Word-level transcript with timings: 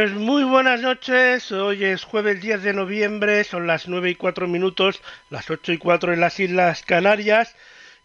Pues 0.00 0.14
muy 0.14 0.44
buenas 0.44 0.80
noches, 0.80 1.52
hoy 1.52 1.84
es 1.84 2.04
jueves 2.04 2.40
10 2.40 2.62
de 2.62 2.72
noviembre, 2.72 3.44
son 3.44 3.66
las 3.66 3.86
9 3.86 4.08
y 4.08 4.14
4 4.14 4.48
minutos, 4.48 5.02
las 5.28 5.50
8 5.50 5.72
y 5.72 5.76
4 5.76 6.14
en 6.14 6.20
las 6.20 6.40
Islas 6.40 6.82
Canarias 6.82 7.54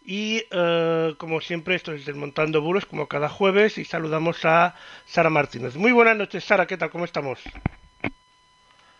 y 0.04 0.44
eh, 0.50 1.14
como 1.16 1.40
siempre 1.40 1.74
esto 1.74 1.92
es 1.92 2.04
Desmontando 2.04 2.60
Bulos 2.60 2.84
como 2.84 3.08
cada 3.08 3.30
jueves 3.30 3.78
y 3.78 3.86
saludamos 3.86 4.44
a 4.44 4.74
Sara 5.06 5.30
Martínez. 5.30 5.76
Muy 5.76 5.90
buenas 5.90 6.18
noches 6.18 6.44
Sara, 6.44 6.66
¿qué 6.66 6.76
tal? 6.76 6.90
¿Cómo 6.90 7.06
estamos? 7.06 7.40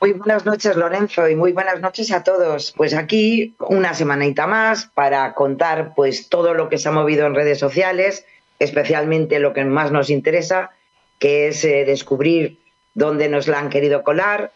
Muy 0.00 0.12
buenas 0.12 0.47
noches, 0.47 0.74
Lorenzo, 0.74 1.28
y 1.28 1.36
muy 1.36 1.52
buenas 1.52 1.83
noches 1.83 2.10
a 2.12 2.24
todos. 2.24 2.72
Pues 2.78 2.94
aquí 2.94 3.56
una 3.58 3.92
semanita 3.92 4.47
más 4.47 4.86
para 4.86 5.34
contar 5.34 5.92
pues 5.94 6.30
todo 6.30 6.55
lo 6.55 6.70
que 6.70 6.78
se 6.78 6.89
ha 6.89 6.92
movido 6.92 7.27
en 7.27 7.34
redes 7.34 7.58
sociales, 7.58 8.24
especialmente 8.58 9.39
lo 9.39 9.52
que 9.52 9.67
más 9.67 9.92
nos 9.92 10.08
interesa, 10.08 10.70
que 11.19 11.48
es 11.48 11.62
eh, 11.62 11.84
descubrir 11.84 12.64
dónde 12.97 13.28
nos 13.28 13.47
la 13.47 13.61
han 13.61 13.69
querido 13.69 14.02
colar 14.02 14.50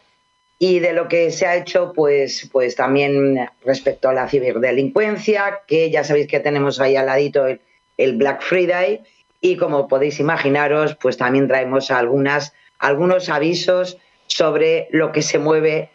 y 0.59 0.81
de 0.81 0.93
lo 0.93 1.09
que 1.09 1.31
se 1.31 1.47
ha 1.47 1.57
hecho 1.57 1.93
pues 1.95 2.49
pues 2.51 2.75
también 2.75 3.49
respecto 3.65 4.09
a 4.09 4.15
la 4.15 4.29
ciberdelincuencia, 4.29 5.61
que 5.69 5.91
ya 5.91 6.03
sabéis 6.03 6.27
que 6.27 6.41
tenemos 6.41 6.81
ahí 6.81 6.97
al 6.97 7.07
ladito 7.07 7.47
el, 7.47 7.61
el 7.99 8.17
Black 8.17 8.43
Friday 8.43 9.03
y 9.41 9.57
como 9.57 9.89
podéis 9.89 10.19
imaginaros, 10.21 10.97
pues 10.97 11.17
también 11.17 11.49
traemos 11.49 11.91
algunas 11.91 12.53
algunos 12.79 13.29
avisos 13.29 13.99
sobre 14.27 14.89
lo 14.91 15.13
que 15.13 15.23
se 15.23 15.39
mueve 15.39 15.91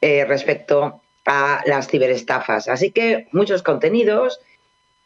eh, 0.00 0.24
respecto 0.24 1.02
a 1.26 1.60
las 1.66 1.88
ciberestafas. 1.88 2.68
Así 2.68 2.92
que 2.92 3.28
muchos 3.32 3.62
contenidos, 3.62 4.40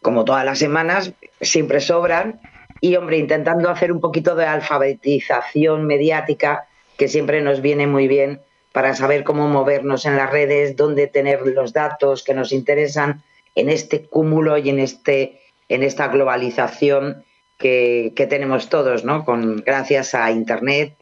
como 0.00 0.24
todas 0.24 0.44
las 0.44 0.60
semanas, 0.60 1.12
siempre 1.40 1.80
sobran 1.80 2.40
y, 2.80 2.94
hombre, 2.94 3.18
intentando 3.18 3.68
hacer 3.68 3.90
un 3.90 4.00
poquito 4.00 4.36
de 4.36 4.46
alfabetización 4.46 5.86
mediática 5.86 6.68
que 6.96 7.08
siempre 7.08 7.40
nos 7.40 7.60
viene 7.60 7.86
muy 7.86 8.08
bien 8.08 8.40
para 8.72 8.94
saber 8.94 9.24
cómo 9.24 9.48
movernos 9.48 10.04
en 10.04 10.16
las 10.16 10.30
redes, 10.30 10.76
dónde 10.76 11.06
tener 11.06 11.42
los 11.46 11.72
datos 11.72 12.24
que 12.24 12.34
nos 12.34 12.52
interesan 12.52 13.22
en 13.54 13.68
este 13.68 14.04
cúmulo 14.04 14.58
y 14.58 14.70
en, 14.70 14.78
este, 14.78 15.40
en 15.68 15.82
esta 15.82 16.08
globalización 16.08 17.24
que, 17.58 18.12
que 18.16 18.26
tenemos 18.26 18.68
todos, 18.68 19.04
¿no? 19.04 19.24
Con, 19.24 19.62
gracias 19.64 20.14
a 20.14 20.30
Internet, 20.32 20.96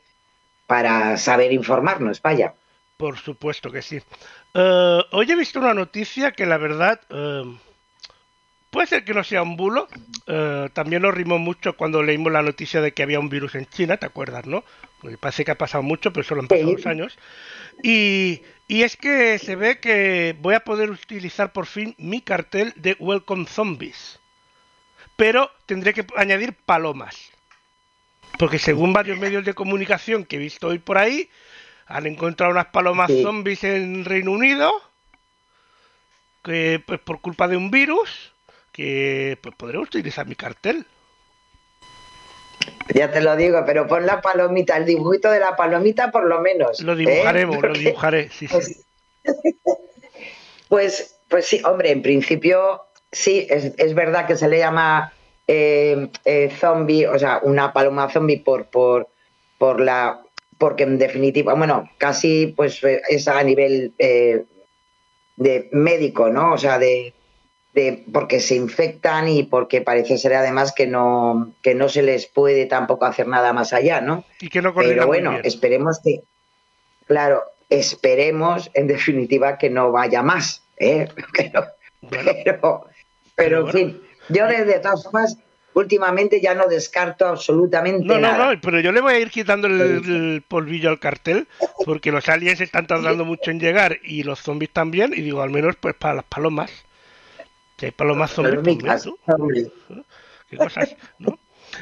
para 0.66 1.16
saber 1.16 1.52
informarnos, 1.52 2.22
vaya. 2.22 2.54
Por 2.96 3.18
supuesto 3.18 3.70
que 3.70 3.82
sí. 3.82 4.00
Eh, 4.54 5.00
hoy 5.10 5.30
he 5.30 5.36
visto 5.36 5.58
una 5.58 5.74
noticia 5.74 6.32
que 6.32 6.46
la 6.46 6.56
verdad 6.56 7.00
eh, 7.10 7.44
puede 8.70 8.86
ser 8.86 9.04
que 9.04 9.14
no 9.14 9.24
sea 9.24 9.42
un 9.42 9.56
bulo. 9.56 9.88
Eh, 10.26 10.68
también 10.72 11.02
nos 11.02 11.14
rimó 11.14 11.38
mucho 11.38 11.76
cuando 11.76 12.02
leímos 12.02 12.32
la 12.32 12.42
noticia 12.42 12.80
de 12.80 12.92
que 12.92 13.02
había 13.02 13.20
un 13.20 13.28
virus 13.28 13.54
en 13.54 13.66
China, 13.66 13.96
¿te 13.96 14.06
acuerdas, 14.06 14.46
no? 14.46 14.64
Porque 15.02 15.18
parece 15.18 15.44
que 15.44 15.50
ha 15.50 15.58
pasado 15.58 15.82
mucho, 15.82 16.12
pero 16.12 16.22
solo 16.24 16.42
han 16.42 16.48
pasado 16.48 16.68
Sí. 16.70 16.76
dos 16.76 16.86
años. 16.86 17.18
Y, 17.82 18.42
y 18.68 18.84
es 18.84 18.96
que 18.96 19.38
se 19.40 19.56
ve 19.56 19.80
que 19.80 20.36
voy 20.38 20.54
a 20.54 20.60
poder 20.60 20.90
utilizar 20.90 21.52
por 21.52 21.66
fin 21.66 21.94
mi 21.98 22.20
cartel 22.22 22.72
de 22.76 22.96
Welcome 23.00 23.46
Zombies. 23.46 24.20
Pero 25.16 25.50
tendré 25.66 25.92
que 25.92 26.06
añadir 26.16 26.54
palomas. 26.54 27.32
Porque 28.38 28.60
según 28.60 28.92
varios 28.92 29.18
medios 29.18 29.44
de 29.44 29.54
comunicación 29.54 30.24
que 30.24 30.36
he 30.36 30.38
visto 30.38 30.68
hoy 30.68 30.78
por 30.78 30.98
ahí, 30.98 31.28
han 31.86 32.06
encontrado 32.06 32.52
unas 32.52 32.66
palomas 32.66 33.10
Sí. 33.10 33.22
zombies 33.22 33.64
en 33.64 34.04
Reino 34.04 34.30
Unido, 34.30 34.72
que 36.44 36.80
pues 36.86 37.00
por 37.00 37.20
culpa 37.20 37.48
de 37.48 37.56
un 37.56 37.72
virus, 37.72 38.32
que 38.70 39.36
pues 39.42 39.54
podré 39.56 39.78
utilizar 39.78 40.26
mi 40.26 40.36
cartel. 40.36 40.86
Ya 42.94 43.10
te 43.10 43.20
lo 43.20 43.36
digo, 43.36 43.62
pero 43.64 43.86
pon 43.86 44.06
la 44.06 44.20
palomita, 44.20 44.76
el 44.76 44.84
dibujito 44.84 45.30
de 45.30 45.40
la 45.40 45.56
palomita 45.56 46.10
por 46.10 46.24
lo 46.24 46.40
menos. 46.40 46.80
Lo 46.82 46.92
¿eh? 46.92 46.96
dibujaremos, 46.96 47.56
lo 47.56 47.60
Porque, 47.60 47.78
dibujaré, 47.78 48.28
sí, 48.30 48.48
sí. 48.48 48.54
Pues, 48.54 48.84
pues, 50.68 51.18
pues 51.28 51.46
sí, 51.46 51.62
hombre, 51.64 51.90
en 51.90 52.02
principio 52.02 52.82
sí, 53.10 53.46
es, 53.48 53.72
es 53.76 53.94
verdad 53.94 54.26
que 54.26 54.36
se 54.36 54.48
le 54.48 54.58
llama 54.58 55.12
eh, 55.46 56.08
eh, 56.24 56.50
zombie, 56.58 57.06
o 57.06 57.18
sea, 57.18 57.40
una 57.42 57.72
paloma 57.72 58.10
zombie 58.10 58.38
por, 58.38 58.66
por, 58.66 59.08
por 59.58 59.80
la, 59.80 60.22
porque 60.58 60.84
en 60.84 60.98
definitiva, 60.98 61.54
bueno, 61.54 61.90
casi 61.98 62.54
pues 62.56 62.82
eh, 62.84 63.02
es 63.08 63.28
a 63.28 63.42
nivel 63.42 63.92
eh, 63.98 64.44
de 65.36 65.68
médico, 65.72 66.28
¿no? 66.28 66.52
O 66.52 66.58
sea, 66.58 66.78
de, 66.78 67.12
de 67.72 68.04
porque 68.12 68.40
se 68.40 68.54
infectan 68.54 69.28
y 69.28 69.44
porque 69.44 69.80
parece 69.80 70.18
ser 70.18 70.34
además 70.34 70.72
que 70.72 70.86
no, 70.86 71.54
que 71.62 71.74
no 71.74 71.88
se 71.88 72.02
les 72.02 72.26
puede 72.26 72.66
tampoco 72.66 73.06
hacer 73.06 73.26
nada 73.26 73.52
más 73.52 73.72
allá, 73.72 74.00
¿no? 74.00 74.24
Y 74.40 74.48
que 74.48 74.60
no 74.60 74.74
coordina 74.74 74.94
Pero 74.94 75.06
bueno, 75.06 75.38
esperemos 75.42 76.00
que, 76.04 76.22
claro, 77.06 77.42
esperemos 77.70 78.70
en 78.74 78.86
definitiva 78.86 79.56
que 79.56 79.70
no 79.70 79.90
vaya 79.90 80.22
más, 80.22 80.62
¿eh? 80.76 81.08
Pero, 81.36 81.66
Bueno, 82.02 82.32
pero, 82.44 82.86
pero 83.36 83.60
en 83.60 83.72
fin, 83.72 84.02
yo 84.28 84.46
de, 84.48 84.64
de 84.64 84.80
todas 84.80 85.04
formas, 85.04 85.38
últimamente 85.72 86.40
ya 86.40 86.52
no 86.52 86.66
descarto 86.66 87.28
absolutamente 87.28 88.04
no, 88.04 88.14
no, 88.14 88.20
nada. 88.20 88.54
no, 88.54 88.60
pero 88.60 88.80
yo 88.80 88.90
le 88.90 89.00
voy 89.00 89.14
a 89.14 89.18
ir 89.20 89.30
quitando 89.30 89.68
el, 89.68 89.80
el 89.80 90.44
polvillo 90.46 90.90
al 90.90 90.98
cartel, 90.98 91.46
porque 91.84 92.10
los 92.10 92.28
aliens 92.28 92.60
están 92.60 92.88
tardando 92.88 93.24
mucho 93.24 93.52
en 93.52 93.60
llegar 93.60 93.98
y 94.02 94.24
los 94.24 94.40
zombies 94.40 94.72
también, 94.72 95.12
y 95.16 95.22
digo, 95.22 95.42
al 95.42 95.50
menos 95.50 95.76
pues 95.76 95.94
para 95.94 96.14
las 96.14 96.24
palomas. 96.24 96.70
Hay 97.82 97.90
palomas 97.90 98.30
zombies, 98.32 98.60
qué 100.48 100.56
cosas, 100.56 100.94
¿no? 101.18 101.38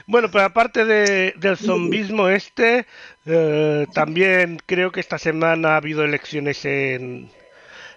Bueno, 0.07 0.31
pero 0.31 0.45
aparte 0.45 0.85
de, 0.85 1.35
del 1.37 1.57
zombismo 1.57 2.29
este, 2.29 2.87
eh, 3.27 3.87
también 3.93 4.59
creo 4.65 4.93
que 4.93 5.01
esta 5.01 5.19
semana 5.19 5.71
ha 5.75 5.77
habido 5.77 6.05
elecciones 6.05 6.65
en, 6.65 7.31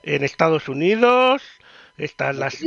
en 0.01 0.23
Estados 0.23 0.69
Unidos. 0.69 1.43
Están 1.95 2.39
las 2.39 2.57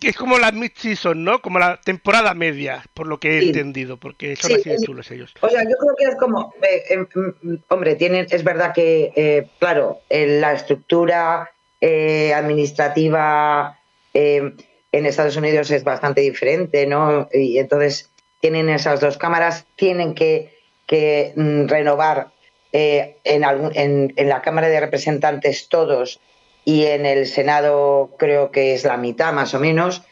que 0.00 0.08
es 0.08 0.16
como 0.16 0.38
la 0.38 0.50
mid-season, 0.50 1.22
¿no? 1.22 1.42
Como 1.42 1.58
la 1.58 1.78
temporada 1.82 2.32
media, 2.32 2.82
por 2.94 3.06
lo 3.06 3.20
que 3.20 3.36
he 3.36 3.40
Sí. 3.42 3.46
entendido, 3.48 3.98
porque 3.98 4.36
son 4.36 4.52
Sí, 4.52 4.56
así 4.56 4.70
de 4.70 4.78
chulos 4.78 5.10
ellos. 5.10 5.34
O 5.42 5.48
sea, 5.50 5.62
yo 5.64 5.76
creo 5.78 5.94
que 5.98 6.04
es 6.04 6.16
como, 6.16 6.54
eh, 6.62 6.82
eh, 6.88 7.06
mm, 7.42 7.54
hombre, 7.68 7.94
tienen, 7.96 8.26
es 8.30 8.42
verdad 8.42 8.72
que, 8.74 9.12
eh, 9.14 9.46
claro, 9.58 10.00
eh, 10.08 10.40
la 10.40 10.54
estructura 10.54 11.50
eh, 11.82 12.32
administrativa 12.32 13.78
eh, 14.14 14.54
en 14.92 15.06
Estados 15.06 15.36
Unidos 15.36 15.70
es 15.72 15.82
bastante 15.82 16.20
diferente, 16.20 16.86
¿no? 16.86 17.28
Y 17.32 17.58
entonces 17.58 18.12
tienen 18.40 18.68
esas 18.68 19.00
dos 19.00 19.18
cámaras, 19.18 19.66
tienen 19.74 20.14
que, 20.14 20.56
que, 20.86 21.32
mm, 21.34 21.66
renovar 21.66 22.28
eh, 22.72 23.16
en, 23.24 24.12
la 24.16 24.42
Cámara 24.42 24.68
de 24.68 24.80
Representantes 24.80 25.68
todos 25.68 26.20
y 26.64 26.84
en 26.84 27.06
el 27.06 27.26
Senado 27.26 28.10
creo 28.18 28.50
que 28.50 28.74
es 28.74 28.84
la 28.84 28.96
mitad 28.96 29.32
más 29.32 29.54
o 29.54 29.60
menos. 29.60 30.02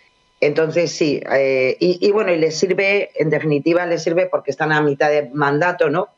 Entonces 0.40 0.90
sí, 0.90 1.22
eh, 1.32 1.76
y, 1.78 2.04
y 2.04 2.10
bueno, 2.10 2.32
y 2.32 2.38
les 2.38 2.58
sirve, 2.58 3.10
en 3.14 3.30
definitiva, 3.30 3.86
les 3.86 4.02
sirve 4.02 4.26
porque 4.26 4.50
están 4.50 4.72
a 4.72 4.82
mitad 4.82 5.10
de 5.10 5.30
mandato, 5.32 5.88
¿no? 5.88 6.08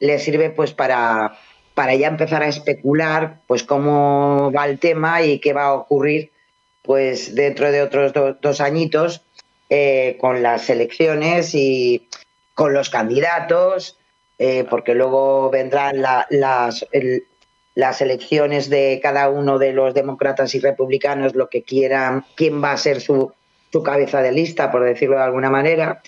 Les 0.00 0.24
sirve 0.24 0.50
pues 0.50 0.72
para, 0.72 1.38
para 1.74 1.94
ya 1.94 2.08
empezar 2.08 2.42
a 2.42 2.48
especular 2.48 3.40
pues 3.46 3.62
cómo 3.62 4.50
va 4.50 4.66
el 4.66 4.80
tema 4.80 5.22
y 5.22 5.38
qué 5.38 5.52
va 5.52 5.66
a 5.66 5.74
ocurrir 5.74 6.33
pues 6.84 7.34
dentro 7.34 7.72
de 7.72 7.80
otros 7.82 8.12
do- 8.12 8.34
dos 8.34 8.60
añitos 8.60 9.22
eh, 9.70 10.18
con 10.20 10.42
las 10.42 10.68
elecciones 10.68 11.54
y 11.54 12.08
con 12.54 12.74
los 12.74 12.90
candidatos, 12.90 13.98
eh, 14.38 14.64
porque 14.68 14.94
luego 14.94 15.48
vendrán 15.50 16.02
la- 16.02 16.26
las, 16.28 16.86
las 17.74 18.00
elecciones 18.02 18.68
de 18.68 19.00
cada 19.02 19.30
uno 19.30 19.58
de 19.58 19.72
los 19.72 19.94
demócratas 19.94 20.54
y 20.54 20.60
republicanos, 20.60 21.34
lo 21.34 21.48
que 21.48 21.62
quieran, 21.62 22.24
quién 22.36 22.62
va 22.62 22.72
a 22.72 22.76
ser 22.76 23.00
su, 23.00 23.32
su 23.72 23.82
cabeza 23.82 24.20
de 24.20 24.32
lista, 24.32 24.70
por 24.70 24.84
decirlo 24.84 25.16
de 25.16 25.22
alguna 25.22 25.50
manera. 25.50 26.02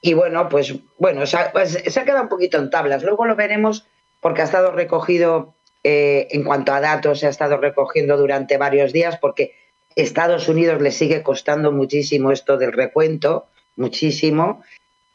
Y 0.00 0.14
bueno, 0.14 0.48
pues 0.48 0.74
bueno, 0.98 1.24
se 1.26 1.36
ha, 1.36 1.52
pues, 1.52 1.82
se 1.86 2.00
ha 2.00 2.04
quedado 2.04 2.24
un 2.24 2.28
poquito 2.28 2.58
en 2.58 2.70
tablas. 2.70 3.02
Luego 3.04 3.24
lo 3.24 3.36
veremos 3.36 3.86
porque 4.20 4.42
ha 4.42 4.44
estado 4.44 4.72
recogido, 4.72 5.54
eh, 5.84 6.26
en 6.32 6.42
cuanto 6.42 6.72
a 6.72 6.80
datos, 6.80 7.20
se 7.20 7.26
ha 7.26 7.30
estado 7.30 7.56
recogiendo 7.56 8.16
durante 8.16 8.58
varios 8.58 8.92
días 8.92 9.16
porque 9.20 9.54
Estados 10.02 10.48
Unidos 10.48 10.80
le 10.80 10.92
sigue 10.92 11.22
costando 11.22 11.72
muchísimo 11.72 12.30
esto 12.30 12.56
del 12.56 12.72
recuento, 12.72 13.48
muchísimo. 13.76 14.62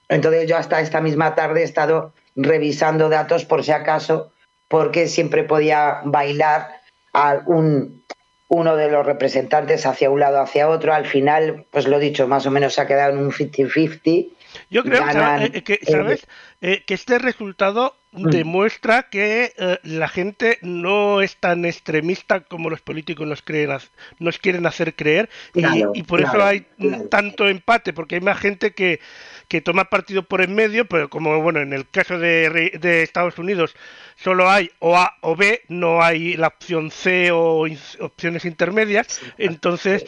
Entonces 0.09 0.47
yo 0.47 0.57
hasta 0.57 0.81
esta 0.81 0.99
misma 0.99 1.35
tarde 1.35 1.61
he 1.61 1.63
estado 1.63 2.13
revisando 2.35 3.07
datos 3.07 3.45
por 3.45 3.63
si 3.63 3.71
acaso, 3.71 4.33
porque 4.67 5.07
siempre 5.07 5.43
podía 5.43 6.01
bailar 6.03 6.81
a 7.13 7.43
un, 7.45 8.03
uno 8.49 8.75
de 8.75 8.91
los 8.91 9.05
representantes 9.05 9.85
hacia 9.85 10.09
un 10.09 10.19
lado 10.19 10.41
hacia 10.41 10.67
otro. 10.67 10.93
Al 10.93 11.05
final, 11.05 11.65
pues 11.71 11.87
lo 11.87 11.97
he 11.97 12.01
dicho, 12.01 12.27
más 12.27 12.45
o 12.45 12.51
menos 12.51 12.73
se 12.73 12.81
ha 12.81 12.87
quedado 12.87 13.13
en 13.13 13.19
un 13.19 13.31
50-50. 13.31 14.31
Yo 14.69 14.83
creo 14.83 15.05
Ganan, 15.05 15.43
eh, 15.43 15.63
que, 15.63 15.75
eh, 15.75 15.79
¿sabes? 15.91 16.27
Eh, 16.61 16.83
que 16.85 16.93
este 16.93 17.19
resultado. 17.19 17.95
Demuestra 18.15 19.03
que 19.09 19.53
eh, 19.57 19.79
la 19.83 20.07
gente 20.07 20.59
no 20.61 21.21
es 21.21 21.35
tan 21.37 21.65
extremista 21.65 22.41
como 22.41 22.69
los 22.69 22.81
políticos 22.81 23.27
nos, 23.27 23.41
creen, 23.41 23.71
nos 24.19 24.37
quieren 24.39 24.65
hacer 24.65 24.93
creer. 24.95 25.29
Y- 25.53 25.61
Claro, 25.61 25.91
y, 25.95 26.03
por 26.03 26.21
eso 26.21 26.43
hay 26.43 26.65
mm, 26.77 26.87
claro. 26.89 27.07
tanto 27.09 27.47
empate, 27.49 27.93
porque 27.93 28.15
hay 28.15 28.21
más 28.21 28.39
gente 28.39 28.73
que, 28.73 28.99
que 29.47 29.61
toma 29.61 29.85
partido 29.89 30.23
por 30.23 30.41
en 30.41 30.53
medio, 30.55 30.85
pero 30.87 31.09
como 31.09 31.41
bueno, 31.41 31.59
en 31.61 31.73
el 31.73 31.89
caso 31.89 32.19
de, 32.19 32.77
de 32.79 33.03
Estados 33.03 33.37
Unidos 33.37 33.75
solo 34.15 34.49
hay 34.49 34.69
o 34.79 34.95
A 34.97 35.15
o 35.21 35.35
B, 35.35 35.61
no 35.67 36.01
hay 36.03 36.35
la 36.37 36.47
opción 36.47 36.91
C 36.91 37.31
o 37.31 37.65
in- 37.67 37.79
opciones 37.99 38.45
intermedias, 38.45 39.19
entonces 39.37 40.03
mm, 40.03 40.07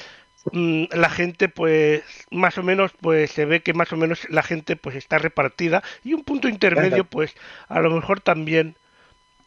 la 0.51 1.09
gente 1.09 1.49
pues 1.49 2.03
más 2.29 2.57
o 2.57 2.63
menos 2.63 2.91
pues 3.01 3.31
se 3.31 3.45
ve 3.45 3.61
que 3.61 3.73
más 3.73 3.91
o 3.93 3.97
menos 3.97 4.29
la 4.29 4.43
gente 4.43 4.75
pues 4.75 4.95
está 4.95 5.17
repartida 5.17 5.81
y 6.03 6.13
un 6.13 6.23
punto 6.23 6.47
intermedio 6.47 7.03
pues 7.03 7.33
a 7.67 7.79
lo 7.79 7.89
mejor 7.89 8.21
también 8.21 8.75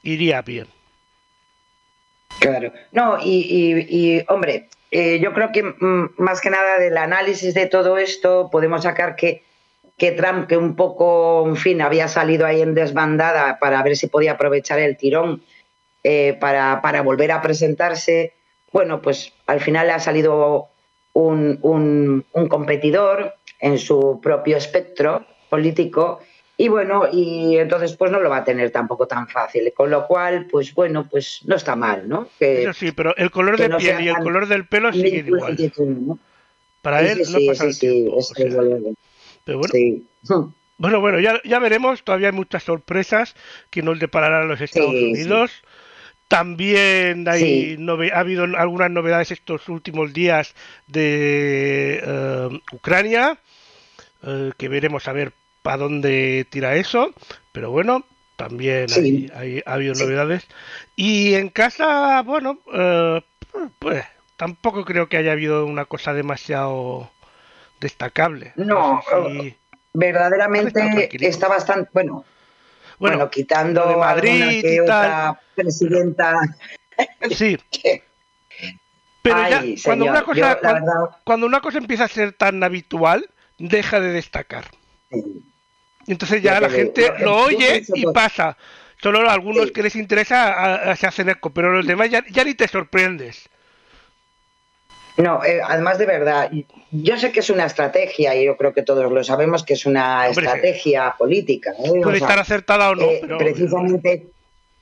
iría 0.02 0.42
bien. 0.42 0.66
Claro. 2.40 2.72
No, 2.92 3.18
y, 3.20 3.40
y- 3.48 3.86
y, 4.18 4.24
hombre, 4.28 4.68
eh, 4.90 5.18
yo 5.20 5.32
creo 5.32 5.50
que 5.52 5.62
mm, 5.62 6.14
más 6.18 6.40
que 6.40 6.50
nada 6.50 6.78
del 6.78 6.96
análisis 6.96 7.54
de 7.54 7.66
todo 7.66 7.98
esto 7.98 8.48
podemos 8.50 8.82
sacar 8.84 9.16
que, 9.16 9.42
que 9.96 10.12
Trump, 10.12 10.46
que 10.46 10.56
un 10.56 10.76
poco, 10.76 11.44
en 11.48 11.56
fin, 11.56 11.82
había 11.82 12.06
salido 12.08 12.46
ahí 12.46 12.60
en 12.60 12.74
desbandada 12.74 13.58
para 13.58 13.82
ver 13.82 13.96
si 13.96 14.06
podía 14.06 14.32
aprovechar 14.32 14.78
el 14.78 14.96
tirón 14.96 15.42
eh, 16.04 16.36
para, 16.40 16.80
para 16.80 17.02
volver 17.02 17.32
a 17.32 17.42
presentarse, 17.42 18.34
bueno, 18.72 19.02
pues 19.02 19.32
al 19.46 19.60
final 19.60 19.88
le 19.88 19.94
ha 19.94 19.98
salido 20.00 20.68
un, 21.18 21.58
un- 21.62 22.24
un 22.32 22.48
competidor 22.48 23.34
en 23.60 23.78
su 23.78 24.20
propio 24.22 24.56
espectro 24.56 25.24
político 25.50 26.20
y 26.56 26.68
bueno, 26.68 27.04
y 27.12 27.56
entonces 27.56 27.96
pues 27.96 28.10
no 28.10 28.20
lo 28.20 28.30
va 28.30 28.38
a 28.38 28.44
tener 28.44 28.70
tampoco 28.70 29.06
tan 29.06 29.28
fácil, 29.28 29.72
con 29.74 29.90
lo 29.90 30.06
cual, 30.06 30.46
pues 30.50 30.74
bueno, 30.74 31.08
pues 31.08 31.40
no 31.44 31.54
está 31.56 31.76
mal, 31.76 32.08
¿no? 32.08 32.28
Que, 32.38 32.62
Eso 32.62 32.72
sí, 32.72 32.92
pero 32.92 33.16
el 33.16 33.30
color 33.30 33.58
de 33.58 33.68
no 33.68 33.78
piel 33.78 34.00
y 34.00 34.08
el 34.08 34.16
color 34.18 34.46
del 34.48 34.66
pelo 34.66 34.90
ridículo 34.90 35.36
igual. 35.36 36.18
Para 36.82 37.00
Sí, 37.00 37.06
él 37.20 37.24
sí, 37.26 37.32
no 37.32 37.52
pasa 37.52 37.64
sí, 37.64 37.68
el 37.70 37.78
tiempo. 37.78 38.18
es 38.18 38.32
pero 39.44 39.58
bueno. 39.58 39.72
Bueno, 40.80 41.00
bueno, 41.00 41.18
ya, 41.18 41.40
ya 41.44 41.58
veremos, 41.58 42.04
todavía 42.04 42.28
hay 42.28 42.34
muchas 42.34 42.62
sorpresas 42.62 43.34
que 43.70 43.82
nos 43.82 43.98
depararán 43.98 44.46
los 44.46 44.60
Estados 44.60 44.94
Unidos. 44.94 45.62
También 46.28 47.26
hay 47.26 47.40
Sí. 47.40 47.76
nove- 47.78 48.12
ha 48.12 48.18
habido 48.20 48.44
algunas 48.44 48.90
novedades 48.90 49.30
estos 49.30 49.66
últimos 49.70 50.12
días 50.12 50.54
de 50.86 52.00
eh, 52.04 52.60
Ucrania, 52.72 53.38
eh, 54.22 54.52
que 54.58 54.68
veremos 54.68 55.08
a 55.08 55.12
ver 55.12 55.32
para 55.62 55.78
dónde 55.78 56.46
tira 56.50 56.76
eso, 56.76 57.14
pero 57.52 57.70
bueno, 57.70 58.04
también 58.36 58.88
Sí. 58.90 59.28
hay, 59.34 59.54
hay- 59.56 59.62
ha 59.64 59.72
habido 59.72 59.94
Sí. 59.94 60.04
novedades. 60.04 60.46
Y 60.96 61.32
en 61.34 61.48
casa, 61.48 62.20
bueno, 62.22 62.58
eh, 62.74 63.22
pues 63.78 64.04
tampoco 64.36 64.84
creo 64.84 65.08
que 65.08 65.16
haya 65.16 65.32
habido 65.32 65.64
una 65.64 65.86
cosa 65.86 66.12
demasiado 66.12 67.10
destacable. 67.80 68.52
No, 68.56 69.00
sé 69.08 69.40
si- 69.40 69.56
Verdaderamente 69.94 71.08
está 71.26 71.48
bastante, 71.48 71.88
bueno, 71.94 72.24
bueno, 72.98 73.30
quitando 73.30 73.86
de 73.88 73.96
Madrid 73.96 74.62
y 74.64 74.86
tal. 74.86 75.38
presidenta 75.54 76.34
Sí, 77.30 77.56
que 77.70 78.02
pero 79.22 79.48
ya 79.48 79.62
cuando 79.84 80.06
una 80.06 80.22
cosa 80.22 80.40
yo, 80.40 80.46
verdad- 80.68 81.10
cuando 81.24 81.46
una 81.46 81.60
cosa 81.60 81.78
empieza 81.78 82.04
a 82.04 82.08
ser 82.08 82.32
tan 82.32 82.62
habitual, 82.62 83.28
deja 83.58 84.00
de 84.00 84.12
destacar. 84.12 84.64
Entonces 86.06 86.42
ya 86.42 86.60
la 86.60 86.70
gente 86.70 87.12
lo 87.20 87.36
oye 87.36 87.84
y 87.94 88.04
pasa. 88.06 88.56
Solo 89.02 89.28
algunos 89.30 89.66
Sí. 89.66 89.72
que 89.72 89.82
les 89.82 89.94
interesa 89.96 90.52
a- 90.52 90.90
a- 90.90 90.96
se 90.96 91.06
hacen 91.06 91.28
eco, 91.28 91.50
pero 91.50 91.72
los 91.72 91.86
demás 91.86 92.10
ya, 92.10 92.24
ya 92.30 92.42
ni 92.44 92.54
te 92.54 92.66
sorprendes. 92.66 93.48
No, 95.18 95.44
eh, 95.44 95.60
además 95.64 95.98
de 95.98 96.06
verdad, 96.06 96.48
yo 96.92 97.18
sé 97.18 97.32
que 97.32 97.40
es 97.40 97.50
una 97.50 97.66
estrategia 97.66 98.36
y 98.36 98.44
yo 98.44 98.56
creo 98.56 98.72
que 98.72 98.84
todos 98.84 99.10
lo 99.10 99.24
sabemos 99.24 99.64
que 99.64 99.74
es 99.74 99.84
una 99.84 100.28
Hombre, 100.28 100.46
estrategia 100.46 101.14
política. 101.18 101.72
¿eh? 101.72 101.90
O 101.90 102.02
Puede 102.02 102.18
sea, 102.18 102.28
estar 102.28 102.38
acertada 102.38 102.90
o 102.90 102.94
no, 102.94 103.02
eh, 103.02 103.18
pero 103.22 103.36
precisamente, 103.36 104.28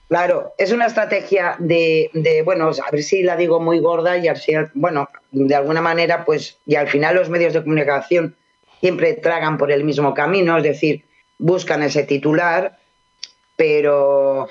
claro, 0.08 0.52
es 0.58 0.72
una 0.72 0.86
estrategia 0.86 1.56
de, 1.58 2.10
de, 2.12 2.42
bueno, 2.42 2.68
a 2.70 2.90
ver 2.90 3.02
si 3.02 3.22
la 3.22 3.34
digo 3.34 3.60
muy 3.60 3.78
gorda 3.80 4.18
y 4.18 4.28
final, 4.36 4.70
bueno, 4.74 5.08
de 5.30 5.54
alguna 5.54 5.80
manera, 5.80 6.26
pues, 6.26 6.58
y 6.66 6.74
al 6.74 6.88
final 6.88 7.14
los 7.16 7.30
medios 7.30 7.54
de 7.54 7.62
comunicación 7.62 8.36
siempre 8.80 9.14
tragan 9.14 9.56
por 9.56 9.72
el 9.72 9.84
mismo 9.84 10.12
camino, 10.12 10.58
es 10.58 10.64
decir, 10.64 11.06
buscan 11.38 11.82
ese 11.82 12.02
titular, 12.02 12.76
pero 13.56 14.50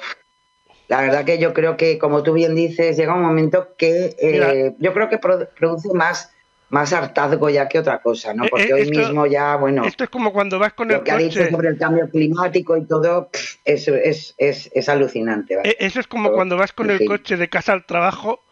la 0.88 1.02
verdad 1.02 1.26
que 1.26 1.38
yo 1.40 1.54
creo 1.54 1.78
que, 1.78 1.98
como 1.98 2.24
tú 2.24 2.34
bien 2.34 2.56
dices, 2.56 2.98
llega 2.98 3.14
un 3.16 3.22
momento 3.24 3.76
que 3.78 4.16
eh, 4.20 4.76
yo 4.80 4.94
creo 4.94 5.10
que 5.10 5.20
produ- 5.20 5.50
produce 5.58 5.90
más, 5.94 6.32
más 6.70 6.94
hartazgo 6.94 7.50
ya 7.50 7.68
que 7.68 7.80
otra 7.80 8.02
cosa, 8.02 8.34
¿no? 8.34 8.46
Eh, 8.46 8.50
Porque 8.50 8.68
eh, 8.70 8.74
hoy 8.74 8.90
mismo 8.90 9.26
ya, 9.26 9.56
bueno, 9.56 9.86
esto 9.86 10.04
es 10.04 10.10
como 10.10 10.32
cuando 10.34 10.60
vas 10.60 10.74
con 10.74 10.90
el 10.92 10.98
lo 10.98 11.04
que 11.04 11.12
ha 11.12 11.18
dicho 11.18 11.40
coche. 11.40 11.52
sobre 11.52 11.70
el 11.70 11.78
cambio 11.78 12.10
climático 12.10 12.78
y 12.78 12.86
todo, 12.86 13.30
eso 13.64 13.96
es, 13.96 14.36
es, 14.38 14.70
es 14.74 14.90
alucinante. 14.90 15.56
¿vale? 15.56 15.76
Eso 15.80 16.00
es 16.00 16.08
como 16.08 16.32
cuando 16.32 16.58
vas 16.58 16.74
con 16.74 16.90
el 16.92 17.00
fin. 17.00 17.08
coche 17.08 17.38
de 17.38 17.50
casa 17.50 17.74
al 17.74 17.86
trabajo 17.86 18.44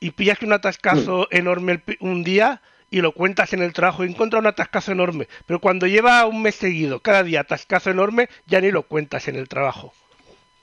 y 0.00 0.10
pillas 0.10 0.42
un 0.42 0.52
atascazo 0.52 1.26
Mm. 1.30 1.36
enorme 1.36 1.82
un 2.00 2.22
día 2.22 2.60
y 2.90 3.00
lo 3.00 3.12
cuentas 3.12 3.52
en 3.52 3.62
el 3.62 3.72
trabajo 3.72 4.04
y 4.04 4.08
encuentras 4.10 4.40
un 4.40 4.46
atascazo 4.46 4.92
enorme. 4.92 5.26
Pero 5.46 5.60
cuando 5.60 5.86
lleva 5.86 6.24
un 6.26 6.42
mes 6.42 6.54
seguido, 6.54 7.00
cada 7.00 7.22
día 7.22 7.40
atascazo 7.40 7.90
enorme, 7.90 8.28
ya 8.46 8.60
ni 8.60 8.70
lo 8.70 8.82
cuentas 8.84 9.26
en 9.28 9.36
el 9.36 9.48
trabajo. 9.48 9.92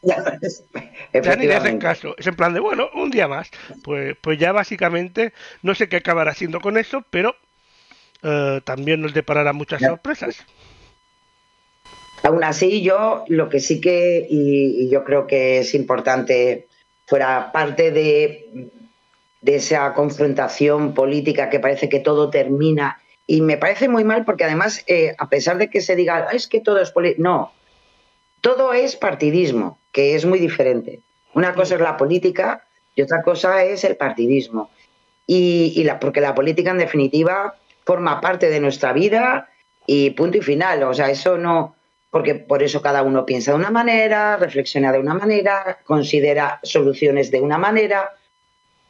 Ya, 0.03 0.37
es- 0.41 0.63
Ya 1.23 1.35
ni 1.35 1.45
le 1.47 1.55
hacen 1.55 1.79
caso. 1.79 2.15
Es 2.17 2.27
en 2.27 2.35
plan 2.35 2.53
de, 2.53 2.59
bueno, 2.59 2.89
un 2.95 3.09
día 3.09 3.27
más. 3.27 3.49
Pues, 3.83 4.15
pues 4.21 4.37
ya 4.39 4.51
básicamente, 4.51 5.33
no 5.61 5.73
sé 5.75 5.87
qué 5.87 5.97
acabará 5.97 6.31
haciendo 6.31 6.59
con 6.59 6.77
eso, 6.77 7.03
pero 7.09 7.35
eh, 8.23 8.61
también 8.63 9.01
nos 9.01 9.13
deparará 9.13 9.53
muchas 9.53 9.81
Ya. 9.81 9.89
sorpresas. 9.89 10.45
Aún 12.23 12.43
así, 12.43 12.81
yo 12.81 13.25
lo 13.27 13.49
que 13.49 13.59
sí 13.59 13.81
que, 13.81 14.25
y, 14.29 14.85
y 14.85 14.89
yo 14.89 15.03
creo 15.03 15.27
que 15.27 15.59
es 15.59 15.73
importante, 15.75 16.67
fuera 17.05 17.51
parte 17.51 17.91
de, 17.91 18.69
de 19.41 19.55
esa 19.55 19.93
confrontación 19.93 20.93
política 20.93 21.49
que 21.49 21.59
parece 21.59 21.89
que 21.89 21.99
todo 21.99 22.29
termina, 22.29 23.01
y 23.27 23.41
me 23.41 23.57
parece 23.57 23.89
muy 23.89 24.03
mal 24.05 24.23
porque 24.25 24.45
además, 24.45 24.83
eh, 24.87 25.15
a 25.17 25.27
pesar 25.29 25.57
de 25.57 25.69
que 25.69 25.81
se 25.81 25.95
diga, 25.97 26.27
"Ah, 26.29 26.33
es 26.33 26.47
que 26.47 26.61
todo 26.61 26.79
es 26.81 26.91
política, 26.91 27.21
no, 27.21 27.51
todo 28.41 28.73
es 28.73 28.95
partidismo, 28.95 29.77
que 29.93 30.15
es 30.15 30.25
muy 30.25 30.39
diferente. 30.39 30.99
Una 31.33 31.53
cosa 31.53 31.75
es 31.75 31.81
la 31.81 31.95
política 31.95 32.65
y 32.95 33.03
otra 33.03 33.21
cosa 33.21 33.63
es 33.63 33.85
el 33.85 33.95
partidismo. 33.95 34.69
Y, 35.25 35.71
y 35.77 35.83
la, 35.85 35.99
porque 35.99 36.19
la 36.19 36.35
política, 36.35 36.71
en 36.71 36.79
definitiva, 36.79 37.55
forma 37.85 38.19
parte 38.19 38.49
de 38.49 38.59
nuestra 38.59 38.91
vida 38.91 39.49
y 39.87 40.09
punto 40.09 40.37
y 40.39 40.41
final. 40.41 40.83
O 40.83 40.93
sea, 40.93 41.09
eso 41.09 41.37
no. 41.37 41.75
Porque 42.09 42.35
por 42.35 42.61
eso 42.61 42.81
cada 42.81 43.03
uno 43.03 43.25
piensa 43.25 43.51
de 43.51 43.57
una 43.57 43.71
manera, 43.71 44.37
reflexiona 44.37 44.91
de 44.91 44.99
una 44.99 45.13
manera, 45.13 45.79
considera 45.85 46.59
soluciones 46.63 47.31
de 47.31 47.41
una 47.41 47.57
manera. 47.57 48.11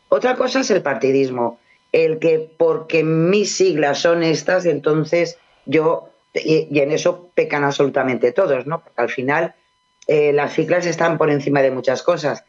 Otra 0.10 0.36
cosa 0.36 0.62
es 0.62 0.72
el 0.72 0.82
partidismo. 0.82 1.60
El 1.92 2.20
que 2.20 2.50
porque 2.58 3.04
mis 3.04 3.56
siglas 3.56 4.00
son 4.00 4.24
estas, 4.24 4.66
entonces 4.66 5.38
yo. 5.66 6.10
Y, 6.34 6.68
y 6.72 6.80
en 6.80 6.92
eso 6.92 7.30
pecan 7.36 7.64
absolutamente 7.64 8.32
todos, 8.32 8.66
¿no? 8.66 8.84
Porque 8.84 9.02
al 9.02 9.10
final 9.10 9.54
eh, 10.08 10.34
las 10.34 10.54
siglas 10.54 10.86
están 10.86 11.18
por 11.18 11.30
encima 11.30 11.62
de 11.62 11.72
muchas 11.72 12.04
cosas. 12.04 12.44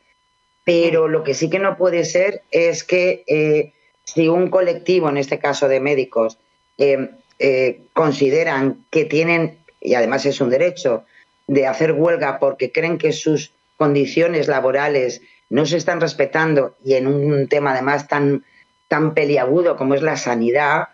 Pero 0.64 1.08
lo 1.08 1.22
que 1.22 1.34
sí 1.34 1.50
que 1.50 1.58
no 1.58 1.76
puede 1.76 2.04
ser 2.04 2.42
es 2.50 2.84
que 2.84 3.22
eh, 3.26 3.72
si 4.02 4.28
un 4.28 4.48
colectivo, 4.48 5.08
en 5.08 5.18
este 5.18 5.38
caso 5.38 5.68
de 5.68 5.80
médicos, 5.80 6.38
eh, 6.78 7.10
eh, 7.38 7.82
consideran 7.92 8.84
que 8.90 9.04
tienen, 9.04 9.58
y 9.80 9.94
además 9.94 10.24
es 10.24 10.40
un 10.40 10.50
derecho, 10.50 11.04
de 11.46 11.66
hacer 11.66 11.92
huelga 11.92 12.38
porque 12.38 12.72
creen 12.72 12.96
que 12.96 13.12
sus 13.12 13.52
condiciones 13.76 14.48
laborales 14.48 15.20
no 15.50 15.66
se 15.66 15.76
están 15.76 16.00
respetando 16.00 16.74
y 16.82 16.94
en 16.94 17.06
un 17.06 17.48
tema 17.48 17.72
además 17.72 18.08
tan, 18.08 18.44
tan 18.88 19.12
peliagudo 19.12 19.76
como 19.76 19.94
es 19.94 20.00
la 20.00 20.16
sanidad, 20.16 20.88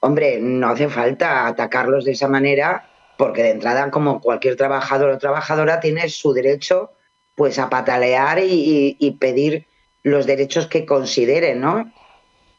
hombre, 0.00 0.38
no 0.40 0.68
hace 0.68 0.88
falta 0.88 1.46
atacarlos 1.46 2.04
de 2.04 2.12
esa 2.12 2.28
manera 2.28 2.90
porque 3.16 3.42
de 3.42 3.50
entrada, 3.50 3.90
como 3.90 4.20
cualquier 4.20 4.56
trabajador 4.56 5.10
o 5.10 5.18
trabajadora, 5.18 5.80
tiene 5.80 6.08
su 6.08 6.32
derecho 6.32 6.90
pues 7.34 7.58
a 7.58 7.68
patalear 7.68 8.40
y, 8.42 9.16
pedir 9.20 9.66
los 10.02 10.26
derechos 10.26 10.66
que 10.66 10.86
consideren, 10.86 11.60
¿no? 11.60 11.92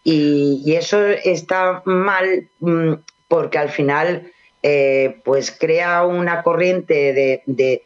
Y, 0.03 0.73
eso 0.75 1.05
está 1.05 1.81
mal 1.85 2.49
mm, 2.59 2.93
porque 3.27 3.57
al 3.57 3.69
final 3.69 4.31
eh, 4.63 5.21
pues 5.23 5.51
crea 5.51 6.05
una 6.05 6.43
corriente 6.43 7.13
de, 7.13 7.43
de, 7.45 7.83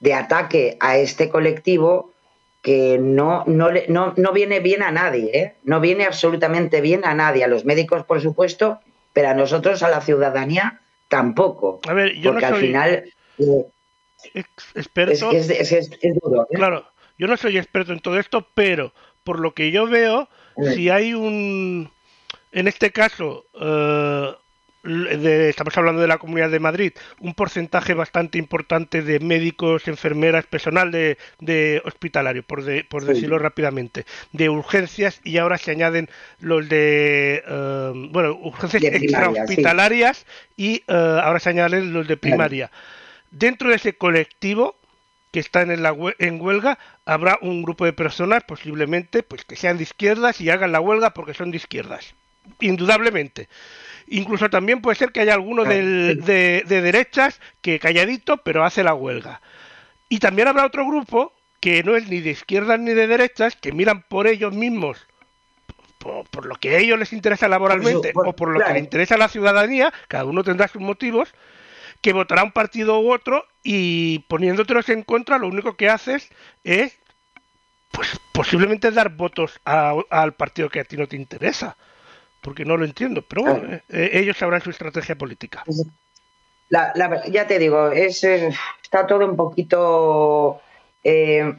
de, 0.00 0.14
ataque 0.14 0.76
a 0.80 0.98
este 0.98 1.28
colectivo 1.28 2.12
que 2.62 2.98
no, 2.98 3.44
no, 3.46 3.68
no, 3.88 4.14
no 4.16 4.32
viene 4.32 4.60
bien 4.60 4.82
a 4.82 4.90
nadie, 4.90 5.30
¿eh? 5.38 5.54
no 5.62 5.80
viene 5.80 6.04
absolutamente 6.04 6.80
bien 6.80 7.04
a 7.04 7.14
nadie, 7.14 7.44
a 7.44 7.48
los 7.48 7.64
médicos 7.64 8.04
por 8.04 8.20
supuesto, 8.20 8.80
pero 9.12 9.28
a 9.28 9.34
nosotros, 9.34 9.82
a 9.82 9.88
la 9.88 10.00
ciudadanía, 10.00 10.80
tampoco. 11.08 11.80
A 11.88 11.92
ver, 11.92 12.14
yo 12.16 12.30
no 12.32 12.34
porque 12.34 12.46
al 12.46 12.52
soy 12.54 12.66
final 12.66 13.04
eh, 13.38 14.44
experto. 14.74 15.30
es- 15.32 15.50
es- 15.50 15.72
es- 15.72 15.90
es 16.00 16.14
duro. 16.22 16.42
¿eh? 16.50 16.54
Claro, 16.54 16.86
yo 17.18 17.26
no 17.26 17.36
soy 17.36 17.58
experto 17.58 17.92
en 17.92 18.00
todo 18.00 18.18
esto, 18.18 18.46
pero 18.54 18.92
por 19.24 19.40
lo 19.40 19.52
que 19.54 19.70
yo 19.70 19.86
veo, 19.86 20.28
Mm. 20.56 20.64
si 20.72 20.90
hay 20.90 21.14
un, 21.14 21.90
en 22.52 22.68
este 22.68 22.90
caso, 22.92 23.44
eh, 23.60 24.30
l- 24.30 24.36
de- 24.86 25.48
estamos 25.48 25.76
hablando 25.76 26.00
de 26.00 26.08
la 26.08 26.18
Comunidad 26.18 26.50
de 26.50 26.60
Madrid, 26.60 26.92
un 27.20 27.34
porcentaje 27.34 27.94
bastante 27.94 28.38
importante 28.38 29.02
de 29.02 29.20
médicos, 29.20 29.88
enfermeras, 29.88 30.46
personal 30.46 30.90
de, 30.90 31.18
de 31.40 31.82
hospitalario, 31.84 32.42
por, 32.42 32.64
de- 32.64 32.84
por 32.84 33.02
Sí. 33.02 33.08
decirlo 33.08 33.38
rápidamente, 33.38 34.06
de 34.32 34.48
urgencias 34.48 35.20
y 35.24 35.38
ahora 35.38 35.58
se 35.58 35.70
añaden 35.72 36.08
los 36.40 36.68
de, 36.68 37.42
eh, 37.46 37.92
bueno, 38.10 38.34
urgencias 38.42 38.82
extrahospitalarias 38.84 40.26
y 40.56 40.76
eh, 40.86 41.20
ahora 41.22 41.40
se 41.40 41.50
añaden 41.50 41.92
los 41.92 42.06
de 42.08 42.16
primaria. 42.16 42.70
Dentro 43.30 43.70
de 43.70 43.76
ese 43.76 43.94
colectivo 43.94 44.76
que 45.32 45.40
están 45.40 45.70
en, 45.70 45.82
la 45.82 45.94
en 46.18 46.40
huelga, 46.40 46.78
habrá 47.04 47.38
un 47.42 47.62
grupo 47.62 47.84
de 47.84 47.92
personas, 47.92 48.42
posiblemente, 48.44 49.22
pues 49.22 49.44
que 49.44 49.56
sean 49.56 49.76
de 49.76 49.82
izquierdas 49.82 50.40
y 50.40 50.48
hagan 50.48 50.72
la 50.72 50.80
huelga 50.80 51.10
porque 51.10 51.34
son 51.34 51.50
de 51.50 51.58
izquierdas. 51.58 52.14
Indudablemente. 52.60 53.48
Incluso 54.08 54.48
también 54.50 54.80
puede 54.80 54.96
ser 54.96 55.10
que 55.12 55.20
haya 55.20 55.34
alguno 55.34 55.64
del- 55.64 56.20
de, 56.24 56.64
de 56.66 56.80
derechas 56.80 57.40
que 57.60 57.78
calladito, 57.78 58.38
pero 58.38 58.64
hace 58.64 58.82
la 58.84 58.94
huelga. 58.94 59.40
Y 60.08 60.18
también 60.20 60.48
habrá 60.48 60.64
otro 60.64 60.86
grupo 60.86 61.32
que 61.60 61.82
no 61.82 61.96
es 61.96 62.08
ni 62.08 62.20
de 62.20 62.30
izquierdas 62.30 62.78
ni 62.78 62.92
de 62.92 63.06
derechas, 63.08 63.56
que 63.56 63.72
miran 63.72 64.02
por 64.02 64.26
ellos 64.28 64.52
mismos, 64.54 65.04
por, 65.98 66.24
por 66.28 66.46
lo 66.46 66.54
que 66.54 66.76
a 66.76 66.78
ellos 66.78 66.98
les 66.98 67.12
interesa 67.12 67.48
laboralmente 67.48 68.12
por- 68.12 68.28
o 68.28 68.32
por 68.34 68.48
lo 68.50 68.58
que 68.60 68.72
le 68.74 68.78
interesa 68.78 69.16
a 69.16 69.18
la 69.18 69.28
ciudadanía, 69.28 69.92
cada 70.06 70.24
uno 70.24 70.44
tendrá 70.44 70.68
sus 70.68 70.80
motivos, 70.82 71.34
que 72.00 72.12
votará 72.12 72.44
un 72.44 72.52
partido 72.52 73.00
u 73.00 73.10
otro 73.12 73.44
y 73.64 74.20
poniéndotelos 74.28 74.88
en 74.90 75.02
contra 75.02 75.38
lo 75.38 75.48
único 75.48 75.76
que 75.76 75.88
haces 75.88 76.28
es 76.62 76.98
pues 77.90 78.20
posiblemente 78.32 78.90
dar 78.90 79.08
votos 79.08 79.58
a- 79.64 79.94
al 80.10 80.34
partido 80.34 80.68
que 80.68 80.80
a 80.80 80.84
ti 80.84 80.96
no 80.96 81.08
te 81.08 81.16
interesa 81.16 81.76
porque 82.46 82.64
no 82.64 82.76
lo 82.76 82.84
entiendo 82.86 83.20
pero 83.28 83.42
bueno 83.42 83.60
Claro. 83.60 83.82
eh, 83.90 84.10
ellos 84.14 84.36
sabrán 84.38 84.62
su 84.62 84.70
estrategia 84.70 85.16
política 85.18 85.62
La- 86.68 86.92
la- 86.96 87.24
ya 87.28 87.46
te 87.46 87.58
digo, 87.60 87.90
es, 87.92 88.24
eh, 88.24 88.50
está 88.82 89.06
todo 89.06 89.24
un 89.24 89.36
poquito. 89.36 90.60
eh, 91.04 91.52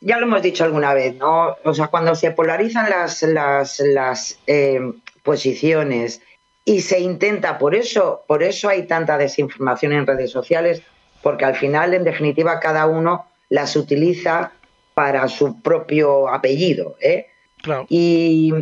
ya 0.00 0.18
lo 0.18 0.26
hemos 0.26 0.42
dicho 0.42 0.64
alguna 0.64 0.92
vez, 0.94 1.14
¿no? 1.16 1.56
O 1.64 1.72
sea, 1.74 1.86
cuando 1.88 2.14
se 2.16 2.30
polarizan 2.32 2.88
las, 2.90 3.22
las, 3.22 3.78
las 3.80 4.38
eh, 4.48 4.80
posiciones 5.22 6.20
y 6.64 6.80
se 6.80 6.98
intenta, 7.00 7.58
por 7.58 7.74
eso, 7.76 8.22
por 8.26 8.42
eso 8.42 8.68
hay 8.68 8.86
tanta 8.88 9.18
desinformación 9.18 9.92
en 9.92 10.06
redes 10.06 10.30
sociales, 10.32 10.82
porque 11.22 11.44
al 11.44 11.54
final, 11.54 11.94
en 11.94 12.02
definitiva, 12.04 12.58
cada 12.60 12.86
uno 12.86 13.26
las 13.50 13.76
utiliza 13.76 14.52
para 14.94 15.28
su 15.28 15.60
propio 15.62 16.28
apellido, 16.28 16.96
¿eh? 17.00 17.26
claro 17.62 17.86
Y, 17.88 18.52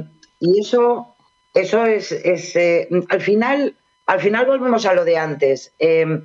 y 0.41 0.61
eso, 0.61 1.15
eso 1.55 1.85
es, 1.87 2.13
es, 2.13 2.55
eh, 2.57 2.89
al 3.09 3.21
final, 3.21 3.77
al 4.07 4.21
final 4.21 4.47
volvemos 4.47 4.87
a 4.87 4.95
lo 4.95 5.05
de 5.05 5.17
antes. 5.19 5.73
Eh, 5.79 6.21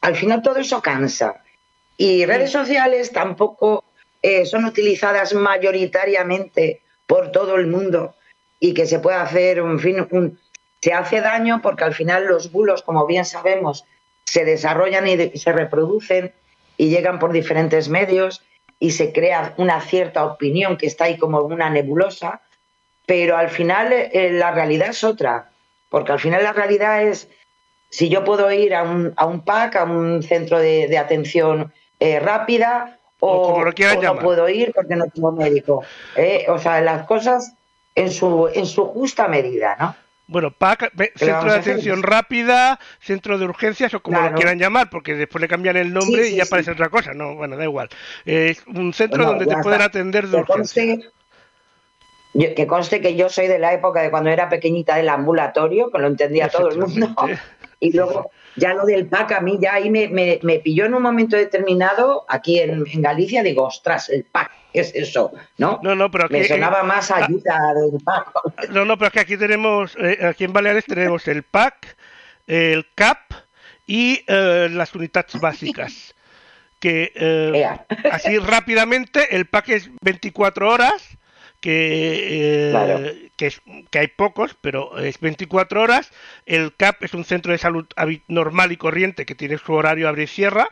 al 0.00 0.16
final 0.16 0.42
todo 0.42 0.56
eso 0.58 0.82
cansa. 0.82 1.42
Y 1.96 2.24
redes 2.26 2.50
sociales 2.50 3.12
tampoco 3.12 3.84
eh, 4.22 4.46
son 4.46 4.64
utilizadas 4.64 5.34
mayoritariamente 5.34 6.80
por 7.06 7.32
todo 7.32 7.56
el 7.56 7.66
mundo 7.66 8.14
y 8.60 8.74
que 8.74 8.86
se 8.86 8.98
puede 8.98 9.16
hacer, 9.16 9.58
en 9.58 9.78
fin, 9.80 10.06
un- 10.10 10.38
se 10.80 10.92
hace 10.92 11.20
daño 11.20 11.60
porque 11.62 11.84
al 11.84 11.94
final 11.94 12.26
los 12.26 12.50
bulos, 12.50 12.82
como 12.82 13.06
bien 13.06 13.24
sabemos, 13.24 13.84
se 14.24 14.44
desarrollan 14.44 15.06
y, 15.06 15.16
de- 15.16 15.30
y 15.34 15.38
se 15.38 15.52
reproducen 15.52 16.32
y 16.76 16.88
llegan 16.88 17.18
por 17.18 17.32
diferentes 17.32 17.88
medios 17.88 18.42
y 18.80 18.92
se 18.92 19.12
crea 19.12 19.54
una 19.58 19.80
cierta 19.80 20.24
opinión 20.24 20.76
que 20.76 20.86
está 20.86 21.04
ahí 21.04 21.18
como 21.18 21.40
una 21.42 21.70
nebulosa, 21.70 22.40
pero 23.06 23.36
al 23.36 23.48
final 23.50 23.92
eh, 23.92 24.30
la 24.32 24.50
realidad 24.52 24.88
es 24.90 25.02
otra, 25.04 25.50
porque 25.88 26.12
al 26.12 26.20
final 26.20 26.42
la 26.42 26.52
realidad 26.52 27.02
es 27.02 27.28
si 27.90 28.08
yo 28.08 28.24
puedo 28.24 28.50
ir 28.50 28.74
a 28.74 28.82
un, 28.84 29.12
a 29.16 29.26
un 29.26 29.44
PAC, 29.44 29.76
a 29.76 29.84
un 29.84 30.22
centro 30.22 30.58
de, 30.58 30.88
de 30.88 30.98
atención 30.98 31.72
eh, 32.00 32.18
rápida, 32.20 32.98
o, 33.20 33.36
O 33.36 33.52
como 33.52 33.64
lo 33.64 33.72
quieran 33.72 33.98
o 33.98 34.02
no 34.02 34.18
puedo 34.18 34.48
ir 34.48 34.72
porque 34.74 34.96
no 34.96 35.04
tengo 35.06 35.30
médico. 35.32 35.84
¿eh? 36.16 36.46
O 36.48 36.58
sea, 36.58 36.80
las 36.80 37.06
cosas 37.06 37.54
en 37.94 38.10
su, 38.10 38.48
en 38.52 38.66
su 38.66 38.86
justa 38.86 39.28
medida, 39.28 39.76
¿no? 39.78 39.94
bueno 40.26 40.50
PAC 40.50 40.90
ve- 40.94 41.12
¿Qué 41.14 41.26
le 41.26 41.32
centro 41.32 41.52
de 41.52 41.58
atención 41.58 42.02
rápida 42.02 42.78
centro 43.00 43.36
de 43.38 43.44
urgencias 43.44 43.92
o 43.92 44.00
como 44.00 44.18
lo 44.20 44.32
quieran 44.34 44.58
llamar 44.58 44.88
porque 44.88 45.14
después 45.14 45.42
le 45.42 45.48
cambian 45.48 45.76
el 45.76 45.92
nombre 45.92 46.22
Sí, 46.22 46.28
sí, 46.28 46.34
y 46.34 46.36
ya 46.38 46.44
sí. 46.44 46.50
parece 46.50 46.70
otra 46.70 46.88
cosa 46.88 47.12
no 47.12 47.34
bueno 47.34 47.56
da 47.56 47.64
igual 47.64 47.90
es 48.24 48.64
un 48.66 48.94
centro 48.94 49.18
Bueno, 49.24 49.32
donde 49.32 49.46
te 49.46 49.60
pueden 49.62 49.80
está. 49.82 49.84
atender 49.90 50.28
de 50.28 50.36
Que 50.36 50.40
urgencia 50.42 50.82
conste, 50.96 51.10
yo- 52.34 52.54
que 52.54 52.66
conste 52.66 53.00
que 53.00 53.14
yo 53.16 53.28
soy 53.28 53.46
de 53.48 53.58
la 53.58 53.72
época 53.72 54.02
de 54.02 54.10
cuando 54.10 54.30
era 54.30 54.48
pequeñita 54.48 54.96
del 54.96 55.08
ambulatorio, 55.08 55.90
que 55.90 55.98
lo 55.98 56.06
entendía 56.08 56.48
todo 56.48 56.68
el 56.70 56.78
mundo. 56.78 57.14
Y 57.84 57.90
luego 57.96 58.30
ya 58.54 58.74
lo 58.74 58.84
del 58.86 59.08
PAC 59.08 59.32
a 59.32 59.40
mí 59.40 59.58
ya 59.60 59.74
ahí 59.74 59.90
me, 59.90 60.06
me- 60.06 60.38
me 60.44 60.60
pilló 60.60 60.84
en 60.84 60.94
un 60.94 61.02
momento 61.02 61.36
determinado 61.36 62.24
aquí 62.28 62.60
en, 62.60 62.84
en 62.86 63.02
Galicia, 63.02 63.42
digo, 63.42 63.64
ostras, 63.64 64.08
el 64.08 64.22
PAC, 64.22 64.52
¿qué 64.72 64.78
es 64.82 64.94
eso? 64.94 65.32
¿No? 65.58 65.80
no 65.82 65.96
no 65.96 66.08
pero 66.08 66.28
me 66.30 66.38
aquí- 66.38 66.46
sonaba 66.48 66.84
más 66.84 67.10
ah, 67.10 67.24
ayuda 67.24 67.58
del 67.74 68.00
PAC. 68.04 68.68
No, 68.70 68.84
no, 68.84 68.96
pero 68.96 69.08
es 69.08 69.12
que 69.14 69.18
aquí 69.18 69.36
tenemos, 69.36 69.96
eh, 69.98 70.16
aquí 70.24 70.44
en 70.44 70.52
Baleares 70.52 70.84
tenemos 70.84 71.26
el 71.26 71.42
PAC, 71.42 71.96
el 72.46 72.86
CAP 72.94 73.18
y 73.88 74.22
eh, 74.28 74.68
las 74.70 74.94
unidades 74.94 75.40
básicas. 75.40 76.14
Que 76.78 77.12
eh, 77.16 77.64
así 78.12 78.38
rápidamente, 78.38 79.34
el 79.36 79.46
PAC 79.46 79.68
es 79.70 79.90
24 80.02 80.68
horas, 80.68 81.16
que, 81.62 82.68
eh, 82.68 82.70
Claro. 82.72 83.00
que, 83.36 83.46
es, 83.46 83.62
que 83.90 83.98
hay 83.98 84.08
pocos, 84.08 84.54
pero 84.60 84.98
es 84.98 85.18
24 85.20 85.80
horas. 85.80 86.10
El 86.44 86.74
CAP 86.74 87.04
es 87.04 87.14
un 87.14 87.24
centro 87.24 87.52
de 87.52 87.58
salud 87.58 87.86
normal 88.28 88.72
y 88.72 88.76
corriente 88.76 89.24
que 89.24 89.34
tiene 89.34 89.56
su 89.56 89.72
horario 89.72 90.08
abre 90.08 90.24
y 90.24 90.26
cierra. 90.26 90.68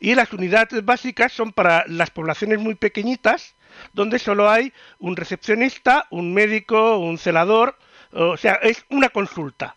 Y 0.00 0.14
las 0.14 0.32
unidades 0.32 0.84
básicas 0.84 1.32
son 1.32 1.52
para 1.52 1.84
las 1.86 2.10
poblaciones 2.10 2.58
muy 2.58 2.74
pequeñitas, 2.74 3.54
donde 3.92 4.18
solo 4.18 4.50
hay 4.50 4.72
un 4.98 5.16
recepcionista, 5.16 6.06
un 6.10 6.34
médico, 6.34 6.98
un 6.98 7.18
celador, 7.18 7.78
o 8.12 8.36
sea, 8.36 8.54
es 8.54 8.84
una 8.90 9.08
consulta, 9.08 9.76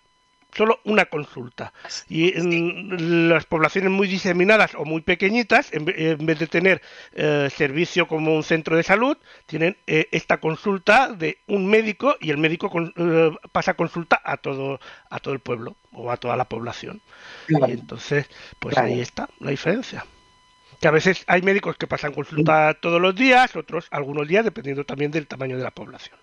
solo 0.56 0.80
una 0.86 1.06
consulta. 1.06 1.74
Y 2.08 2.38
en 2.38 3.30
las 3.30 3.46
poblaciones 3.46 3.92
muy 3.92 4.08
diseminadas 4.08 4.74
o 4.76 4.86
muy 4.86 5.02
pequeñitas, 5.02 5.74
en, 5.74 5.86
ve- 5.86 6.12
en 6.20 6.26
vez 6.26 6.40
de 6.40 6.48
tener 6.48 6.82
eh, 7.14 7.50
servicio 7.54 8.08
como 8.08 8.34
un 8.36 8.44
centro 8.44 8.78
de 8.78 8.84
salud, 8.84 9.18
tienen 9.46 9.78
eh, 9.86 10.08
esta 10.12 10.38
consulta 10.40 11.10
de 11.12 11.40
un 11.48 11.68
médico 11.68 12.16
y 12.22 12.32
el 12.32 12.38
médico 12.38 12.70
con- 12.70 12.94
eh, 12.96 13.32
pasa 13.52 13.74
consulta 13.74 14.22
a 14.24 14.38
todo, 14.38 14.80
a 15.10 15.20
todo 15.20 15.34
el 15.34 15.40
pueblo 15.42 15.76
o 15.92 16.12
a 16.12 16.18
toda 16.18 16.38
la 16.38 16.46
población. 16.46 17.02
Claro. 17.48 17.68
Y 17.68 17.72
entonces, 17.72 18.28
pues 18.60 18.74
Claro. 18.76 18.88
ahí 18.88 19.02
está 19.02 19.30
la 19.40 19.52
diferencia. 19.52 20.06
Que 20.80 20.88
a 20.88 20.92
veces 20.92 21.24
hay 21.28 21.42
médicos 21.42 21.78
que 21.78 21.88
pasan 21.88 22.14
consulta 22.14 22.74
todos 22.82 23.02
los 23.02 23.16
días, 23.16 23.56
otros 23.56 23.88
algunos 23.92 24.28
días, 24.28 24.44
dependiendo 24.44 24.84
también 24.86 25.12
del 25.12 25.26
tamaño 25.28 25.58
de 25.58 25.64
la 25.64 25.72
población. 25.72 26.18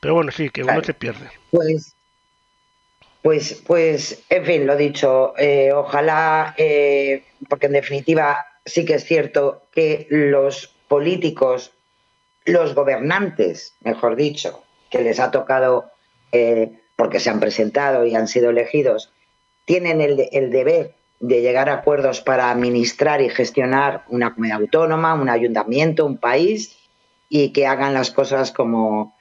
Pero 0.00 0.14
bueno, 0.14 0.32
sí, 0.32 0.50
que 0.50 0.64
uno 0.64 0.82
se 0.82 0.94
pierde. 0.94 1.30
Pues, 1.50 1.94
pues, 3.22 3.62
pues, 3.66 4.24
en 4.28 4.44
fin, 4.44 4.66
lo 4.66 4.76
dicho, 4.76 5.34
eh, 5.38 5.72
ojalá, 5.72 6.54
eh, 6.58 7.22
porque 7.48 7.66
en 7.66 7.72
definitiva 7.72 8.44
sí 8.64 8.84
que 8.84 8.94
es 8.94 9.04
cierto 9.04 9.62
que 9.72 10.06
los 10.10 10.74
políticos, 10.88 11.72
los 12.44 12.74
gobernantes, 12.74 13.74
mejor 13.80 14.16
dicho, 14.16 14.64
que 14.90 15.02
les 15.02 15.20
ha 15.20 15.30
tocado, 15.30 15.90
eh, 16.32 16.80
porque 16.96 17.20
se 17.20 17.30
han 17.30 17.40
presentado 17.40 18.04
y 18.04 18.14
han 18.16 18.26
sido 18.26 18.50
elegidos, 18.50 19.12
tienen 19.64 20.00
el, 20.00 20.28
el 20.32 20.50
deber 20.50 20.94
de 21.20 21.40
llegar 21.40 21.68
a 21.68 21.74
acuerdos 21.74 22.20
para 22.20 22.50
administrar 22.50 23.22
y 23.22 23.30
gestionar 23.30 24.04
una 24.08 24.34
comunidad 24.34 24.60
autónoma, 24.60 25.14
un 25.14 25.28
ayuntamiento, 25.28 26.04
un 26.04 26.18
país, 26.18 26.76
y 27.28 27.52
que 27.52 27.66
hagan 27.66 27.94
las 27.94 28.10
cosas 28.10 28.50
como 28.50 29.16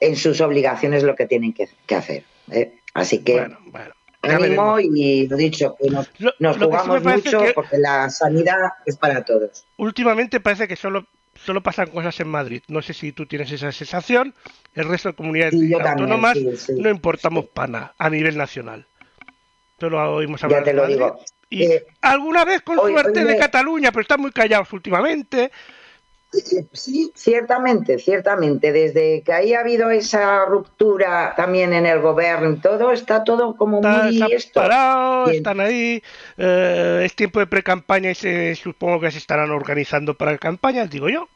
en 0.00 0.16
sus 0.16 0.40
obligaciones 0.40 1.02
lo 1.02 1.14
que 1.14 1.26
tienen 1.26 1.52
que, 1.52 1.68
que 1.86 1.94
hacer. 1.94 2.24
¿eh? 2.50 2.81
Así 2.94 3.22
que 3.24 3.32
Bueno, 3.34 3.58
bueno. 3.66 3.94
ánimo 4.22 4.74
veremos. 4.74 4.82
y 4.82 5.26
lo 5.28 5.36
dicho, 5.36 5.76
que 5.80 5.90
nos, 5.90 6.08
Lo- 6.18 6.32
nos 6.38 6.58
lo 6.58 6.68
que 6.70 6.76
sí 6.76 6.80
jugamos 6.82 7.02
parece 7.02 7.28
mucho 7.36 7.44
que- 7.46 7.52
porque 7.54 7.78
la 7.78 8.10
sanidad 8.10 8.56
es 8.86 8.96
para 8.96 9.24
todos. 9.24 9.64
Últimamente 9.78 10.40
parece 10.40 10.68
que 10.68 10.76
solo 10.76 11.06
solo 11.34 11.62
pasan 11.62 11.88
cosas 11.88 12.20
en 12.20 12.28
Madrid. 12.28 12.62
No 12.68 12.82
sé 12.82 12.92
si 12.92 13.10
tú 13.12 13.24
tienes 13.26 13.50
esa 13.50 13.72
sensación. 13.72 14.34
El 14.74 14.86
resto 14.88 15.08
de 15.08 15.14
comunidades 15.14 15.54
Sí, 15.54 15.68
yo 15.70 15.78
también, 15.78 15.92
autónomas 16.12 16.34
sí, 16.38 16.56
sí. 16.56 16.72
no 16.76 16.90
importamos 16.90 17.46
pana 17.46 17.94
a 17.98 18.10
nivel 18.10 18.36
nacional. 18.36 18.86
Solo 19.80 20.14
oímos 20.14 20.44
hablar 20.44 20.60
Ya 20.60 20.64
te 20.64 20.70
de 20.70 20.76
lo 20.76 20.82
Madrid. 20.82 20.94
digo. 20.96 21.20
Y 21.50 21.64
Eh, 21.64 21.86
alguna 22.02 22.44
vez 22.44 22.62
con 22.62 22.78
hoy- 22.78 22.92
suerte 22.92 23.20
hoy 23.20 23.26
de 23.26 23.32
me- 23.32 23.38
Cataluña, 23.38 23.90
pero 23.92 24.02
están 24.02 24.20
muy 24.20 24.30
callados 24.30 24.72
últimamente. 24.72 25.50
Sí, 26.72 27.12
ciertamente, 27.14 27.98
ciertamente. 27.98 28.72
Desde 28.72 29.22
que 29.22 29.32
ahí 29.32 29.52
ha 29.54 29.60
habido 29.60 29.90
esa 29.90 30.44
ruptura 30.46 31.34
también 31.36 31.72
en 31.74 31.84
el 31.86 32.00
gobierno 32.00 32.50
y 32.52 32.56
todo, 32.60 32.90
está 32.92 33.22
todo 33.22 33.56
como 33.56 33.78
Está, 33.78 34.04
muy 34.04 34.14
está 34.14 34.26
esto. 34.34 34.60
parado, 34.60 35.24
Bien. 35.26 35.36
están 35.36 35.60
ahí. 35.60 36.02
eh, 36.38 37.02
es 37.04 37.14
tiempo 37.14 37.38
de 37.40 37.46
pre-campaña 37.46 38.10
y 38.10 38.14
se, 38.14 38.54
supongo 38.54 39.00
que 39.00 39.10
se 39.10 39.18
estarán 39.18 39.50
organizando 39.50 40.14
para 40.14 40.38
campañas, 40.38 40.90
digo 40.90 41.08
yo. 41.08 41.28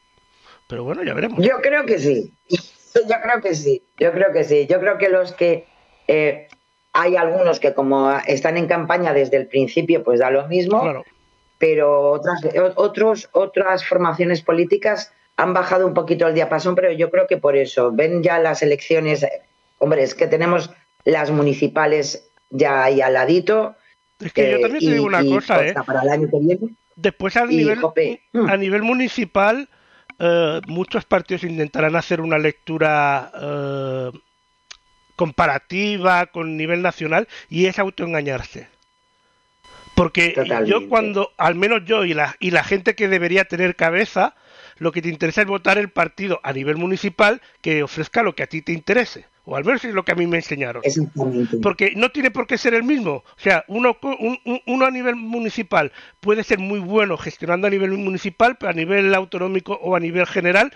Pero 0.69 0.85
bueno, 0.85 1.03
ya 1.05 1.15
veremos. 1.15 1.45
Yo 1.45 1.61
creo 1.61 1.85
que 1.85 1.99
sí. 1.99 2.33
Yo 2.97 3.21
creo 3.23 3.43
que 3.43 3.55
sí. 3.55 3.83
Yo 3.99 4.11
creo 4.12 4.33
que 4.33 4.43
sí. 4.45 4.67
Yo 4.71 4.81
creo 4.81 4.97
que 4.97 5.11
los 5.11 5.33
que 5.35 5.67
eh, 6.09 6.49
hay 6.95 7.17
algunos 7.17 7.61
que 7.61 7.75
como 7.75 8.11
están 8.26 8.57
en 8.57 8.67
campaña 8.67 9.12
desde 9.12 9.37
el 9.37 9.47
principio, 9.49 10.03
pues 10.03 10.21
da 10.21 10.31
lo 10.31 10.49
mismo. 10.49 10.81
Claro. 10.81 11.05
Pero 11.59 12.11
otras, 12.13 12.41
otros, 12.77 13.29
otras 13.33 13.85
formaciones 13.87 14.43
políticas 14.43 15.13
han 15.37 15.53
bajado 15.53 15.87
un 15.87 15.95
poquito 15.95 16.27
el 16.27 16.35
diapasón, 16.35 16.75
pero 16.75 16.93
yo 16.93 17.11
creo 17.11 17.27
que 17.27 17.37
por 17.37 17.57
eso. 17.57 17.93
Ven 17.93 18.23
ya 18.23 18.39
las 18.39 18.63
elecciones, 18.63 19.23
eh, 19.23 19.43
hombre, 19.79 20.03
es 20.03 20.15
que 20.15 20.27
tenemos 20.27 20.71
las 21.05 21.31
municipales 21.31 22.31
ya 22.51 22.85
ahí 22.85 23.01
al 23.01 23.15
ladito. 23.15 23.77
Es 24.19 24.33
que 24.33 24.51
yo 24.51 24.57
eh, 24.57 24.61
también 24.61 24.81
te 24.81 24.87
y- 24.87 24.93
digo 24.93 25.07
una 25.07 25.23
y 25.23 25.31
cosa, 25.31 25.65
¿eh? 25.65 25.69
hasta 25.69 25.83
Para 25.83 26.03
el 26.03 26.09
año 26.09 26.29
que 26.31 26.39
viene. 26.39 26.75
Después 26.97 27.37
a 27.37 27.45
nivel, 27.45 27.79
mm. 28.33 28.49
a 28.49 28.57
nivel 28.57 28.83
municipal, 28.83 29.69
eh, 30.19 30.61
muchos 30.67 31.05
partidos 31.05 31.45
intentarán 31.45 31.95
hacer 31.97 32.23
una 32.23 32.39
lectura 32.39 33.31
eh, 33.39 34.11
comparativa 35.17 36.27
con 36.27 36.57
nivel 36.57 36.81
nacional 36.83 37.29
y 37.51 37.67
es 37.67 37.79
autoengañarse. 37.79 38.69
Porque 39.97 40.35
yo 40.67 40.88
cuando, 40.88 41.33
al 41.38 41.55
menos 41.55 41.85
yo 41.87 42.05
y 42.05 42.15
la, 42.15 42.37
y 42.38 42.50
la 42.53 42.62
gente 42.62 42.95
que 42.95 43.09
debería 43.09 43.45
tener 43.47 43.75
cabeza, 43.76 44.35
lo 44.79 44.93
que 44.93 45.00
te 45.03 45.09
interesa 45.09 45.41
es 45.41 45.47
votar 45.47 45.79
el 45.79 45.88
partido 45.88 46.38
a 46.43 46.53
nivel 46.53 46.76
municipal 46.76 47.41
que 47.62 47.83
ofrezca 47.83 48.23
lo 48.23 48.35
que 48.35 48.43
a 48.43 48.47
ti 48.47 48.62
te 48.62 48.73
interese. 48.73 49.25
O 49.49 49.55
al 49.57 49.65
menos 49.65 49.85
es 49.85 49.95
lo 49.95 50.05
que 50.05 50.11
a 50.11 50.17
mí 50.17 50.26
me 50.26 50.38
enseñaron. 50.38 50.83
Porque 51.62 51.93
no 51.95 52.11
tiene 52.11 52.33
por 52.33 52.49
qué 52.49 52.59
ser 52.59 52.75
el 52.75 52.83
mismo. 52.83 53.12
O 53.25 53.25
sea, 53.38 53.65
uno, 53.69 53.97
un- 54.03 54.61
uno 54.67 54.85
a 54.87 54.91
nivel 54.91 55.15
municipal 55.15 55.93
puede 56.21 56.43
ser 56.43 56.59
muy 56.59 56.81
bueno 56.81 57.17
gestionando 57.17 57.69
a 57.69 57.71
nivel 57.71 57.93
municipal, 57.93 58.57
pero 58.59 58.71
a 58.71 58.75
nivel 58.75 59.15
autonómico 59.15 59.75
o 59.81 59.95
a 59.95 60.00
nivel 60.00 60.26
general 60.26 60.73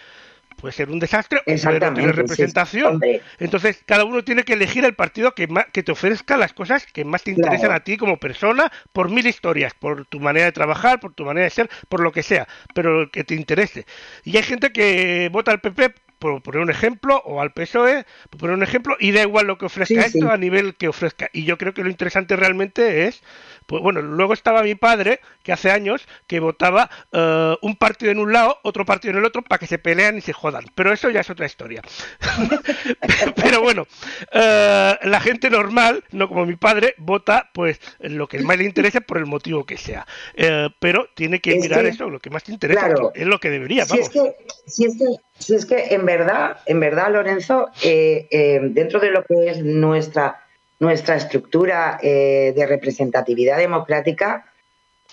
puede 0.61 0.73
ser 0.73 0.91
un 0.91 0.99
desastre 0.99 1.41
o 1.41 1.45
puede 1.45 1.81
no 1.81 1.95
tener 1.95 2.11
Exactamente, 2.11 2.13
sí, 2.13 2.17
representación. 2.17 3.01
Entonces, 3.39 3.83
cada 3.87 4.05
uno 4.05 4.23
tiene 4.23 4.45
que 4.45 4.53
elegir 4.53 4.85
el 4.85 4.95
partido 4.95 5.33
que, 5.35 5.47
más, 5.49 5.67
que 5.73 5.83
te 5.83 5.93
ofrezca 5.93 6.37
las 6.37 6.53
cosas 6.53 6.87
que 6.87 7.05
más 7.05 7.23
te 7.25 7.31
interesan 7.33 7.71
Claro. 7.71 7.75
a 7.75 7.81
ti 7.81 7.97
como 7.97 8.19
persona, 8.19 8.71
por 8.93 9.11
mil 9.11 9.27
historias, 9.27 9.75
por 9.75 10.07
tu 10.07 10.21
manera 10.21 10.47
de 10.47 10.53
trabajar, 10.53 11.01
por 11.01 11.15
tu 11.15 11.25
manera 11.25 11.45
de 11.45 11.51
ser, 11.51 11.71
por 11.89 12.01
lo 12.01 12.13
que 12.13 12.23
sea, 12.23 12.47
pero 12.75 13.11
que 13.11 13.25
te 13.25 13.35
interese. 13.35 13.87
Y 14.25 14.37
hay 14.37 14.43
gente 14.43 14.73
que 14.73 15.29
vota 15.33 15.51
al 15.51 15.61
PP 15.61 15.95
por 16.21 16.41
poner 16.43 16.61
un 16.61 16.71
ejemplo, 16.71 17.21
o 17.25 17.41
al 17.41 17.53
PSOE, 17.53 18.05
por 18.31 18.39
poner 18.41 18.55
un 18.55 18.63
ejemplo, 18.63 18.97
y 19.01 19.11
da 19.11 19.23
igual 19.23 19.47
lo 19.49 19.59
que 19.59 19.67
ofrezca 19.67 19.95
Sí, 20.03 20.07
esto 20.19 20.19
sí. 20.21 20.27
a 20.31 20.37
nivel 20.37 20.77
que 20.77 20.87
ofrezca. 20.87 21.29
Y 21.33 21.45
yo 21.45 21.59
creo 21.59 21.75
que 21.75 21.83
lo 21.83 21.91
interesante 21.91 22.37
realmente 22.37 23.09
es, 23.09 23.23
pues 23.67 23.83
bueno, 23.83 24.03
luego 24.03 24.33
estaba 24.35 24.63
mi 24.63 24.75
padre, 24.77 25.21
que 25.43 25.53
hace 25.53 25.71
años, 25.73 26.07
que 26.29 26.39
votaba 26.39 26.89
eh, 27.13 27.57
un 27.63 27.75
partido 27.77 28.13
en 28.13 28.19
un 28.21 28.33
lado, 28.33 28.59
otro 28.63 28.85
partido 28.85 29.13
en 29.13 29.19
el 29.19 29.25
otro, 29.25 29.43
para 29.43 29.59
que 29.59 29.67
se 29.67 29.79
pelean 29.79 30.19
y 30.19 30.21
se 30.21 30.33
jodan. 30.33 30.65
Pero 30.75 30.93
eso 30.93 31.11
ya 31.11 31.21
es 31.21 31.31
otra 31.31 31.47
historia. 31.47 31.83
Pero 33.37 33.63
bueno, 33.63 33.87
eh, 34.33 34.99
la 35.03 35.21
gente 35.21 35.51
normal, 35.51 36.05
no 36.13 36.29
como 36.29 36.47
mi 36.47 36.57
padre, 36.57 36.95
vota 36.99 37.51
pues 37.53 37.81
lo 38.01 38.27
que 38.29 38.39
más 38.41 38.59
le 38.59 38.65
interese 38.65 39.01
por 39.01 39.19
el 39.19 39.27
motivo 39.27 39.65
que 39.65 39.77
sea. 39.77 40.07
Eh, 40.35 40.69
pero 40.79 41.09
tiene 41.15 41.41
que 41.41 41.53
Es 41.55 41.63
mirar 41.63 41.83
que- 41.83 41.89
eso, 41.89 42.11
lo 42.11 42.19
que 42.21 42.31
más 42.31 42.45
te 42.45 42.53
interesa, 42.53 42.87
claro. 42.87 43.13
es 43.15 43.27
lo 43.27 43.39
que 43.41 43.51
debería, 43.51 43.85
Si 43.87 43.99
es, 43.99 44.13
vamos. 44.15 44.33
que, 44.35 44.71
si, 44.71 44.85
es 44.85 44.97
que, 44.99 45.05
si 45.41 45.55
es 45.55 45.67
que 45.67 45.95
en 45.95 46.07
verdad, 46.07 46.59
en 46.67 46.79
verdad, 46.79 47.11
Lorenzo, 47.11 47.69
eh, 47.83 48.29
eh, 48.31 48.61
dentro 48.63 49.01
de 49.01 49.11
lo 49.11 49.25
que 49.25 49.51
es 49.51 49.65
nuestra, 49.65 50.47
nuestra 50.79 51.17
estructura 51.17 51.99
eh, 52.03 52.53
de 52.55 52.67
representatividad 52.67 53.59
democrática, 53.59 54.47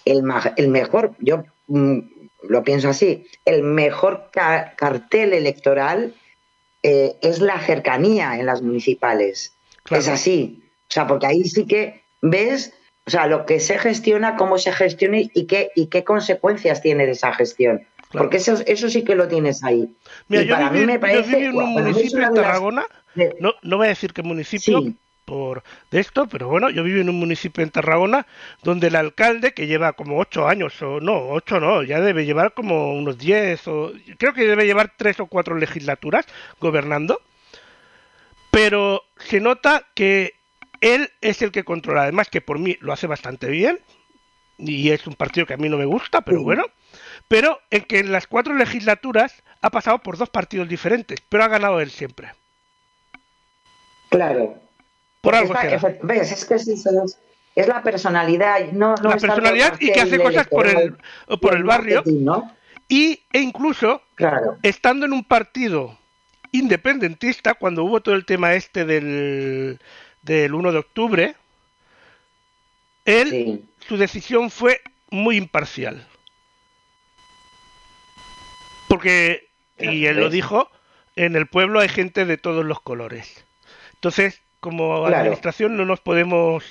el, 0.05 0.21
el 0.57 0.67
mejor, 0.67 1.13
yo 1.19 1.43
mm, 1.67 1.99
lo 2.43 2.63
pienso 2.63 2.89
así, 2.89 3.25
el 3.45 3.63
mejor 3.63 4.29
ca- 4.31 4.73
cartel 4.77 5.33
electoral 5.33 6.13
eh, 6.83 7.15
es 7.21 7.39
la 7.39 7.59
cercanía 7.59 8.37
en 8.39 8.45
las 8.45 8.61
municipales. 8.61 9.53
Claro. 9.83 10.01
Es 10.01 10.07
así. 10.07 10.61
O 10.89 10.93
sea, 10.93 11.07
porque 11.07 11.25
ahí 11.25 11.43
sí 11.45 11.65
que 11.65 12.03
ves, 12.21 12.73
o 13.05 13.09
sea, 13.09 13.27
lo 13.27 13.45
que 13.45 13.59
se 13.59 13.77
gestiona, 13.79 14.35
cómo 14.37 14.57
se 14.57 14.71
gestiona 14.71 15.17
y 15.19 15.47
qué, 15.47 15.71
y 15.75 15.87
qué 15.87 16.03
consecuencias 16.03 16.81
tiene 16.81 17.09
esa 17.09 17.33
gestión. 17.33 17.85
Claro. 18.09 18.25
Porque 18.25 18.37
eso, 18.37 18.55
eso 18.65 18.89
sí 18.89 19.03
que 19.03 19.15
lo 19.15 19.27
tienes 19.27 19.63
ahí. 19.65 19.93
Mira, 20.27 20.43
y 20.43 20.47
yo 20.47 20.55
para 20.55 20.69
viví, 20.69 20.85
mí 20.85 20.99
me 20.99 21.13
yo 21.13 21.23
viví 21.23 21.45
en 21.45 21.55
un 21.55 21.73
municipio 21.73 22.23
en 22.27 22.33
Tarragona, 22.33 22.85
de- 23.15 23.35
no, 23.39 23.53
no 23.61 23.77
voy 23.77 23.85
a 23.87 23.89
decir 23.89 24.13
qué 24.13 24.23
municipio 24.23 24.81
Sí. 24.81 24.95
por 25.25 25.63
de 25.91 25.99
esto, 25.99 26.27
pero 26.27 26.47
bueno, 26.47 26.69
yo 26.69 26.83
viví 26.83 27.01
en 27.01 27.09
un 27.09 27.19
municipio 27.19 27.63
en 27.63 27.69
Tarragona 27.69 28.25
donde 28.63 28.87
el 28.87 28.95
alcalde, 28.95 29.53
que 29.53 29.67
lleva 29.67 29.93
como 29.93 30.17
ocho 30.19 30.47
años, 30.47 30.81
o 30.81 30.99
no, 31.01 31.29
ocho 31.29 31.59
no, 31.59 31.83
ya 31.83 31.99
debe 31.99 32.25
llevar 32.25 32.53
como 32.53 32.93
unos 32.93 33.17
diez, 33.17 33.67
o 33.67 33.91
creo 34.17 34.33
que 34.33 34.47
debe 34.47 34.65
llevar 34.65 34.93
tres 34.97 35.19
o 35.19 35.25
cuatro 35.27 35.55
legislaturas 35.57 36.25
gobernando, 36.59 37.21
pero 38.51 39.03
se 39.17 39.39
nota 39.39 39.83
que 39.93 40.33
él 40.81 41.09
es 41.21 41.41
el 41.41 41.51
que 41.51 41.63
controla, 41.63 42.03
además 42.03 42.29
que 42.29 42.41
por 42.41 42.59
mí 42.59 42.77
lo 42.81 42.93
hace 42.93 43.07
bastante 43.07 43.47
bien, 43.47 43.79
y 44.57 44.89
es 44.89 45.05
un 45.07 45.13
partido 45.15 45.45
que 45.45 45.53
a 45.53 45.57
mí 45.57 45.69
no 45.69 45.77
me 45.77 45.85
gusta, 45.85 46.21
pero 46.21 46.41
bueno, 46.41 46.63
pero 47.27 47.59
en 47.71 47.83
que 47.83 47.99
en 47.99 48.11
las 48.11 48.27
cuatro 48.27 48.53
legislaturas 48.55 49.43
ha 49.61 49.69
pasado 49.69 49.99
por 49.99 50.17
dos 50.17 50.29
partidos 50.29 50.67
diferentes, 50.69 51.19
pero 51.29 51.43
ha 51.43 51.47
ganado 51.47 51.79
él 51.81 51.89
siempre. 51.91 52.31
Claro. 54.09 54.55
Por 55.21 55.35
algo 55.35 55.53
Esta- 55.55 55.97
¿Ves? 56.03 56.31
Es 56.31 56.45
que 56.45 56.53
es, 56.55 56.67
es, 56.67 56.85
es 57.55 57.67
la 57.67 57.81
personalidad. 57.83 58.71
No, 58.71 58.95
no 58.95 59.09
La 59.09 59.17
personalidad 59.17 59.75
y 59.79 59.91
que 59.91 59.99
hace 60.01 60.19
cosas 60.19 60.47
por 60.47 60.67
el, 60.67 60.95
por 61.41 61.61
barrio 61.63 62.03
y, 62.87 63.21
e 63.33 63.39
incluso 63.39 64.01
Claro. 64.15 64.57
estando 64.63 65.05
en 65.05 65.11
un 65.13 65.23
partido 65.25 65.97
independentista, 66.53 67.55
cuando 67.55 67.83
hubo 67.83 67.99
todo 68.01 68.15
el 68.15 68.25
tema 68.25 68.53
este 68.53 68.85
del, 68.85 69.79
del 70.21 70.53
1 70.53 70.71
de 70.71 70.77
octubre, 70.77 71.35
él, 73.03 73.29
Sí. 73.29 73.65
su 73.87 73.97
decisión 73.97 74.49
fue 74.49 74.81
muy 75.09 75.35
imparcial. 75.35 76.07
Porque, 78.87 79.49
y 79.77 80.05
él 80.05 80.17
lo 80.17 80.29
dijo, 80.29 80.69
en 81.15 81.35
el 81.35 81.47
pueblo 81.47 81.79
hay 81.79 81.89
gente 81.89 82.25
de 82.25 82.37
todos 82.37 82.65
los 82.65 82.81
colores. 82.81 83.45
Entonces, 83.95 84.41
como 84.59 85.05
Claro. 85.05 85.17
administración 85.17 85.77
no 85.77 85.85
nos 85.85 85.99
podemos 85.99 86.63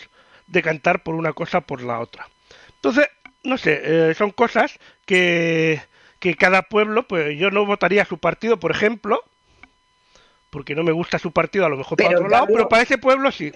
decantar 0.46 1.02
por 1.02 1.14
una 1.14 1.32
cosa 1.32 1.60
por 1.60 1.82
la 1.82 1.98
otra. 1.98 2.28
Entonces, 2.76 3.08
no 3.42 3.58
sé, 3.58 3.80
eh, 3.82 4.14
son 4.14 4.30
cosas 4.30 4.78
que, 5.04 5.80
que 6.20 6.34
cada 6.36 6.62
pueblo, 6.62 7.06
pues 7.06 7.36
yo 7.38 7.50
no 7.50 7.66
votaría 7.66 8.02
a 8.02 8.06
su 8.06 8.18
partido, 8.18 8.58
por 8.58 8.70
ejemplo, 8.70 9.22
porque 10.50 10.74
no 10.74 10.84
me 10.84 10.92
gusta 10.92 11.18
su 11.18 11.32
partido, 11.32 11.66
a 11.66 11.68
lo 11.68 11.76
mejor 11.76 11.96
Pero 11.96 12.08
para 12.08 12.18
otro 12.18 12.28
lado, 12.28 12.46
pero 12.46 12.68
para 12.68 12.82
ese 12.82 12.98
pueblo 12.98 13.30
sí. 13.30 13.52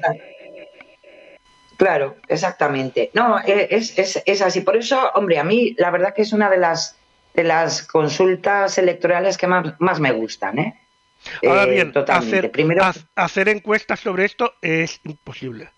Claro, 1.76 2.16
exactamente. 2.28 3.10
No, 3.14 3.38
eh, 3.40 3.68
es, 3.70 3.98
es, 3.98 4.22
es 4.26 4.42
así. 4.42 4.60
Por 4.60 4.76
eso, 4.76 5.10
hombre, 5.14 5.38
a 5.38 5.44
mí 5.44 5.74
la 5.78 5.90
verdad 5.90 6.12
que 6.14 6.22
es 6.22 6.32
una 6.32 6.50
de 6.50 6.58
las 6.58 6.99
de 7.34 7.44
las 7.44 7.82
consultas 7.86 8.76
electorales 8.78 9.38
que 9.38 9.46
más, 9.46 9.74
más 9.78 10.00
me 10.00 10.12
gustan, 10.12 10.58
¿eh? 10.58 10.80
Ahora 11.46 11.64
Eh, 11.64 11.70
bien, 11.70 11.92
totalmente. 11.92 12.36
hacer, 12.36 12.50
Primero, 12.50 12.82
hacer 13.14 13.48
encuestas 13.48 14.00
sobre 14.00 14.24
esto 14.24 14.54
es 14.62 15.00
imposible. 15.04 15.68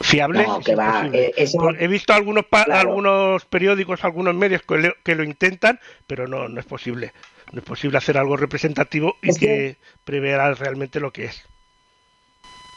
Fiable 0.00 0.44
No, 0.46 0.58
es 0.58 0.64
que 0.64 0.74
va, 0.74 0.86
imposible. 1.04 1.24
eh, 1.26 1.34
eso- 1.36 1.70
He 1.78 1.86
visto 1.88 2.12
algunos 2.12 2.44
Claro. 2.46 2.72
algunos 2.80 3.44
periódicos, 3.46 4.04
algunos 4.04 4.34
medios 4.34 4.62
que 4.62 4.76
lo, 4.78 4.94
que 5.04 5.14
lo 5.14 5.22
intentan, 5.24 5.78
pero 6.06 6.26
no, 6.26 6.48
no 6.48 6.58
es 6.60 6.66
posible. 6.66 7.12
No 7.52 7.58
es 7.60 7.64
posible 7.64 7.98
hacer 7.98 8.16
algo 8.16 8.36
representativo 8.36 9.16
y 9.22 9.30
Es 9.30 9.38
que, 9.38 9.46
que- 9.46 9.76
preverá 10.04 10.54
realmente 10.54 10.98
lo 11.00 11.12
que 11.12 11.26
es. 11.26 11.44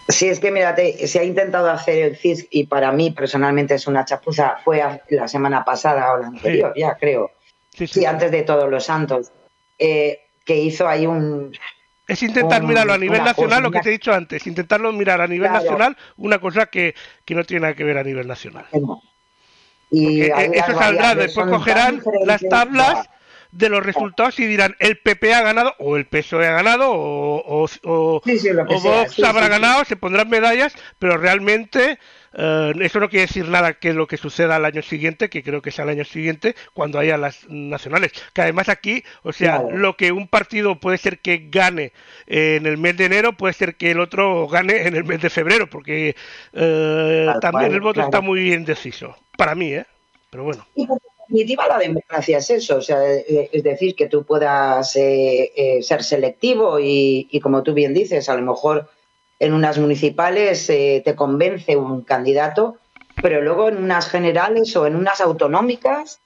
Sí, 0.08 0.28
es 0.28 0.40
que 0.40 0.52
mírate, 0.52 1.08
se 1.08 1.20
ha 1.20 1.24
intentado 1.24 1.72
hacer 1.72 1.98
el 2.04 2.16
CIS 2.16 2.48
y 2.52 2.66
para 2.68 2.92
mí 2.92 3.10
personalmente 3.10 3.74
es 3.74 3.88
una 3.88 4.06
chapuza. 4.06 4.58
Fue 4.64 4.84
la 5.10 5.28
semana 5.28 5.64
pasada 5.66 6.14
o 6.14 6.18
la 6.18 6.28
anterior, 6.28 6.74
ya 6.76 6.96
creo. 6.96 7.32
Sí, 7.78 7.88
sí. 7.88 8.00
Sí, 8.02 8.06
antes 8.06 8.32
de 8.32 8.44
Todos 8.44 8.70
los 8.70 8.84
Santos. 8.86 9.32
eh, 9.78 10.20
que 10.46 10.56
hizo 10.58 10.88
ahí 10.88 11.06
un. 11.08 11.52
Es 12.08 12.22
intentar 12.24 12.62
un- 12.62 12.68
mirarlo 12.70 12.94
a 12.94 12.98
nivel 12.98 13.24
nacional, 13.24 13.50
cosa, 13.50 13.62
lo 13.62 13.72
que 13.72 13.80
te 13.80 13.90
he 13.90 13.92
dicho 13.94 14.14
antes, 14.14 14.46
intentarlo 14.46 14.92
mirar 14.94 15.20
a 15.22 15.28
nivel 15.28 15.50
Claro. 15.50 15.64
nacional 15.66 15.98
una 16.18 16.38
cosa 16.40 16.68
que, 16.68 16.94
que 17.26 17.34
no 17.36 17.44
tiene 17.44 17.62
nada 17.62 17.74
que 17.74 17.84
ver 17.84 17.98
a 17.98 18.04
nivel 18.04 18.28
nacional. 18.28 18.66
Y 19.92 20.30
ahí 20.32 20.52
eso 20.54 20.74
saldrá, 20.78 21.16
después 21.16 21.48
cogerán 21.48 22.02
las 22.26 22.42
tablas 22.50 23.10
de 23.52 23.70
los 23.70 23.86
resultados 23.86 24.38
y 24.40 24.46
dirán 24.46 24.76
el 24.80 25.00
PP 25.00 25.34
ha 25.34 25.42
ganado 25.42 25.74
o 25.80 25.96
el 25.96 26.06
PSOE 26.08 26.46
ha 26.48 26.52
ganado 26.52 26.92
o, 26.92 27.64
o, 27.64 27.70
o, 27.84 28.22
Vox 28.22 29.24
habrá 29.24 29.48
ganado, 29.48 29.86
se 29.86 29.96
pondrán 29.96 30.30
medallas, 30.30 30.76
pero 31.00 31.18
realmente 31.18 31.98
eh, 32.38 32.74
eso 32.82 33.00
no 33.00 33.10
quiere 33.10 33.28
decir 33.28 33.48
nada 33.48 33.74
que 33.74 33.94
lo 33.94 34.08
que 34.08 34.18
suceda 34.18 34.58
al 34.58 34.66
año 34.66 34.82
siguiente, 34.82 35.30
que 35.30 35.42
creo 35.42 35.62
que 35.62 35.72
sea 35.72 35.84
el 35.84 35.92
año 35.92 36.04
siguiente, 36.04 36.56
cuando 36.74 37.00
haya 37.00 37.18
las 37.18 37.48
nacionales. 37.50 38.12
Que 38.34 38.42
además 38.42 38.68
aquí, 38.68 39.04
o 39.24 39.32
sea, 39.32 39.62
lo 39.62 39.96
que 39.96 40.12
un 40.12 40.28
partido 40.28 40.80
puede 40.80 40.98
ser 40.98 41.20
que 41.20 41.48
gane 41.50 41.94
en 42.28 42.66
el 42.66 42.78
mes 42.78 42.98
de 42.98 43.06
enero, 43.06 43.38
puede 43.38 43.54
ser 43.54 43.76
que 43.76 43.92
el 43.92 44.02
otro 44.02 44.48
gane 44.48 44.86
en 44.86 44.96
el 44.96 45.06
mes 45.06 45.22
de 45.22 45.30
febrero, 45.30 45.70
porque 45.70 46.16
eh, 46.54 47.28
también 47.40 47.72
el 47.72 47.82
voto 47.82 48.02
está 48.02 48.20
muy 48.20 48.54
indeciso. 48.54 49.16
Para 49.38 49.56
mí, 49.56 49.74
¿eh? 49.74 49.86
Pero 50.30 50.44
bueno. 50.44 50.66
Y 50.76 50.84
en 50.84 50.98
definitiva 51.28 51.68
la 51.68 51.80
democracia 51.80 52.40
es 52.40 52.50
eso, 52.50 52.78
o 52.78 52.82
sea, 52.82 52.98
eh, 53.14 53.50
es 53.52 53.64
decir, 53.64 53.96
que 53.96 54.08
tú 54.08 54.26
puedas 54.26 54.92
ser 54.92 56.04
selectivo 56.04 56.80
y, 56.80 57.30
y, 57.32 57.40
como 57.40 57.64
tú 57.64 57.74
bien 57.74 57.94
dices, 57.94 58.28
a 58.28 58.36
lo 58.36 58.42
mejor 58.42 58.90
en 59.40 59.54
unas 59.54 59.78
municipales 59.78 60.70
eh, 60.70 61.02
te 61.04 61.16
convence 61.16 61.76
un 61.76 62.02
candidato, 62.02 62.78
pero 63.22 63.42
luego 63.42 63.70
en 63.70 63.78
unas 63.78 64.10
generales 64.10 64.76
o 64.76 64.88
en 64.88 64.96
unas 64.96 65.22
autonómicas, 65.22 66.22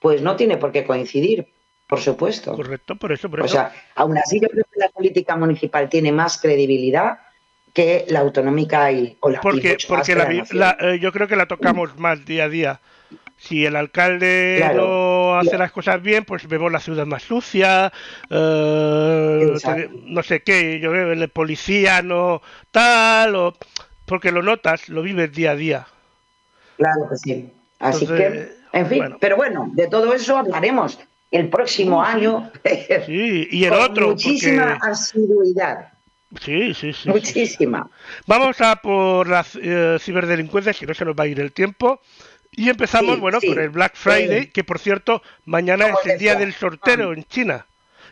pues 0.00 0.22
no 0.22 0.36
tiene 0.36 0.56
por 0.56 0.72
qué 0.72 0.84
coincidir, 0.84 1.48
por 1.88 2.00
supuesto. 2.00 2.54
Correcto, 2.54 2.96
por 2.96 3.12
eso, 3.12 3.28
por 3.28 3.40
eso. 3.40 3.46
O 3.46 3.48
sea, 3.48 3.72
aún 3.94 4.16
así 4.18 4.40
yo 4.40 4.48
creo 4.48 4.64
que 4.72 4.80
la 4.80 4.88
política 4.88 5.36
municipal 5.36 5.88
tiene 5.88 6.12
más 6.12 6.40
credibilidad 6.40 7.18
que 7.72 8.04
la 8.08 8.20
autonómica 8.20 8.92
y 8.92 9.16
o 9.20 9.30
la 9.30 9.40
porque 9.40 9.76
porque 9.88 10.14
la, 10.14 10.76
eh, 10.80 11.00
yo 11.00 11.10
creo 11.10 11.26
que 11.26 11.34
la 11.34 11.46
tocamos 11.46 11.98
más 11.98 12.24
día 12.24 12.44
a 12.44 12.48
día 12.48 12.80
si 13.44 13.66
el 13.66 13.76
alcalde 13.76 14.64
no 14.74 15.36
hace 15.36 15.58
las 15.58 15.70
cosas 15.70 16.02
bien, 16.02 16.24
pues 16.24 16.46
vemos 16.48 16.72
la 16.72 16.80
ciudad 16.80 17.06
más 17.06 17.22
sucia, 17.22 17.92
eh, 18.30 19.58
no 20.04 20.22
sé 20.22 20.42
qué, 20.42 20.80
yo 20.80 20.90
veo 20.90 21.12
el 21.12 21.28
policía 21.28 22.02
no 22.02 22.40
tal, 22.70 23.36
o, 23.36 23.54
porque 24.06 24.32
lo 24.32 24.42
notas, 24.42 24.88
lo 24.88 25.02
vives 25.02 25.32
día 25.32 25.52
a 25.52 25.56
día. 25.56 25.86
Claro 26.76 27.08
que 27.10 27.16
sí. 27.16 27.52
Así 27.78 28.06
que, 28.06 28.52
en 28.72 28.86
fin, 28.86 29.16
pero 29.20 29.36
bueno, 29.36 29.70
de 29.74 29.88
todo 29.88 30.14
eso 30.14 30.38
hablaremos 30.38 30.98
el 31.30 31.48
próximo 31.48 32.02
año. 32.02 32.50
Sí, 33.06 33.48
y 33.50 33.64
el 33.64 33.72
otro. 33.74 34.10
Muchísima 34.10 34.78
asiduidad. 34.80 35.88
Sí, 36.40 36.74
sí, 36.74 36.92
sí. 36.92 37.08
Muchísima. 37.08 37.88
Vamos 38.26 38.60
a 38.60 38.76
por 38.76 39.28
la 39.28 39.44
eh, 39.60 39.98
ciberdelincuencia, 40.00 40.72
si 40.72 40.86
no 40.86 40.94
se 40.94 41.04
nos 41.04 41.14
va 41.14 41.24
a 41.24 41.26
ir 41.28 41.40
el 41.40 41.52
tiempo. 41.52 42.00
Y 42.56 42.68
empezamos, 42.68 43.18
bueno, 43.18 43.38
con 43.40 43.58
el 43.58 43.70
Black 43.70 43.96
Friday, 43.96 44.48
que 44.48 44.64
por 44.64 44.78
cierto, 44.78 45.22
mañana 45.44 45.88
es 45.88 46.10
el 46.10 46.18
día 46.18 46.36
del 46.36 46.52
sorteo 46.52 47.12
en 47.12 47.24
China. 47.24 47.66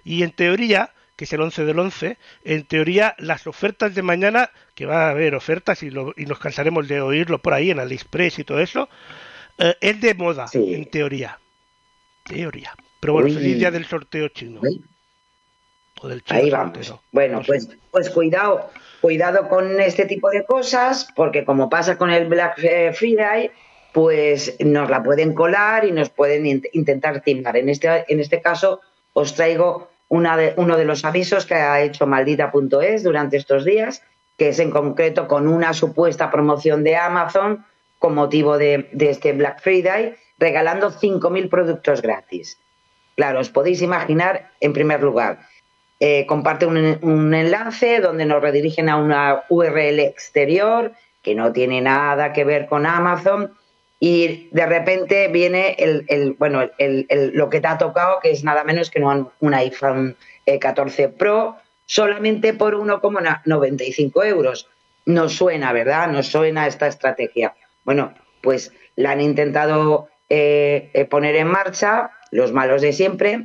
Y 0.05 0.23
en 0.25 0.33
teoría, 0.33 0.91
que 1.17 1.25
es 1.25 1.33
el 1.33 1.41
11 1.41 1.65
del 1.65 1.79
11, 1.79 2.19
en 2.45 2.65
teoría 2.65 3.15
las 3.19 3.47
ofertas 3.47 3.95
de 3.95 4.03
mañana, 4.03 4.51
que 4.75 4.87
va 4.87 5.07
a 5.07 5.11
haber 5.11 5.35
ofertas 5.35 5.83
y, 5.83 5.91
lo, 5.91 6.13
y 6.17 6.27
nos 6.27 6.39
cansaremos 6.39 6.89
de 6.89 7.01
oírlo 7.01 7.41
por 7.41 7.55
ahí 7.55 7.71
en 7.71 7.79
AliExpress 7.79 8.41
y 8.41 8.45
todo 8.45 8.61
eso, 8.61 8.89
eh, 9.59 9.77
es 9.81 10.01
de 10.01 10.15
moda, 10.15 10.47
en 10.53 10.91
teoría. 10.91 11.39
Teoría. 12.25 12.75
Pero 13.01 13.15
bueno, 13.15 13.29
feliz 13.29 13.59
día 13.59 13.71
del 13.71 13.85
sorteo 13.85 14.29
chino. 14.29 14.61
O 16.01 16.09
del 16.09 16.23
chino 16.25 16.41
ahí 16.41 16.51
vamos. 16.51 16.95
Bueno, 17.13 17.43
pues, 17.47 17.69
pues 17.91 18.11
cuidado, 18.11 18.71
cuidado 19.01 19.49
con 19.49 19.81
este 19.81 20.07
tipo 20.07 20.31
de 20.31 20.45
cosas, 20.45 21.09
porque 21.15 21.45
como 21.45 21.69
pasa 21.69 21.97
con 21.97 22.11
el 22.11 22.27
Black 22.27 22.57
Friday, 22.95 23.53
pues 23.93 24.57
nos 24.61 24.89
la 24.89 25.03
pueden 25.03 25.35
colar 25.35 25.85
y 25.85 25.93
nos 25.93 26.09
pueden 26.09 26.47
intentar 26.73 27.21
timar. 27.21 27.57
En 27.57 27.69
este, 27.69 28.05
en 28.09 28.21
este 28.21 28.41
caso, 28.41 28.81
os 29.13 29.35
traigo 29.35 29.89
uno 30.09 30.77
de 30.77 30.85
los 30.85 31.05
avisos 31.05 31.47
que 31.47 31.55
ha 31.55 31.81
hecho 31.81 32.07
maldita.es 32.07 33.03
durante 33.03 33.37
estos 33.37 33.65
días, 33.65 34.03
que 34.37 34.49
es 34.49 34.59
en 34.59 34.71
concreto 34.71 35.27
con 35.29 35.49
una 35.49 35.73
supuesta 35.73 36.31
promoción 36.31 36.85
de 36.85 36.97
Amazon 36.97 37.65
con 37.99 38.15
motivo 38.15 38.59
de, 38.59 38.89
este 38.99 39.33
Black 39.33 39.63
Friday, 39.63 40.17
regalando 40.39 40.91
5.000 40.91 41.49
productos 41.49 42.03
gratis. 42.03 42.59
Claro, 43.15 43.41
os 43.41 43.49
podéis 43.49 43.81
imaginar, 43.81 44.51
en 44.61 44.73
primer 44.73 45.03
lugar, 45.03 45.39
eh, 46.01 46.27
comparte 46.27 46.67
un, 46.67 46.99
un 47.03 47.33
enlace 47.33 48.01
donde 48.01 48.25
nos 48.25 48.43
redirigen 48.43 48.89
a 48.89 48.97
una 48.97 49.45
URL 49.49 50.01
exterior 50.01 50.93
que 51.23 51.35
no 51.35 51.53
tiene 51.53 51.81
nada 51.81 52.33
que 52.33 52.45
ver 52.45 52.67
con 52.67 52.87
Amazon 52.87 53.53
y 54.05 54.49
de 54.51 54.67
repente 54.67 55.29
viene 55.29 55.77
el, 55.79 56.35
bueno, 56.37 56.69
lo 57.35 57.49
que 57.49 57.61
te 57.61 57.69
ha 57.69 57.79
tocado, 57.79 58.19
que 58.21 58.33
es 58.33 58.43
nada 58.43 58.65
menos 58.65 58.91
que 58.91 58.99
un, 58.99 59.31
un 59.39 59.55
iPhone 59.55 60.17
14 60.61 61.09
Pro, 61.11 61.55
solamente 61.87 62.53
por 62.53 62.75
1,95 62.75 64.27
euros. 64.27 64.69
Nos 65.07 65.35
suena, 65.35 65.73
¿verdad? 65.73 66.09
Nos 66.09 66.27
suena 66.27 66.67
esta 66.67 66.89
estrategia. 66.89 67.55
Bueno, 67.85 68.13
pues 68.41 68.73
la 68.97 69.13
han 69.13 69.21
intentado 69.21 70.09
eh, 70.29 70.91
eh, 70.95 71.05
poner 71.05 71.37
en 71.37 71.47
marcha, 71.47 72.11
los 72.33 72.51
malos 72.51 72.83
de 72.83 72.93
siempre. 72.93 73.45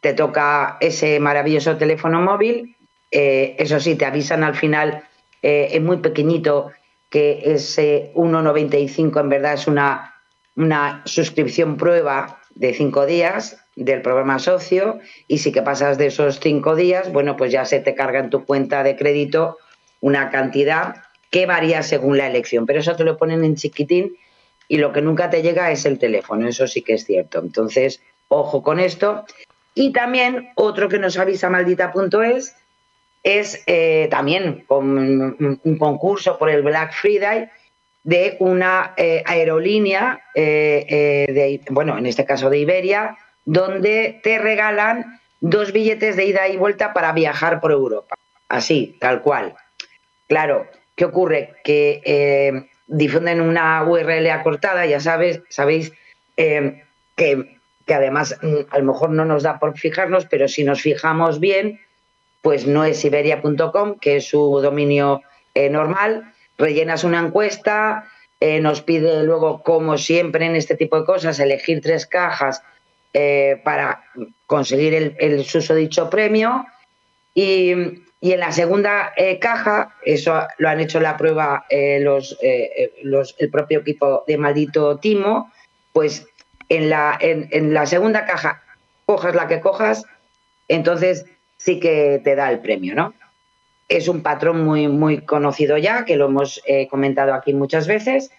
Te 0.00 0.14
toca 0.14 0.78
ese 0.80 1.20
maravilloso 1.20 1.76
teléfono 1.76 2.22
móvil. 2.22 2.78
Eh, 3.10 3.56
eso 3.58 3.78
sí, 3.78 3.94
te 3.96 4.06
avisan 4.06 4.42
al 4.42 4.54
final, 4.54 5.04
es 5.42 5.82
muy 5.82 5.98
pequeñito 5.98 6.70
que 7.12 7.42
ese 7.44 8.10
1,95 8.14 9.20
en 9.20 9.28
verdad 9.28 9.52
es 9.52 9.66
una, 9.66 10.14
una 10.56 11.02
suscripción 11.04 11.76
prueba 11.76 12.40
de 12.54 12.72
cinco 12.72 13.04
días 13.04 13.62
del 13.76 14.00
programa 14.00 14.38
socio 14.38 14.98
y 15.28 15.38
si 15.38 15.52
que 15.52 15.60
pasas 15.60 15.98
de 15.98 16.06
esos 16.06 16.40
cinco 16.40 16.74
días, 16.74 17.12
bueno, 17.12 17.36
pues 17.36 17.52
ya 17.52 17.66
se 17.66 17.80
te 17.80 17.94
carga 17.94 18.18
en 18.18 18.30
tu 18.30 18.46
cuenta 18.46 18.82
de 18.82 18.96
crédito 18.96 19.58
una 20.00 20.30
cantidad 20.30 21.02
que 21.30 21.44
varía 21.44 21.82
según 21.82 22.16
la 22.16 22.26
elección, 22.26 22.64
pero 22.64 22.80
eso 22.80 22.96
te 22.96 23.04
lo 23.04 23.18
ponen 23.18 23.44
en 23.44 23.56
chiquitín 23.56 24.16
y 24.66 24.78
lo 24.78 24.94
que 24.94 25.02
nunca 25.02 25.28
te 25.28 25.42
llega 25.42 25.70
es 25.70 25.84
el 25.84 25.98
teléfono, 25.98 26.48
eso 26.48 26.66
sí 26.66 26.80
que 26.80 26.94
es 26.94 27.04
cierto. 27.04 27.40
Entonces, 27.40 28.00
ojo 28.28 28.62
con 28.62 28.80
esto. 28.80 29.26
Y 29.74 29.92
también 29.92 30.48
otro 30.54 30.88
que 30.88 30.98
nos 30.98 31.18
avisa 31.18 31.50
maldita.es 31.50 32.54
es 33.22 33.62
eh, 33.66 34.08
también 34.10 34.64
un 34.68 35.76
concurso 35.78 36.38
por 36.38 36.50
el 36.50 36.62
Black 36.62 36.92
Friday 36.92 37.48
de 38.02 38.36
una 38.40 38.94
eh, 38.96 39.22
aerolínea, 39.24 40.20
eh, 40.34 41.60
bueno, 41.70 41.96
en 41.96 42.06
este 42.06 42.24
caso 42.24 42.50
de 42.50 42.58
Iberia, 42.58 43.16
donde 43.44 44.20
te 44.22 44.38
regalan 44.38 45.20
dos 45.40 45.72
billetes 45.72 46.16
de 46.16 46.26
ida 46.26 46.48
y 46.48 46.56
vuelta 46.56 46.92
para 46.92 47.12
viajar 47.12 47.60
por 47.60 47.70
Europa. 47.70 48.16
Así, 48.48 48.96
tal 49.00 49.22
cual. 49.22 49.54
Claro, 50.28 50.66
¿qué 50.96 51.04
ocurre? 51.04 51.54
Que 51.62 52.66
difunden 52.88 53.40
una 53.40 53.84
URL 53.84 54.30
acortada, 54.30 54.84
ya 54.86 55.00
sabes, 55.00 55.40
sabéis 55.48 55.92
que, 56.36 57.56
que 57.86 57.94
además 57.94 58.36
mm, 58.42 58.54
a 58.70 58.78
lo 58.78 58.84
mejor 58.84 59.10
no 59.10 59.24
nos 59.24 59.44
da 59.44 59.58
por 59.58 59.78
fijarnos, 59.78 60.26
pero 60.26 60.48
si 60.48 60.64
nos 60.64 60.82
fijamos 60.82 61.38
bien, 61.38 61.80
pues 62.42 62.66
no 62.66 62.84
es 62.84 63.02
iberia.com, 63.04 63.98
que 63.98 64.16
es 64.16 64.26
su 64.26 64.60
dominio 64.60 65.22
eh, 65.54 65.70
normal. 65.70 66.34
Rellenas 66.58 67.04
una 67.04 67.20
encuesta, 67.20 68.08
eh, 68.40 68.60
nos 68.60 68.82
pide 68.82 69.22
luego, 69.22 69.62
como 69.62 69.96
siempre 69.96 70.44
en 70.44 70.56
este 70.56 70.76
tipo 70.76 70.98
de 70.98 71.06
cosas, 71.06 71.38
elegir 71.38 71.80
tres 71.80 72.04
cajas 72.04 72.62
eh, 73.14 73.60
para 73.64 74.04
conseguir 74.46 74.92
el, 74.94 75.16
el 75.18 75.44
susodicho 75.44 76.10
premio. 76.10 76.66
Y, 77.34 77.70
en 78.24 78.38
la 78.38 78.52
segunda 78.52 79.12
caja, 79.40 79.96
eso 80.04 80.46
lo 80.58 80.68
han 80.68 80.78
hecho 80.78 81.00
la 81.00 81.16
prueba 81.16 81.66
los, 82.02 82.38
el 82.40 83.50
propio 83.50 83.80
equipo 83.80 84.22
de 84.28 84.38
Maldito 84.38 84.98
Timo, 84.98 85.50
pues 85.92 86.28
en 86.68 86.88
la, 86.88 87.18
en 87.20 87.74
la 87.74 87.84
segunda 87.84 88.24
caja, 88.24 88.62
cojas 89.06 89.34
la 89.34 89.48
que 89.48 89.58
cojas, 89.58 90.04
entonces 90.68 91.24
sí 91.64 91.78
que 91.78 92.20
te 92.24 92.34
da 92.34 92.50
el 92.50 92.60
premio, 92.60 92.94
¿no? 92.94 93.14
Es 93.88 94.08
un 94.08 94.22
patrón 94.22 94.64
muy, 94.64 94.88
muy 94.88 95.24
conocido 95.24 95.78
ya, 95.78 96.04
que 96.04 96.16
lo 96.16 96.26
hemos 96.26 96.60
eh, 96.66 96.88
comentado 96.88 97.34
aquí 97.34 97.54
muchas 97.54 97.86
veces. 97.86 98.30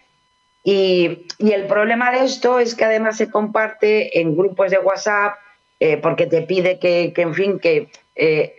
Y, 0.64 1.26
el 1.40 1.68
problema 1.68 2.12
de 2.12 2.26
esto 2.26 2.60
es 2.60 2.76
que 2.76 2.86
además 2.86 3.18
se 3.18 3.30
comparte 3.30 4.20
en 4.20 4.36
grupos 4.36 4.72
de 4.72 4.80
WhatsApp 4.80 5.36
eh, 5.80 5.98
porque 5.98 6.26
te 6.26 6.42
pide 6.42 6.80
que, 6.80 7.14
en 7.16 7.34
fin, 7.34 7.60
que, 7.60 7.90
eh, 8.16 8.56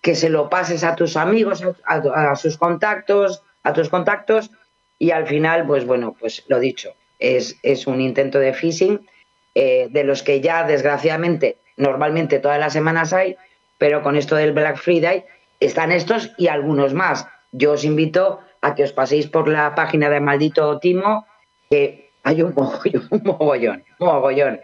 que 0.00 0.14
se 0.14 0.28
lo 0.28 0.48
pases 0.48 0.84
a 0.84 0.94
tus 0.94 1.16
amigos, 1.16 1.64
a, 1.84 2.36
sus 2.36 2.56
contactos, 2.56 3.42
a 3.62 3.72
tus 3.72 3.88
contactos 3.88 4.50
y 4.98 5.10
al 5.10 5.26
final, 5.26 5.66
pues 5.66 5.86
bueno, 5.86 6.14
pues 6.18 6.44
lo 6.48 6.60
dicho, 6.60 6.94
es, 7.18 7.56
es 7.62 7.86
un 7.86 8.00
intento 8.00 8.38
de 8.38 8.52
phishing 8.52 9.08
de 9.54 10.02
los 10.04 10.24
que 10.24 10.40
ya 10.40 10.64
desgraciadamente 10.64 11.58
normalmente 11.76 12.40
todas 12.40 12.58
las 12.58 12.72
semanas 12.72 13.12
hay, 13.12 13.36
pero 13.78 14.02
con 14.02 14.16
esto 14.16 14.36
del 14.36 14.52
Black 14.52 14.76
Friday 14.78 15.24
están 15.60 15.92
estos 15.92 16.32
y 16.38 16.48
algunos 16.48 16.94
más. 16.94 17.26
Yo 17.52 17.72
os 17.72 17.84
invito 17.84 18.40
a 18.60 18.74
que 18.74 18.84
os 18.84 18.92
paséis 18.92 19.26
por 19.28 19.48
la 19.48 19.74
página 19.74 20.08
de 20.10 20.20
Maldito 20.20 20.78
Timo, 20.78 21.26
que 21.70 22.10
hay 22.22 22.42
un 22.42 22.52
mogollón, 22.56 23.08
un 23.10 23.22
mogollón, 23.24 23.84
un 23.98 24.06
mogollón. 24.06 24.60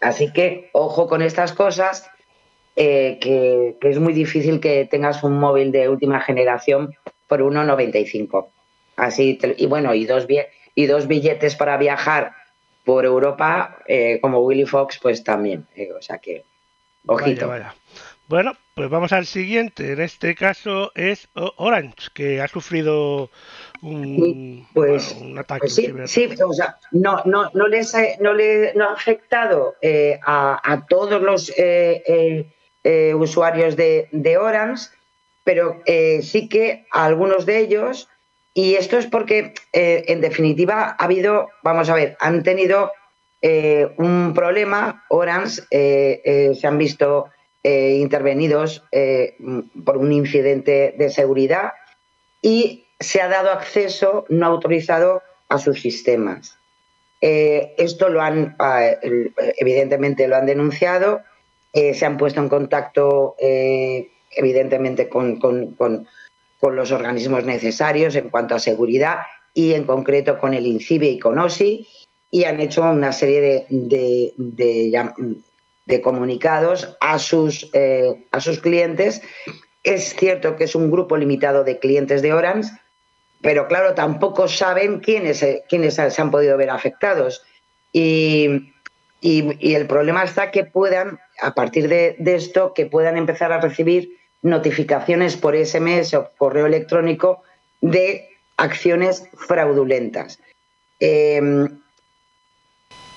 Así 0.00 0.32
que 0.32 0.70
ojo 0.72 1.06
con 1.06 1.22
estas 1.22 1.52
cosas, 1.52 2.08
eh, 2.74 3.18
que, 3.20 3.76
que 3.80 3.88
es 3.90 3.98
muy 3.98 4.12
difícil 4.14 4.58
que 4.60 4.86
tengas 4.90 5.22
un 5.22 5.38
móvil 5.38 5.70
de 5.72 5.88
última 5.88 6.20
generación 6.20 6.94
por 7.28 7.40
1,95. 7.42 8.48
Así, 8.96 9.34
te- 9.34 9.54
y 9.56 9.66
bueno, 9.66 9.94
y 9.94 10.04
dos, 10.06 10.26
y 10.74 10.86
dos 10.86 11.06
billetes 11.06 11.54
para 11.56 11.76
viajar 11.76 12.32
por 12.84 13.04
Europa, 13.04 13.78
eh, 13.86 14.18
como 14.20 14.40
Willy 14.40 14.64
Fox, 14.66 14.98
pues 15.00 15.22
también. 15.22 15.66
eh, 15.76 15.92
o 15.92 16.02
sea 16.02 16.18
que, 16.18 16.44
ojito. 17.06 17.46
Vaya, 17.48 17.64
vaya. 17.68 17.74
Bueno, 18.32 18.56
pues 18.74 18.88
vamos 18.88 19.12
al 19.12 19.26
siguiente. 19.26 19.92
En 19.92 20.00
este 20.00 20.34
caso 20.34 20.90
es 20.94 21.28
O- 21.34 21.52
Orange, 21.58 22.08
que 22.14 22.40
ha 22.40 22.48
sufrido 22.48 23.28
un, 23.82 24.66
pues, 24.72 25.14
bueno, 25.14 25.32
un 25.32 25.38
ataque. 25.38 25.60
Pues 25.60 25.74
sí, 25.74 25.92
sí, 26.06 26.30
o 26.42 26.52
sea, 26.54 26.78
no, 26.92 27.20
no, 27.26 27.50
no 27.52 27.68
les 27.68 27.94
ha, 27.94 28.00
no 28.20 28.32
le, 28.32 28.72
no 28.72 28.88
ha 28.88 28.94
afectado 28.94 29.74
eh, 29.82 30.18
a, 30.24 30.58
a 30.64 30.86
todos 30.86 31.20
los 31.20 31.50
eh, 31.58 32.02
eh, 32.06 32.46
eh, 32.84 33.14
usuarios 33.14 33.76
de, 33.76 34.08
de 34.12 34.38
Orange, 34.38 34.86
pero 35.44 35.82
eh, 35.84 36.22
sí 36.22 36.48
que 36.48 36.86
a 36.90 37.04
algunos 37.04 37.44
de 37.44 37.58
ellos, 37.58 38.08
y 38.54 38.76
esto 38.76 38.96
es 38.96 39.06
porque, 39.08 39.52
en 39.74 40.22
definitiva, 40.22 40.96
ha 40.98 41.04
habido, 41.04 41.50
vamos 41.62 41.90
a 41.90 41.94
ver, 41.94 42.16
han 42.18 42.42
tenido 42.42 42.92
eh, 43.42 43.92
un 43.98 44.32
problema, 44.34 45.04
Orange, 45.10 45.64
se 45.70 46.66
han 46.66 46.78
visto 46.78 47.26
eh, 47.64 47.96
intervenidos 48.00 48.84
eh, 48.92 49.36
por 49.84 49.96
un 49.96 50.12
incidente 50.12 50.94
de 50.98 51.10
seguridad 51.10 51.72
y 52.40 52.86
se 52.98 53.20
ha 53.20 53.28
dado 53.28 53.50
acceso 53.50 54.24
no 54.28 54.46
autorizado 54.46 55.22
a 55.48 55.58
sus 55.58 55.80
sistemas. 55.80 56.58
Eh, 57.20 57.74
esto 57.78 58.08
lo 58.08 58.20
han, 58.20 58.56
el- 59.02 59.32
evidentemente, 59.58 60.26
lo 60.26 60.36
han 60.36 60.46
denunciado, 60.46 61.20
se 61.72 62.04
han 62.04 62.16
puesto 62.18 62.40
en 62.40 62.48
contacto, 62.48 63.34
evidentemente, 63.38 65.08
con, 65.08 65.38
los 66.60 66.90
organismos 66.92 67.44
necesarios 67.44 68.14
en 68.16 68.28
cuanto 68.28 68.54
a 68.54 68.58
seguridad 68.58 69.18
y, 69.54 69.72
en 69.74 69.84
concreto, 69.84 70.38
con 70.38 70.52
el 70.54 70.66
INCIBE 70.66 71.08
y 71.08 71.18
con 71.18 71.38
OSI, 71.38 71.86
y 72.30 72.44
han 72.44 72.60
hecho 72.60 72.82
una 72.82 73.12
serie 73.12 73.40
de, 73.40 73.66
de- 73.68 74.32
de 74.36 74.90
de 75.86 76.00
comunicados 76.00 76.96
a 77.00 77.18
sus, 77.18 77.68
eh, 77.72 78.26
a 78.30 78.40
sus 78.40 78.60
clientes. 78.60 79.22
Es 79.82 80.14
cierto 80.14 80.56
que 80.56 80.64
es 80.64 80.74
un 80.74 80.90
grupo 80.90 81.16
limitado 81.16 81.64
de 81.64 81.78
clientes 81.78 82.22
de 82.22 82.32
Orange, 82.32 82.70
pero 83.40 83.66
claro, 83.66 83.94
tampoco 83.94 84.46
saben 84.46 85.00
quiénes, 85.00 85.42
eh, 85.42 85.64
quiénes 85.68 85.94
se 85.94 86.22
han 86.22 86.30
podido 86.30 86.56
ver 86.56 86.70
afectados. 86.70 87.42
Y, 87.92 88.72
y- 89.20 89.74
el 89.74 89.86
problema 89.86 90.22
está 90.22 90.50
que 90.52 90.64
puedan, 90.64 91.18
a 91.40 91.52
partir 91.54 91.88
de, 91.88 92.14
de 92.18 92.36
esto, 92.36 92.72
que 92.74 92.86
puedan 92.86 93.16
empezar 93.16 93.52
a 93.52 93.60
recibir 93.60 94.16
notificaciones 94.42 95.36
por 95.36 95.54
SMS 95.56 96.14
o 96.14 96.30
correo 96.38 96.66
electrónico 96.66 97.42
de 97.80 98.28
acciones 98.56 99.28
fraudulentas. 99.36 100.38
Eh, 101.00 101.40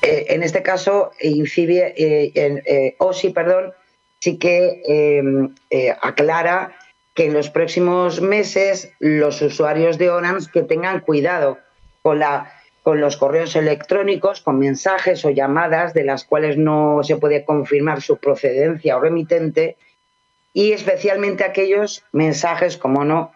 eh, 0.06 0.26
en 0.30 0.44
este 0.44 0.62
caso, 0.62 1.12
Incibie, 1.20 1.94
eh, 1.98 2.32
en, 2.36 2.62
eh, 2.66 2.96
OSI, 3.00 3.30
perdón, 3.30 3.74
sí 4.20 4.38
que 4.38 4.82
eh, 4.88 5.24
eh, 5.70 5.96
aclara 6.02 6.76
que 7.14 7.26
en 7.26 7.34
los 7.34 7.50
próximos 7.50 8.22
meses 8.22 8.92
los 9.00 9.42
usuarios 9.42 9.98
de 9.98 10.10
Orange 10.10 10.50
que 10.52 10.64
tengan 10.64 11.00
cuidado 11.00 11.60
con, 12.02 12.22
con 12.84 13.00
los 13.00 13.18
correos 13.18 13.56
electrónicos, 13.56 14.42
con 14.42 14.60
mensajes 14.60 15.24
o 15.26 15.30
llamadas 15.30 15.94
de 15.94 16.04
las 16.04 16.26
cuales 16.26 16.58
no 16.58 17.02
se 17.04 17.18
puede 17.18 17.46
confirmar 17.46 18.02
su 18.02 18.18
procedencia 18.18 18.98
o 18.98 19.00
remitente 19.00 19.78
y 20.54 20.72
especialmente 20.72 21.44
aquellos 21.44 22.04
mensajes, 22.12 22.78
como 22.78 23.04
no, 23.06 23.32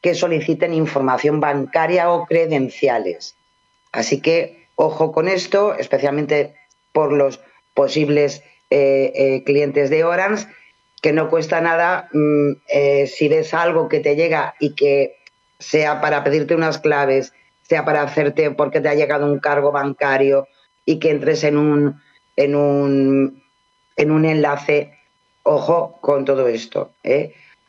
que 0.00 0.14
soliciten 0.14 0.74
información 0.74 1.40
bancaria 1.40 2.10
o 2.10 2.26
credenciales. 2.26 3.36
Así 3.92 4.20
que 4.20 4.63
ojo 4.76 5.12
con 5.12 5.28
esto, 5.28 5.74
especialmente 5.74 6.54
por 6.92 7.12
los 7.12 7.40
posibles 7.74 8.42
eh, 8.70 9.12
eh, 9.14 9.44
clientes 9.44 9.90
de 9.90 10.04
Orange, 10.04 10.46
que 11.02 11.12
no 11.12 11.28
cuesta 11.28 11.60
nada 11.60 12.08
mm, 12.12 12.52
eh, 12.68 13.06
si 13.06 13.28
ves 13.28 13.52
algo 13.52 13.88
que 13.88 14.00
te 14.00 14.16
llega 14.16 14.54
y 14.58 14.74
que 14.74 15.18
sea 15.58 16.00
para 16.00 16.24
pedirte 16.24 16.54
unas 16.54 16.78
claves, 16.78 17.32
sea 17.62 17.84
para 17.84 18.02
hacerte 18.02 18.50
porque 18.50 18.80
te 18.80 18.88
ha 18.88 18.94
llegado 18.94 19.30
un 19.30 19.38
cargo 19.38 19.70
bancario 19.72 20.48
y 20.86 20.98
que 20.98 21.10
entres 21.10 21.44
en 21.44 21.58
un, 21.58 22.00
en 22.36 22.54
un, 22.54 23.42
en 23.96 24.10
un 24.10 24.24
enlace, 24.24 24.98
ojo 25.42 25.98
con 26.00 26.24
todo 26.24 26.48
esto. 26.48 26.92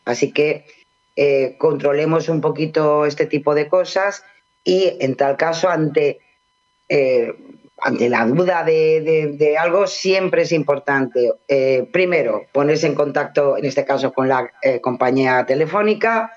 Así 0.06 0.32
que 0.32 0.66
controlemos 1.58 2.28
un 2.28 2.42
poquito 2.42 3.06
este 3.06 3.26
tipo 3.26 3.56
de 3.56 3.70
cosas 3.70 4.24
y 4.64 4.98
en 5.00 5.16
tal 5.16 5.38
caso 5.38 5.70
ante 5.70 6.20
eh, 6.90 7.34
ante 7.82 8.10
la 8.10 8.26
duda 8.26 8.64
de, 8.64 9.56
algo 9.60 9.86
siempre 9.88 10.44
es 10.44 10.52
importante, 10.52 11.34
eh, 11.48 11.88
primero, 11.92 12.46
ponerse 12.52 12.88
en 12.88 12.96
contacto, 12.96 13.58
en 13.58 13.66
este 13.66 13.86
caso, 13.86 14.14
con 14.14 14.28
la 14.28 14.52
eh, 14.62 14.80
compañía 14.82 15.46
telefónica. 15.46 16.32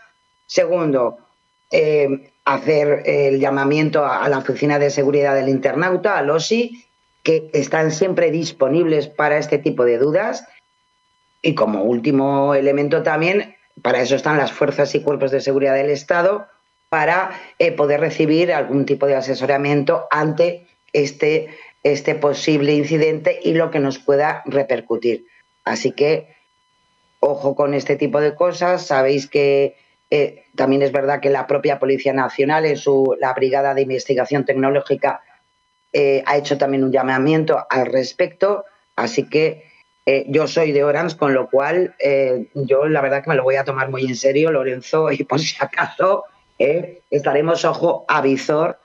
Segundo, 0.46 1.18
hacer 2.44 3.02
el 3.04 3.38
llamamiento 3.38 4.04
a, 4.04 4.24
a, 4.24 4.28
la 4.28 4.38
Oficina 4.38 4.78
de 4.78 4.90
Seguridad 4.90 5.34
del 5.34 5.50
Internauta, 5.50 6.16
al 6.16 6.30
OSI, 6.30 6.84
que 7.22 7.50
están 7.52 7.92
siempre 7.92 8.30
disponibles 8.30 9.06
para 9.06 9.38
este 9.38 9.58
tipo 9.58 9.84
de 9.84 9.98
dudas. 9.98 10.44
Y 11.42 11.54
como 11.54 11.84
último 11.84 12.54
elemento 12.54 13.02
también, 13.02 13.54
para 13.82 14.00
eso 14.00 14.16
están 14.16 14.38
las 14.38 14.52
fuerzas 14.52 14.94
y 14.94 15.02
cuerpos 15.02 15.30
de 15.30 15.40
seguridad 15.40 15.74
del 15.74 15.90
Estado, 15.90 16.48
para 16.88 17.30
eh, 17.58 17.72
poder 17.72 18.00
recibir 18.00 18.52
algún 18.52 18.86
tipo 18.86 19.06
de 19.06 19.16
asesoramiento 19.16 20.06
ante 20.10 20.66
este, 20.92 21.48
este 21.82 22.14
posible 22.14 22.72
incidente 22.72 23.38
y 23.42 23.52
lo 23.52 23.70
que 23.70 23.80
nos 23.80 23.98
pueda 23.98 24.42
repercutir. 24.46 25.26
Así 25.64 25.92
que 25.92 26.34
ojo 27.20 27.54
con 27.54 27.74
este 27.74 27.96
tipo 27.96 28.20
de 28.20 28.34
cosas. 28.34 28.86
Sabéis 28.86 29.28
que 29.28 29.76
eh, 30.10 30.44
también 30.56 30.82
es 30.82 30.92
verdad 30.92 31.20
que 31.20 31.30
la 31.30 31.46
propia 31.46 31.78
Policía 31.78 32.14
Nacional, 32.14 32.64
en 32.64 32.78
su 32.78 33.16
la 33.20 33.34
Brigada 33.34 33.74
de 33.74 33.82
Investigación 33.82 34.44
Tecnológica, 34.44 35.20
eh, 35.92 36.22
ha 36.26 36.38
hecho 36.38 36.56
también 36.56 36.84
un 36.84 36.92
llamamiento 36.92 37.66
al 37.68 37.86
respecto. 37.86 38.64
Así 38.96 39.28
que 39.28 39.68
yo 40.28 40.46
soy 40.46 40.72
de 40.72 40.84
Orange, 40.84 41.18
con 41.18 41.34
lo 41.34 41.50
cual 41.50 41.94
yo 42.54 42.88
la 42.88 43.02
verdad 43.02 43.22
que 43.22 43.28
me 43.28 43.36
lo 43.36 43.42
voy 43.42 43.56
a 43.56 43.64
tomar 43.64 43.90
muy 43.90 44.06
en 44.06 44.16
serio, 44.16 44.50
Lorenzo, 44.50 45.12
y 45.12 45.22
por 45.24 45.38
si 45.38 45.54
acaso 45.60 46.24
eh, 46.58 47.02
estaremos 47.10 47.64
ojo 47.64 48.04
a 48.08 48.20
visor 48.20 48.78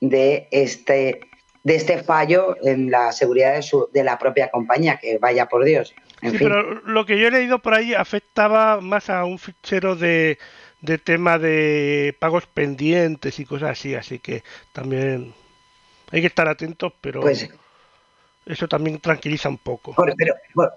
de 0.00 0.48
este 0.50 1.20
de 1.64 1.74
este 1.74 2.02
fallo 2.02 2.56
en 2.62 2.90
la 2.90 3.12
seguridad 3.12 3.54
de, 3.54 3.62
su, 3.62 3.90
de 3.92 4.02
la 4.02 4.18
propia 4.18 4.50
compañía, 4.50 4.96
que 4.96 5.18
vaya 5.18 5.46
por 5.46 5.64
Dios. 5.64 5.94
En 6.22 6.30
sí, 6.30 6.38
fin. 6.38 6.48
pero 6.48 6.62
lo 6.62 7.04
que 7.04 7.18
yo 7.18 7.28
he 7.28 7.30
leído 7.30 7.58
por 7.58 7.74
ahí 7.74 7.94
afectaba 7.94 8.80
más 8.80 9.10
a 9.10 9.24
un 9.24 9.38
fichero 9.38 9.94
de, 9.94 10.38
de 10.80 10.98
tema 10.98 11.38
de 11.38 12.16
pagos 12.18 12.46
pendientes 12.46 13.38
y 13.38 13.44
cosas 13.44 13.70
así, 13.70 13.94
así 13.94 14.18
que 14.18 14.42
también 14.72 15.34
hay 16.10 16.20
que 16.20 16.28
estar 16.28 16.48
atentos, 16.48 16.92
pero 17.00 17.20
pues, 17.20 17.48
eso 18.46 18.68
también 18.68 18.98
tranquiliza 19.00 19.48
un 19.48 19.58
poco. 19.58 19.94
Pero, 19.96 20.14
pero, 20.16 20.34
bueno, 20.54 20.72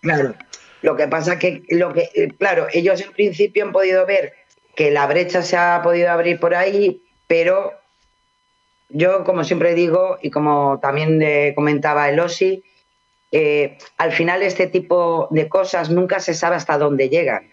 claro, 0.00 0.34
lo 0.82 0.96
que 0.96 1.08
pasa 1.08 1.38
que, 1.38 1.62
lo 1.70 1.92
que, 1.92 2.10
eh, 2.14 2.28
claro, 2.38 2.66
ellos 2.72 3.00
en 3.00 3.12
principio 3.12 3.64
han 3.64 3.72
podido 3.72 4.04
ver 4.04 4.34
que 4.76 4.92
la 4.92 5.06
brecha 5.06 5.42
se 5.42 5.56
ha 5.56 5.80
podido 5.82 6.10
abrir 6.10 6.38
por 6.38 6.54
ahí, 6.54 7.02
pero 7.26 7.72
yo, 8.88 9.24
como 9.24 9.42
siempre 9.42 9.74
digo, 9.74 10.18
y 10.22 10.30
como 10.30 10.78
también 10.80 11.54
comentaba 11.56 12.08
el 12.08 12.20
OSI, 12.20 12.62
eh, 13.32 13.76
al 13.98 14.12
final 14.12 14.42
este 14.42 14.66
tipo 14.66 15.28
de 15.30 15.48
cosas 15.48 15.90
nunca 15.90 16.20
se 16.20 16.34
sabe 16.34 16.56
hasta 16.56 16.78
dónde 16.78 17.08
llegan. 17.08 17.50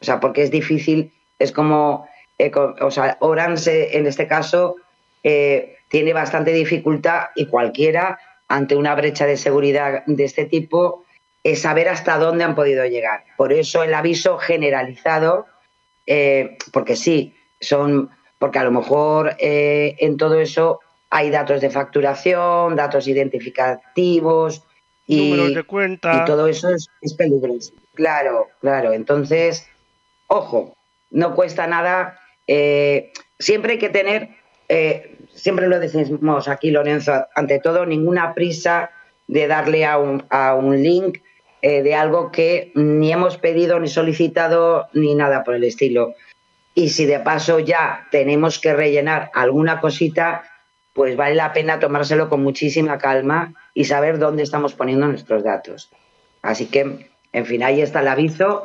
O 0.00 0.04
sea, 0.04 0.20
porque 0.20 0.42
es 0.42 0.50
difícil, 0.50 1.12
es 1.38 1.52
como, 1.52 2.08
eh, 2.38 2.50
o 2.54 2.90
sea, 2.90 3.18
Orange 3.20 3.96
en 3.96 4.06
este 4.06 4.26
caso 4.26 4.76
eh, 5.22 5.76
tiene 5.88 6.12
bastante 6.12 6.52
dificultad 6.52 7.26
y 7.36 7.46
cualquiera 7.46 8.18
ante 8.48 8.74
una 8.74 8.94
brecha 8.94 9.26
de 9.26 9.36
seguridad 9.36 10.02
de 10.06 10.24
este 10.24 10.46
tipo 10.46 11.04
es 11.44 11.62
saber 11.62 11.88
hasta 11.88 12.18
dónde 12.18 12.44
han 12.44 12.54
podido 12.54 12.84
llegar. 12.86 13.24
Por 13.36 13.52
eso 13.52 13.82
el 13.82 13.94
aviso 13.94 14.38
generalizado, 14.38 15.46
eh, 16.06 16.56
porque 16.72 16.96
sí, 16.96 17.34
son 17.60 18.10
porque 18.38 18.58
a 18.58 18.64
lo 18.64 18.72
mejor 18.72 19.36
eh, 19.38 19.94
en 20.00 20.16
todo 20.16 20.40
eso 20.40 20.80
hay 21.10 21.30
datos 21.30 21.60
de 21.60 21.70
facturación, 21.70 22.74
datos 22.74 23.06
identificativos 23.06 24.64
y, 25.06 25.30
números 25.30 25.54
de 25.54 25.62
cuenta. 25.62 26.22
y 26.22 26.24
todo 26.24 26.48
eso 26.48 26.70
es, 26.70 26.88
es, 27.02 27.14
peligroso. 27.14 27.72
Claro, 27.94 28.48
claro. 28.60 28.92
Entonces, 28.92 29.68
ojo, 30.26 30.74
no 31.10 31.34
cuesta 31.34 31.66
nada. 31.66 32.18
Eh, 32.46 33.12
siempre 33.38 33.74
hay 33.74 33.78
que 33.78 33.90
tener, 33.90 34.30
eh, 34.68 35.18
siempre 35.32 35.68
lo 35.68 35.78
decimos 35.78 36.48
aquí, 36.48 36.70
Lorenzo, 36.70 37.26
ante 37.34 37.60
todo, 37.60 37.86
ninguna 37.86 38.34
prisa 38.34 38.90
de 39.28 39.46
darle 39.46 39.84
a 39.84 39.98
un, 39.98 40.24
a 40.30 40.54
un 40.54 40.82
link 40.82 41.18
eh, 41.62 41.82
de 41.82 41.94
algo 41.94 42.32
que 42.32 42.72
ni 42.74 43.12
hemos 43.12 43.38
pedido, 43.38 43.78
ni 43.78 43.88
solicitado, 43.88 44.88
ni 44.92 45.14
nada 45.14 45.44
por 45.44 45.54
el 45.54 45.64
estilo. 45.64 46.14
Y 46.74 46.90
si 46.90 47.06
de 47.06 47.20
paso 47.20 47.58
ya 47.58 48.08
tenemos 48.10 48.58
que 48.58 48.74
rellenar 48.74 49.30
alguna 49.32 49.80
cosita, 49.80 50.42
pues 50.92 51.16
vale 51.16 51.36
la 51.36 51.52
pena 51.52 51.78
tomárselo 51.78 52.28
con 52.28 52.42
muchísima 52.42 52.98
calma 52.98 53.54
y 53.74 53.84
saber 53.84 54.18
dónde 54.18 54.42
estamos 54.42 54.74
poniendo 54.74 55.06
nuestros 55.06 55.44
datos. 55.44 55.90
Así 56.42 56.66
que, 56.66 57.10
en 57.32 57.46
fin, 57.46 57.62
ahí 57.62 57.80
está 57.80 58.00
el 58.00 58.08
aviso 58.08 58.64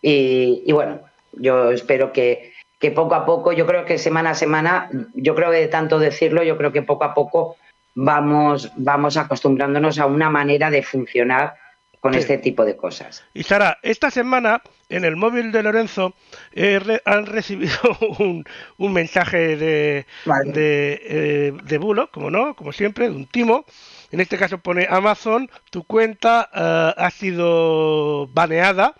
y, 0.00 0.62
y 0.64 0.72
bueno, 0.72 1.00
yo 1.32 1.70
espero 1.70 2.12
que, 2.12 2.52
que 2.78 2.90
poco 2.90 3.14
a 3.14 3.26
poco, 3.26 3.52
yo 3.52 3.66
creo 3.66 3.84
que 3.84 3.98
semana 3.98 4.30
a 4.30 4.34
semana, 4.34 4.88
yo 5.14 5.34
creo 5.34 5.50
que 5.50 5.58
de 5.58 5.68
tanto 5.68 5.98
decirlo, 5.98 6.42
yo 6.42 6.56
creo 6.56 6.72
que 6.72 6.82
poco 6.82 7.04
a 7.04 7.14
poco 7.14 7.56
vamos, 7.94 8.72
vamos 8.76 9.16
acostumbrándonos 9.16 9.98
a 9.98 10.06
una 10.06 10.30
manera 10.30 10.70
de 10.70 10.82
funcionar 10.82 11.54
con 12.00 12.12
Sí. 12.14 12.20
este 12.20 12.38
tipo 12.38 12.64
de 12.64 12.76
cosas. 12.76 13.24
Y 13.34 13.42
Sara, 13.42 13.78
esta 13.82 14.10
semana 14.10 14.62
en 14.88 15.04
el 15.04 15.16
móvil 15.16 15.50
de 15.52 15.62
Lorenzo 15.62 16.14
eh, 16.52 16.78
re- 16.78 17.02
han 17.04 17.26
recibido 17.26 17.76
un, 18.18 18.44
un 18.76 18.92
mensaje 18.92 19.56
de, 19.56 20.06
Vale. 20.24 20.52
de, 20.52 21.00
eh, 21.02 21.52
de 21.64 21.78
bulo, 21.78 22.10
como 22.10 22.30
no, 22.30 22.54
como 22.54 22.72
siempre, 22.72 23.08
de 23.08 23.16
un 23.16 23.26
timo. 23.26 23.64
En 24.10 24.20
este 24.20 24.38
caso 24.38 24.58
pone 24.58 24.86
Amazon, 24.88 25.50
tu 25.70 25.84
cuenta 25.84 26.48
eh, 26.54 26.94
ha 26.96 27.10
sido 27.10 28.26
baneada, 28.28 28.94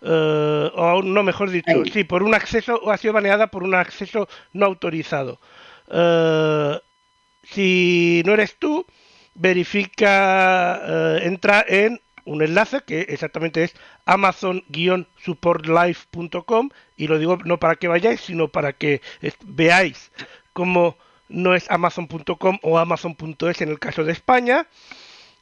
eh, 0.00 0.70
o 0.74 0.82
aún 0.84 1.12
no, 1.12 1.22
mejor 1.22 1.50
dicho, 1.50 1.70
Ahí. 1.70 1.90
sí, 1.92 2.04
por 2.04 2.22
un 2.22 2.34
acceso, 2.34 2.76
o 2.82 2.90
ha 2.90 2.96
sido 2.96 3.12
baneada 3.14 3.48
por 3.48 3.62
un 3.62 3.74
acceso 3.74 4.28
no 4.52 4.64
autorizado. 4.66 5.40
Si 7.42 8.22
no 8.24 8.32
eres 8.32 8.56
tú, 8.58 8.86
verifica, 9.34 11.18
entra 11.22 11.64
en 11.68 12.00
un 12.24 12.42
enlace 12.42 12.80
que 12.86 13.00
exactamente 13.02 13.64
es 13.64 13.74
amazon-supportlife.com 14.06 16.70
y 16.96 17.08
lo 17.08 17.18
digo 17.18 17.38
no 17.44 17.58
para 17.58 17.76
que 17.76 17.88
vayáis, 17.88 18.20
sino 18.20 18.48
para 18.48 18.72
que 18.72 19.00
veáis 19.44 20.10
cómo 20.52 20.96
no 21.28 21.54
es 21.54 21.70
amazon.com 21.70 22.58
o 22.62 22.78
amazon.es 22.78 23.60
en 23.60 23.68
el 23.70 23.78
caso 23.78 24.04
de 24.04 24.12
España. 24.12 24.66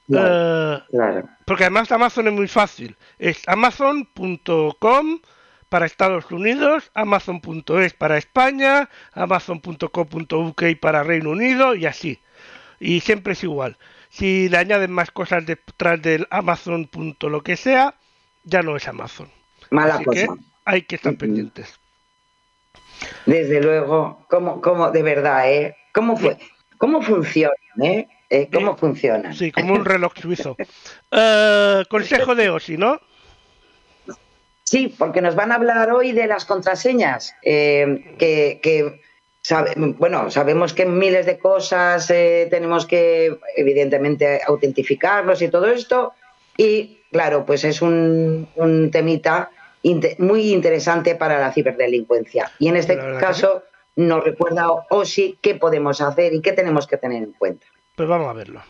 Claro. 0.08 0.76
Eh, 0.76 0.82
Claro. 0.90 1.28
porque 1.44 1.64
además 1.64 1.92
Amazon 1.92 2.28
es 2.28 2.32
muy 2.34 2.48
fácil. 2.48 2.96
Es 3.18 3.46
amazon.com 3.48 5.20
para 5.68 5.86
Estados 5.86 6.30
Unidos, 6.30 6.90
amazon.es 6.94 7.94
para 7.94 8.18
España, 8.18 8.88
amazon.co.uk 9.12 10.62
para 10.80 11.02
Reino 11.02 11.30
Unido 11.30 11.74
y 11.74 11.86
así. 11.86 12.20
Y 12.78 13.00
siempre 13.00 13.32
es 13.34 13.42
igual. 13.44 13.76
Si 14.12 14.50
le 14.50 14.58
añaden 14.58 14.92
más 14.92 15.10
cosas 15.10 15.46
detrás 15.46 16.00
del 16.02 16.26
Amazon. 16.28 16.86
punto 16.86 17.30
lo 17.30 17.42
que 17.42 17.56
sea, 17.56 17.94
ya 18.44 18.62
no 18.62 18.76
es 18.76 18.86
Amazon. 18.86 19.30
Mala 19.70 19.94
Así 19.94 20.04
cosa. 20.04 20.20
que 20.20 20.28
hay 20.66 20.82
que 20.82 20.96
estar 20.96 21.16
pendientes. 21.16 21.80
Desde 23.24 23.62
luego, 23.62 24.26
¿cómo, 24.28 24.60
cómo, 24.60 24.90
de 24.90 25.02
verdad, 25.02 25.50
¿eh? 25.50 25.76
¿Cómo, 25.94 26.18
fue, 26.18 26.36
cómo 26.76 27.00
funciona, 27.00 27.54
eh? 27.82 28.06
Eh, 28.28 28.50
¿Cómo 28.52 28.76
funciona? 28.76 29.32
Sí, 29.32 29.50
como 29.50 29.72
un 29.72 29.84
reloj 29.84 30.12
suizo. 30.20 30.56
Eh, 31.10 31.84
consejo 31.88 32.34
de 32.34 32.48
Osi, 32.50 32.76
¿no? 32.76 33.00
Sí, 34.62 34.94
porque 34.96 35.20
nos 35.20 35.34
van 35.34 35.52
a 35.52 35.56
hablar 35.56 35.90
hoy 35.90 36.12
de 36.12 36.26
las 36.26 36.44
contraseñas, 36.44 37.34
eh, 37.42 38.14
que, 38.18 38.60
que 38.62 39.00
sabe- 39.42 39.74
bueno, 39.76 40.30
sabemos 40.30 40.72
que 40.72 40.86
miles 40.86 41.26
de 41.26 41.38
cosas 41.38 42.08
eh, 42.10 42.46
tenemos 42.50 42.86
que, 42.86 43.38
evidentemente, 43.56 44.40
autentificarlos 44.46 45.42
y 45.42 45.48
todo 45.48 45.66
esto, 45.66 46.12
y 46.56 47.00
claro, 47.10 47.44
pues 47.44 47.64
es 47.64 47.82
un, 47.82 48.48
un 48.56 48.90
temita 48.90 49.50
muy 50.18 50.52
interesante 50.52 51.14
para 51.16 51.40
la 51.40 51.52
ciberdelincuencia. 51.52 52.50
Y 52.58 52.68
en 52.68 52.76
este 52.76 52.96
que 52.96 53.18
caso 53.18 53.64
nos 53.96 54.22
recuerda 54.24 54.68
Osi 54.90 55.36
qué 55.42 55.56
podemos 55.56 56.00
hacer 56.00 56.32
y 56.32 56.40
qué 56.40 56.52
tenemos 56.52 56.86
que 56.86 56.96
tener 56.96 57.22
en 57.22 57.32
cuenta. 57.32 57.66
Pues 57.96 58.08
vamos 58.08 58.28
a 58.28 58.32
verlo. 58.32 58.62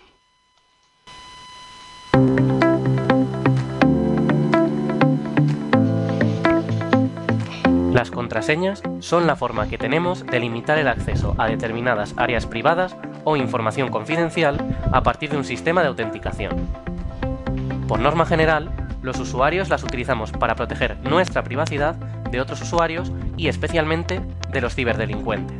Las 7.92 8.11
contraseñas 8.11 8.83
son 9.00 9.26
la 9.26 9.37
forma 9.37 9.68
que 9.68 9.76
tenemos 9.76 10.24
de 10.24 10.40
limitar 10.40 10.78
el 10.78 10.88
acceso 10.88 11.35
a 11.37 11.46
determinadas 11.46 12.14
áreas 12.16 12.46
privadas 12.46 12.96
o 13.24 13.37
información 13.37 13.90
confidencial 13.90 14.57
a 14.90 15.02
partir 15.02 15.28
de 15.28 15.37
un 15.37 15.44
sistema 15.44 15.83
de 15.83 15.88
autenticación. 15.88 16.68
Por 17.87 18.00
norma 18.00 18.24
general, 18.24 18.70
los 19.02 19.18
usuarios 19.18 19.68
las 19.68 19.85
utilizamos 19.85 20.33
para 20.33 20.55
proteger 20.55 20.96
nuestra 21.02 21.44
privacidad 21.44 21.94
de 22.31 22.40
otros 22.40 22.62
usuarios 22.62 23.12
y 23.37 23.48
especialmente 23.48 24.22
de 24.50 24.61
los 24.62 24.74
ciberdelincuentes. 24.74 25.59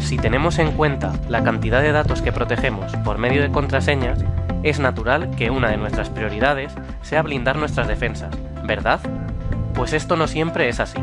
Si 0.00 0.16
tenemos 0.16 0.58
en 0.58 0.72
cuenta 0.72 1.12
la 1.28 1.44
cantidad 1.44 1.82
de 1.82 1.92
datos 1.92 2.20
que 2.20 2.32
protegemos 2.32 2.96
por 3.04 3.18
medio 3.18 3.42
de 3.42 3.52
contraseñas, 3.52 4.24
es 4.64 4.80
natural 4.80 5.30
que 5.36 5.50
una 5.50 5.68
de 5.68 5.76
nuestras 5.76 6.10
prioridades 6.10 6.74
sea 7.02 7.22
blindar 7.22 7.56
nuestras 7.56 7.86
defensas, 7.86 8.36
¿verdad? 8.64 8.98
Pues 9.78 9.92
esto 9.92 10.16
no 10.16 10.26
siempre 10.26 10.68
es 10.68 10.80
así. 10.80 10.98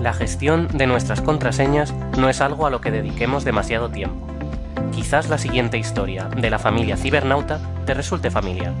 La 0.00 0.14
gestión 0.14 0.68
de 0.68 0.86
nuestras 0.86 1.20
contraseñas 1.20 1.92
no 2.16 2.30
es 2.30 2.40
algo 2.40 2.66
a 2.66 2.70
lo 2.70 2.80
que 2.80 2.90
dediquemos 2.90 3.44
demasiado 3.44 3.90
tiempo. 3.90 4.26
Quizás 4.90 5.28
la 5.28 5.36
siguiente 5.36 5.76
historia 5.76 6.24
de 6.24 6.48
la 6.48 6.58
familia 6.58 6.96
cibernauta 6.96 7.60
te 7.84 7.92
resulte 7.92 8.30
familiar. 8.30 8.72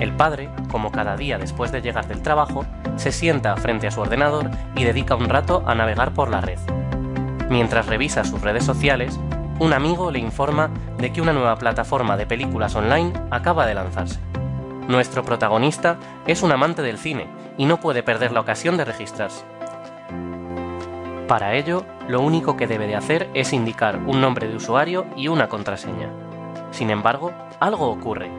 El 0.00 0.12
padre, 0.12 0.50
como 0.72 0.90
cada 0.90 1.16
día 1.16 1.38
después 1.38 1.70
de 1.70 1.82
llegar 1.82 2.08
del 2.08 2.20
trabajo, 2.20 2.66
se 2.96 3.12
sienta 3.12 3.56
frente 3.58 3.86
a 3.86 3.92
su 3.92 4.00
ordenador 4.00 4.50
y 4.74 4.82
dedica 4.82 5.14
un 5.14 5.28
rato 5.28 5.62
a 5.64 5.76
navegar 5.76 6.12
por 6.12 6.28
la 6.28 6.40
red. 6.40 6.58
Mientras 7.48 7.86
revisa 7.86 8.24
sus 8.24 8.40
redes 8.40 8.64
sociales, 8.64 9.20
un 9.60 9.72
amigo 9.72 10.10
le 10.10 10.18
informa 10.18 10.70
de 10.98 11.12
que 11.12 11.20
una 11.20 11.32
nueva 11.32 11.58
plataforma 11.58 12.16
de 12.16 12.26
películas 12.26 12.74
online 12.74 13.12
acaba 13.30 13.66
de 13.66 13.74
lanzarse. 13.74 14.18
Nuestro 14.88 15.24
protagonista 15.24 15.96
es 16.26 16.42
un 16.42 16.52
amante 16.52 16.82
del 16.82 16.98
cine 16.98 17.26
y 17.58 17.64
no 17.64 17.80
puede 17.80 18.02
perder 18.02 18.30
la 18.32 18.40
ocasión 18.40 18.76
de 18.76 18.84
registrarse. 18.84 19.44
Para 21.26 21.54
ello, 21.54 21.84
lo 22.06 22.20
único 22.20 22.56
que 22.56 22.68
debe 22.68 22.86
de 22.86 22.94
hacer 22.94 23.28
es 23.34 23.52
indicar 23.52 23.98
un 24.06 24.20
nombre 24.20 24.46
de 24.46 24.54
usuario 24.54 25.06
y 25.16 25.26
una 25.26 25.48
contraseña. 25.48 26.08
Sin 26.70 26.90
embargo, 26.90 27.32
algo 27.58 27.88
ocurre. 27.88 28.30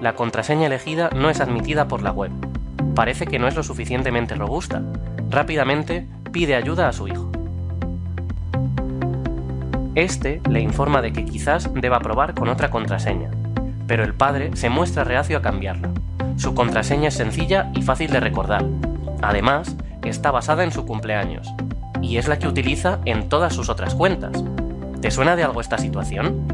La 0.00 0.14
contraseña 0.14 0.66
elegida 0.66 1.10
no 1.10 1.28
es 1.28 1.40
admitida 1.40 1.88
por 1.88 2.02
la 2.02 2.12
web. 2.12 2.30
Parece 2.94 3.26
que 3.26 3.40
no 3.40 3.48
es 3.48 3.56
lo 3.56 3.64
suficientemente 3.64 4.36
robusta. 4.36 4.82
Rápidamente 5.28 6.06
pide 6.30 6.54
ayuda 6.54 6.88
a 6.88 6.92
su 6.92 7.08
hijo. 7.08 7.32
Este 9.96 10.40
le 10.48 10.60
informa 10.60 11.02
de 11.02 11.12
que 11.12 11.24
quizás 11.24 11.72
deba 11.74 11.98
probar 11.98 12.34
con 12.34 12.48
otra 12.48 12.70
contraseña, 12.70 13.30
pero 13.86 14.04
el 14.04 14.14
padre 14.14 14.50
se 14.54 14.68
muestra 14.70 15.04
reacio 15.04 15.38
a 15.38 15.42
cambiarla. 15.42 15.90
Su 16.36 16.54
contraseña 16.54 17.08
es 17.08 17.14
sencilla 17.14 17.70
y 17.74 17.82
fácil 17.82 18.10
de 18.10 18.20
recordar. 18.20 18.64
Además, 19.22 19.76
está 20.04 20.30
basada 20.30 20.64
en 20.64 20.72
su 20.72 20.84
cumpleaños, 20.84 21.52
y 22.02 22.18
es 22.18 22.28
la 22.28 22.38
que 22.38 22.48
utiliza 22.48 23.00
en 23.04 23.28
todas 23.28 23.54
sus 23.54 23.68
otras 23.68 23.94
cuentas. 23.94 24.44
¿Te 25.00 25.10
suena 25.10 25.36
de 25.36 25.44
algo 25.44 25.60
esta 25.60 25.78
situación? 25.78 26.46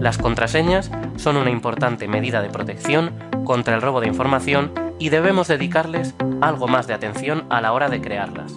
Las 0.00 0.18
contraseñas 0.18 0.90
son 1.16 1.36
una 1.36 1.50
importante 1.50 2.08
medida 2.08 2.42
de 2.42 2.50
protección 2.50 3.12
contra 3.44 3.74
el 3.74 3.82
robo 3.82 4.00
de 4.00 4.08
información 4.08 4.72
y 4.98 5.08
debemos 5.08 5.48
dedicarles 5.48 6.14
algo 6.40 6.68
más 6.68 6.86
de 6.86 6.94
atención 6.94 7.44
a 7.48 7.60
la 7.60 7.72
hora 7.72 7.88
de 7.88 8.00
crearlas. 8.00 8.54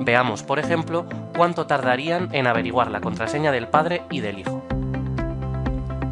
Veamos, 0.00 0.42
por 0.42 0.58
ejemplo, 0.58 1.06
cuánto 1.36 1.66
tardarían 1.66 2.28
en 2.32 2.46
averiguar 2.46 2.90
la 2.90 3.00
contraseña 3.00 3.52
del 3.52 3.68
padre 3.68 4.02
y 4.10 4.20
del 4.20 4.38
hijo. 4.38 4.62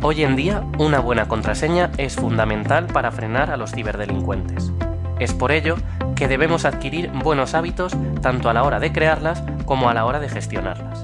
Hoy 0.02 0.22
en 0.22 0.36
día, 0.36 0.62
una 0.78 1.00
buena 1.00 1.26
contraseña 1.26 1.90
es 1.96 2.16
fundamental 2.16 2.86
para 2.86 3.10
frenar 3.10 3.50
a 3.50 3.56
los 3.56 3.72
ciberdelincuentes. 3.72 4.70
Es 5.18 5.32
por 5.32 5.52
ello 5.52 5.76
que 6.14 6.28
debemos 6.28 6.64
adquirir 6.64 7.10
buenos 7.10 7.54
hábitos 7.54 7.96
tanto 8.20 8.50
a 8.50 8.52
la 8.52 8.62
hora 8.62 8.78
de 8.78 8.92
crearlas 8.92 9.42
como 9.64 9.88
a 9.88 9.94
la 9.94 10.04
hora 10.04 10.20
de 10.20 10.28
gestionarlas. 10.28 11.02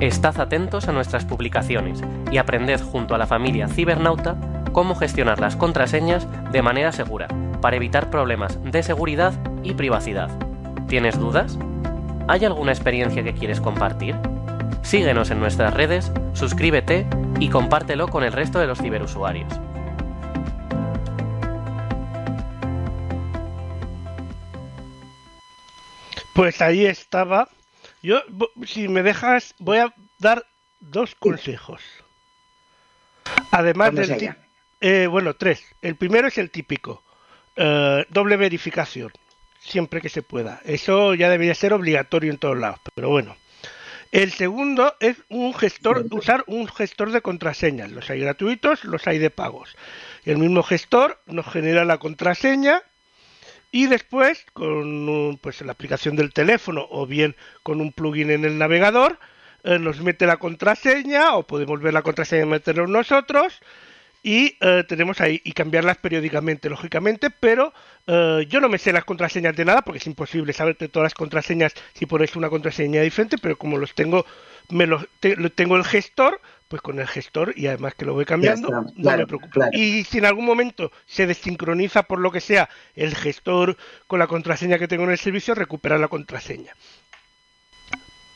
Estad 0.00 0.40
atentos 0.40 0.88
a 0.88 0.92
nuestras 0.92 1.24
publicaciones 1.24 2.02
y 2.32 2.38
aprended 2.38 2.80
junto 2.80 3.14
a 3.14 3.18
la 3.18 3.26
familia 3.26 3.68
Cibernauta 3.68 4.36
cómo 4.72 4.94
gestionar 4.96 5.38
las 5.38 5.54
contraseñas 5.54 6.26
de 6.50 6.62
manera 6.62 6.90
segura 6.90 7.28
para 7.60 7.76
evitar 7.76 8.10
problemas 8.10 8.58
de 8.64 8.82
seguridad 8.82 9.34
y 9.62 9.74
privacidad. 9.74 10.30
¿Tienes 10.88 11.18
dudas? 11.18 11.58
¿Hay 12.28 12.44
alguna 12.44 12.72
experiencia 12.72 13.22
que 13.22 13.34
quieres 13.34 13.60
compartir? 13.60 14.16
Síguenos 14.84 15.30
en 15.30 15.40
nuestras 15.40 15.74
redes, 15.74 16.12
suscríbete 16.34 17.06
y 17.40 17.48
compártelo 17.48 18.06
con 18.06 18.22
el 18.22 18.32
resto 18.32 18.60
de 18.60 18.66
los 18.66 18.78
ciberusuarios. 18.78 19.52
Pues 26.34 26.60
ahí 26.60 26.84
estaba. 26.84 27.48
Yo, 28.02 28.20
si 28.66 28.86
me 28.88 29.02
dejas, 29.02 29.54
voy 29.58 29.78
a 29.78 29.94
dar 30.18 30.44
dos 30.80 31.14
consejos. 31.14 31.80
Además 33.50 33.94
del... 33.94 34.36
eh, 34.80 35.06
bueno, 35.06 35.34
tres. 35.34 35.64
El 35.80 35.96
primero 35.96 36.28
es 36.28 36.36
el 36.38 36.50
típico. 36.50 37.02
eh, 37.56 38.04
doble 38.10 38.36
verificación. 38.36 39.10
Siempre 39.60 40.02
que 40.02 40.10
se 40.10 40.22
pueda. 40.22 40.60
Eso 40.64 41.14
ya 41.14 41.30
debería 41.30 41.54
ser 41.54 41.72
obligatorio 41.72 42.30
en 42.30 42.38
todos 42.38 42.58
lados. 42.58 42.80
Pero 42.94 43.08
bueno. 43.08 43.34
El 44.14 44.30
segundo 44.30 44.94
es 45.00 45.16
un 45.28 45.52
gestor, 45.54 46.06
usar 46.12 46.44
un 46.46 46.68
gestor 46.68 47.10
de 47.10 47.20
contraseñas. 47.20 47.90
Los 47.90 48.08
hay 48.10 48.20
gratuitos, 48.20 48.84
los 48.84 49.04
hay 49.08 49.18
de 49.18 49.30
pagos. 49.30 49.74
El 50.24 50.38
mismo 50.38 50.62
gestor 50.62 51.18
nos 51.26 51.46
genera 51.46 51.84
la 51.84 51.98
contraseña 51.98 52.80
y 53.72 53.86
después 53.88 54.46
con 54.52 55.08
un- 55.08 55.36
pues, 55.42 55.60
la 55.62 55.72
aplicación 55.72 56.14
del 56.14 56.32
teléfono 56.32 56.86
o 56.92 57.08
bien 57.08 57.34
con 57.64 57.80
un 57.80 57.90
plugin 57.92 58.30
en 58.30 58.44
el 58.44 58.56
navegador 58.56 59.18
eh, 59.64 59.80
nos 59.80 60.00
mete 60.00 60.26
la 60.26 60.36
contraseña 60.36 61.34
o 61.34 61.42
podemos 61.42 61.80
ver 61.80 61.92
la 61.92 62.02
contraseña 62.02 62.44
y 62.44 62.46
meterlo 62.46 62.86
nosotros 62.86 63.60
y 64.22 64.56
eh, 64.60 64.84
tenemos 64.86 65.20
ahí 65.20 65.40
y 65.42 65.52
cambiarlas 65.52 65.96
periódicamente, 65.98 66.70
lógicamente, 66.70 67.30
pero 67.30 67.74
eh, 68.06 68.46
yo 68.48 68.60
no 68.60 68.68
me 68.68 68.78
sé 68.78 68.92
las 68.92 69.04
contraseñas 69.04 69.56
de 69.56 69.64
nada 69.64 69.82
porque 69.82 69.98
es 69.98 70.06
imposible 70.06 70.52
saberte 70.52 70.88
todas 70.88 71.04
las 71.06 71.14
contraseñas 71.14 71.72
si 71.94 72.06
pones 72.06 72.36
una 72.36 72.48
contraseña 72.50 73.00
diferente, 73.02 73.36
pero 73.38 73.56
como 73.56 73.78
los 73.78 73.94
tengo, 73.94 74.24
me 74.70 74.86
los 74.86 75.06
te- 75.20 75.36
lo- 75.36 75.50
tengo 75.50 75.76
el 75.76 75.84
gestor, 75.84 76.40
pues 76.68 76.82
con 76.82 76.98
el 76.98 77.06
gestor 77.06 77.52
y 77.56 77.66
además 77.66 77.94
que 77.94 78.04
lo 78.04 78.14
voy 78.14 78.24
cambiando, 78.24 78.68
está, 78.68 78.80
no 78.80 78.92
claro, 79.02 79.18
me 79.18 79.26
preocupo. 79.26 79.50
claro. 79.52 79.70
Y 79.74 80.04
si 80.04 80.18
en 80.18 80.24
algún 80.26 80.44
momento 80.44 80.90
se 81.06 81.26
desincroniza 81.26 82.02
por 82.04 82.18
lo 82.20 82.30
que 82.32 82.40
sea 82.40 82.68
el 82.94 83.14
gestor 83.14 83.76
con 84.06 84.18
la 84.18 84.26
contraseña 84.26 84.78
que 84.78 84.88
tengo 84.88 85.04
en 85.04 85.10
el 85.10 85.18
servicio, 85.18 85.54
recuperar 85.54 86.00
la 86.00 86.08
contraseña. 86.08 86.72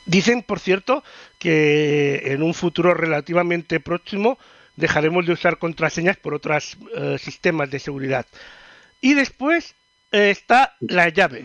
Dicen, 0.06 0.42
por 0.42 0.58
cierto, 0.58 1.04
que 1.38 2.22
en 2.32 2.42
un 2.42 2.54
futuro 2.54 2.94
relativamente 2.94 3.78
próximo 3.80 4.38
dejaremos 4.76 5.26
de 5.26 5.32
usar 5.32 5.58
contraseñas 5.58 6.16
por 6.16 6.32
otros 6.34 6.78
sistemas 7.18 7.70
de 7.70 7.78
seguridad. 7.78 8.24
Y 9.00 9.14
después 9.14 9.74
eh, 10.12 10.30
está 10.30 10.74
la 10.80 11.08
llave. 11.08 11.44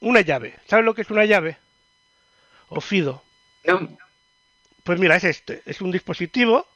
Una 0.00 0.20
llave. 0.22 0.54
¿Sabes 0.66 0.84
lo 0.84 0.94
que 0.94 1.02
es 1.02 1.10
una 1.10 1.24
llave? 1.24 1.58
O 2.68 2.80
FIDO. 2.80 3.22
No, 3.64 3.96
Pues 4.84 4.98
mira, 4.98 5.16
es 5.16 5.24
este. 5.24 5.62
Es 5.66 5.80
un 5.80 5.90
dispositivo. 5.90 6.66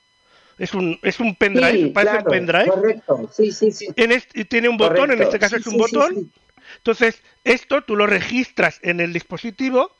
Es 0.58 0.72
un, 0.74 0.98
es 1.02 1.18
un 1.18 1.34
pendrive. 1.34 1.72
sí, 1.72 1.86
parece 1.86 2.12
claro, 2.16 2.30
un 2.30 2.30
pendrive. 2.36 2.66
correcto, 2.68 3.30
sí, 3.32 3.50
sí, 3.50 3.72
sí. 3.72 3.88
En 3.96 4.12
este- 4.12 4.40
y 4.40 4.44
tiene 4.44 4.68
un 4.68 4.76
botón, 4.76 5.10
en 5.10 5.20
este 5.20 5.38
caso 5.38 5.56
Sí, 5.56 5.62
es 5.62 5.66
un 5.66 5.72
sí, 5.72 5.78
botón. 5.78 6.32
Entonces, 6.76 7.22
esto 7.42 7.82
tú 7.82 7.96
lo 7.96 8.06
registras 8.06 8.78
en 8.82 9.00
el 9.00 9.12
dispositivo 9.12 9.90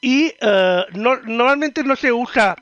y 0.00 0.34
eh, 0.40 0.84
no- 0.94 1.20
normalmente 1.22 1.84
no 1.84 1.94
se 1.94 2.10
usa 2.12 2.56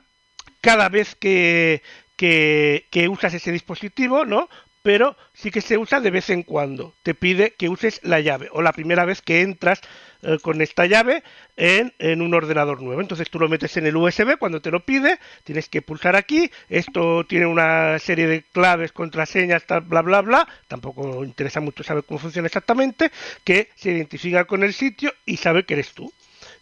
cada 0.61 0.89
vez 0.89 1.15
que, 1.15 1.81
que, 2.15 2.85
que 2.91 3.07
usas 3.09 3.33
ese 3.33 3.51
dispositivo, 3.51 4.25
¿no? 4.25 4.47
Pero 4.83 5.15
sí 5.33 5.49
que 5.49 5.61
se 5.61 5.77
usa 5.77 6.01
de 6.01 6.11
vez 6.11 6.29
en 6.29 6.43
cuando. 6.43 6.93
Te 7.03 7.15
pide 7.15 7.53
que 7.53 7.69
uses 7.69 8.01
la 8.03 8.19
llave 8.19 8.49
o 8.51 8.61
la 8.61 8.73
primera 8.73 9.05
vez 9.05 9.21
que 9.21 9.41
entras 9.41 9.81
eh, 10.21 10.37
con 10.41 10.61
esta 10.61 10.85
llave 10.85 11.23
en, 11.55 11.93
en 11.99 12.21
un 12.21 12.33
ordenador 12.33 12.81
nuevo. 12.81 12.99
Entonces 12.99 13.29
tú 13.29 13.39
lo 13.39 13.47
metes 13.47 13.75
en 13.77 13.87
el 13.87 13.95
USB 13.95 14.37
cuando 14.37 14.61
te 14.61 14.71
lo 14.71 14.81
pide, 14.81 15.19
tienes 15.45 15.69
que 15.69 15.81
pulsar 15.81 16.17
aquí. 16.17 16.51
Esto 16.67 17.25
tiene 17.25 17.45
una 17.45 17.97
serie 17.97 18.27
de 18.27 18.43
claves, 18.43 18.91
contraseñas, 18.91 19.65
tal, 19.65 19.81
bla, 19.81 20.01
bla, 20.01 20.21
bla. 20.21 20.47
Tampoco 20.67 21.23
interesa 21.23 21.61
mucho 21.61 21.83
saber 21.83 22.03
cómo 22.03 22.19
funciona 22.19 22.47
exactamente, 22.47 23.09
que 23.45 23.69
se 23.75 23.91
identifica 23.91 24.43
con 24.43 24.63
el 24.63 24.73
sitio 24.73 25.13
y 25.25 25.37
sabe 25.37 25.63
que 25.63 25.75
eres 25.75 25.93
tú 25.93 26.11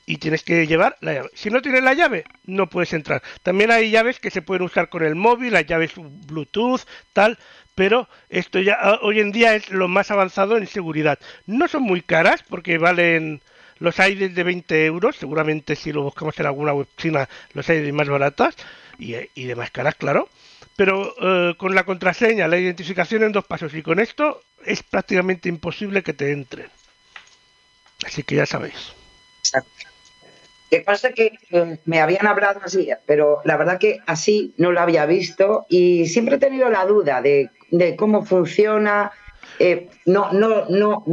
y 0.06 0.18
tienes 0.18 0.44
que 0.44 0.68
llevar 0.68 0.98
la 1.02 1.14
llave. 1.14 1.30
Si 1.34 1.50
no 1.50 1.62
tienes 1.62 1.84
la 1.84 1.94
llave, 1.94 2.26
no 2.46 2.68
puedes 2.68 2.94
entrar. 2.94 3.22
También 3.44 3.72
hay 3.72 3.92
llaves 3.92 4.20
que 4.20 4.32
se 4.32 4.42
pueden 4.42 4.64
usar 4.64 4.90
con 4.90 5.04
el 5.04 5.16
móvil, 5.16 5.54
las 5.54 5.66
llaves 5.66 5.92
Bluetooth, 5.96 6.82
tal, 7.14 7.38
pero 7.82 8.08
esto 8.30 8.60
ya 8.60 8.78
ah, 8.80 9.00
hoy 9.02 9.20
en 9.22 9.32
día 9.32 9.56
es 9.56 9.72
lo 9.72 9.88
más 9.88 10.12
avanzado 10.12 10.56
en 10.56 10.68
seguridad. 10.68 11.18
No 11.48 11.68
son 11.68 11.82
muy 11.82 12.04
caras 12.04 12.44
porque 12.48 12.78
valen 12.78 13.42
los 13.80 14.00
hay 14.00 14.14
desde 14.14 14.44
20 14.44 14.86
euros, 14.86 15.16
seguramente 15.16 15.76
si 15.76 15.92
lo 15.92 16.04
buscamos 16.04 16.40
en 16.40 16.46
alguna 16.46 16.74
web 16.74 16.88
china 16.96 17.28
los 17.54 17.68
hay 17.72 17.92
más 17.92 18.08
baratas 18.08 18.56
y, 19.00 19.16
y 19.34 19.46
de 19.46 19.56
más 19.56 19.72
caras, 19.72 19.96
claro. 19.96 20.30
Pero 20.76 21.16
eh, 21.20 21.56
con 21.58 21.74
la 21.74 21.84
contraseña, 21.84 22.48
la 22.48 22.60
identificación 22.60 23.24
en 23.24 23.32
dos 23.32 23.46
pasos 23.46 23.74
y 23.74 23.82
con 23.82 24.00
esto 24.00 24.42
es 24.64 24.84
prácticamente 24.84 25.50
imposible 25.50 26.04
que 26.04 26.14
te 26.14 26.34
entren. 26.34 26.70
Así 28.06 28.22
que 28.22 28.36
ya 28.36 28.46
sabéis. 28.46 28.94
Exacto. 29.40 29.91
Que 30.72 30.80
pasa 30.82 31.12
que 31.12 31.34
eh, 31.52 31.80
me 31.86 32.00
habían 32.00 32.26
hablado 32.26 32.62
así, 32.64 32.90
pero 33.06 33.42
la 33.44 33.58
verdad 33.58 33.78
que 33.78 34.00
así 34.08 34.54
no 34.58 34.72
lo 34.72 34.80
había 34.80 35.06
visto 35.06 35.66
y 35.70 36.08
siempre 36.08 36.36
he 36.36 36.40
tenido 36.40 36.70
la 36.70 36.86
duda 36.86 37.22
de, 37.22 37.50
de 37.72 37.96
cómo 37.98 38.26
funciona, 38.26 39.12
eh, 39.60 39.90
no, 40.06 40.32
no, 40.32 40.66
no, 40.70 41.04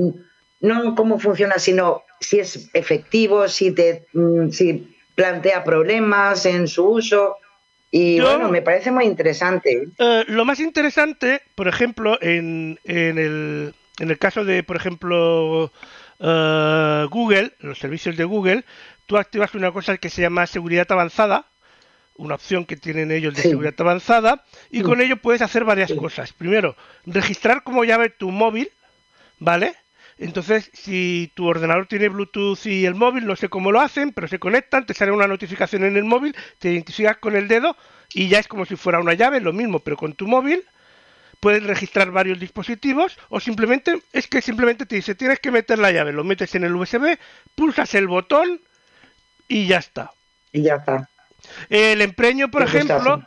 no 0.61 0.95
cómo 0.95 1.19
funciona, 1.19 1.59
sino 1.59 2.05
si 2.21 2.39
es 2.39 2.71
efectivo, 2.73 3.49
si 3.49 3.73
te 3.73 4.07
mm, 4.13 4.51
si 4.51 4.97
plantea 5.17 5.65
problemas 5.65 6.47
en 6.47 6.69
su 6.69 6.87
uso. 6.89 7.37
Y 7.91 8.19
Yo- 8.19 8.27
bueno, 8.29 8.49
me 8.51 8.63
parece 8.63 8.93
muy 8.93 9.07
interesante. 9.07 9.89
Eh, 9.99 10.25
lo 10.29 10.45
más 10.45 10.61
interesante, 10.61 11.43
por 11.57 11.67
ejemplo, 11.67 12.17
en, 12.23 12.79
en, 12.85 13.19
el, 13.19 13.75
en 13.99 14.11
el 14.11 14.19
caso 14.19 14.45
de, 14.45 14.63
por 14.63 14.77
ejemplo, 14.77 15.73
eh, 16.21 17.07
Google, 17.11 17.55
los 17.59 17.79
servicios 17.79 18.17
de 18.17 18.25
Google, 18.25 18.65
tú 19.09 19.17
activas 19.17 19.55
una 19.55 19.73
cosa 19.73 19.97
que 19.97 20.11
se 20.11 20.21
llama 20.21 20.47
seguridad 20.47 20.87
avanzada, 20.93 21.47
una 22.15 22.35
opción 22.35 22.67
que 22.67 22.77
tienen 22.77 23.11
ellos 23.11 23.35
de 23.35 23.43
Sí. 23.43 23.49
seguridad 23.49 23.75
avanzada, 23.79 24.45
y 24.71 24.79
Sí. 24.79 24.83
con 24.83 25.01
ello 25.01 25.17
puedes 25.17 25.41
hacer 25.41 25.65
varias 25.65 25.91
Sí. 25.91 25.97
cosas. 25.97 26.33
Primero, 26.35 26.77
registrar 27.07 27.63
como 27.63 27.85
llave 27.85 28.11
tu 28.11 28.31
móvil, 28.31 28.71
¿vale? 29.39 29.75
Entonces, 30.19 30.71
si 30.75 31.33
tu 31.35 31.47
ordenador 31.47 31.87
tiene 31.87 32.09
Bluetooth 32.11 32.67
y 32.67 32.85
el 32.85 32.97
móvil, 32.97 33.25
no 33.25 33.35
sé 33.35 33.49
cómo 33.49 33.73
lo 33.73 33.81
hacen, 33.81 34.13
pero 34.13 34.29
se 34.29 34.39
conectan, 34.39 34.85
te 34.85 34.93
sale 34.93 35.11
una 35.11 35.27
notificación 35.27 35.85
en 35.85 35.97
el 35.97 36.05
móvil, 36.05 36.37
te 36.59 36.71
identificas 36.71 37.17
con 37.17 37.35
el 37.35 37.49
dedo 37.49 37.77
y 38.13 38.29
ya 38.29 38.41
es 38.41 38.49
como 38.49 38.67
si 38.67 38.77
fuera 38.77 39.01
una 39.01 39.15
llave, 39.15 39.41
lo 39.41 39.55
mismo, 39.55 39.79
pero 39.79 39.97
con 39.97 40.13
tu 40.13 40.27
móvil. 40.27 40.65
Puedes 41.41 41.63
registrar 41.63 42.11
varios 42.11 42.41
dispositivos 42.41 43.17
o 43.31 43.41
simplemente 43.41 44.03
es 44.13 44.27
que 44.27 44.43
simplemente 44.43 44.87
te 44.87 44.97
dice 44.97 45.15
tienes 45.15 45.39
que 45.39 45.53
meter 45.53 45.79
la 45.79 45.93
llave, 45.93 46.13
lo 46.13 46.25
metes 46.25 46.55
en 46.57 46.65
el 46.65 46.75
USB, 46.75 47.17
pulsas 47.55 47.95
el 47.95 48.09
botón 48.09 48.61
y 49.49 49.67
ya 49.67 49.79
está. 49.79 50.11
Y 50.53 50.63
ya 50.63 50.77
está. 50.77 51.09
El 51.71 52.01
empreño, 52.03 52.51
por 52.51 52.63
ejemplo, 52.63 53.23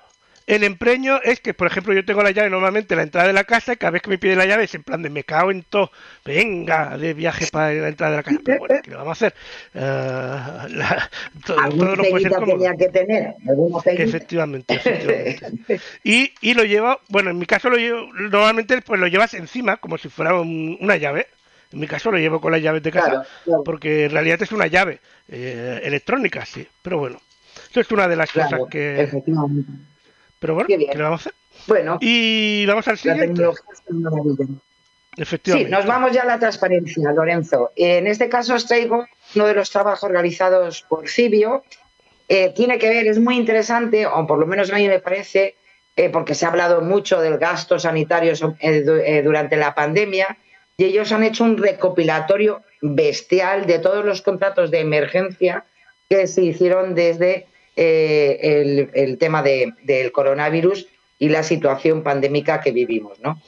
el 0.47 0.63
empreño 0.63 1.19
es 1.23 1.39
que, 1.39 1.53
por 1.53 1.67
ejemplo, 1.67 1.93
yo 1.93 2.03
tengo 2.03 2.21
la 2.23 2.31
llave 2.31 2.49
normalmente 2.49 2.93
en 2.93 2.97
la 2.97 3.03
entrada 3.03 3.27
de 3.27 3.33
la 3.33 3.43
casa 3.45 3.73
y 3.73 3.77
cada 3.77 3.91
vez 3.91 4.01
que 4.01 4.09
me 4.09 4.17
pide 4.17 4.35
la 4.35 4.45
llave 4.45 4.65
es 4.65 4.75
en 4.75 4.83
plan 4.83 5.01
de 5.01 5.09
me 5.09 5.23
cago 5.23 5.49
en 5.51 5.63
todo, 5.63 5.91
venga 6.25 6.97
de 6.97 7.13
viaje 7.13 7.47
para 7.51 7.71
la 7.73 7.87
entrada 7.87 8.11
de 8.11 8.17
la 8.17 8.23
casa. 8.23 8.39
Pero 8.43 8.59
bueno, 8.59 8.75
¿qué 8.83 8.89
le 8.91 8.95
vamos 8.97 9.09
a 9.21 9.27
hacer? 9.27 9.35
Eh, 9.73 10.73
la- 10.75 11.09
todo, 11.45 11.59
Alguna 11.59 11.85
todo 11.85 11.95
no 11.95 12.03
puede 12.03 12.11
ser 12.11 12.11
peguita 12.31 12.35
cómodo. 12.37 12.57
tenía 12.57 12.75
que 12.75 12.89
tener. 12.89 13.35
Efectivamente, 14.03 14.73
efectivamente. 14.73 15.79
Y, 16.03 16.33
y 16.41 16.53
lo 16.53 16.63
llevo, 16.63 16.99
bueno, 17.07 17.29
en 17.31 17.37
mi 17.39 17.45
caso 17.45 17.69
lo 17.69 17.77
llevo, 17.77 18.11
normalmente 18.13 18.81
pues 18.81 18.99
lo 18.99 19.07
llevas 19.07 19.33
encima 19.33 19.77
como 19.77 19.97
si 19.97 20.09
fuera 20.09 20.33
un- 20.35 20.77
una 20.81 20.97
llave. 20.97 21.27
En 21.71 21.79
mi 21.79 21.87
caso 21.87 22.11
lo 22.11 22.17
llevo 22.17 22.41
con 22.41 22.51
las 22.51 22.61
llaves 22.61 22.83
de 22.83 22.91
casa 22.91 23.09
Claro, 23.09 23.25
claro. 23.45 23.63
porque 23.63 24.05
en 24.05 24.11
realidad 24.11 24.41
es 24.41 24.51
una 24.51 24.67
llave 24.67 24.99
eh, 25.29 25.79
electrónica, 25.83 26.45
sí. 26.45 26.67
Pero 26.81 26.97
bueno, 26.99 27.19
eso 27.69 27.79
es 27.79 27.91
una 27.91 28.07
de 28.07 28.15
las 28.15 28.31
Claro, 28.31 28.57
cosas 28.57 28.71
que... 28.71 29.01
efectivamente. 29.01 29.71
Pero 30.39 30.55
bueno, 30.55 30.67
Qué 30.67 30.77
bien. 30.77 30.91
¿qué 30.91 30.97
le 30.97 31.03
vamos 31.03 31.19
a 31.25 31.29
hacer? 31.29 31.33
Bueno, 31.67 31.97
Y 32.01 32.65
vamos 32.65 32.87
al 32.87 32.93
la 32.93 32.97
siguiente. 32.97 33.27
tecnología 33.27 33.63
es 33.73 33.81
una 33.87 34.09
maravilla. 34.09 34.45
Sí, 35.15 35.21
Efectivamente. 35.21 35.69
nos 35.71 35.85
vamos 35.85 36.11
ya 36.13 36.21
a 36.21 36.25
la 36.25 36.39
transparencia, 36.39 37.11
Lorenzo. 37.11 37.71
En 37.75 38.07
este 38.07 38.29
caso 38.29 38.55
os 38.55 38.65
traigo 38.65 39.05
uno 39.35 39.45
de 39.45 39.53
los 39.53 39.69
trabajos 39.69 40.09
realizados 40.09 40.83
por 40.83 41.07
Cibio. 41.09 41.63
Eh, 42.29 42.53
tiene 42.55 42.77
que 42.79 42.87
ver, 42.89 43.07
es 43.07 43.19
muy 43.19 43.35
interesante, 43.35 44.05
o 44.07 44.25
por 44.25 44.39
lo 44.39 44.47
menos 44.47 44.71
a 44.71 44.75
mí 44.77 44.87
me 44.87 44.99
parece, 44.99 45.55
eh, 45.97 46.09
porque 46.09 46.33
se 46.33 46.45
ha 46.45 46.49
hablado 46.49 46.79
mucho 46.81 47.19
del 47.19 47.37
gasto 47.37 47.77
sanitario 47.77 48.33
eh, 48.61 49.21
durante 49.21 49.57
la 49.57 49.75
pandemia, 49.75 50.37
y 50.81 50.85
ellos 50.85 51.11
han 51.11 51.23
hecho 51.23 51.43
un 51.43 51.57
recopilatorio 51.59 52.63
bestial 52.81 53.67
de 53.67 53.77
todos 53.77 54.03
los 54.03 54.23
contratos 54.23 54.71
de 54.71 54.79
emergencia 54.79 55.63
que 56.09 56.25
se 56.25 56.41
hicieron 56.41 56.95
desde 56.95 57.45
eh, 57.75 58.89
el, 58.95 59.19
tema 59.19 59.43
de- 59.43 59.73
del 59.83 60.11
coronavirus 60.11 60.87
y 61.19 61.29
la 61.29 61.43
situación 61.43 62.01
pandémica 62.01 62.61
que 62.61 62.71
vivimos, 62.71 63.19
¿no? 63.19 63.39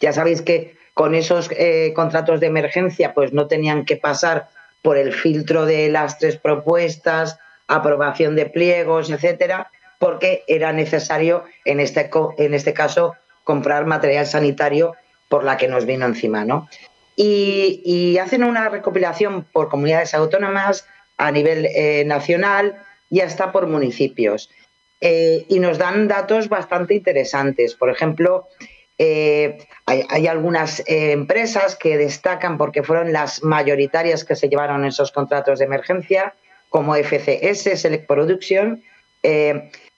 Ya 0.00 0.12
sabéis 0.12 0.42
que 0.42 0.76
con 0.94 1.16
esos 1.16 1.50
eh, 1.50 1.92
contratos 1.96 2.38
de 2.38 2.46
emergencia 2.46 3.12
pues 3.12 3.32
no 3.32 3.48
tenían 3.48 3.84
que 3.84 3.96
pasar 3.96 4.48
por 4.82 4.98
el 4.98 5.12
filtro 5.12 5.66
de 5.66 5.88
las 5.88 6.20
tres 6.20 6.36
propuestas, 6.36 7.36
aprobación 7.66 8.36
de 8.36 8.46
pliegos, 8.46 9.10
etcétera, 9.10 9.72
porque 9.98 10.44
era 10.46 10.72
necesario 10.72 11.42
en 11.64 11.80
este, 11.80 12.08
en 12.38 12.54
este 12.54 12.74
caso 12.74 13.16
comprar 13.42 13.86
material 13.86 14.24
sanitario 14.24 14.94
por 15.28 15.44
la 15.44 15.56
que 15.56 15.68
nos 15.68 15.86
vino 15.86 16.06
encima, 16.06 16.44
¿no? 16.44 16.68
Y, 17.16 18.18
hacen 18.18 18.44
una 18.44 18.68
recopilación 18.68 19.44
por 19.44 19.68
comunidades 19.68 20.14
autónomas 20.14 20.86
a 21.16 21.30
nivel 21.30 21.66
eh, 21.66 22.04
nacional 22.06 22.82
y 23.10 23.20
hasta 23.20 23.52
por 23.52 23.66
municipios. 23.66 24.50
y 25.00 25.58
nos 25.60 25.78
dan 25.78 26.08
datos 26.08 26.48
bastante 26.48 26.94
interesantes. 26.94 27.74
Por 27.74 27.90
ejemplo, 27.90 28.48
hay, 28.98 30.26
algunas 30.26 30.82
empresas 30.86 31.76
que 31.76 31.96
destacan 31.98 32.56
porque 32.56 32.82
fueron 32.82 33.12
las 33.12 33.42
mayoritarias 33.42 34.24
que 34.24 34.34
se 34.34 34.48
llevaron 34.48 34.84
esos 34.84 35.12
contratos 35.12 35.58
de 35.58 35.66
emergencia, 35.66 36.34
como 36.70 36.94
FCS, 36.94 37.78
Select 37.80 38.06
Production, 38.06 38.82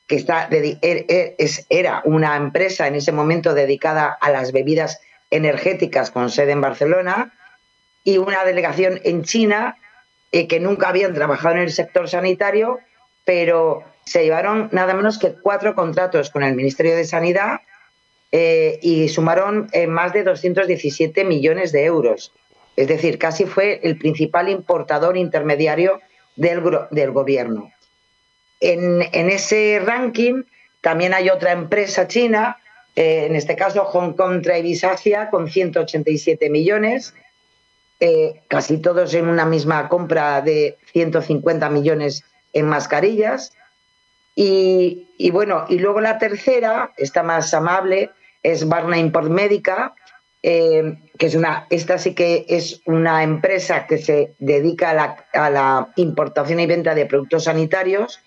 que 0.08 0.16
está, 0.16 0.48
er, 0.50 0.78
er, 1.08 1.36
era 1.68 2.02
una 2.04 2.34
empresa 2.36 2.86
en 2.86 2.96
ese 2.96 3.12
momento 3.12 3.54
dedicada 3.54 4.16
a 4.20 4.30
las 4.30 4.52
bebidas 4.52 5.00
energéticas 5.30 6.10
con 6.10 6.30
sede 6.30 6.52
en 6.52 6.60
Barcelona 6.60 7.32
y 8.04 8.18
una 8.18 8.44
delegación 8.44 9.00
en 9.04 9.24
China 9.24 9.76
eh, 10.32 10.46
que 10.46 10.60
nunca 10.60 10.88
habían 10.88 11.14
trabajado 11.14 11.54
en 11.56 11.62
el 11.62 11.72
sector 11.72 12.08
sanitario, 12.08 12.80
pero 13.24 13.84
se 14.04 14.24
llevaron 14.24 14.68
nada 14.72 14.94
menos 14.94 15.18
que 15.18 15.34
cuatro 15.34 15.74
contratos 15.74 16.30
con 16.30 16.42
el 16.42 16.54
Ministerio 16.54 16.96
de 16.96 17.04
Sanidad 17.04 17.60
eh, 18.32 18.78
y 18.82 19.08
sumaron 19.08 19.68
eh, 19.72 19.86
más 19.86 20.12
de 20.12 20.22
217 20.22 21.24
millones 21.24 21.72
de 21.72 21.84
euros. 21.84 22.32
Es 22.76 22.88
decir, 22.88 23.18
casi 23.18 23.44
fue 23.44 23.80
el 23.82 23.98
principal 23.98 24.48
importador 24.48 25.16
intermediario 25.16 26.00
del, 26.36 26.60
gobierno. 27.10 27.72
En, 28.60 29.02
ese 29.12 29.80
ranking 29.84 30.44
también 30.80 31.12
hay 31.12 31.28
otra 31.28 31.52
empresa 31.52 32.06
china 32.06 32.58
eh, 32.98 33.26
en 33.26 33.36
este 33.36 33.54
caso 33.54 33.84
Hong 33.84 34.14
Kong 34.14 34.42
Travis 34.42 34.82
Asia 34.82 35.30
con 35.30 35.48
187 35.48 36.50
millones, 36.50 37.14
eh, 38.00 38.42
casi 38.48 38.78
todos 38.78 39.14
en 39.14 39.28
una 39.28 39.44
misma 39.44 39.88
compra 39.88 40.40
de 40.40 40.78
150 40.92 41.70
millones 41.70 42.24
en 42.52 42.66
mascarillas. 42.66 43.52
Y, 44.34 45.30
bueno, 45.30 45.66
y 45.68 45.78
luego 45.78 46.00
la 46.00 46.18
tercera, 46.18 46.92
esta 46.96 47.22
más 47.22 47.54
amable, 47.54 48.10
es 48.42 48.66
Barna 48.66 48.98
Import 48.98 49.30
Médica, 49.30 49.94
eh, 50.42 50.98
que 51.16 51.26
es 51.26 51.36
una, 51.36 51.68
esta 51.70 51.98
sí 51.98 52.16
que 52.16 52.46
es 52.48 52.80
una 52.84 53.22
empresa 53.22 53.86
que 53.86 53.98
se 53.98 54.34
dedica 54.40 54.90
a 54.90 54.94
la, 54.94 55.26
a 55.34 55.50
la 55.50 55.92
importación 55.94 56.58
y 56.58 56.66
venta 56.66 56.96
de 56.96 57.06
productos 57.06 57.44
sanitarios 57.44 58.18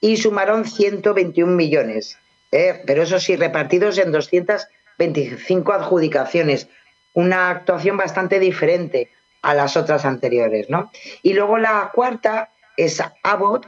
y 0.00 0.16
sumaron 0.16 0.64
121 0.64 1.52
millones. 1.52 2.16
¿Eh? 2.52 2.82
pero 2.86 3.02
eso 3.02 3.20
sí, 3.20 3.36
repartidos 3.36 3.98
en 3.98 4.12
225 4.12 5.72
adjudicaciones. 5.72 6.68
Una 7.12 7.50
actuación 7.50 7.96
bastante 7.96 8.38
diferente 8.38 9.10
a 9.42 9.54
las 9.54 9.76
otras 9.76 10.04
anteriores. 10.04 10.68
¿no? 10.70 10.90
Y 11.22 11.34
luego 11.34 11.58
la 11.58 11.90
cuarta 11.94 12.50
es 12.76 13.02
Abbott, 13.22 13.66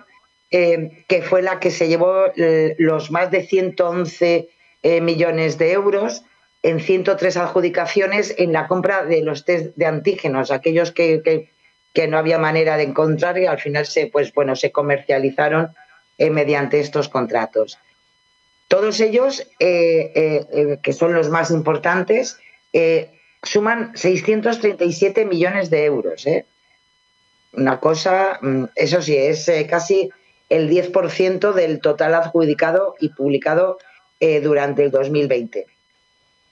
eh, 0.51 1.05
que 1.09 1.23
fue 1.23 1.43
la 1.43 1.61
que 1.61 1.71
se 1.71 1.89
llevó 1.89 2.27
eh, 2.37 2.75
los 2.79 3.11
más 3.11 3.31
de 3.31 3.47
111 3.47 4.49
millones 5.03 5.59
de 5.59 5.73
euros 5.73 6.25
en 6.63 6.81
103 6.81 7.37
adjudicaciones 7.37 8.35
en 8.39 8.55
la 8.55 8.67
compra 8.67 9.05
de 9.05 9.21
los 9.21 9.45
test 9.45 9.77
de 9.77 9.85
antígenos, 9.85 10.51
aquellos 10.51 10.91
que, 10.91 11.21
que, 11.93 12.09
no 12.09 12.17
había 12.17 12.39
manera 12.39 12.79
de 12.79 12.85
encontrar 12.85 13.37
y 13.37 13.45
al 13.45 13.59
final 13.59 13.85
se, 13.85 14.07
pues, 14.07 14.33
bueno, 14.33 14.57
se 14.57 14.73
comercializaron 14.73 15.75
mediante 16.19 16.81
estos 16.81 17.11
contratos. 17.11 17.79
Todos 18.71 19.01
ellos, 19.01 19.41
eh, 19.59 20.13
eh, 20.15 20.47
eh, 20.53 20.79
que 20.81 20.93
son 20.93 21.13
los 21.13 21.29
más 21.29 21.51
importantes, 21.51 22.39
suman 23.43 23.97
637 23.97 25.25
millones 25.25 25.71
de 25.71 25.85
euros. 25.87 26.25
Una 27.53 27.81
cosa, 27.81 28.39
mm, 28.41 28.67
eso 28.77 29.03
sí, 29.03 29.17
es 29.17 29.51
casi 29.69 30.11
el 30.49 30.71
10% 30.71 31.53
del 31.53 31.81
total 31.81 32.15
adjudicado 32.15 32.95
y 33.01 33.09
publicado 33.09 33.79
durante 34.21 34.85
el 34.85 34.93
2020. 34.93 35.67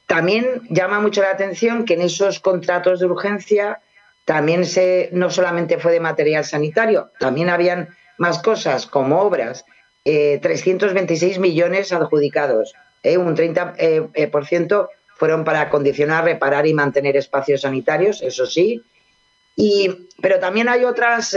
También 0.06 0.62
llama 0.70 0.98
mucho 0.98 1.22
la 1.22 1.30
atención 1.30 1.84
que 1.84 1.94
en 1.94 2.02
esos 2.02 2.40
contratos 2.40 2.98
de 2.98 3.06
urgencia 3.06 3.80
también 4.24 4.64
se, 4.64 5.10
no 5.12 5.30
solamente 5.30 5.78
fue 5.78 5.92
de 5.92 6.00
material 6.00 6.44
sanitario, 6.44 7.12
también 7.20 7.48
habían 7.48 7.90
más 8.16 8.42
cosas 8.42 8.86
como 8.86 9.20
obras 9.20 9.64
326 10.04 11.36
eh, 11.36 11.40
millones 11.40 11.92
adjudicados. 11.92 12.74
Eh, 13.02 13.18
un 13.18 13.36
30% 13.36 13.78
eh, 14.14 14.96
fueron 15.16 15.44
para 15.44 15.62
acondicionar, 15.62 16.24
reparar 16.24 16.66
y 16.66 16.74
mantener 16.74 17.16
espacios 17.16 17.62
sanitarios, 17.62 18.22
eso 18.22 18.46
sí. 18.46 18.82
Y, 19.56 20.08
pero 20.22 20.38
también 20.38 20.68
hay 20.68 20.84
otras, 20.84 21.36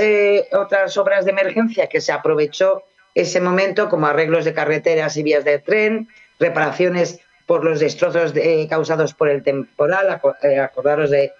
otras 0.51 0.95
obras 0.97 1.25
de 1.25 1.31
emergencia 1.31 1.87
que 1.87 2.01
se 2.01 2.11
aprovechó 2.11 2.83
ese 3.15 3.41
momento, 3.41 3.89
como 3.89 4.05
arreglos 4.05 4.45
de 4.45 4.53
carreteras 4.53 5.17
y 5.17 5.23
vías 5.23 5.43
de 5.43 5.57
tren, 5.57 6.07
reparaciones 6.39 7.19
por 7.47 7.65
los 7.65 7.79
destrozos 7.79 8.33
causados 8.69 9.15
por 9.15 9.27
el 9.27 9.41
temporal, 9.41 10.21
acordaros 10.61 11.09
de, 11.09 11.31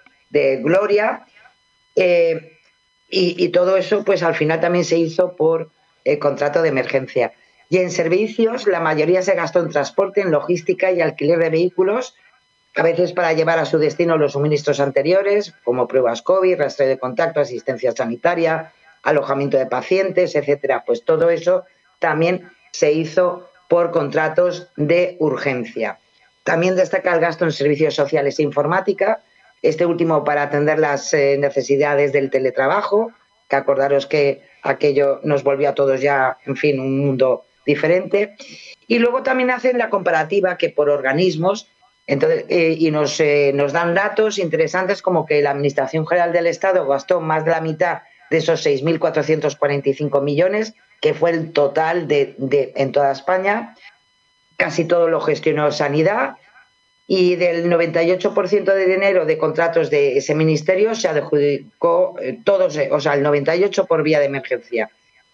Gloria. 0.60 1.24
Y, 1.94 3.44
y, 3.44 3.48
todo 3.50 3.76
eso, 3.76 4.04
pues 4.04 4.24
al 4.24 4.34
final 4.34 4.60
también 4.60 4.84
se 4.84 4.98
hizo 4.98 5.36
por 5.36 5.70
el 6.04 6.18
contrato 6.18 6.62
de 6.62 6.68
emergencia. 6.68 7.32
Y 7.68 7.78
en 7.78 7.90
servicios, 7.90 8.66
la 8.66 8.80
mayoría 8.80 9.22
se 9.22 9.34
gastó 9.34 9.60
en 9.60 9.70
transporte, 9.70 10.20
en 10.20 10.30
logística 10.30 10.90
y 10.92 11.00
alquiler 11.00 11.38
de 11.38 11.50
vehículos, 11.50 12.14
a 12.74 12.82
veces 12.82 13.12
para 13.12 13.32
llevar 13.32 13.58
a 13.58 13.64
su 13.64 13.78
destino 13.78 14.16
los 14.16 14.32
suministros 14.32 14.80
anteriores, 14.80 15.54
como 15.64 15.86
pruebas 15.86 16.22
COVID, 16.22 16.58
rastreo 16.58 16.88
de 16.88 16.98
contacto, 16.98 17.40
asistencia 17.40 17.92
sanitaria, 17.92 18.72
alojamiento 19.02 19.58
de 19.58 19.66
pacientes, 19.66 20.34
etcétera. 20.34 20.84
Pues 20.86 21.04
todo 21.04 21.30
eso 21.30 21.64
también 21.98 22.50
se 22.72 22.92
hizo 22.92 23.48
por 23.68 23.90
contratos 23.90 24.68
de 24.76 25.16
urgencia. 25.18 25.98
También 26.44 26.76
destaca 26.76 27.14
el 27.14 27.20
gasto 27.20 27.44
en 27.44 27.52
servicios 27.52 27.94
sociales 27.94 28.38
e 28.38 28.42
informática, 28.42 29.20
este 29.62 29.86
último 29.86 30.24
para 30.24 30.42
atender 30.42 30.78
las 30.78 31.14
eh, 31.14 31.36
necesidades 31.38 32.12
del 32.12 32.30
teletrabajo, 32.30 33.12
que 33.52 33.56
acordaros 33.56 34.06
que 34.06 34.40
aquello 34.62 35.20
nos 35.24 35.42
volvió 35.44 35.68
a 35.68 35.74
todos 35.74 36.00
ya, 36.00 36.38
en 36.46 36.56
fin, 36.56 36.80
un 36.80 37.00
mundo 37.00 37.44
diferente. 37.66 38.34
Y 38.86 38.98
luego 38.98 39.22
también 39.22 39.50
hacen 39.50 39.76
la 39.76 39.90
comparativa 39.90 40.56
que 40.56 40.70
por 40.70 40.88
organismos, 40.88 41.68
entonces, 42.06 42.46
eh, 42.48 42.74
y 42.78 42.90
nos, 42.90 43.20
eh, 43.20 43.52
nos 43.54 43.74
dan 43.74 43.94
datos 43.94 44.38
interesantes 44.38 45.02
como 45.02 45.26
que 45.26 45.42
la 45.42 45.50
Administración 45.50 46.06
General 46.06 46.32
del 46.32 46.46
Estado 46.46 46.86
gastó 46.86 47.20
más 47.20 47.44
de 47.44 47.50
la 47.50 47.60
mitad 47.60 47.98
de 48.30 48.38
esos 48.38 48.64
6.445 48.64 50.22
millones, 50.22 50.72
que 51.02 51.12
fue 51.12 51.30
el 51.30 51.52
total 51.52 52.08
de, 52.08 52.34
de, 52.38 52.72
en 52.74 52.90
toda 52.90 53.12
España. 53.12 53.74
Casi 54.56 54.86
todo 54.86 55.08
lo 55.08 55.20
gestionó 55.20 55.70
Sanidad 55.72 56.36
y 57.14 57.36
del 57.36 57.70
98% 57.70 58.72
de 58.72 58.86
dinero 58.86 59.26
de 59.26 59.36
contratos 59.36 59.90
de 59.90 60.16
ese 60.16 60.34
ministerio 60.34 60.94
se 60.94 61.08
adjudicó 61.08 62.16
eh, 62.18 62.38
todos, 62.42 62.74
eh, 62.78 62.88
o 62.90 63.00
sea, 63.00 63.12
el 63.12 63.22
98% 63.22 63.86
por 63.86 64.02
vía 64.02 64.18
de 64.18 64.24
emergencia. 64.24 64.88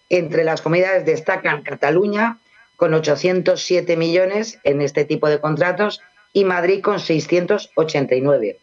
Entre 0.08 0.42
las 0.42 0.60
comunidades 0.60 1.06
destacan 1.06 1.62
Cataluña 1.62 2.38
con 2.74 2.94
807 2.94 3.96
millones 3.96 4.58
en 4.64 4.82
este 4.82 5.04
tipo 5.04 5.28
de 5.28 5.38
contratos 5.38 6.00
y 6.32 6.44
Madrid 6.44 6.82
con 6.82 6.98
689. 6.98 8.58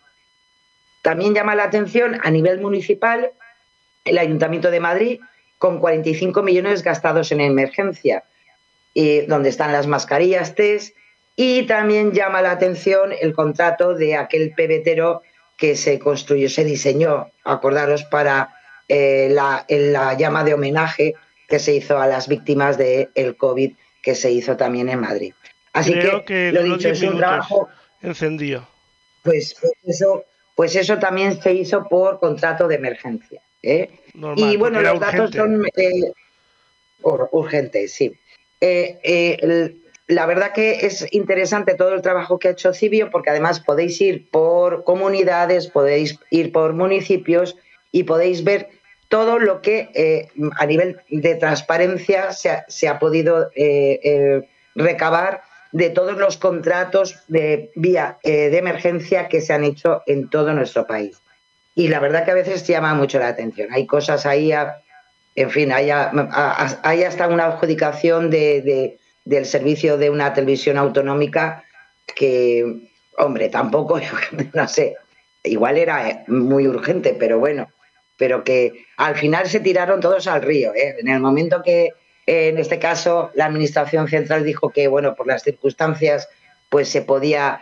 También 1.01 1.33
llama 1.33 1.55
la 1.55 1.63
atención 1.63 2.19
a 2.21 2.29
nivel 2.31 2.59
municipal 2.59 3.31
el 4.03 4.17
Ayuntamiento 4.17 4.71
de 4.71 4.81
Madrid 4.81 5.19
con 5.57 5.79
45 5.79 6.43
millones 6.43 6.83
gastados 6.83 7.31
en 7.31 7.39
emergencia, 7.39 8.25
y 8.93 9.21
donde 9.21 9.47
están 9.47 9.71
las 9.71 9.87
mascarillas, 9.87 10.53
test 10.53 10.97
y 11.35 11.63
también 11.63 12.13
llama 12.13 12.41
la 12.41 12.51
atención 12.51 13.11
el 13.19 13.33
contrato 13.33 13.93
de 13.93 14.15
aquel 14.15 14.53
pebetero 14.55 15.21
que 15.57 15.75
se 15.75 15.99
construyó, 15.99 16.49
se 16.49 16.63
diseñó, 16.63 17.31
acordaros, 17.43 18.03
para 18.05 18.55
eh, 18.87 19.29
la, 19.31 19.65
llama 20.17 20.43
de 20.43 20.53
homenaje 20.53 21.15
que 21.47 21.59
se 21.59 21.75
hizo 21.75 21.99
a 21.99 22.07
las 22.07 22.27
víctimas 22.27 22.77
del 22.77 23.35
COVID 23.37 23.73
que 24.01 24.15
se 24.15 24.31
hizo 24.31 24.55
también 24.57 24.89
en 24.89 24.99
Madrid. 24.99 25.33
Así 25.73 25.93
que, 25.93 26.51
lo 26.51 26.63
dicho, 26.63 26.89
es 26.89 27.01
un 27.01 27.17
trabajo 27.17 27.67
encendido. 28.01 28.67
Pues, 29.23 29.55
pues, 29.59 29.73
eso, 29.83 30.25
pues 30.55 30.75
eso 30.75 30.99
también 30.99 31.41
se 31.41 31.53
hizo 31.53 31.87
por 31.89 32.19
contrato 32.19 32.67
de 32.67 32.75
emergencia. 32.75 33.41
¿eh? 33.61 33.89
y 34.35 34.57
bueno, 34.57 34.81
los 34.81 34.99
datos 34.99 35.31
son 35.31 35.65
eh, 35.75 36.11
urgentes, 37.01 37.93
sí. 37.93 38.15
El, 38.61 39.81
la 40.07 40.25
verdad 40.25 40.51
que 40.53 40.85
es 40.85 41.07
interesante 41.11 41.73
todo 41.73 41.93
el 41.93 42.01
trabajo 42.01 42.37
que 42.37 42.49
ha 42.49 42.51
hecho 42.51 42.73
Cibio, 42.73 43.09
porque 43.09 43.31
además 43.31 43.59
podéis 43.59 43.99
ir 44.01 44.29
por 44.29 44.83
comunidades, 44.83 45.67
podéis 45.67 46.19
ir 46.29 46.51
por 46.51 46.73
municipios 46.73 47.57
y 47.91 48.03
podéis 48.03 48.43
ver 48.43 48.69
todo 49.07 49.39
lo 49.39 49.61
que 49.61 49.89
eh, 49.95 50.27
a 50.57 50.65
nivel 50.65 51.01
de 51.09 51.35
transparencia 51.35 52.33
se 52.33 52.87
ha, 52.87 52.99
podido 52.99 53.49
eh, 53.55 53.99
eh, 54.03 54.49
recabar 54.75 55.41
de 55.71 55.89
todos 55.89 56.17
los 56.17 56.37
contratos 56.37 57.19
de 57.27 57.71
vía 57.75 58.17
de 58.23 58.57
emergencia 58.57 59.27
que 59.27 59.41
se 59.41 59.53
han 59.53 59.63
hecho 59.63 60.03
en 60.05 60.29
todo 60.29 60.53
nuestro 60.53 60.87
país. 60.87 61.21
Y 61.73 61.89
la 61.89 61.99
verdad 61.99 62.23
que 62.23 62.31
a 62.31 62.35
veces 62.35 62.65
llama 62.65 62.93
mucho 62.93 63.19
la 63.19 63.27
atención. 63.27 63.67
Hay 63.73 63.85
cosas 63.85 64.25
ahí, 64.25 64.53
en 65.35 65.49
fin, 65.49 65.73
hay, 65.73 65.91
hasta 65.91 67.27
una 67.27 67.47
adjudicación 67.47 68.29
de 68.29 68.97
del 69.25 69.45
servicio 69.45 69.97
de 69.97 70.09
una 70.09 70.33
televisión 70.33 70.77
autonómica 70.77 71.63
que, 72.15 72.89
hombre, 73.17 73.49
tampoco, 73.49 73.99
no 74.53 74.67
sé, 74.67 74.95
igual 75.43 75.77
era 75.77 76.23
muy 76.27 76.67
urgente, 76.67 77.15
pero 77.17 77.39
bueno, 77.39 77.67
pero 78.17 78.43
que 78.43 78.85
al 78.97 79.15
final 79.15 79.47
se 79.47 79.59
tiraron 79.59 79.99
todos 79.99 80.27
al 80.27 80.41
río. 80.41 80.73
¿eh? 80.73 80.95
En 80.99 81.07
el 81.07 81.19
momento 81.19 81.61
que, 81.63 81.89
en 82.25 82.57
este 82.57 82.79
caso, 82.79 83.31
la 83.33 83.45
Administración 83.45 84.07
Central 84.07 84.43
dijo 84.43 84.69
que, 84.69 84.87
bueno, 84.87 85.15
por 85.15 85.27
las 85.27 85.43
circunstancias, 85.43 86.29
pues 86.69 86.89
se 86.89 87.01
podía, 87.01 87.61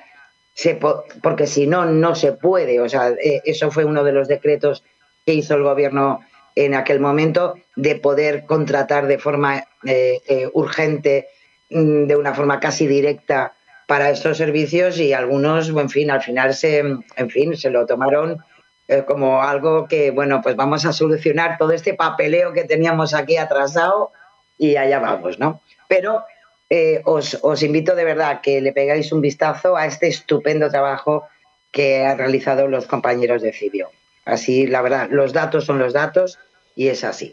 se 0.54 0.80
porque 1.22 1.48
si 1.48 1.66
no, 1.66 1.86
no 1.86 2.16
se 2.16 2.34
puede. 2.34 2.80
O 2.80 2.90
sea, 2.90 3.10
eh, 3.10 3.42
eso 3.46 3.72
fue 3.72 3.86
uno 3.86 4.04
de 4.04 4.12
los 4.12 4.28
decretos 4.28 4.84
que 5.26 5.34
hizo 5.34 5.56
el 5.56 5.64
Gobierno 5.64 6.22
en 6.56 6.76
aquel 6.76 7.00
momento 7.00 7.56
de 7.76 7.96
poder 7.96 8.46
contratar 8.46 9.08
de 9.08 9.18
forma 9.18 9.64
eh, 9.86 10.50
urgente, 10.54 11.28
de 11.70 12.16
una 12.16 12.34
forma 12.34 12.60
casi 12.60 12.88
directa 12.88 13.54
para 13.88 14.10
estos 14.10 14.38
servicios 14.38 15.00
y 15.00 15.14
algunos, 15.14 15.70
en 15.70 15.90
fin, 15.90 16.12
al 16.12 16.22
final 16.22 16.54
se, 16.54 16.80
en 16.80 17.30
fin, 17.30 17.56
se 17.58 17.70
lo 17.70 17.86
tomaron 17.86 18.44
eh, 18.88 19.04
como 19.08 19.42
algo 19.42 19.88
que, 19.88 20.12
bueno, 20.12 20.42
pues 20.42 20.56
vamos 20.56 20.86
a 20.86 20.94
solucionar 20.94 21.58
todo 21.58 21.72
este 21.72 21.94
papeleo 21.94 22.54
que 22.54 22.64
teníamos 22.64 23.14
aquí 23.14 23.38
atrasado 23.38 24.12
y 24.58 24.76
allá 24.76 25.00
vamos, 25.00 25.40
¿no? 25.40 25.62
Pero 25.88 26.24
eh, 26.70 27.02
os, 27.06 27.38
os, 27.42 27.64
invito 27.64 27.96
de 27.96 28.04
verdad 28.04 28.42
que 28.42 28.62
le 28.62 28.74
pegáis 28.74 29.12
un 29.12 29.22
vistazo 29.22 29.76
a 29.78 29.86
este 29.86 30.08
estupendo 30.08 30.70
trabajo 30.70 31.28
que 31.72 32.06
han 32.06 32.18
realizado 32.18 32.68
los 32.68 32.86
compañeros 32.86 33.42
de 33.42 33.54
Cibio. 33.54 33.90
Así, 34.26 34.68
la 34.68 34.82
verdad, 34.82 35.08
los 35.10 35.34
datos 35.34 35.66
son 35.66 35.80
los 35.80 35.94
datos 35.94 36.40
y 36.76 36.88
es 36.88 37.04
así. 37.04 37.32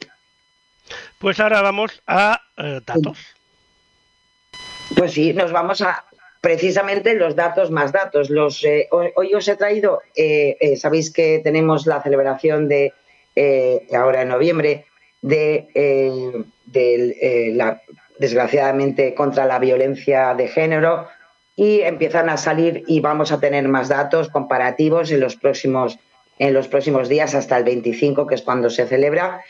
Pues 1.18 1.38
ahora 1.40 1.62
vamos 1.62 2.02
a 2.06 2.40
eh, 2.56 2.80
datos. 2.84 3.18
Pues 4.96 5.12
sí, 5.12 5.32
nos 5.32 5.52
vamos 5.52 5.82
a, 5.82 6.04
precisamente 6.40 7.14
los 7.14 7.36
datos 7.36 7.70
más 7.70 7.92
datos. 7.92 8.30
Los, 8.30 8.64
eh, 8.64 8.88
hoy, 8.90 9.34
os 9.34 9.46
he 9.48 9.56
traído, 9.56 10.02
eh, 10.16 10.56
eh, 10.60 10.76
sabéis 10.76 11.12
que 11.12 11.40
tenemos 11.42 11.86
la 11.86 12.02
celebración 12.02 12.68
de, 12.68 12.94
ahora 13.94 14.22
en 14.22 14.28
noviembre, 14.28 14.86
de, 15.22 16.44
la, 17.54 17.82
desgraciadamente, 18.18 19.14
contra 19.14 19.46
la 19.46 19.58
violencia 19.58 20.34
de 20.34 20.48
género 20.48 21.06
y 21.56 21.80
empiezan 21.82 22.28
a 22.30 22.36
salir 22.36 22.84
y 22.86 23.00
vamos 23.00 23.32
a 23.32 23.40
tener 23.40 23.68
más 23.68 23.88
datos 23.88 24.28
comparativos 24.30 25.10
en 25.10 25.20
los 25.20 25.36
próximos, 25.36 25.98
en 26.38 26.54
los 26.54 26.68
próximos 26.68 27.08
días 27.08 27.34
hasta 27.34 27.58
el 27.58 27.64
25, 27.64 28.26
que 28.26 28.34
es 28.34 28.42
cuando 28.42 28.70
se 28.70 28.86
celebra. 28.86 29.42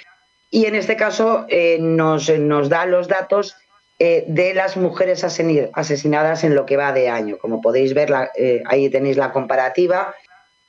Y 0.50 0.66
en 0.66 0.74
este 0.74 0.96
caso 0.96 1.46
nos, 1.78 2.28
nos 2.38 2.68
da 2.68 2.86
los 2.86 3.06
datos 3.06 3.56
eh, 4.02 4.24
de 4.26 4.54
las 4.54 4.78
mujeres 4.78 5.24
asesinadas 5.24 6.42
en 6.42 6.54
lo 6.54 6.64
que 6.64 6.78
va 6.78 6.94
de 6.94 7.10
año. 7.10 7.36
Como 7.36 7.60
podéis 7.60 7.92
ver, 7.92 8.10
eh, 8.34 8.62
ahí 8.64 8.88
tenéis 8.88 9.18
la 9.18 9.30
comparativa. 9.30 10.14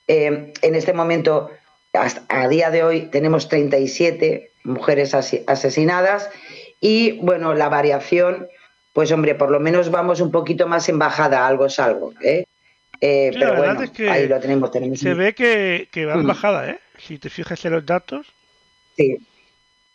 Eh, 0.05 0.51
en 0.61 0.75
este 0.75 0.91
momento, 0.91 1.49
hasta, 1.93 2.25
a 2.27 2.49
día 2.49 2.71
de 2.71 2.83
hoy, 2.83 3.03
tenemos 3.03 3.47
37 3.47 4.51
mujeres 4.65 5.13
asesinadas 5.13 6.29
y, 6.81 7.19
bueno, 7.21 7.53
la 7.53 7.69
variación, 7.69 8.49
pues 8.91 9.13
hombre, 9.13 9.33
por 9.33 9.49
lo 9.49 9.61
menos 9.61 9.91
vamos 9.91 10.19
un 10.19 10.31
poquito 10.31 10.67
más 10.67 10.89
en 10.89 10.99
bajada, 10.99 11.47
algo 11.47 11.67
es 11.67 11.79
algo. 11.79 12.13
pero 12.99 13.55
bueno, 13.55 13.79
ahí 14.09 14.27
lo 14.27 14.41
tenemos, 14.41 14.71
tenemos. 14.71 14.99
Se 14.99 15.13
ve 15.13 15.33
que, 15.33 15.87
que 15.89 16.05
va 16.05 16.15
en 16.15 16.23
mm. 16.23 16.27
bajada, 16.27 16.69
¿eh? 16.69 16.79
Si 16.97 17.17
te 17.17 17.29
fijas 17.29 17.63
en 17.63 17.71
los 17.71 17.85
datos. 17.85 18.27
Sí. 18.97 19.17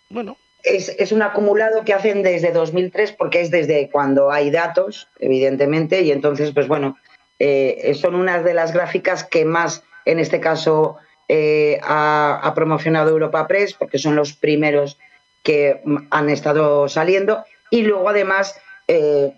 Bueno, 0.09 0.39
es, 0.67 1.13
un 1.13 1.23
acumulado 1.23 1.85
que 1.85 1.95
hacen 1.95 2.23
desde 2.23 2.51
2003 2.51 3.13
porque 3.13 3.41
es 3.41 3.51
desde 3.51 3.89
cuando 3.91 4.31
hay 4.31 4.51
datos, 4.51 5.09
evidentemente, 5.21 6.03
y 6.03 6.11
entonces, 6.11 6.53
pues 6.53 6.67
bueno, 6.67 6.99
eh, 7.39 7.97
son 8.01 8.15
unas 8.15 8.45
de 8.45 8.55
las 8.55 8.73
gráficas 8.73 9.25
que 9.25 9.45
más, 9.45 9.85
en 10.05 10.19
este 10.19 10.41
caso, 10.41 10.97
eh, 11.29 11.79
ha, 11.83 12.53
promocionado 12.55 13.11
Europa 13.11 13.47
Press 13.47 13.75
porque 13.75 13.99
son 13.99 14.17
los 14.17 14.33
primeros 14.33 14.99
que 15.43 15.83
han 16.11 16.31
estado 16.31 16.89
saliendo. 16.89 17.45
Y 17.71 17.83
luego 17.83 18.09
además, 18.09 18.59
eh, 18.89 19.33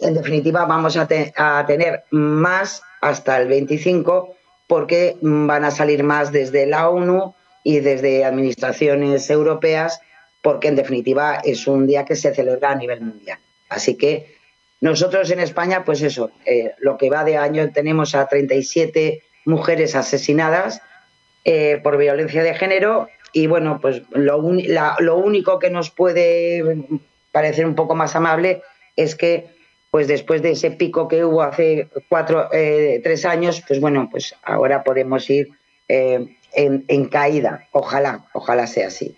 en 0.00 0.14
definitiva, 0.14 0.66
vamos 0.66 0.96
a 0.96 1.06
tener 1.66 2.04
más 2.10 2.82
hasta 3.00 3.40
el 3.40 3.48
25 3.48 4.34
porque 4.66 5.16
van 5.20 5.64
a 5.64 5.70
salir 5.70 6.02
más 6.04 6.32
desde 6.32 6.66
la 6.66 6.88
ONU 6.88 7.34
y 7.62 7.80
desde 7.80 8.24
administraciones 8.24 9.30
europeas 9.30 10.00
porque 10.44 10.68
en 10.68 10.76
definitiva 10.76 11.40
es 11.42 11.66
un 11.66 11.86
día 11.86 12.04
que 12.04 12.16
se 12.16 12.34
celebra 12.34 12.72
a 12.72 12.74
nivel 12.74 13.00
mundial. 13.00 13.38
Así 13.70 13.96
que 13.96 14.36
nosotros 14.82 15.30
en 15.30 15.40
España, 15.40 15.86
pues 15.86 16.02
eso, 16.02 16.32
eh, 16.44 16.72
lo 16.80 16.98
que 16.98 17.08
va 17.08 17.24
de 17.24 17.38
año 17.38 17.72
tenemos 17.72 18.14
a 18.14 18.26
37 18.26 19.22
mujeres 19.46 19.96
asesinadas 19.96 20.82
eh, 21.46 21.80
por 21.82 21.96
violencia 21.96 22.42
de 22.42 22.52
género 22.52 23.08
y 23.32 23.46
bueno, 23.46 23.78
pues 23.80 24.02
lo, 24.10 24.36
único 24.36 25.58
que 25.58 25.70
nos 25.70 25.90
puede 25.90 26.62
parecer 27.32 27.64
un 27.64 27.74
poco 27.74 27.94
más 27.94 28.14
amable 28.14 28.60
es 28.96 29.14
que 29.14 29.46
pues 29.90 30.08
después 30.08 30.42
de 30.42 30.50
ese 30.50 30.72
pico 30.72 31.08
que 31.08 31.24
hubo 31.24 31.40
hace 31.40 31.88
cuatro, 32.10 32.50
eh, 32.52 33.00
tres 33.02 33.24
años, 33.24 33.64
pues 33.66 33.80
bueno, 33.80 34.10
pues 34.10 34.34
ahora 34.42 34.84
podemos 34.84 35.30
ir 35.30 35.48
en, 35.88 36.36
en 36.52 37.04
caída. 37.06 37.66
Ojalá, 37.72 38.26
ojalá 38.34 38.66
sea 38.66 38.88
así. 38.88 39.16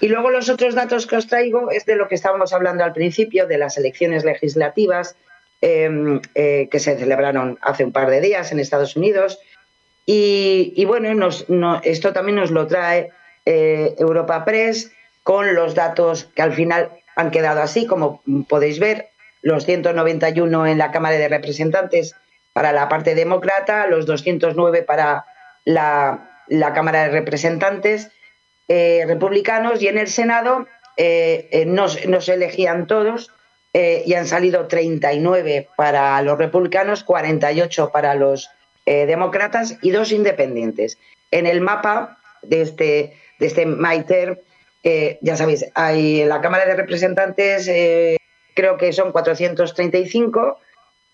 Y 0.00 0.08
luego 0.08 0.30
los 0.30 0.48
otros 0.48 0.74
datos 0.74 1.06
que 1.06 1.16
os 1.16 1.26
traigo 1.26 1.70
es 1.70 1.86
de 1.86 1.96
lo 1.96 2.08
que 2.08 2.14
estábamos 2.14 2.52
hablando 2.52 2.84
al 2.84 2.92
principio, 2.92 3.46
de 3.46 3.58
las 3.58 3.76
elecciones 3.78 4.24
legislativas 4.24 5.16
em, 5.60 6.20
eh, 6.34 6.68
que 6.70 6.78
se 6.78 6.96
celebraron 6.98 7.58
hace 7.62 7.84
un 7.84 7.92
par 7.92 8.10
de 8.10 8.20
días 8.20 8.52
en 8.52 8.58
Estados 8.58 8.96
Unidos. 8.96 9.38
Y, 10.06 10.84
bueno, 10.84 11.30
esto 11.82 12.12
también 12.12 12.36
nos 12.36 12.50
lo 12.50 12.66
trae 12.66 13.10
eh, 13.46 13.94
Europa 13.98 14.44
Press 14.44 14.92
con 15.22 15.54
los 15.54 15.74
datos 15.74 16.28
que 16.34 16.42
al 16.42 16.52
final 16.52 16.90
han 17.16 17.30
quedado 17.30 17.62
así, 17.62 17.86
como 17.86 18.22
podéis 18.48 18.78
ver, 18.78 19.08
los 19.40 19.64
191 19.64 20.66
en 20.66 20.78
la 20.78 20.90
Cámara 20.90 21.16
de 21.16 21.28
Representantes 21.28 22.14
para 22.52 22.72
la 22.72 22.88
parte 22.88 23.14
demócrata, 23.14 23.86
los 23.86 24.04
209 24.04 24.82
para 24.82 25.24
la 25.64 26.28
Cámara 26.74 27.04
de 27.04 27.08
Representantes 27.08 28.10
eh, 28.68 29.04
republicanos 29.06 29.82
y 29.82 29.88
en 29.88 29.98
el 29.98 30.08
Senado 30.08 30.66
eh, 30.96 31.48
eh, 31.50 31.66
no, 31.66 31.88
se 31.88 32.34
elegían 32.34 32.86
todos 32.86 33.30
y 33.76 34.14
han 34.14 34.28
salido 34.28 34.68
39 34.68 35.68
para 35.76 36.22
los 36.22 36.38
republicanos, 36.38 37.02
48 37.02 37.90
para 37.90 38.14
los 38.14 38.48
demócratas 38.86 39.78
y 39.82 39.90
dos 39.90 40.12
independientes. 40.12 40.96
En 41.32 41.44
el 41.48 41.60
mapa 41.60 42.20
de 42.42 42.62
este, 42.62 43.16
de 43.40 43.46
este 43.46 43.66
MITER, 43.66 44.40
ya 45.20 45.36
sabéis, 45.36 45.66
hay 45.74 46.20
en 46.20 46.28
la 46.28 46.40
Cámara 46.40 46.66
de 46.66 46.76
Representantes 46.76 47.68
creo 48.54 48.76
que 48.76 48.92
son 48.92 49.10
435 49.10 50.60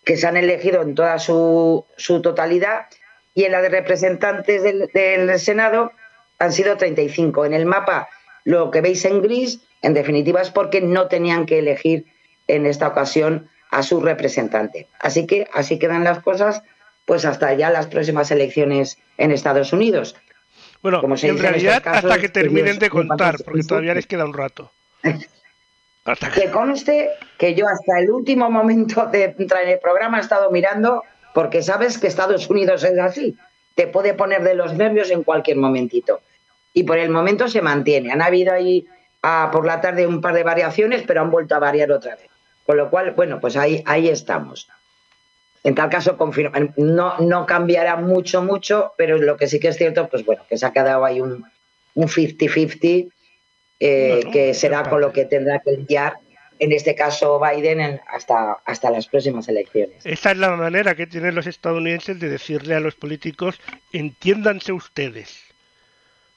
que 0.04 0.18
se 0.18 0.26
han 0.26 0.36
elegido 0.36 0.82
en 0.82 0.94
toda 0.94 1.18
su, 1.18 1.86
su 1.96 2.20
totalidad 2.20 2.88
y 3.32 3.44
en 3.44 3.52
la 3.52 3.62
de 3.62 3.70
representantes 3.70 4.62
del 4.62 5.40
Senado 5.40 5.92
han 6.40 6.52
sido 6.52 6.76
35. 6.76 7.44
En 7.44 7.54
el 7.54 7.66
mapa, 7.66 8.08
lo 8.44 8.70
que 8.72 8.80
veis 8.80 9.04
en 9.04 9.22
gris, 9.22 9.60
en 9.82 9.94
definitiva, 9.94 10.40
es 10.40 10.50
porque 10.50 10.80
no 10.80 11.06
tenían 11.06 11.46
que 11.46 11.60
elegir 11.60 12.06
en 12.48 12.66
esta 12.66 12.88
ocasión 12.88 13.48
a 13.70 13.84
su 13.84 14.00
representante. 14.00 14.88
Así 14.98 15.26
que 15.26 15.46
así 15.52 15.78
quedan 15.78 16.02
las 16.02 16.20
cosas, 16.20 16.62
pues 17.04 17.24
hasta 17.24 17.54
ya 17.54 17.70
las 17.70 17.86
próximas 17.86 18.30
elecciones 18.30 18.98
en 19.18 19.30
Estados 19.30 19.72
Unidos. 19.72 20.16
Bueno, 20.82 21.02
Como 21.02 21.14
en 21.20 21.38
realidad 21.38 21.82
hasta 21.84 22.18
que 22.18 22.30
terminen 22.30 22.78
de 22.78 22.88
contar, 22.88 23.36
porque 23.44 23.62
todavía 23.62 23.94
les 23.94 24.06
queda 24.06 24.24
un 24.24 24.32
rato. 24.32 24.72
que... 25.02 26.50
conste 26.50 27.10
que 27.38 27.54
yo 27.54 27.66
hasta 27.68 28.00
el 28.00 28.10
último 28.10 28.50
momento 28.50 29.06
de 29.06 29.34
entrar 29.38 29.62
en 29.64 29.68
el 29.68 29.78
programa 29.78 30.18
he 30.18 30.22
estado 30.22 30.50
mirando, 30.50 31.04
porque 31.34 31.62
sabes 31.62 31.98
que 31.98 32.06
Estados 32.06 32.48
Unidos 32.48 32.82
es 32.82 32.98
así, 32.98 33.36
te 33.74 33.86
puede 33.86 34.14
poner 34.14 34.42
de 34.42 34.54
los 34.54 34.72
nervios 34.72 35.10
en 35.10 35.22
cualquier 35.22 35.58
momentito 35.58 36.22
y 36.72 36.84
por 36.84 36.98
el 36.98 37.10
momento 37.10 37.48
se 37.48 37.62
mantiene. 37.62 38.12
Han 38.12 38.22
habido 38.22 38.52
ahí 38.52 38.86
a, 39.22 39.50
por 39.52 39.66
la 39.66 39.80
tarde 39.80 40.06
un 40.06 40.20
par 40.20 40.34
de 40.34 40.42
variaciones, 40.42 41.02
pero 41.06 41.20
han 41.20 41.30
vuelto 41.30 41.54
a 41.54 41.58
variar 41.58 41.90
otra 41.92 42.16
vez. 42.16 42.26
Con 42.64 42.76
lo 42.76 42.90
cual, 42.90 43.12
bueno, 43.12 43.40
pues 43.40 43.56
ahí, 43.56 43.82
ahí 43.86 44.08
estamos. 44.08 44.68
En 45.62 45.74
tal 45.74 45.90
caso, 45.90 46.16
no, 46.76 47.18
no 47.18 47.46
cambiará 47.46 47.96
mucho, 47.96 48.42
mucho, 48.42 48.92
pero 48.96 49.18
lo 49.18 49.36
que 49.36 49.46
sí 49.46 49.60
que 49.60 49.68
es 49.68 49.76
cierto, 49.76 50.08
pues 50.08 50.24
bueno, 50.24 50.42
que 50.48 50.56
se 50.56 50.64
ha 50.64 50.72
quedado 50.72 51.04
ahí 51.04 51.20
un 51.20 51.44
50-50, 51.94 53.10
eh, 53.80 54.20
que 54.32 54.54
será 54.54 54.88
con 54.88 55.00
lo 55.00 55.12
que 55.12 55.26
tendrá 55.26 55.58
que 55.58 55.72
lidiar, 55.72 56.14
en 56.58 56.72
este 56.72 56.94
caso 56.94 57.40
Biden, 57.40 58.00
hasta, 58.08 58.58
hasta 58.64 58.90
las 58.90 59.06
próximas 59.06 59.48
elecciones. 59.48 60.04
Esa 60.04 60.30
es 60.32 60.36
la 60.38 60.54
manera 60.56 60.94
que 60.94 61.06
tienen 61.06 61.34
los 61.34 61.46
estadounidenses 61.46 62.20
de 62.20 62.28
decirle 62.28 62.74
a 62.74 62.80
los 62.80 62.94
políticos, 62.94 63.58
entiéndanse 63.92 64.72
ustedes. 64.72 65.49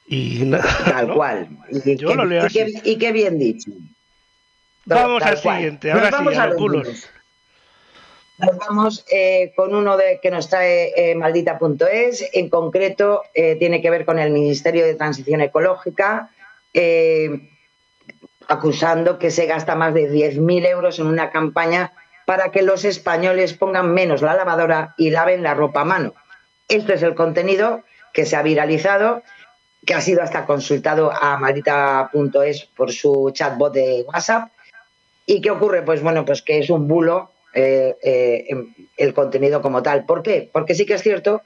Y 0.05 0.49
Tal 0.51 1.13
cual. 1.13 1.47
Y, 1.71 2.97
qué, 2.97 3.11
bien 3.11 3.39
dicho. 3.39 3.71
Vamos 4.85 5.23
al 5.23 5.37
siguiente, 5.37 5.91
ahora 5.91 6.09
sí, 6.09 6.35
a 6.35 6.47
los 6.47 6.57
bulos. 6.57 7.09
Nos 8.39 8.57
vamos 8.57 9.05
eh, 9.11 9.53
con 9.55 9.73
uno 9.73 9.95
de, 9.95 10.19
que 10.21 10.31
nos 10.31 10.49
trae 10.49 10.91
eh, 10.97 11.15
maldita.es. 11.15 12.29
En 12.33 12.49
concreto, 12.49 13.23
eh, 13.33 13.55
tiene 13.57 13.81
que 13.81 13.89
ver 13.89 14.05
con 14.05 14.19
el 14.19 14.31
Ministerio 14.31 14.85
de 14.85 14.95
Transición 14.95 15.41
Ecológica, 15.41 16.29
acusando 18.47 19.19
que 19.19 19.31
se 19.31 19.45
gasta 19.45 19.75
más 19.75 19.93
de 19.93 20.11
10.000 20.11 20.67
euros 20.67 20.99
en 20.99 21.05
una 21.05 21.29
campaña 21.29 21.93
para 22.25 22.51
que 22.51 22.61
los 22.61 22.83
españoles 22.85 23.53
pongan 23.53 23.93
menos 23.93 24.21
la 24.21 24.33
lavadora 24.33 24.95
y 24.97 25.11
laven 25.11 25.43
la 25.43 25.53
ropa 25.53 25.81
a 25.81 25.85
mano. 25.85 26.13
Esto 26.67 26.93
es 26.93 27.03
el 27.03 27.15
contenido 27.15 27.83
que 28.13 28.25
se 28.25 28.35
ha 28.35 28.41
viralizado, 28.41 29.23
que 29.85 29.93
ha 29.93 30.01
sido 30.01 30.21
hasta 30.21 30.45
consultado 30.45 31.11
a 31.11 31.37
maldita.es 31.37 32.65
por 32.75 32.91
su 32.91 33.31
chatbot 33.33 33.73
de 33.73 34.05
WhatsApp. 34.07 34.49
¿Y 35.25 35.41
qué 35.41 35.51
ocurre? 35.51 35.81
Pues 35.83 36.01
bueno, 36.01 36.25
pues 36.25 36.41
que 36.41 36.59
es 36.59 36.69
un 36.69 36.87
bulo 36.87 37.31
eh, 37.53 37.95
eh, 38.01 38.47
el 38.97 39.13
contenido 39.13 39.61
como 39.61 39.83
tal. 39.83 40.05
¿Por 40.05 40.23
qué? 40.23 40.49
Porque 40.51 40.75
sí 40.75 40.85
que 40.85 40.95
es 40.95 41.03
cierto 41.03 41.41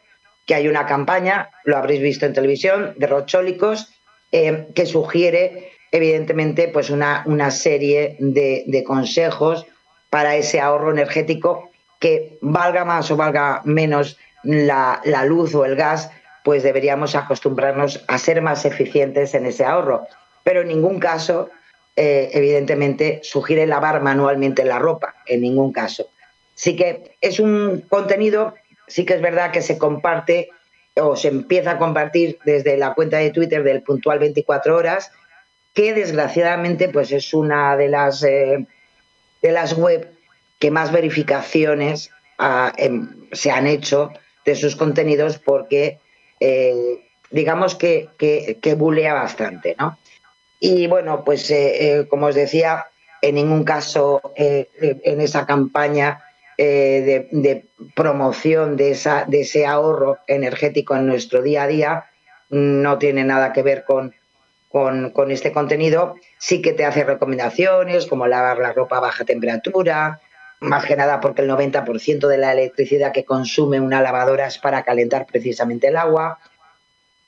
que 0.45 0.55
hay 0.55 0.67
una 0.67 0.85
campaña, 0.85 1.49
lo 1.65 1.77
habréis 1.77 2.01
visto 2.01 2.25
en 2.25 2.33
televisión, 2.33 2.93
de 2.97 3.07
rochólicos, 3.07 3.89
eh, 4.31 4.67
que 4.73 4.85
sugiere, 4.85 5.73
evidentemente, 5.91 6.69
pues 6.69 6.89
una, 6.89 7.23
una 7.25 7.51
serie 7.51 8.15
de, 8.19 8.83
consejos 8.85 9.65
para 10.09 10.37
ese 10.37 10.61
ahorro 10.61 10.91
energético 10.91 11.69
que 11.99 12.37
valga 12.39 12.85
más 12.85 13.11
o 13.11 13.17
valga 13.17 13.61
menos 13.65 14.17
la, 14.43 15.01
la 15.03 15.25
luz 15.25 15.53
o 15.53 15.65
el 15.65 15.75
gas, 15.75 16.09
pues 16.47 16.63
deberíamos 16.63 17.13
acostumbrarnos 17.13 18.05
a 18.07 18.17
ser 18.17 18.41
más 18.41 18.63
eficientes 18.63 19.33
en 19.33 19.47
ese 19.47 19.65
ahorro. 19.65 20.07
Pero 20.45 20.61
en 20.61 20.69
ningún 20.69 20.97
caso 20.97 21.49
eh, 21.97 22.29
evidentemente, 22.31 23.19
sugiere 23.21 23.67
lavar 23.67 24.01
manualmente 24.01 24.63
la 24.63 24.79
ropa, 24.79 25.15
en 25.25 25.41
ningún 25.41 25.73
caso. 25.73 26.09
Sí 26.55 26.77
que 26.77 27.17
es 27.19 27.41
un 27.41 27.83
contenido, 27.89 28.53
sí 28.87 29.03
que 29.03 29.15
es 29.15 29.21
verdad 29.21 29.51
que 29.51 29.61
se 29.61 29.77
comparte 29.77 30.47
o 30.95 31.17
se 31.17 31.27
empieza 31.27 31.71
a 31.71 31.77
compartir 31.77 32.39
desde 32.45 32.77
la 32.77 32.93
cuenta 32.93 33.17
de 33.17 33.31
Twitter 33.31 33.61
del 33.61 33.81
puntual 33.81 34.19
24 34.19 34.77
horas, 34.77 35.11
que 35.73 35.93
desgraciadamente 35.93 36.87
pues 36.87 37.11
es 37.11 37.33
una 37.33 37.75
de 37.75 37.89
las, 37.89 38.23
eh, 38.23 38.65
las 39.41 39.73
web 39.73 40.09
que 40.59 40.71
más 40.71 40.93
verificaciones 40.93 42.09
em, 42.77 43.27
se 43.33 43.51
han 43.51 43.67
hecho 43.67 44.13
de 44.45 44.55
sus 44.55 44.77
contenidos 44.77 45.39
porque 45.39 45.99
eh, 46.39 47.09
digamos 47.31 47.75
que, 47.75 48.09
que, 48.17 48.73
bulea 48.75 49.13
bastante, 49.13 49.75
¿no? 49.79 49.97
Y 50.59 50.87
bueno, 50.87 51.23
pues 51.23 51.49
eh, 51.51 51.99
eh, 51.99 52.07
como 52.07 52.27
os 52.27 52.35
decía, 52.35 52.87
en 53.21 53.35
ningún 53.35 53.63
caso 53.63 54.21
en 54.35 55.21
esa 55.21 55.45
campaña 55.45 56.21
de, 56.57 57.65
promoción 57.95 58.77
de, 58.77 58.91
esa, 58.91 59.25
de 59.25 59.41
ese 59.41 59.65
ahorro 59.65 60.19
energético 60.27 60.95
en 60.95 61.07
nuestro 61.07 61.41
día 61.41 61.63
a 61.63 61.67
día 61.67 62.05
no 62.49 62.97
tiene 62.97 63.23
nada 63.23 63.53
que 63.53 63.63
ver 63.63 63.83
con, 63.83 64.13
con, 64.69 65.31
este 65.31 65.51
contenido. 65.51 66.15
Sí 66.37 66.61
que 66.61 66.73
te 66.73 66.85
hace 66.85 67.03
recomendaciones 67.03 68.05
como 68.05 68.27
lavar 68.27 68.59
la 68.59 68.73
ropa 68.73 68.97
a 68.97 69.01
baja 69.01 69.25
temperatura, 69.25 70.19
más 70.59 70.85
que 70.85 70.95
nada 70.95 71.19
porque 71.19 71.41
el 71.41 71.49
90% 71.49 72.27
de 72.27 72.37
la 72.37 72.53
electricidad 72.53 73.11
que 73.11 73.25
consume 73.25 73.79
una 73.79 74.01
lavadora 74.01 74.47
es 74.47 74.57
para 74.57 74.83
calentar 74.83 75.25
precisamente 75.25 75.87
el 75.87 75.97
agua 75.97 76.39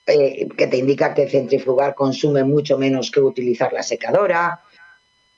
eh, 0.07 0.47
que 0.57 0.65
te 0.65 0.77
indica 0.77 1.13
que 1.13 1.29
centrifugar 1.29 1.93
consume 1.93 2.43
mucho 2.43 2.79
menos 2.79 3.11
que 3.11 3.19
utilizar 3.19 3.71
la 3.71 3.83
secadora. 3.83 4.61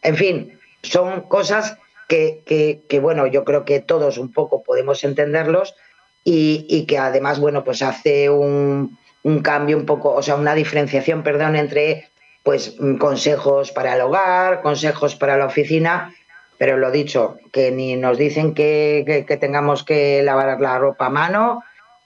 En 0.02 0.16
fin, 0.16 0.60
son 0.82 1.22
cosas 1.24 1.78
que, 2.08 3.00
bueno, 3.02 3.28
yo 3.28 3.44
creo 3.44 3.66
que 3.66 3.80
todos 3.80 4.18
un 4.18 4.32
poco 4.32 4.64
podemos 4.64 5.04
entenderlos 5.04 5.76
y, 6.24 6.86
que 6.86 6.98
además, 6.98 7.40
bueno, 7.40 7.64
pues 7.64 7.82
hace 7.82 8.30
un, 8.30 8.98
cambio 9.44 9.78
un 9.78 9.86
poco, 9.86 10.14
o 10.14 10.22
sea, 10.22 10.36
una 10.36 10.56
diferenciación, 10.56 11.24
perdón, 11.24 11.56
entre 11.56 12.10
pues 12.44 12.76
consejos 13.00 13.72
para 13.72 13.96
el 13.96 14.02
hogar, 14.02 14.62
consejos 14.62 15.16
para 15.16 15.38
la 15.38 15.46
oficina, 15.46 16.16
pero 16.62 16.78
lo 16.78 16.92
dicho, 16.92 17.40
que 17.52 17.72
ni 17.72 17.96
nos 17.96 18.20
dicen 18.20 18.54
que, 18.54 19.26
que, 19.28 19.38
tengamos 19.38 19.84
que 19.84 20.22
lavar 20.22 20.62
la 20.62 20.78
ropa 20.78 21.08
a 21.08 21.10
mano, 21.10 21.64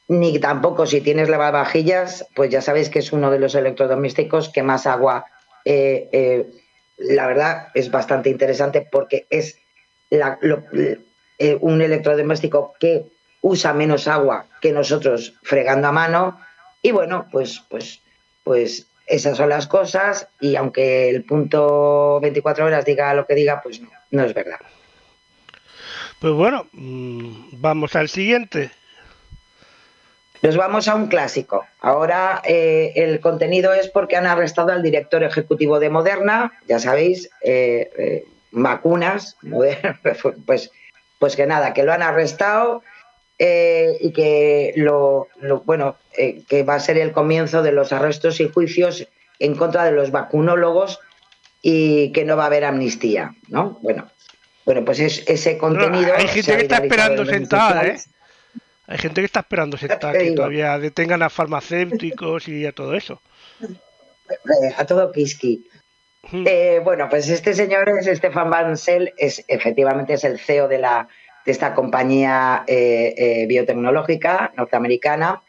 ni 0.07 0.39
tampoco 0.39 0.85
si 0.85 1.01
tienes 1.01 1.27
lavavajillas, 1.27 2.25
pues 2.33 2.51
ya 2.51 2.61
sabéis 2.61 2.89
que 2.89 2.99
es 2.99 3.11
uno 3.11 3.31
de 3.31 3.39
los 3.39 3.53
electrodomésticos 3.53 4.47
que 4.47 4.63
más 4.63 4.87
agua, 4.87 5.25
eh, 5.65 6.07
eh, 6.13 6.45
la 6.97 7.27
verdad 7.27 7.67
es 7.73 7.91
bastante 7.91 8.29
interesante 8.29 8.87
porque 8.89 9.27
es 9.29 9.59
eh, 10.09 11.57
un 11.59 11.81
electrodoméstico 11.81 12.75
que 12.79 13.07
usa 13.41 13.73
menos 13.73 14.07
agua 14.07 14.45
que 14.61 14.71
nosotros 14.71 15.33
fregando 15.43 15.89
a 15.89 15.91
mano 15.91 16.39
y 16.81 16.91
bueno, 16.91 17.27
pues, 17.29 17.61
pues, 17.67 17.99
pues 18.45 18.87
esas 19.07 19.37
son 19.37 19.49
las 19.49 19.67
cosas 19.67 20.27
y 20.39 20.55
aunque 20.55 21.09
el 21.09 21.23
punto 21.23 22.19
24 22.21 22.65
horas 22.65 22.85
diga 22.85 23.13
lo 23.13 23.25
que 23.25 23.35
diga, 23.35 23.61
pues 23.61 23.81
no, 23.81 23.89
no 24.11 24.23
es 24.23 24.33
verdad. 24.33 24.59
Pues 26.19 26.33
bueno, 26.33 26.67
mm, 26.71 27.61
vamos 27.61 27.95
al 27.95 28.09
siguiente. 28.09 28.71
Nos 30.41 30.57
vamos 30.57 30.87
a 30.87 30.95
un 30.95 31.07
clásico. 31.07 31.65
Ahora 31.81 32.41
eh, 32.45 32.93
el 32.95 33.19
contenido 33.19 33.73
es 33.73 33.89
porque 33.89 34.15
han 34.15 34.27
arrestado 34.27 34.71
al 34.71 34.83
director 34.83 35.23
ejecutivo 35.23 35.79
de 35.79 35.89
Moderna, 35.89 36.53
ya 36.67 36.79
sabéis, 36.79 37.29
eh, 37.41 37.89
eh, 37.97 38.25
vacunas, 38.51 39.37
pues, 40.45 40.71
pues 41.19 41.35
que 41.35 41.47
nada, 41.47 41.73
que 41.73 41.83
lo 41.83 41.93
han 41.93 42.03
arrestado 42.03 42.83
y 43.37 44.13
que 44.13 44.73
lo, 44.77 45.27
bueno, 45.65 45.97
que 46.47 46.63
va 46.63 46.75
a 46.75 46.79
ser 46.79 46.97
el 46.97 47.11
comienzo 47.11 47.61
de 47.61 47.71
los 47.71 47.91
arrestos 47.91 48.39
y 48.39 48.49
juicios 48.49 49.07
en 49.39 49.55
contra 49.55 49.83
de 49.85 49.91
los 49.91 50.11
vacunólogos 50.11 50.99
y 51.61 52.11
que 52.11 52.25
no 52.25 52.37
va 52.37 52.43
a 52.43 52.47
haber 52.47 52.63
amnistía, 52.65 53.35
¿no? 53.47 53.79
Bueno, 53.81 54.09
bueno, 54.65 54.85
pues 54.85 54.99
es 54.99 55.23
ese 55.27 55.57
contenido. 55.57 56.13
hay 56.15 56.27
gente 56.27 56.57
que 56.57 56.63
está 56.63 56.77
esperando 56.77 57.25
sentada, 57.25 57.87
¿eh? 57.87 57.99
Hay 58.87 58.97
gente 58.99 59.21
que 59.21 59.25
está 59.25 59.39
esperando 59.39 59.77
que 59.77 60.31
todavía 60.35 60.77
detengan 60.77 61.23
a 61.23 61.29
farmacéuticos 61.29 62.47
y 62.47 62.65
a 62.65 62.71
todo 62.71 62.93
eso. 62.93 63.19
Eh, 63.61 64.73
a 64.77 64.85
todo 64.85 65.11
Kiski. 65.11 65.67
Eh, 66.31 66.81
bueno, 66.83 67.07
pues 67.09 67.29
este 67.29 67.53
señor 67.53 67.89
es 67.89 68.17
Stefan 68.17 68.49
Bansel, 68.49 69.13
es 69.17 69.43
efectivamente 69.47 70.13
es 70.13 70.23
el 70.23 70.39
CEO 70.39 70.67
de 70.67 70.79
la 70.79 71.07
de 71.45 71.51
esta 71.51 71.75
compañía 71.75 72.63
eh, 72.67 73.45
biotecnológica 73.47 74.51
norteamericana. 74.57 75.43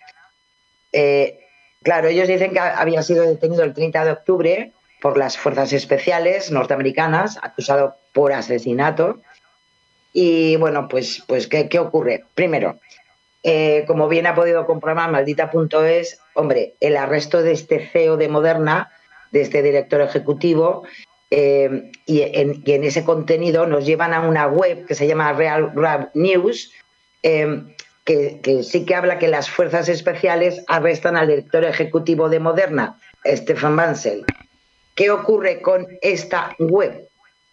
Claro, 1.83 2.09
ellos 2.09 2.29
dicen 2.29 2.53
que 2.53 2.61
había 2.61 3.03
sido 3.03 3.25
detenido 3.25 3.65
el 3.65 3.75
30 3.75 4.05
de 4.05 4.13
octubre 4.13 4.73
por 5.01 5.17
las 5.17 5.37
fuerzas 5.37 5.73
especiales 5.73 6.51
norteamericanas, 6.51 7.39
acusado 7.43 7.97
por 8.13 8.33
asesinato. 8.33 9.21
Y 10.13 10.57
bueno, 10.57 10.89
pues, 10.89 11.23
pues 11.27 11.47
¿qué, 11.47 11.79
ocurre? 11.79 12.25
Primero, 12.35 12.81
eh, 13.43 13.85
como 13.87 14.09
bien 14.09 14.27
ha 14.27 14.35
podido 14.35 14.67
comprobar 14.67 15.11
maldita.es, 15.11 16.21
hombre, 16.35 16.75
el 16.81 16.97
arresto 16.97 17.43
de 17.43 17.53
este 17.53 17.87
CEO 17.87 18.17
de 18.17 18.29
Moderna, 18.29 18.91
de 19.31 19.43
este 19.43 19.63
director 19.63 20.01
ejecutivo, 20.01 20.85
eh, 21.31 21.93
y, 22.07 22.23
en, 22.23 22.63
ese 22.85 23.05
contenido 23.05 23.67
nos 23.67 23.85
llevan 23.85 24.15
a 24.15 24.21
una 24.21 24.47
web 24.47 24.87
que 24.87 24.95
se 24.95 25.07
llama 25.07 25.33
Real 25.35 25.73
Rap 25.75 26.15
News, 26.15 26.73
eh, 27.23 27.63
que, 28.07 28.63
sí 28.63 28.87
que 28.87 28.95
habla 28.95 29.19
que 29.19 29.27
las 29.27 29.51
fuerzas 29.51 29.89
especiales 29.89 30.63
arrestan 30.69 31.17
al 31.17 31.27
director 31.27 31.65
ejecutivo 31.65 32.29
de 32.29 32.39
Moderna, 32.39 32.99
Stefan 33.27 33.75
Bansel. 33.75 34.25
¿Qué 34.95 35.11
ocurre 35.11 35.61
con 35.61 35.87
esta 36.01 36.55
web? 36.61 37.09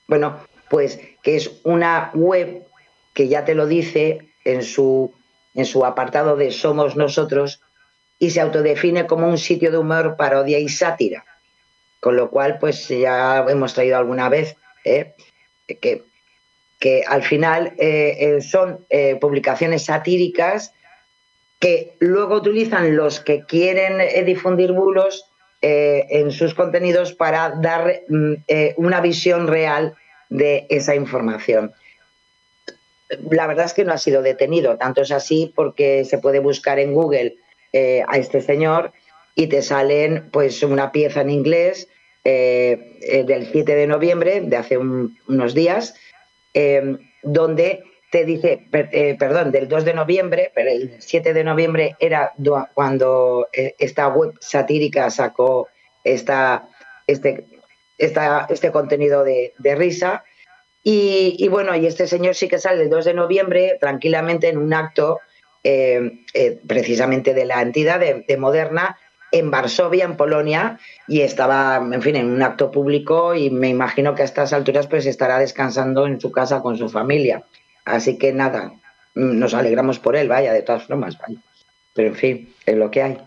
Bueno, 0.08 0.40
pues 0.70 1.00
que 1.24 1.36
es 1.36 1.60
una 1.64 2.12
web 2.14 2.66
que 3.14 3.28
ya 3.28 3.46
te 3.46 3.56
lo 3.56 3.66
dice 3.66 4.30
en 4.46 4.64
su 4.64 5.14
en 5.56 5.66
su 5.66 5.86
apartado 5.86 6.36
de 6.36 6.52
Somos 6.52 6.96
Nosotros 6.96 7.62
y 8.20 8.32
se 8.32 8.42
autodefine 8.42 9.06
como 9.06 9.28
un 9.28 9.38
sitio 9.38 9.72
de 9.72 9.78
humor, 9.78 10.16
parodia 10.18 10.60
y 10.60 10.70
sátira. 10.70 11.26
Con 12.00 12.16
lo 12.16 12.30
cual, 12.30 12.58
pues 12.60 12.88
ya 12.88 13.46
hemos 13.48 13.74
traído 13.74 13.98
alguna 13.98 14.30
vez 14.30 14.56
¿eh? 14.84 15.14
que, 15.68 16.04
que, 16.84 17.04
al 17.08 17.24
final 17.24 17.74
eh, 17.78 18.18
eh, 18.20 18.42
son 18.42 18.86
publicaciones 19.22 19.86
satíricas 19.86 20.74
que 21.60 21.94
luego 22.00 22.36
utilizan 22.36 22.98
los 22.98 23.22
que 23.22 23.46
quieren 23.46 24.26
difundir 24.26 24.74
bulos 24.74 25.26
en 25.62 26.32
sus 26.32 26.54
contenidos 26.54 27.14
para 27.14 27.52
dar 27.52 28.02
mm, 28.10 28.34
una 28.76 29.00
visión 29.00 29.48
real 29.48 29.96
de 30.30 30.68
esa 30.70 30.94
información 30.94 31.72
la 33.30 33.48
verdad 33.48 33.66
es 33.66 33.74
que 33.74 33.86
no 33.86 33.94
ha 33.94 33.98
sido 33.98 34.22
detenido. 34.22 34.78
Tanto 34.78 35.02
es 35.02 35.12
así 35.12 35.52
porque 35.56 36.06
se 36.06 36.18
puede 36.18 36.40
buscar 36.40 36.80
en 36.80 36.94
Google 36.94 37.36
eh, 37.72 38.04
a 38.08 38.18
este 38.18 38.42
señor 38.42 38.92
y 39.36 39.48
te 39.48 39.62
salen 39.62 40.30
pues 40.32 40.64
una 40.64 40.92
pieza 40.92 41.22
en 41.22 41.30
inglés 41.30 41.88
eh, 42.24 42.98
eh, 43.02 43.24
del 43.24 43.48
7 43.52 43.76
de 43.76 43.88
noviembre, 43.88 44.42
de 44.42 44.58
hace 44.58 44.78
un- 44.78 45.18
unos 45.28 45.54
días, 45.54 45.96
eh, 46.54 46.98
donde 47.24 47.84
te 48.12 48.26
dice, 48.26 48.66
per- 48.70 48.90
eh, 48.92 49.16
perdón, 49.18 49.52
del 49.52 49.68
2 49.68 49.86
de 49.86 49.94
noviembre, 49.94 50.52
pero 50.54 50.70
el 50.70 51.02
7 51.02 51.34
de 51.34 51.44
noviembre 51.44 51.96
era 52.00 52.32
do- 52.38 52.68
cuando 52.74 53.48
eh, 53.54 53.76
esta 53.80 54.08
web 54.10 54.34
satírica 54.40 55.10
sacó 55.10 55.68
esta, 56.04 56.68
este, 57.08 57.46
esta, 57.98 58.46
este 58.50 58.72
contenido 58.72 59.24
de, 59.24 59.54
de 59.58 59.76
risa. 59.76 60.24
Y, 60.84 61.36
y 61.40 61.48
bueno, 61.48 61.76
y 61.76 61.88
este 61.88 62.08
señor 62.08 62.36
sí 62.36 62.48
que 62.48 62.60
sale 62.60 62.84
el 62.84 62.90
2 62.90 63.06
de 63.06 63.14
noviembre 63.14 63.78
tranquilamente 63.80 64.50
en 64.50 64.58
un 64.58 64.74
acto 64.74 65.20
eh, 65.64 66.12
eh, 66.34 66.60
precisamente 66.68 67.34
de 67.34 67.46
la 67.46 67.62
entidad 67.62 68.00
de, 68.00 68.26
de 68.28 68.38
Moderna 68.38 68.98
en 69.34 69.52
Varsovia, 69.52 70.06
en 70.06 70.16
Polonia, 70.16 70.80
y 71.08 71.22
estaba, 71.22 71.78
en 71.92 72.02
fin, 72.02 72.16
en 72.16 72.28
un 72.32 72.42
acto 72.42 72.72
público 72.72 73.36
y 73.36 73.50
me 73.50 73.68
imagino 73.68 74.16
que 74.16 74.22
a 74.22 74.26
estas 74.26 74.54
alturas 74.54 74.88
pues 74.88 75.06
estará 75.06 75.40
descansando 75.40 76.08
en 76.08 76.22
su 76.22 76.32
casa 76.32 76.62
con 76.62 76.78
su 76.78 76.88
familia. 76.88 77.44
Así 77.84 78.18
que 78.18 78.32
nada, 78.32 78.72
mm, 79.16 79.38
nos 79.40 79.54
alegramos 79.54 80.00
por 80.00 80.16
él, 80.16 80.30
vaya, 80.30 80.54
de 80.54 80.62
todas 80.62 80.84
formas, 80.84 81.18
vaya. 81.18 81.40
Pero 81.94 82.08
en 82.10 82.16
fin, 82.16 82.54
es 82.66 82.76
lo 82.78 82.90
que 82.90 83.02
hay. 83.04 83.18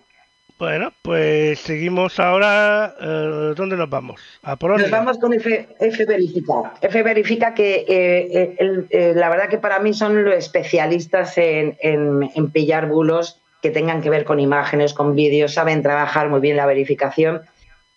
Bueno, 0.58 0.90
pues 1.02 1.58
seguimos 1.58 2.18
ahora. 2.18 2.94
eh, 2.98 3.52
¿Dónde 3.54 3.76
nos 3.76 3.90
vamos? 3.90 4.22
A 4.42 4.56
Polonia. 4.56 4.84
Nos 4.84 4.90
vamos 4.90 5.18
con 5.18 5.34
F, 5.34 5.68
F 5.78 6.04
Verifica. 6.06 6.72
F 6.80 7.02
Verifica 7.02 7.52
que 7.52 7.84
eh, 7.86 8.56
eh, 8.58 8.86
el- 8.90 9.20
la 9.20 9.28
verdad 9.28 9.50
que 9.50 9.58
para 9.58 9.78
mí 9.80 9.92
son 9.92 10.24
los 10.24 10.34
especialistas 10.34 11.36
en, 11.36 11.76
en- 11.80 12.30
en 12.34 12.50
pillar 12.50 12.88
bulos 12.88 13.42
que 13.62 13.70
tengan 13.70 14.02
que 14.02 14.10
ver 14.10 14.24
con 14.24 14.38
imágenes, 14.40 14.94
con 14.94 15.14
vídeos, 15.14 15.54
saben 15.54 15.82
trabajar 15.82 16.28
muy 16.28 16.40
bien 16.40 16.56
la 16.56 16.66
verificación 16.66 17.42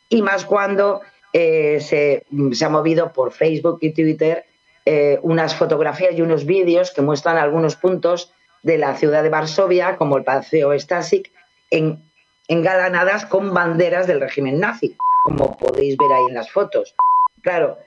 y 0.09 0.21
más 0.21 0.45
cuando 0.45 1.01
eh, 1.33 1.79
se, 1.81 2.25
se 2.53 2.65
ha 2.65 2.69
movido 2.69 3.13
por 3.13 3.31
Facebook 3.31 3.79
y 3.81 3.91
Twitter 3.93 4.45
eh, 4.85 5.19
unas 5.21 5.53
fotografías 5.55 6.15
y 6.15 6.21
unos 6.21 6.45
vídeos 6.45 6.91
que 6.91 7.01
muestran 7.01 7.37
algunos 7.37 7.75
puntos 7.75 8.33
de 8.63 8.77
la 8.77 8.95
ciudad 8.95 9.21
de 9.23 9.29
Varsovia, 9.29 9.97
como 9.97 10.17
el 10.17 10.23
Paseo 10.23 10.77
Stasik, 10.77 11.31
en, 11.69 12.01
engalanadas 12.47 13.25
con 13.25 13.53
banderas 13.53 14.07
del 14.07 14.19
régimen 14.21 14.59
nazi, 14.59 14.97
como 15.23 15.55
podéis 15.57 15.95
ver 15.97 16.11
ahí 16.11 16.25
en 16.29 16.33
las 16.35 16.49
fotos. 16.49 16.95
Claro, 17.43 17.77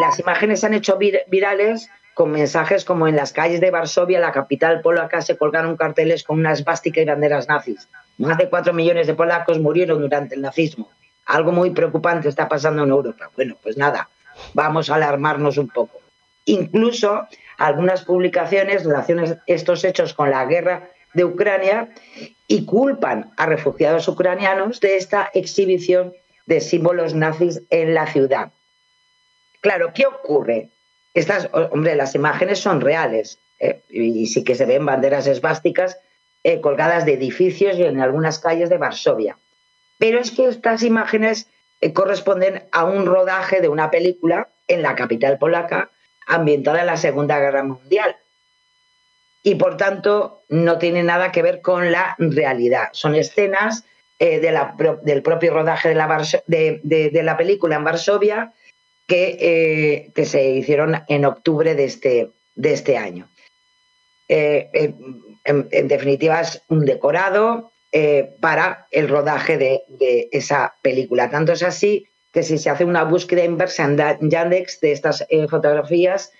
las 0.00 0.18
imágenes 0.20 0.60
se 0.60 0.66
han 0.66 0.74
hecho 0.74 0.98
vir- 0.98 1.24
virales 1.26 1.90
con 2.14 2.30
mensajes 2.30 2.84
como 2.84 3.08
en 3.08 3.16
las 3.16 3.32
calles 3.32 3.60
de 3.60 3.70
Varsovia, 3.70 4.20
la 4.20 4.32
capital 4.32 4.80
polaca, 4.80 5.20
se 5.20 5.36
colgaron 5.36 5.76
carteles 5.76 6.22
con 6.22 6.38
una 6.38 6.52
esvástica 6.52 7.00
y 7.00 7.04
banderas 7.04 7.48
nazis. 7.48 7.88
Más 8.18 8.38
de 8.38 8.48
cuatro 8.48 8.72
millones 8.72 9.06
de 9.06 9.14
polacos 9.14 9.58
murieron 9.58 10.00
durante 10.00 10.36
el 10.36 10.42
nazismo. 10.42 10.90
Algo 11.26 11.52
muy 11.52 11.70
preocupante 11.70 12.28
está 12.28 12.48
pasando 12.48 12.84
en 12.84 12.90
Europa. 12.90 13.30
Bueno, 13.34 13.56
pues 13.62 13.76
nada, 13.76 14.08
vamos 14.52 14.88
a 14.88 14.94
alarmarnos 14.94 15.58
un 15.58 15.68
poco. 15.68 16.00
Incluso 16.44 17.26
algunas 17.58 18.04
publicaciones 18.04 18.84
relacionan 18.84 19.42
estos 19.46 19.84
hechos 19.84 20.14
con 20.14 20.30
la 20.30 20.44
guerra 20.44 20.90
de 21.14 21.24
Ucrania 21.24 21.88
y 22.46 22.64
culpan 22.64 23.32
a 23.36 23.46
refugiados 23.46 24.06
ucranianos 24.08 24.80
de 24.80 24.96
esta 24.96 25.30
exhibición 25.32 26.12
de 26.46 26.60
símbolos 26.60 27.14
nazis 27.14 27.62
en 27.70 27.94
la 27.94 28.06
ciudad. 28.06 28.52
Claro, 29.60 29.92
¿qué 29.94 30.06
ocurre? 30.06 30.68
Estas, 31.14 31.48
hombre, 31.70 31.94
las 31.94 32.16
imágenes 32.16 32.58
son 32.58 32.80
reales 32.80 33.38
¿eh? 33.60 33.82
y 33.88 34.26
sí 34.26 34.42
que 34.42 34.56
se 34.56 34.66
ven 34.66 34.84
banderas 34.84 35.28
esvásticas 35.28 35.98
eh, 36.42 36.60
colgadas 36.60 37.06
de 37.06 37.14
edificios 37.14 37.78
y 37.78 37.84
en 37.84 38.00
algunas 38.00 38.40
calles 38.40 38.68
de 38.68 38.78
Varsovia. 38.78 39.38
Pero 39.98 40.18
es 40.18 40.32
que 40.32 40.48
estas 40.48 40.82
imágenes 40.82 41.48
eh, 41.80 41.92
corresponden 41.92 42.64
a 42.72 42.84
un 42.84 43.06
rodaje 43.06 43.60
de 43.60 43.68
una 43.68 43.90
película 43.92 44.48
en 44.66 44.82
la 44.82 44.96
capital 44.96 45.38
polaca 45.38 45.90
ambientada 46.26 46.80
en 46.80 46.86
la 46.86 46.96
Segunda 46.96 47.38
Guerra 47.38 47.62
Mundial. 47.62 48.16
Y 49.44 49.54
por 49.54 49.76
tanto 49.76 50.42
no 50.48 50.78
tiene 50.78 51.04
nada 51.04 51.30
que 51.30 51.42
ver 51.42 51.60
con 51.60 51.92
la 51.92 52.16
realidad. 52.18 52.88
Son 52.92 53.14
escenas 53.14 53.84
del 54.18 55.22
propio 55.22 55.52
rodaje 55.52 55.90
de 55.90 57.22
la 57.22 57.36
película 57.36 57.76
en 57.76 57.84
Varsovia 57.84 58.54
que, 59.06 59.36
eh, 59.40 60.12
que 60.14 60.24
se 60.24 60.50
hicieron 60.50 61.02
en 61.08 61.24
octubre 61.24 61.74
de 61.74 61.84
este, 61.84 62.30
de 62.54 62.72
este 62.72 62.96
año. 62.96 63.30
Eh, 64.28 64.70
eh, 64.72 64.94
en, 65.44 65.88
definitiva, 65.88 66.40
es 66.40 66.62
un 66.68 66.84
decorado 66.84 67.70
para 68.40 68.88
el 68.90 69.08
rodaje 69.08 69.56
de, 69.56 69.82
de 69.86 70.28
esa 70.32 70.74
película. 70.82 71.30
Tanto 71.30 71.52
es 71.52 71.62
así 71.62 72.08
que 72.32 72.42
si 72.42 72.58
se 72.58 72.68
hace 72.68 72.84
una 72.84 73.04
búsqueda 73.04 73.44
inversa 73.44 73.84
en 73.84 74.30
Yandex 74.30 74.80
de 74.80 74.90
estas 74.90 75.24
fotografías, 75.48 76.32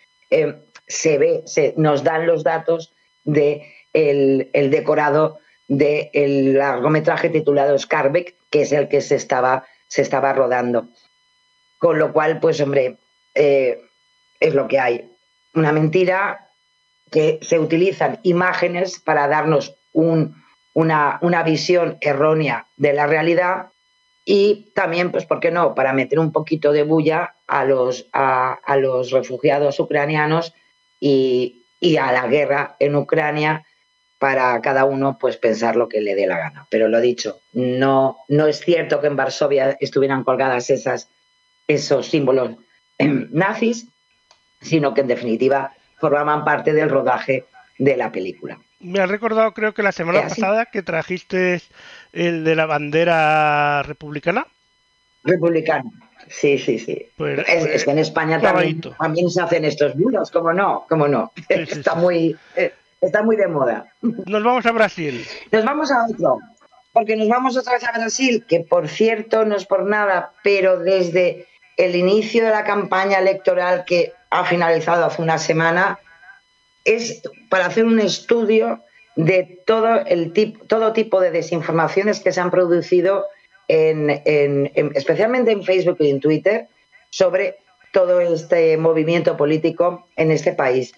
se 0.89 1.19
ve, 1.19 1.43
se, 1.47 1.73
nos 1.77 2.03
dan 2.03 2.27
los 2.27 2.43
datos 2.43 2.93
de 3.23 3.62
el, 3.93 4.51
el 4.53 4.73
decorado 4.73 5.39
del 5.69 6.55
largometraje 6.55 7.31
titulado 7.31 7.79
Scarbeck, 7.79 8.35
que 8.51 8.62
es 8.62 8.73
el 8.73 8.89
que 8.89 9.01
se 9.01 9.15
estaba, 9.15 9.65
se 9.87 10.03
estaba 10.03 10.33
rodando. 10.33 10.89
Con 11.85 11.99
lo 11.99 12.14
cual, 12.14 12.41
pues 12.41 12.59
hombre, 12.62 12.97
eh, 13.35 13.78
es 14.41 14.55
lo 14.55 14.66
que 14.68 14.78
hay. 14.78 15.12
Una 15.53 15.70
mentira 15.70 16.49
que 17.11 17.39
se 17.43 17.59
utilizan 17.59 18.20
imágenes 18.22 18.99
para 19.01 19.28
darnos 19.28 19.76
un- 19.93 20.35
una, 20.72 21.18
una 21.20 21.43
visión 21.43 21.99
errónea 22.01 22.68
de 22.78 22.95
la 22.95 23.07
realidad 23.07 23.66
y 24.24 24.72
también, 24.74 25.12
pues, 25.12 25.26
¿por 25.26 25.41
qué 25.41 25.51
no?, 25.51 25.74
para 25.74 25.93
meter 25.93 26.18
un 26.18 26.32
poquito 26.32 26.72
de 26.72 26.85
bulla 26.85 27.35
a 27.47 27.66
los, 27.66 28.09
a, 28.14 28.55
a 28.64 28.76
los 28.78 29.11
refugiados 29.11 29.78
ucranianos 29.78 30.55
y, 30.99 31.66
y 31.80 31.99
a 31.99 32.12
la 32.12 32.26
guerra 32.28 32.76
en 32.78 32.97
Ucrania 32.97 33.66
para 34.18 34.59
cada 34.62 34.87
uno 34.87 35.18
pues 35.20 35.37
pensar 35.37 35.76
lo 35.76 35.91
que 35.91 36.01
le 36.01 36.14
dé 36.14 36.26
la 36.26 36.39
gana. 36.39 36.66
Pero 36.70 36.89
lo 36.89 37.03
dicho, 37.03 37.41
no, 37.53 38.16
no 38.28 38.47
es 38.47 38.61
cierto 38.61 39.03
que 39.03 39.09
en 39.09 39.16
Varsovia 39.16 39.76
estuvieran 39.80 40.24
colgadas 40.24 40.70
esas, 40.70 41.11
esos 41.67 42.07
símbolos 42.07 42.57
eh, 42.99 43.27
nazis, 43.31 43.89
sino 44.61 44.95
que 44.95 45.03
en 45.03 45.09
definitiva 45.09 45.73
formaban 45.99 46.45
parte 46.45 46.73
del 46.73 46.91
rodaje 46.91 47.45
de 47.79 47.97
la 47.97 48.12
película. 48.12 48.59
Me 48.81 49.01
has 49.01 49.09
recordado, 49.09 49.53
creo 49.55 49.73
que 49.73 49.83
la 49.83 49.93
semana 49.93 50.23
pasada, 50.23 50.67
que 50.67 50.83
trajiste 50.83 51.62
el 52.12 52.45
de 52.45 52.55
la 52.55 52.67
bandera 52.67 53.83
republicana. 53.83 54.47
Republicano. 55.23 55.91
Sí, 56.29 56.59
sí, 56.59 56.79
sí. 56.79 57.07
Pues- 57.17 57.39
es, 57.41 57.45
pues, 57.45 57.67
es 57.67 57.85
que 57.85 57.91
en 57.91 57.99
España 57.99 58.41
también, 58.41 59.31
se 59.31 59.41
hacen 59.41 59.65
estos 59.65 59.95
bulos, 59.95 60.31
¿cómo 60.31 60.53
no? 60.53 60.85
¿Cómo 60.89 61.09
no? 61.09 61.33
Sí, 61.37 61.45
sí, 61.49 61.55
está, 61.73 61.95
sí. 61.95 61.99
Muy, 61.99 62.37
eh, 62.57 62.75
está 63.01 63.23
muy 63.23 63.37
de 63.37 63.49
moda. 63.49 63.87
Nos 64.01 64.43
vamos 64.43 64.67
a 64.67 64.73
Brasil. 64.73 65.27
Nos 65.51 65.65
vamos 65.65 65.91
a 65.91 66.05
otro, 66.07 66.39
porque 66.93 67.17
nos 67.17 67.29
vamos 67.29 67.57
otra 67.57 67.75
vez 67.75 67.85
a 67.85 67.93
Brasil, 67.93 68.45
que 68.47 68.61
por 68.61 68.89
cierto 68.89 69.45
no 69.45 69.57
es 69.57 69.67
por 69.67 69.85
nada, 69.85 70.33
pero 70.43 70.79
desde 70.79 71.47
el 71.77 71.97
inicio 71.97 72.45
de 72.45 72.51
la 72.51 72.64
campaña 72.64 73.18
electoral 73.18 73.85
que 73.85 74.12
ha 74.31 74.45
finalizado 74.45 75.05
hace 75.05 75.22
una 75.22 75.39
semana, 75.39 75.99
es 76.85 77.22
para 77.49 77.66
hacer 77.66 77.85
un 77.85 77.99
estudio 78.01 78.83
de 79.16 79.62
todo, 79.66 80.01
el 80.07 80.33
tip- 80.33 80.66
todo 80.66 80.93
tipo 80.93 81.20
de 81.20 81.31
desinformaciones 81.31 82.20
que 82.20 82.33
se 82.33 82.41
han 82.41 82.51
producido, 82.51 83.27
en, 83.68 84.11
en- 84.11 84.70
en- 84.75 84.93
especialmente 84.95 85.51
en 85.53 85.62
Facebook 85.64 85.97
y 86.01 86.11
en 86.11 86.20
Twitter, 86.20 86.68
sobre 87.11 87.57
todo 87.93 88.20
este 88.20 88.77
movimiento 88.77 89.37
político 89.37 90.09
en 90.16 90.31
este 90.33 90.53
país. 90.53 90.93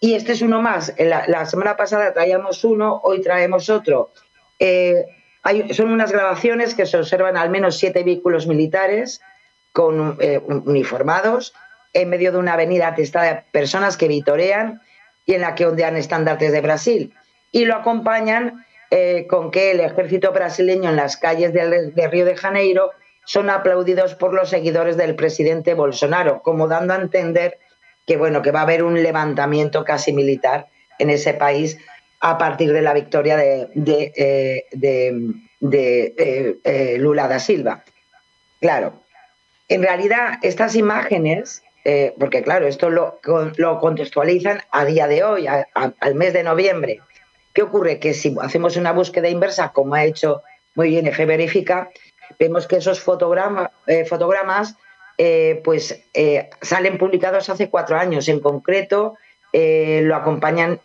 Y 0.00 0.14
este 0.14 0.32
es 0.32 0.42
uno 0.42 0.60
más. 0.62 0.92
La, 0.98 1.24
la 1.26 1.46
semana 1.46 1.76
pasada 1.76 2.12
traíamos 2.12 2.62
uno, 2.64 3.00
hoy 3.02 3.22
traemos 3.22 3.68
otro. 3.70 4.10
Eh, 4.58 5.04
hay- 5.42 5.72
son 5.74 5.90
unas 5.90 6.12
grabaciones 6.12 6.74
que 6.74 6.86
se 6.86 6.98
observan 6.98 7.36
al 7.36 7.50
menos 7.50 7.76
siete 7.78 8.04
vehículos 8.04 8.46
militares 8.46 9.20
con 9.72 10.16
eh, 10.20 10.38
uniformados 10.46 11.54
en 11.92 12.08
medio 12.10 12.32
de 12.32 12.38
una 12.38 12.54
avenida 12.54 12.88
atestada 12.88 13.26
de 13.34 13.42
personas 13.52 13.96
que 13.96 14.08
vitorean 14.08 14.80
y 15.26 15.34
en 15.34 15.42
la 15.42 15.54
que 15.54 15.66
ondean 15.66 15.96
estandartes 15.96 16.52
de 16.52 16.60
Brasil. 16.60 17.14
Y 17.50 17.64
lo 17.64 17.74
acompañan 17.76 18.64
eh, 18.90 19.26
con 19.28 19.50
que 19.50 19.70
el 19.72 19.80
ejército 19.80 20.32
brasileño 20.32 20.90
en 20.90 20.96
las 20.96 21.16
calles 21.16 21.52
de, 21.52 21.90
de 21.90 22.08
Río 22.08 22.24
de 22.24 22.36
Janeiro 22.36 22.90
son 23.24 23.50
aplaudidos 23.50 24.14
por 24.14 24.34
los 24.34 24.50
seguidores 24.50 24.96
del 24.96 25.14
presidente 25.14 25.74
Bolsonaro, 25.74 26.42
como 26.42 26.66
dando 26.66 26.94
a 26.94 26.96
entender 27.00 27.58
que 28.06 28.16
bueno 28.16 28.42
que 28.42 28.50
va 28.50 28.60
a 28.60 28.62
haber 28.64 28.82
un 28.82 29.00
levantamiento 29.02 29.84
casi 29.84 30.12
militar 30.12 30.66
en 30.98 31.08
ese 31.10 31.34
país 31.34 31.78
a 32.20 32.36
partir 32.36 32.72
de 32.72 32.82
la 32.82 32.92
victoria 32.94 33.36
de, 33.36 33.68
de, 33.74 34.12
eh, 34.16 34.64
de- 35.60 36.98
Lula 36.98 37.28
da 37.28 37.38
Silva. 37.38 37.84
Claro, 38.60 39.01
en 39.68 39.82
realidad 39.82 40.34
estas 40.42 40.74
imágenes, 40.76 41.62
eh, 41.84 42.14
porque 42.18 42.42
claro, 42.42 42.66
esto 42.66 42.90
lo, 42.90 43.18
lo 43.56 43.78
contextualizan 43.80 44.60
a 44.70 44.84
día 44.84 45.06
de 45.08 45.24
hoy, 45.24 45.46
a- 45.46 45.66
al 45.74 46.14
mes 46.14 46.32
de 46.32 46.42
noviembre. 46.42 47.00
¿Qué 47.54 47.62
ocurre? 47.62 47.98
Que 47.98 48.14
si 48.14 48.34
hacemos 48.40 48.76
una 48.76 48.92
búsqueda 48.92 49.28
inversa, 49.28 49.72
como 49.72 49.94
ha 49.94 50.04
hecho 50.04 50.42
muy 50.74 50.88
bien 50.90 51.06
F 51.06 51.24
Verifica, 51.26 51.90
vemos 52.38 52.66
que 52.66 52.76
esos 52.76 53.04
fotograma- 53.04 53.70
eh, 53.86 54.04
fotogramas 54.04 54.76
eh, 55.18 55.60
pues 55.62 56.02
eh, 56.14 56.48
salen 56.62 56.96
publicados 56.98 57.50
hace 57.50 57.68
cuatro 57.68 57.96
años. 57.98 58.28
En 58.28 58.40
concreto, 58.40 59.16
eh, 59.52 60.00
lo 60.02 60.16
acompañan 60.16 60.80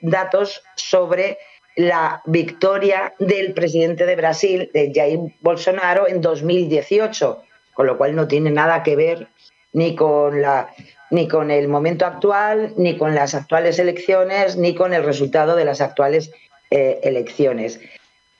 datos 0.00 0.62
sobre 0.74 1.36
la 1.76 2.22
victoria 2.24 3.12
del 3.18 3.52
presidente 3.52 4.06
de 4.06 4.16
Brasil, 4.16 4.70
de 4.72 4.90
Jair 4.94 5.18
Bolsonaro, 5.40 6.08
en 6.08 6.20
2018, 6.22 7.42
con 7.74 7.86
lo 7.86 7.96
cual 7.98 8.14
no 8.16 8.28
tiene 8.28 8.50
nada 8.50 8.82
que 8.82 8.96
ver 8.96 9.28
ni 9.72 9.94
con 9.94 10.40
la 10.42 10.68
ni 11.10 11.26
con 11.26 11.50
el 11.50 11.66
momento 11.66 12.06
actual, 12.06 12.72
ni 12.76 12.96
con 12.96 13.14
las 13.16 13.34
actuales 13.34 13.78
elecciones, 13.80 14.56
ni 14.56 14.74
con 14.76 14.94
el 14.94 15.02
resultado 15.02 15.56
de 15.56 15.64
las 15.64 15.80
actuales 15.80 16.30
eh, 16.70 17.00
elecciones. 17.02 17.80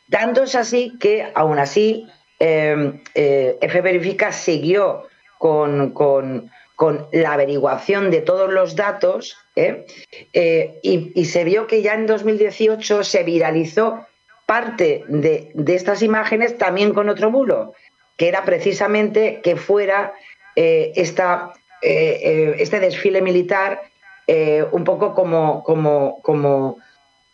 Tanto 0.09 0.45
es 0.45 0.55
así 0.55 0.97
que, 1.01 1.27
aún 1.35 1.59
así, 1.59 2.07
eh, 2.39 2.93
eh, 3.17 3.59
F 3.61 3.81
Verifica 3.81 4.31
siguió 4.31 5.03
con, 5.39 5.91
con- 5.91 6.51
con 6.77 7.09
la 7.13 7.35
averiguación 7.35 8.11
de 8.11 8.23
todos 8.23 8.51
los 8.51 8.75
datos 8.75 9.37
¿eh? 9.55 9.85
Eh, 10.33 10.79
y, 10.83 11.13
y 11.15 11.25
se 11.27 11.45
vio 11.45 11.67
que 11.67 11.83
ya 11.83 11.93
en 11.93 12.07
2018 12.07 13.05
se 13.05 13.23
viralizó 13.23 14.07
parte 14.47 15.05
de, 15.09 15.51
de 15.55 15.75
estas 15.75 16.03
imágenes 16.03 16.57
también 16.57 16.95
con 16.95 17.11
otro 17.11 17.31
bulo, 17.31 17.75
que 18.21 18.29
era 18.29 18.45
precisamente 18.45 19.41
que 19.43 19.57
fuera 19.57 20.13
eh, 20.55 20.93
esta, 20.95 21.55
eh, 21.81 22.21
eh, 22.23 22.55
este 22.59 22.79
desfile 22.79 23.23
militar 23.23 23.81
un 24.73 24.85
poco 24.85 25.13
como, 25.15 25.65
como, 25.65 26.21
como, 26.23 26.77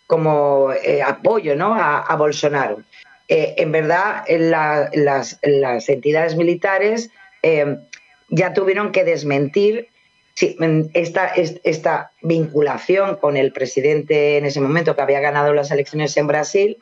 como 0.07 0.71
apoyo 1.05 1.55
¿no? 1.57 1.75
a, 1.75 2.15
Bolsonaro. 2.17 2.79
En 3.29 3.71
verdad, 3.73 4.25
la- 4.29 4.89
las, 4.95 5.39
las 5.43 5.89
entidades 5.91 6.37
militares 6.37 7.11
ya 8.31 8.55
tuvieron 8.55 8.93
que 8.93 9.05
desmentir 9.05 9.89
esta, 10.95 11.27
es- 11.27 11.61
esta 11.65 12.13
vinculación 12.23 13.17
con 13.17 13.37
el 13.37 13.53
presidente 13.53 14.39
en 14.39 14.47
ese 14.47 14.63
momento 14.63 14.97
que 14.97 15.03
había 15.03 15.21
ganado 15.21 15.53
las 15.53 15.71
elecciones 15.71 16.17
en 16.17 16.29
Brasil, 16.29 16.79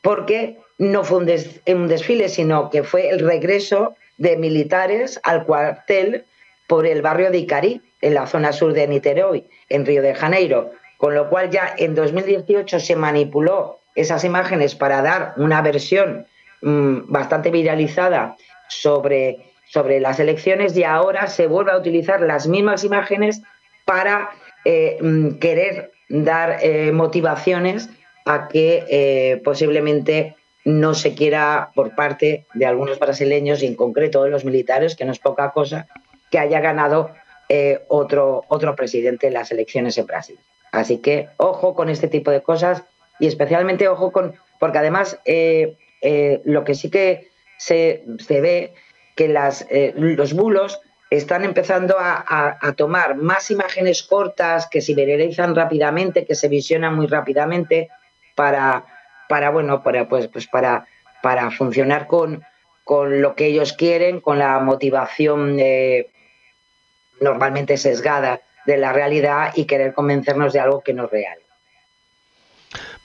porque 0.00 0.58
no 0.78 1.04
fue 1.04 1.18
un, 1.18 1.26
des- 1.26 1.60
un 1.66 1.88
desfile, 1.88 2.28
sino 2.28 2.70
que 2.70 2.82
fue 2.82 3.08
el 3.10 3.20
regreso 3.20 3.94
de 4.18 4.36
militares 4.36 5.20
al 5.22 5.44
cuartel 5.44 6.24
por 6.66 6.86
el 6.86 7.02
barrio 7.02 7.30
de 7.30 7.38
Icarí, 7.38 7.80
en 8.00 8.14
la 8.14 8.26
zona 8.26 8.52
sur 8.52 8.72
de 8.74 8.86
Niterói, 8.86 9.44
en 9.68 9.86
Río 9.86 10.02
de 10.02 10.14
Janeiro. 10.14 10.72
Con 10.98 11.14
lo 11.14 11.28
cual 11.30 11.50
ya 11.50 11.74
en 11.78 11.94
2018 11.94 12.78
se 12.80 12.96
manipuló 12.96 13.80
esas 13.94 14.24
imágenes 14.24 14.74
para 14.74 15.00
dar 15.02 15.32
una 15.36 15.62
versión 15.62 16.26
mm, 16.62 17.10
bastante 17.12 17.50
viralizada 17.50 18.36
sobre, 18.68 19.38
sobre 19.66 20.00
las 20.00 20.20
elecciones 20.20 20.76
y 20.76 20.84
ahora 20.84 21.26
se 21.28 21.46
vuelve 21.46 21.72
a 21.72 21.78
utilizar 21.78 22.20
las 22.20 22.46
mismas 22.46 22.84
imágenes 22.84 23.42
para 23.84 24.30
eh, 24.64 24.98
mm, 25.00 25.38
querer 25.38 25.92
dar 26.08 26.58
eh, 26.62 26.92
motivaciones 26.92 27.88
a 28.26 28.48
que 28.48 28.84
eh, 28.88 29.40
posiblemente 29.44 30.36
no 30.64 30.94
se 30.94 31.14
quiera 31.14 31.70
por 31.74 31.94
parte 31.94 32.46
de 32.54 32.66
algunos 32.66 32.98
brasileños 32.98 33.62
y 33.62 33.66
en 33.66 33.74
concreto 33.76 34.22
de 34.24 34.30
los 34.30 34.44
militares, 34.44 34.96
que 34.96 35.04
no 35.04 35.12
es 35.12 35.18
poca 35.18 35.50
cosa, 35.52 35.86
que 36.30 36.38
haya 36.38 36.60
ganado 36.60 37.10
eh, 37.48 37.84
otro, 37.88 38.44
otro 38.48 38.74
presidente 38.74 39.26
en 39.26 39.34
las 39.34 39.50
elecciones 39.52 39.98
en 39.98 40.06
Brasil. 40.06 40.38
Así 40.72 40.98
que 40.98 41.28
ojo 41.36 41.74
con 41.74 41.88
este 41.90 42.08
tipo 42.08 42.30
de 42.30 42.42
cosas 42.42 42.82
y 43.20 43.26
especialmente 43.26 43.86
ojo 43.88 44.10
con, 44.10 44.34
porque 44.58 44.78
además 44.78 45.18
eh, 45.24 45.76
eh, 46.00 46.40
lo 46.44 46.64
que 46.64 46.74
sí 46.74 46.90
que 46.90 47.28
se, 47.58 48.04
se 48.18 48.40
ve 48.40 48.74
que 49.14 49.28
las, 49.28 49.66
los 49.94 50.32
bulos 50.32 50.80
están 51.10 51.44
empezando 51.44 51.96
a, 52.00 52.24
a- 52.26 52.58
a 52.60 52.72
tomar 52.72 53.14
más 53.16 53.50
imágenes 53.52 54.02
cortas 54.02 54.66
que 54.68 54.80
se 54.80 54.94
viralizan 54.94 55.54
rápidamente, 55.54 56.24
que 56.24 56.34
se 56.34 56.48
visionan 56.48 56.96
muy 56.96 57.06
rápidamente 57.06 57.90
para, 58.34 58.84
para 59.28 59.50
bueno, 59.50 59.82
para, 59.82 60.08
pues, 60.08 60.28
pues 60.28 60.46
para, 60.46 60.86
para 61.22 61.50
funcionar 61.50 62.06
con, 62.06 62.44
con 62.84 63.22
lo 63.22 63.34
que 63.34 63.46
ellos 63.46 63.72
quieren, 63.72 64.20
con 64.20 64.38
la 64.38 64.58
motivación 64.60 65.56
eh, 65.58 66.10
normalmente 67.20 67.76
sesgada 67.76 68.40
de 68.66 68.76
la 68.76 68.92
realidad 68.92 69.52
y 69.54 69.64
querer 69.66 69.94
convencernos 69.94 70.52
de 70.52 70.60
algo 70.60 70.82
que 70.82 70.94
no 70.94 71.04
es 71.04 71.10
real. 71.10 71.38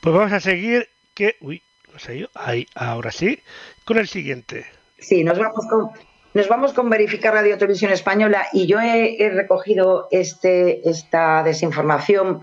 Pues 0.02 0.16
vamos 0.16 0.32
a 0.32 0.40
seguir 0.40 0.90
que... 1.14 1.36
Uy, 1.42 1.62
no 1.92 2.00
sé 2.00 2.20
yo. 2.20 2.28
Ahí, 2.34 2.68
ahora 2.76 3.12
sí. 3.12 3.42
Con 3.86 3.98
el 3.98 4.08
siguiente. 4.08 4.66
Sí, 4.98 5.24
nos 5.24 5.38
vamos 5.38 5.66
con, 5.70 5.90
nos 6.34 6.48
vamos 6.48 6.74
con 6.74 6.90
Verificar 6.90 7.34
Radio 7.34 7.58
Televisión 7.58 7.92
Española 7.92 8.48
y 8.54 8.68
yo 8.68 8.80
he, 8.80 9.22
he 9.22 9.30
recogido 9.30 10.08
este, 10.12 10.88
esta 10.90 11.44
desinformación. 11.44 12.42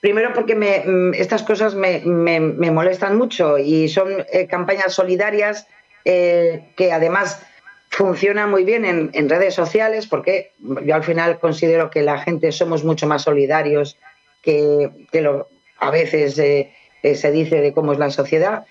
Primero 0.00 0.32
porque 0.32 0.54
me, 0.54 0.84
mm, 0.86 1.14
estas 1.14 1.42
cosas 1.42 1.74
me, 1.74 2.00
me- 2.04 2.70
molestan 2.70 3.16
mucho 3.16 3.58
y 3.58 3.88
son 3.88 4.24
eh, 4.32 4.46
campañas 4.46 4.94
solidarias 4.94 5.66
eh, 6.04 6.68
que 6.76 6.92
además 6.92 7.42
funcionan 7.90 8.50
muy 8.50 8.64
bien 8.64 8.84
en, 8.84 9.28
redes 9.28 9.54
sociales 9.54 10.06
porque 10.06 10.52
yo 10.84 10.94
al 10.94 11.02
final 11.02 11.40
considero 11.40 11.90
que 11.90 12.02
la 12.02 12.18
gente 12.18 12.52
somos 12.52 12.84
mucho 12.84 13.06
más 13.08 13.22
solidarios 13.22 13.96
que, 14.42 14.90
que 15.10 15.20
lo 15.20 15.48
a 15.80 15.90
veces 15.90 16.38
eh, 16.38 16.72
se 17.14 17.32
dice 17.32 17.60
de 17.60 17.72
cómo 17.72 17.92
es 17.92 17.98
la 17.98 18.10
sociedad. 18.10 18.66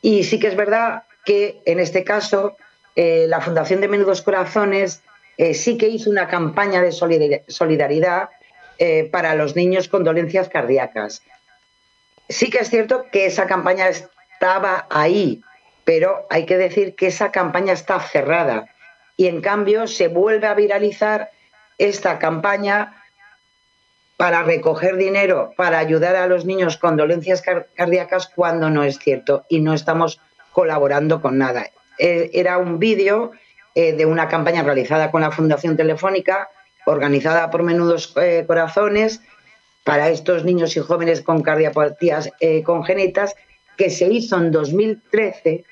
Y 0.00 0.24
sí 0.24 0.38
que 0.38 0.48
es 0.48 0.56
verdad 0.56 1.04
que 1.24 1.60
en 1.64 1.80
este 1.80 2.04
caso 2.04 2.56
la 2.94 3.40
Fundación 3.40 3.80
de 3.80 3.88
Menudos 3.88 4.22
Corazones 4.22 5.02
sí 5.54 5.78
que 5.78 5.88
hizo 5.88 6.10
una 6.10 6.28
campaña 6.28 6.82
de 6.82 6.90
solidar- 6.92 7.42
solidaridad 7.48 8.28
eh, 8.78 9.08
para 9.10 9.34
los 9.34 9.56
niños 9.56 9.88
con 9.88 10.04
dolencias 10.04 10.48
cardíacas. 10.48 11.22
Sí 12.28 12.50
que 12.50 12.58
es 12.58 12.70
cierto 12.70 13.06
que 13.12 13.26
esa 13.26 13.46
campaña 13.46 13.88
estaba 13.88 14.86
ahí, 14.90 15.42
pero 15.84 16.26
hay 16.30 16.46
que 16.46 16.56
decir 16.56 16.94
que 16.94 17.08
esa 17.08 17.30
campaña 17.30 17.72
está 17.72 18.00
cerrada 18.00 18.66
y 19.16 19.26
en 19.26 19.40
cambio 19.40 19.86
se 19.86 20.08
vuelve 20.08 20.46
a 20.46 20.54
viralizar 20.54 21.30
esta 21.78 22.18
campaña 22.18 22.96
para 24.16 24.42
recoger 24.44 24.96
dinero 24.96 25.52
para 25.56 25.78
ayudar 25.78 26.14
a 26.16 26.26
los 26.26 26.44
niños 26.44 26.76
con 26.76 26.96
dolencias 26.96 27.42
car- 27.42 27.66
cardíacas 27.74 28.28
cuando 28.28 28.70
no 28.70 28.84
es 28.84 28.98
cierto 28.98 29.44
y 29.48 29.60
no 29.60 29.74
estamos 29.74 30.20
colaborando 30.52 31.20
con 31.20 31.38
nada. 31.38 31.70
Eh, 31.98 32.30
era 32.32 32.58
un 32.58 32.78
vídeo 32.78 33.32
eh, 33.74 33.92
de 33.94 34.06
una 34.06 34.28
campaña 34.28 34.62
realizada 34.62 35.10
con 35.10 35.22
la 35.22 35.30
Fundación 35.30 35.76
Telefónica, 35.76 36.48
organizada 36.86 37.50
por 37.50 37.62
Menudos 37.62 38.12
eh, 38.20 38.44
Corazones, 38.46 39.20
para 39.84 40.10
estos 40.10 40.44
niños 40.44 40.76
y 40.76 40.80
jóvenes 40.80 41.22
con 41.22 41.42
cardiopatías 41.42 42.30
eh, 42.40 42.62
congénitas, 42.62 43.34
que 43.76 43.90
se 43.90 44.06
hizo 44.12 44.36
en 44.38 44.50
2013 44.52 45.64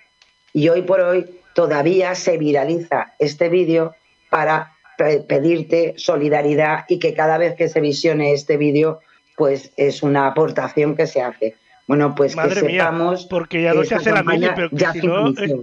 y 0.53 0.69
hoy 0.69 0.83
por 0.83 1.01
hoy 1.01 1.27
todavía 1.55 2.15
se 2.15 2.37
viraliza 2.39 3.13
este 3.19 3.49
vídeo 3.49 3.95
para 4.31 4.73
pe- 4.99 5.21
pedirte 5.21 5.95
solidaridad 5.97 6.85
y 6.89 6.99
que 6.99 7.15
cada 7.15 7.39
vez 7.39 7.55
que 7.55 7.69
se 7.69 7.81
visione 7.81 8.33
este 8.33 8.57
vídeo, 8.57 9.01
pues 9.37 9.73
es 9.77 10.03
una 10.03 10.27
aportación 10.27 10.97
que 10.97 11.07
se 11.07 11.23
hace. 11.23 11.57
Bueno, 11.87 12.15
pues 12.15 12.35
Madre 12.37 12.61
que 12.61 12.67
mía, 12.67 12.85
sepamos 12.85 13.27
porque 13.27 13.63
ya 13.63 13.75
no 13.75 13.85
se 13.85 13.95
hace 13.97 14.13
la 14.13 14.23
mili, 14.23 14.49
pero 14.55 14.69
ya 14.73 14.93
si 14.93 15.07
no, 15.07 15.29
eh, 15.29 15.35
¿eh? 15.39 15.57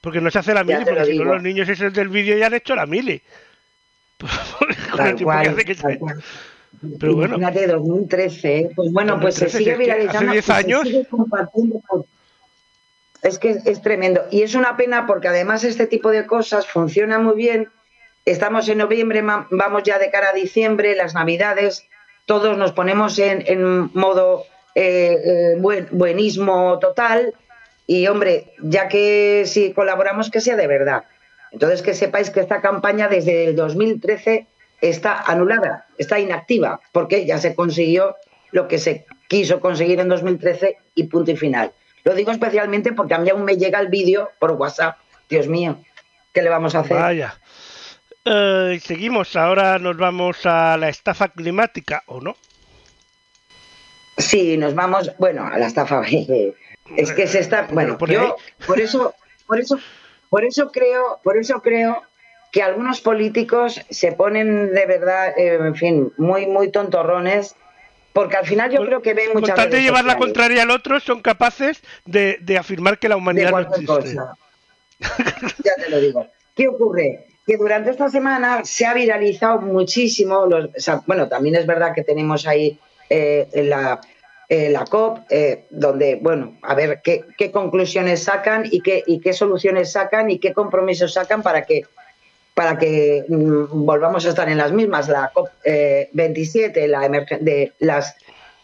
Porque 0.00 0.20
no 0.20 0.30
se 0.30 0.38
hace 0.38 0.54
la 0.54 0.64
mili, 0.64 0.84
porque 0.84 1.04
si 1.04 1.18
no 1.18 1.24
los 1.34 1.42
niños 1.42 1.68
esos 1.68 1.92
del 1.92 2.08
vídeo 2.08 2.36
ya 2.38 2.46
han 2.46 2.54
hecho 2.54 2.74
la 2.74 2.86
mili. 2.86 3.22
Tal 4.96 5.22
cual, 5.22 5.56
que 5.64 5.74
tal 5.74 5.98
cual. 5.98 6.22
Pero 6.98 7.14
bueno. 7.14 7.36
Imagínate, 7.36 7.66
2013, 7.66 8.56
¿eh? 8.58 8.70
pues 8.74 8.90
bueno, 8.92 9.20
pues 9.20 9.34
se 9.34 9.46
2013, 9.46 9.58
sigue 9.58 9.84
que 9.84 9.92
hace 9.92 10.00
viralizando. 10.00 10.32
10 10.32 10.44
y 10.44 10.46
se 10.46 10.52
años. 10.52 10.82
sigue 10.82 11.06
compartiendo 11.06 11.80
por- 11.88 12.04
Es 13.22 13.38
que 13.38 13.58
es, 13.64 13.82
tremendo. 13.82 14.22
Y 14.30 14.42
es 14.42 14.54
una 14.54 14.76
pena 14.76 15.06
porque 15.06 15.28
además 15.28 15.62
este 15.64 15.86
tipo 15.86 16.10
de 16.10 16.26
cosas 16.26 16.66
funciona 16.66 17.18
muy 17.18 17.34
bien. 17.36 17.68
Estamos 18.24 18.68
en 18.68 18.78
noviembre, 18.78 19.22
vamos 19.22 19.82
ya 19.84 19.98
de 19.98 20.10
cara 20.10 20.30
a 20.30 20.32
diciembre, 20.32 20.94
las 20.94 21.14
navidades, 21.14 21.86
todos 22.26 22.56
nos 22.56 22.72
ponemos 22.72 23.18
en, 23.18 23.42
en 23.46 23.90
modo 23.94 24.44
eh, 24.74 25.16
eh, 25.24 25.56
buen- 25.58 25.88
buenismo 25.90 26.78
total. 26.78 27.34
Y 27.86 28.06
hombre, 28.06 28.52
ya 28.62 28.88
que 28.88 29.42
si 29.46 29.72
colaboramos, 29.72 30.30
que 30.30 30.40
sea 30.40 30.56
de 30.56 30.66
verdad. 30.68 31.04
Entonces, 31.52 31.82
que 31.82 31.94
sepáis 31.94 32.30
que 32.30 32.40
esta 32.40 32.60
campaña 32.60 33.08
desde 33.08 33.46
el 33.46 33.56
2013 33.56 34.46
está 34.80 35.20
anulada, 35.20 35.86
está 35.98 36.18
inactiva, 36.18 36.80
porque 36.92 37.26
ya 37.26 37.38
se 37.38 37.54
consiguió 37.54 38.16
lo 38.50 38.68
que 38.68 38.78
se 38.78 39.06
quiso 39.28 39.60
conseguir 39.60 40.00
en 40.00 40.08
2013 40.08 40.78
y 40.94 41.04
punto 41.04 41.30
y 41.30 41.36
final. 41.36 41.72
Lo 42.04 42.14
digo 42.14 42.32
especialmente 42.32 42.92
porque 42.92 43.14
a 43.14 43.18
mí 43.18 43.28
aún 43.28 43.44
me 43.44 43.56
llega 43.56 43.78
el 43.80 43.88
vídeo 43.88 44.30
por 44.38 44.52
WhatsApp. 44.52 44.96
Dios 45.28 45.48
mío, 45.48 45.78
¿qué 46.32 46.42
le 46.42 46.48
vamos 46.48 46.74
a 46.74 46.80
hacer? 46.80 46.96
Vaya. 46.96 47.34
Eh, 48.24 48.80
seguimos, 48.82 49.36
ahora 49.36 49.78
nos 49.78 49.96
vamos 49.96 50.44
a 50.44 50.76
la 50.76 50.88
estafa 50.88 51.28
climática, 51.28 52.02
¿o 52.06 52.20
no? 52.20 52.36
Sí, 54.18 54.56
nos 54.56 54.74
vamos, 54.74 55.12
bueno, 55.18 55.46
a 55.46 55.58
la 55.58 55.66
estafa. 55.66 56.02
Es 56.96 57.12
que 57.12 57.28
se 57.28 57.38
está, 57.38 57.68
bueno, 57.70 57.96
Por 57.96 58.10
yo 58.10 58.34
por 58.66 58.80
eso, 58.80 59.14
por 59.46 59.60
eso, 59.60 59.78
por 60.30 60.44
eso 60.44 60.70
creo, 60.72 61.20
por 61.22 61.36
eso 61.36 61.60
creo 61.60 62.02
que 62.52 62.62
algunos 62.62 63.00
políticos 63.00 63.80
se 63.90 64.12
ponen 64.12 64.72
de 64.72 64.86
verdad, 64.86 65.38
eh, 65.38 65.58
en 65.60 65.74
fin, 65.74 66.12
muy, 66.16 66.46
muy 66.46 66.70
tontorrones, 66.70 67.54
porque 68.12 68.36
al 68.36 68.46
final 68.46 68.70
yo 68.70 68.84
creo 68.84 69.02
que 69.02 69.14
ven 69.14 69.30
muchas 69.34 69.50
Con 69.50 69.56
tal 69.56 69.70
de 69.70 69.82
llevar 69.82 70.04
la 70.04 70.16
contraria 70.16 70.62
al 70.62 70.70
otro, 70.70 70.98
son 70.98 71.20
capaces 71.20 71.82
de, 72.06 72.38
de 72.40 72.58
afirmar 72.58 72.98
que 72.98 73.08
la 73.08 73.16
humanidad 73.16 73.50
no 73.50 73.60
existe. 73.60 73.86
cosa. 73.86 74.34
ya 75.64 75.74
te 75.76 75.90
lo 75.90 76.00
digo. 76.00 76.26
¿Qué 76.54 76.68
ocurre? 76.68 77.26
Que 77.46 77.56
durante 77.56 77.90
esta 77.90 78.08
semana 78.08 78.64
se 78.64 78.86
ha 78.86 78.94
viralizado 78.94 79.60
muchísimo, 79.60 80.46
los, 80.46 80.66
o 80.66 80.80
sea, 80.80 81.02
bueno, 81.06 81.28
también 81.28 81.56
es 81.56 81.66
verdad 81.66 81.94
que 81.94 82.02
tenemos 82.02 82.46
ahí 82.46 82.78
eh, 83.08 83.48
la, 83.54 84.00
eh, 84.50 84.68
la 84.68 84.84
COP, 84.84 85.20
eh, 85.30 85.66
donde, 85.70 86.16
bueno, 86.16 86.58
a 86.62 86.74
ver 86.74 87.00
qué, 87.04 87.50
conclusiones 87.52 88.24
sacan 88.24 88.64
y 88.68 88.80
qué, 88.80 89.04
y 89.06 89.20
qué 89.20 89.32
soluciones 89.32 89.92
sacan 89.92 90.28
y 90.28 90.40
qué 90.40 90.52
compromisos 90.52 91.12
sacan 91.12 91.42
para 91.42 91.62
que 91.62 91.84
para 92.52 92.76
que 92.76 93.24
mm, 93.28 93.86
volvamos 93.86 94.26
a 94.26 94.30
estar 94.30 94.48
en 94.48 94.58
las 94.58 94.72
mismas, 94.72 95.08
la 95.08 95.32
COP27, 95.32 96.88
la 96.88 97.06
emergen- 97.06 97.38
de 97.38 97.72
las 97.78 98.16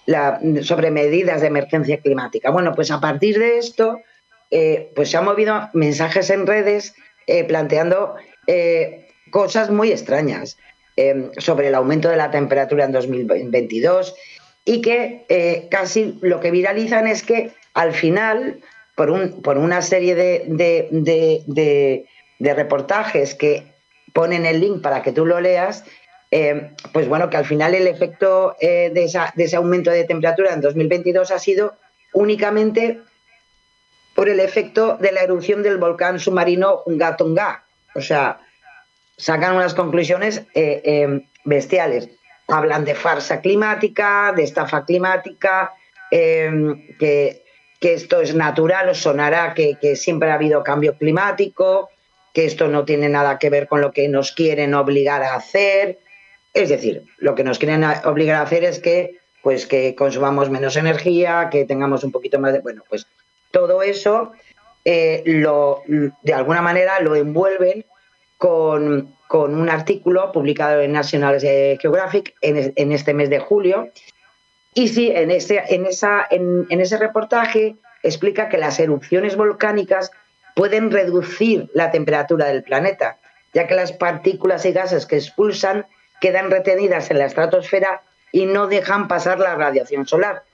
la, 0.07 0.41
sobre 0.63 0.91
medidas 0.91 1.41
de 1.41 1.47
emergencia 1.47 1.99
climática. 2.01 2.51
Bueno, 2.51 2.75
pues 2.75 2.91
a 2.91 3.01
partir 3.01 3.39
de 3.39 3.59
esto, 3.59 4.01
eh, 4.51 4.91
pues 4.97 5.11
se 5.11 5.17
han 5.17 5.25
movido 5.25 5.69
mensajes 5.73 6.31
en 6.31 6.49
redes 6.49 6.95
eh, 7.29 7.45
planteando 7.45 8.17
eh, 8.49 9.07
cosas 9.31 9.71
muy 9.71 9.93
extrañas 9.93 10.59
eh, 10.97 11.31
sobre 11.39 11.69
el 11.69 11.77
aumento 11.77 12.09
de 12.09 12.17
la 12.17 12.33
temperatura 12.33 12.85
en 12.87 12.93
2022 12.93 14.17
y 14.67 14.83
que 14.83 15.25
eh, 15.31 15.69
casi 15.71 16.19
lo 16.21 16.41
que 16.41 16.51
viralizan 16.51 17.07
es 17.07 17.23
que 17.23 17.53
al 17.73 17.93
final, 17.95 18.61
por, 18.95 19.09
un, 19.11 19.41
por 19.41 19.57
una 19.57 19.81
serie 19.81 20.15
de, 20.15 20.45
de- 20.49 20.89
de- 21.47 22.53
reportajes 22.55 23.35
que 23.35 23.63
ponen 24.13 24.45
el 24.45 24.61
link 24.61 24.83
para 24.83 25.03
que 25.03 25.13
tú 25.13 25.25
lo 25.25 25.41
leas, 25.41 25.85
eh, 26.31 26.73
pues 26.93 27.09
bueno, 27.09 27.31
que 27.31 27.37
al 27.39 27.45
final 27.47 27.75
el 27.75 27.87
efecto 27.87 28.57
eh, 28.61 28.91
de, 28.93 29.05
esa- 29.05 29.33
de 29.37 29.45
ese 29.45 29.57
aumento 29.57 29.91
de 29.91 30.05
temperatura 30.05 30.53
en 30.53 30.61
2022 30.61 31.31
ha 31.31 31.39
sido 31.39 31.77
únicamente 32.13 33.01
por 34.15 34.29
el 34.29 34.41
efecto 34.41 34.97
de 35.01 35.13
la 35.13 35.21
erupción 35.23 35.63
del 35.63 35.77
volcán 35.79 36.19
submarino 36.19 36.83
Hunga 36.87 37.17
Tonga. 37.17 37.65
O 37.95 38.01
sea, 38.01 38.41
sacan 39.17 39.55
unas 39.55 39.75
conclusiones 39.75 40.39
eh, 40.55 40.83
eh, 40.85 41.27
bestiales. 41.45 42.09
Hablan 42.49 42.85
de 42.85 42.95
farsa 42.95 43.41
climática, 43.41 44.33
de 44.35 44.45
estafa 44.45 44.85
climática, 44.85 45.75
eh, 46.11 46.51
que, 46.99 47.45
que 47.81 47.95
esto 47.95 48.21
es 48.21 48.35
natural, 48.35 48.89
os 48.89 48.99
sonará 48.99 49.55
que, 49.55 49.77
que 49.81 49.97
siempre 49.97 50.31
ha 50.31 50.35
habido 50.35 50.63
cambio 50.63 50.97
climático, 50.97 51.91
que 52.33 52.45
esto 52.45 52.69
no 52.69 52.85
tiene 52.85 53.09
nada 53.09 53.39
que 53.39 53.51
ver 53.51 53.67
con 53.67 53.81
lo 53.81 53.93
que 53.93 54.09
nos 54.09 54.33
quieren 54.33 54.75
obligar 54.75 55.23
a 55.23 55.35
hacer. 55.35 55.99
Es 56.55 56.69
decir, 56.69 57.05
lo 57.19 57.35
que 57.35 57.45
nos 57.45 57.59
quieren 57.59 57.85
obligar 58.05 58.37
a 58.37 58.43
hacer 58.43 58.65
es 58.65 58.79
que, 58.79 59.19
pues, 59.43 59.67
que 59.67 59.95
consumamos 59.95 60.51
menos 60.51 60.77
energía, 60.77 61.49
que 61.51 61.65
tengamos 61.65 62.05
un 62.05 62.13
poquito 62.13 62.39
más 62.39 62.53
de. 62.53 62.61
Bueno, 62.61 62.83
pues 62.89 63.07
todo 63.51 63.83
eso 63.83 64.33
eh, 64.85 65.23
lo, 65.27 65.83
de 65.87 66.33
alguna 66.33 66.63
manera 66.63 67.01
lo 67.01 67.17
envuelven 67.17 67.85
con, 68.39 69.16
con 69.29 69.55
un 69.55 69.69
artículo 69.69 70.31
publicado 70.33 70.81
en 70.81 70.93
National 70.93 71.41
Geographic 71.41 72.35
en, 72.41 72.57
es- 72.57 72.73
en 72.77 72.93
este 72.93 73.15
mes 73.15 73.31
de 73.31 73.39
julio. 73.41 73.91
Y 74.75 74.89
sí, 74.89 75.11
en 75.11 75.31
ese, 75.31 75.63
en, 75.69 75.87
esa, 75.87 76.27
en 76.31 76.81
ese 76.81 76.99
reportaje 76.99 77.77
explica 78.03 78.49
que 78.49 78.59
las 78.59 78.79
erupciones 78.79 79.37
volcánicas 79.37 80.11
pueden 80.55 80.91
reducir 80.91 81.69
la 81.75 81.91
temperatura 81.91 82.47
del 82.47 82.63
planeta, 82.63 83.19
ya 83.53 83.67
que 83.67 83.75
las 83.75 83.93
partículas 83.93 84.65
y 84.65 84.73
gases 84.73 85.07
que 85.07 85.17
expulsan 85.17 85.87
quedan 86.21 86.51
retenidas 86.51 87.11
en 87.11 87.19
la 87.19 87.27
estratosfera 87.27 88.03
y 88.33 88.47
no 88.47 88.67
dejan 88.67 89.09
pasar 89.09 89.39
la 89.39 89.55
radiación 89.55 90.07
solar, 90.07 90.45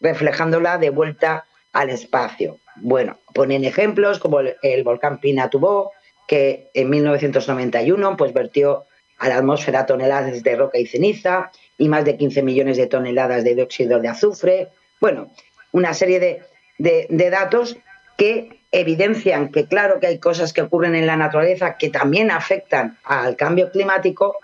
reflejándola 0.00 0.78
de 0.78 0.90
vuelta 0.90 1.44
al 1.72 1.90
espacio. 1.90 2.58
Bueno, 2.76 3.18
ponen 3.34 3.64
ejemplos 3.64 4.18
como 4.18 4.40
el, 4.40 4.56
el 4.62 4.84
volcán 4.84 5.18
Pinatubo, 5.18 5.92
que 6.26 6.70
en 6.74 6.90
1991 6.90 8.16
pues, 8.16 8.32
vertió 8.32 8.84
a 9.18 9.28
la 9.28 9.36
atmósfera 9.38 9.86
toneladas 9.86 10.42
de 10.42 10.56
roca 10.56 10.78
y 10.78 10.86
ceniza 10.86 11.50
y 11.78 11.88
más 11.88 12.04
de 12.04 12.16
15 12.16 12.42
millones 12.42 12.76
de 12.76 12.86
toneladas 12.86 13.44
de 13.44 13.54
dióxido 13.54 14.00
de 14.00 14.08
azufre. 14.08 14.68
Bueno, 15.00 15.30
una 15.72 15.94
serie 15.94 16.20
de, 16.20 16.42
de- 16.78 17.06
de 17.08 17.30
datos 17.30 17.76
que 18.16 18.60
evidencian 18.72 19.50
que 19.50 19.66
claro 19.66 20.00
que 20.00 20.06
hay 20.06 20.18
cosas 20.18 20.52
que 20.52 20.62
ocurren 20.62 20.94
en 20.94 21.06
la 21.06 21.16
naturaleza 21.16 21.76
que 21.76 21.90
también 21.90 22.30
afectan 22.30 22.98
al 23.04 23.36
cambio 23.36 23.70
climático, 23.70 24.36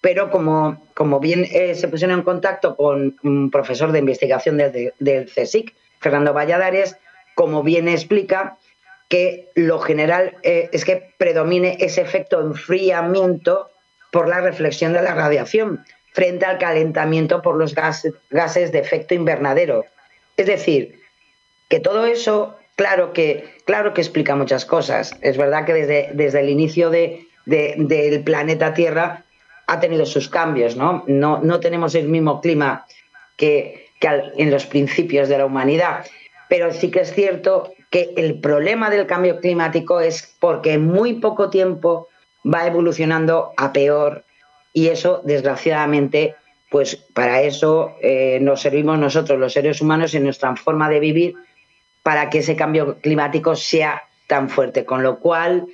pero 0.00 0.30
como, 0.30 0.86
como 0.94 1.18
bien 1.20 1.46
eh, 1.50 1.74
se 1.74 1.88
pusieron 1.88 2.18
en 2.18 2.24
contacto 2.24 2.76
con 2.76 3.16
un 3.22 3.50
profesor 3.50 3.92
de 3.92 4.00
investigación 4.00 4.56
del, 4.56 4.92
del 4.98 5.26
CSIC, 5.26 5.74
Fernando 6.00 6.32
Valladares, 6.32 6.96
como 7.34 7.62
bien 7.62 7.88
explica, 7.88 8.56
que 9.08 9.48
lo 9.54 9.78
general 9.78 10.36
eh, 10.42 10.68
es 10.72 10.84
que 10.84 11.10
predomine 11.18 11.76
ese 11.80 12.00
efecto 12.00 12.40
enfriamiento 12.40 13.70
por 14.10 14.28
la 14.28 14.40
reflexión 14.40 14.92
de 14.92 15.02
la 15.02 15.14
radiación 15.14 15.84
frente 16.12 16.44
al 16.46 16.58
calentamiento 16.58 17.42
por 17.42 17.56
los 17.56 17.74
gas- 17.74 18.08
gases 18.30 18.72
de 18.72 18.78
efecto 18.78 19.14
invernadero. 19.14 19.84
Es 20.36 20.46
decir, 20.46 21.00
que 21.68 21.78
todo 21.80 22.06
eso, 22.06 22.56
claro 22.74 23.12
que, 23.12 23.44
claro 23.64 23.92
que 23.94 24.00
explica 24.00 24.34
muchas 24.34 24.64
cosas. 24.64 25.12
Es 25.20 25.36
verdad 25.36 25.64
que 25.64 25.74
desde, 25.74 26.10
desde 26.14 26.40
el 26.40 26.48
inicio 26.48 26.90
de- 26.90 27.26
de- 27.44 27.74
del 27.78 28.22
planeta 28.24 28.74
Tierra 28.74 29.24
ha 29.66 29.80
tenido 29.80 30.06
sus 30.06 30.28
cambios, 30.28 30.76
¿no? 30.76 31.04
No, 31.06 31.38
no 31.42 31.60
tenemos 31.60 31.94
el 31.94 32.08
mismo 32.08 32.40
clima 32.40 32.86
que, 33.36 33.88
que 34.00 34.08
en 34.38 34.50
los 34.50 34.66
principios 34.66 35.28
de 35.28 35.38
la 35.38 35.46
humanidad. 35.46 36.06
Pero 36.48 36.72
sí 36.72 36.90
que 36.90 37.00
es 37.00 37.12
cierto 37.12 37.72
que 37.90 38.12
el 38.16 38.40
problema 38.40 38.90
del 38.90 39.06
cambio 39.06 39.40
climático 39.40 40.00
es 40.00 40.34
porque 40.40 40.74
en 40.74 40.86
muy 40.86 41.14
poco 41.14 41.50
tiempo 41.50 42.08
va 42.44 42.66
evolucionando 42.66 43.52
a 43.56 43.72
peor 43.72 44.24
y 44.72 44.88
eso, 44.88 45.22
desgraciadamente, 45.24 46.34
pues 46.70 46.96
para 46.96 47.40
eso 47.40 47.96
eh, 48.02 48.38
nos 48.42 48.60
servimos 48.60 48.98
nosotros, 48.98 49.38
los 49.38 49.54
seres 49.54 49.80
humanos, 49.80 50.14
en 50.14 50.24
nuestra 50.24 50.54
forma 50.56 50.90
de 50.90 51.00
vivir, 51.00 51.34
para 52.02 52.28
que 52.28 52.40
ese 52.40 52.56
cambio 52.56 52.98
climático 53.00 53.56
sea 53.56 54.02
tan 54.26 54.50
fuerte, 54.50 54.84
con 54.84 55.02
lo 55.02 55.18
cual, 55.18 55.66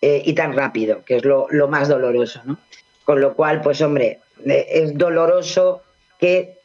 eh, 0.00 0.22
y 0.24 0.32
tan 0.32 0.54
rápido, 0.54 1.04
que 1.04 1.16
es 1.16 1.24
lo, 1.26 1.48
más 1.68 1.88
doloroso, 1.88 2.40
¿no? 2.44 2.58
Con 3.04 3.20
lo 3.20 3.34
cual, 3.34 3.60
pues 3.60 3.82
hombre, 3.82 4.20
eh, 4.46 4.66
es 4.70 4.96
doloroso 4.96 5.82
que 6.18 6.60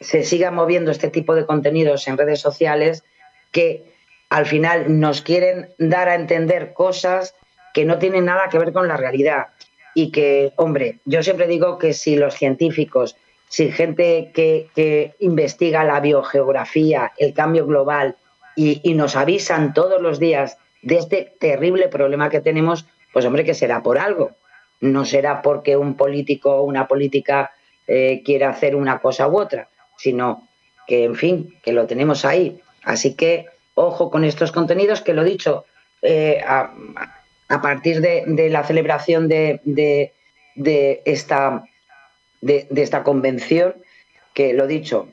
se 0.00 0.22
siga 0.22 0.52
moviendo 0.52 0.92
este 0.92 1.10
tipo 1.10 1.34
de 1.34 1.44
contenidos 1.44 2.06
en 2.06 2.16
redes 2.16 2.40
sociales 2.40 3.02
que 3.50 3.95
al 4.28 4.46
final 4.46 5.00
nos 5.00 5.22
quieren 5.22 5.68
dar 5.78 6.08
a 6.08 6.14
entender 6.14 6.72
cosas 6.72 7.34
que 7.72 7.84
no 7.84 7.98
tienen 7.98 8.24
nada 8.24 8.48
que 8.50 8.58
ver 8.58 8.72
con 8.72 8.88
la 8.88 8.96
realidad. 8.96 9.48
Y 9.94 10.10
que, 10.10 10.52
hombre, 10.56 10.98
yo 11.04 11.22
siempre 11.22 11.46
digo 11.46 11.78
que 11.78 11.92
si 11.92 12.16
los 12.16 12.34
científicos, 12.34 13.16
si 13.48 13.70
gente 13.70 14.30
que, 14.34 14.68
que 14.74 15.14
investiga 15.20 15.84
la 15.84 16.00
biogeografía, 16.00 17.12
el 17.16 17.32
cambio 17.32 17.66
global 17.66 18.16
y, 18.56 18.94
nos 18.94 19.16
avisan 19.16 19.74
todos 19.74 20.00
los 20.00 20.18
días 20.18 20.58
de 20.82 20.96
este 20.96 21.34
terrible 21.38 21.88
problema 21.88 22.30
que 22.30 22.40
tenemos, 22.40 22.86
pues 23.12 23.24
hombre, 23.26 23.44
que 23.44 23.54
será 23.54 23.82
por 23.82 23.98
algo. 23.98 24.32
No 24.80 25.04
será 25.04 25.42
porque 25.42 25.76
un 25.76 25.94
político 25.94 26.56
o 26.56 26.62
una 26.62 26.88
política 26.88 27.52
eh, 27.86 28.22
quiera 28.24 28.48
hacer 28.48 28.74
una 28.74 28.98
cosa 28.98 29.28
u 29.28 29.38
otra, 29.38 29.68
sino 29.96 30.48
que, 30.86 31.04
en 31.04 31.14
fin, 31.14 31.54
que 31.62 31.72
lo 31.72 31.86
tenemos 31.86 32.24
ahí. 32.24 32.60
Así 32.82 33.14
que, 33.14 33.46
ojo 33.76 34.10
con 34.10 34.24
estos 34.24 34.50
contenidos, 34.50 35.02
que 35.02 35.14
lo 35.14 35.22
dicho, 35.22 35.64
eh, 36.02 36.42
a, 36.44 36.72
partir 37.62 38.00
de, 38.00 38.48
la 38.50 38.64
celebración 38.64 39.28
de, 39.28 39.60
esta, 41.04 41.64
de, 42.40 42.66
esta 42.74 43.04
convención, 43.04 43.76
que 44.34 44.52
lo 44.54 44.66
dicho, 44.66 45.08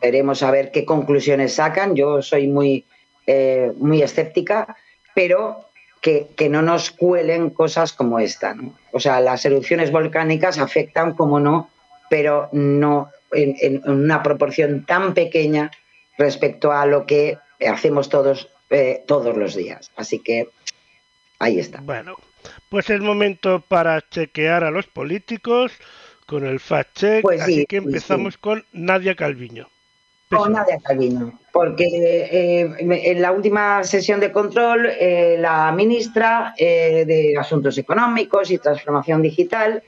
veremos 0.00 0.42
a 0.42 0.50
ver 0.50 0.70
qué 0.70 0.84
conclusiones 0.84 1.54
sacan. 1.54 1.96
Yo 1.96 2.22
soy 2.22 2.46
muy, 2.48 2.86
eh, 3.26 3.72
muy 3.76 4.02
escéptica, 4.02 4.76
pero 5.14 5.68
que, 6.00 6.28
que 6.36 6.48
no 6.48 6.62
nos 6.62 6.90
cuelen 6.90 7.50
cosas 7.50 7.92
como 7.92 8.20
esta. 8.20 8.54
¿no? 8.54 8.74
O 8.92 9.00
sea, 9.00 9.20
las 9.20 9.44
erupciones 9.44 9.90
volcánicas 9.90 10.58
afectan, 10.58 11.14
como 11.14 11.40
no, 11.40 11.70
pero 12.10 12.50
no 12.52 13.10
en 13.32 13.82
una 13.88 14.22
proporción 14.22 14.84
tan 14.84 15.14
pequeña 15.14 15.70
respecto 16.18 16.70
a 16.70 16.84
lo 16.84 17.06
que 17.06 17.38
hacemos 17.68 18.08
todos 18.08 18.48
eh, 18.70 19.04
todos 19.06 19.36
los 19.36 19.54
días. 19.54 19.90
Así 19.96 20.18
que 20.18 20.48
ahí 21.38 21.58
está. 21.58 21.80
Bueno, 21.82 22.16
pues 22.68 22.90
es 22.90 23.00
momento 23.00 23.60
para 23.60 24.00
chequear 24.08 24.64
a 24.64 24.70
los 24.70 24.86
políticos 24.86 25.72
con 26.26 26.46
el 26.46 26.60
fact 26.60 26.96
check, 26.96 27.22
Pues 27.22 27.44
sí, 27.44 27.52
así 27.52 27.66
que 27.66 27.76
empezamos 27.76 28.34
sí. 28.34 28.40
con 28.40 28.64
Nadia 28.72 29.14
Calviño. 29.14 29.68
Con 30.30 30.52
Nadia 30.54 30.78
Calviño, 30.82 31.38
porque 31.52 31.84
eh, 31.84 32.74
en 32.78 33.20
la 33.20 33.32
última 33.32 33.84
sesión 33.84 34.18
de 34.18 34.32
control 34.32 34.86
eh, 34.86 35.36
la 35.38 35.70
ministra 35.72 36.54
eh, 36.56 37.04
de 37.06 37.36
Asuntos 37.38 37.76
Económicos 37.76 38.50
y 38.50 38.56
Transformación 38.56 39.20
Digital 39.20 39.82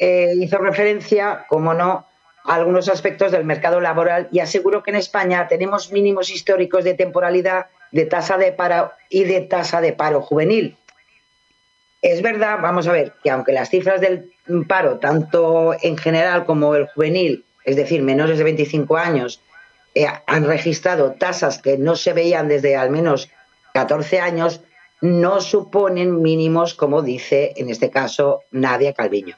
hizo 0.00 0.58
referencia, 0.58 1.44
como 1.48 1.74
no, 1.74 2.06
algunos 2.48 2.88
aspectos 2.88 3.30
del 3.30 3.44
mercado 3.44 3.80
laboral 3.80 4.28
y 4.32 4.40
aseguró 4.40 4.82
que 4.82 4.90
en 4.90 4.96
España 4.96 5.46
tenemos 5.48 5.92
mínimos 5.92 6.30
históricos 6.30 6.82
de 6.82 6.94
temporalidad, 6.94 7.66
de 7.92 8.06
tasa 8.06 8.38
de 8.38 8.52
paro 8.52 8.92
y 9.10 9.24
de 9.24 9.42
tasa 9.42 9.80
de 9.80 9.92
paro 9.92 10.22
juvenil. 10.22 10.76
Es 12.00 12.22
verdad, 12.22 12.58
vamos 12.62 12.86
a 12.86 12.92
ver, 12.92 13.12
que 13.22 13.30
aunque 13.30 13.52
las 13.52 13.70
cifras 13.70 14.00
del 14.00 14.32
paro, 14.66 14.98
tanto 14.98 15.74
en 15.82 15.98
general 15.98 16.46
como 16.46 16.74
el 16.74 16.86
juvenil, 16.86 17.44
es 17.64 17.76
decir, 17.76 18.02
menores 18.02 18.38
de 18.38 18.44
25 18.44 18.96
años, 18.96 19.42
eh, 19.94 20.06
han 20.26 20.44
registrado 20.44 21.12
tasas 21.12 21.60
que 21.60 21.76
no 21.76 21.96
se 21.96 22.12
veían 22.12 22.48
desde 22.48 22.76
al 22.76 22.90
menos 22.90 23.28
14 23.74 24.20
años, 24.20 24.62
no 25.00 25.40
suponen 25.40 26.22
mínimos, 26.22 26.74
como 26.74 27.02
dice 27.02 27.52
en 27.56 27.68
este 27.68 27.90
caso 27.90 28.42
Nadia 28.50 28.94
Calviño. 28.94 29.36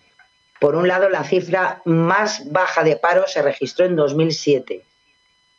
Por 0.60 0.76
un 0.76 0.86
lado, 0.86 1.08
la 1.08 1.24
cifra 1.24 1.82
más 1.84 2.50
baja 2.52 2.84
de 2.84 2.96
paro 2.96 3.24
se 3.26 3.42
registró 3.42 3.86
en 3.86 3.96
2007 3.96 4.84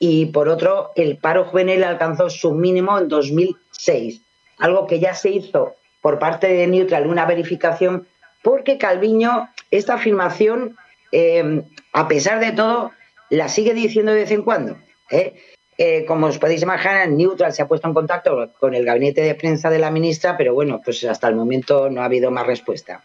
y 0.03 0.26
por 0.26 0.49
otro, 0.49 0.91
el 0.95 1.18
paro 1.18 1.45
juvenil 1.45 1.84
alcanzó 1.84 2.32
su 2.32 2.53
mínimo 2.53 2.98
en 2.98 3.07
2006, 3.07 4.23
algo 4.57 4.88
que 4.88 4.99
ya 4.99 5.14
se 5.14 5.30
hizo 5.30 5.76
por 6.02 6.18
parte 6.18 6.48
de 6.48 6.65
Neutral 6.65 7.06
una 7.06 7.28
verificación 7.28 8.07
porque 8.41 8.80
Calviño 8.80 9.49
esta 9.69 9.94
afirmación, 9.94 10.76
eh, 11.11 11.64
a 11.94 12.07
pesar 12.07 12.40
de 12.40 12.52
todo, 12.52 12.90
la 13.30 13.48
sigue 13.48 13.76
diciendo 13.76 14.11
de 14.11 14.22
vez 14.22 14.32
en 14.32 14.41
cuando. 14.41 14.76
¿eh? 15.11 15.36
Eh, 15.78 16.06
como 16.06 16.26
os 16.26 16.40
podéis 16.40 16.64
imaginar, 16.64 17.07
Neutral 17.10 17.53
se 17.53 17.61
ha 17.61 17.68
puesto 17.68 17.88
en 17.88 17.94
contacto 17.94 18.53
con 18.60 18.73
el 18.73 18.84
gabinete 18.84 19.22
de 19.22 19.36
prensa 19.36 19.69
de 19.69 19.78
la 19.78 19.91
ministra, 19.91 20.36
pero 20.36 20.56
bueno, 20.56 20.82
pues 20.84 21.03
hasta 21.03 21.28
el 21.28 21.36
momento 21.36 21.91
no 21.91 22.02
ha 22.02 22.06
habido 22.06 22.32
más 22.32 22.48
respuesta. 22.48 23.03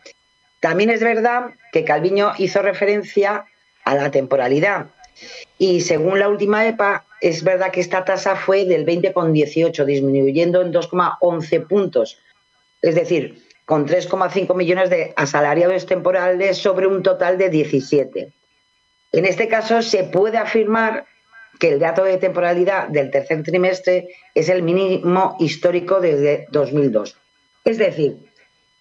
También 0.66 0.90
es 0.90 1.00
verdad 1.00 1.50
que 1.70 1.84
Calviño 1.84 2.32
hizo 2.38 2.60
referencia 2.60 3.44
a 3.84 3.94
la 3.94 4.10
temporalidad 4.10 4.88
y 5.58 5.82
según 5.82 6.18
la 6.18 6.28
última 6.28 6.66
EPA, 6.66 7.04
es 7.20 7.44
verdad 7.44 7.70
que 7.70 7.80
esta 7.80 8.04
tasa 8.04 8.34
fue 8.34 8.64
del 8.64 8.84
20,18, 8.84 9.84
disminuyendo 9.84 10.62
en 10.62 10.72
2,11 10.72 11.68
puntos 11.68 12.18
es 12.82 12.96
decir, 12.96 13.46
con 13.64 13.86
3,5 13.86 14.56
millones 14.56 14.90
de 14.90 15.12
asalariados 15.14 15.86
temporales 15.86 16.58
sobre 16.58 16.88
un 16.88 17.00
total 17.04 17.38
de 17.38 17.48
17. 17.48 18.32
En 19.12 19.24
este 19.24 19.46
caso, 19.46 19.82
se 19.82 20.02
puede 20.02 20.36
afirmar 20.36 21.06
que 21.60 21.74
el 21.74 21.78
dato 21.78 22.02
de 22.02 22.18
temporalidad 22.18 22.88
del 22.88 23.12
tercer 23.12 23.44
trimestre 23.44 24.08
es 24.34 24.48
el 24.48 24.64
mínimo 24.64 25.36
histórico 25.38 26.00
desde 26.00 26.48
2002. 26.50 27.16
Es 27.64 27.78
decir, 27.78 28.25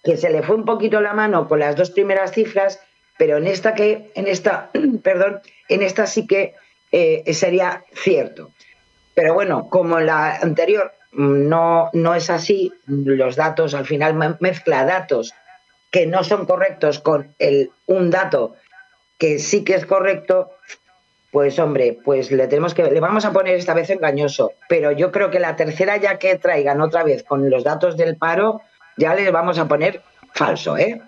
que 0.05 0.17
se 0.17 0.29
le 0.29 0.43
fue 0.43 0.55
un 0.55 0.65
poquito 0.65 1.01
la 1.01 1.13
mano 1.13 1.47
con 1.47 1.59
las 1.59 1.75
dos 1.75 1.89
primeras 1.89 2.31
cifras, 2.31 2.79
pero 3.17 3.37
en 3.37 3.47
esta 3.47 3.73
que, 3.73 4.11
en 4.13 4.27
esta, 4.27 4.69
perdón, 5.03 5.41
en 5.67 5.81
esta 5.81 6.05
sí 6.05 6.27
que 6.27 6.53
eh, 6.91 7.33
sería 7.33 7.83
cierto. 7.91 8.51
Pero 9.15 9.33
bueno, 9.33 9.67
como 9.69 9.99
en 9.99 10.05
la 10.05 10.35
anterior 10.35 10.93
no, 11.11 11.89
no 11.93 12.13
es 12.13 12.29
así. 12.29 12.71
Los 12.85 13.35
datos, 13.35 13.73
al 13.73 13.85
final 13.85 14.37
mezcla 14.39 14.85
datos 14.85 15.33
que 15.89 16.05
no 16.05 16.23
son 16.23 16.45
correctos 16.45 16.99
con 16.99 17.33
el, 17.39 17.71
un 17.87 18.11
dato 18.11 18.55
que 19.17 19.39
sí 19.39 19.63
que 19.63 19.75
es 19.75 19.85
correcto, 19.85 20.51
pues 21.31 21.57
hombre, 21.57 21.97
pues 22.03 22.31
le 22.31 22.47
tenemos 22.47 22.73
que 22.73 22.83
le 22.83 22.99
vamos 22.99 23.23
a 23.23 23.31
poner 23.31 23.55
esta 23.55 23.73
vez 23.73 23.89
engañoso, 23.89 24.51
pero 24.67 24.91
yo 24.91 25.11
creo 25.11 25.31
que 25.31 25.39
la 25.39 25.55
tercera 25.55 25.95
ya 25.97 26.19
que 26.19 26.37
traigan 26.37 26.81
otra 26.81 27.03
vez 27.03 27.23
con 27.23 27.49
los 27.49 27.63
datos 27.63 27.95
del 27.95 28.17
paro, 28.17 28.61
ya 28.97 29.15
le 29.15 29.29
vamos 29.31 29.57
a 29.59 29.67
poner 29.67 30.01
falso, 30.33 30.77
¿eh? 30.77 31.01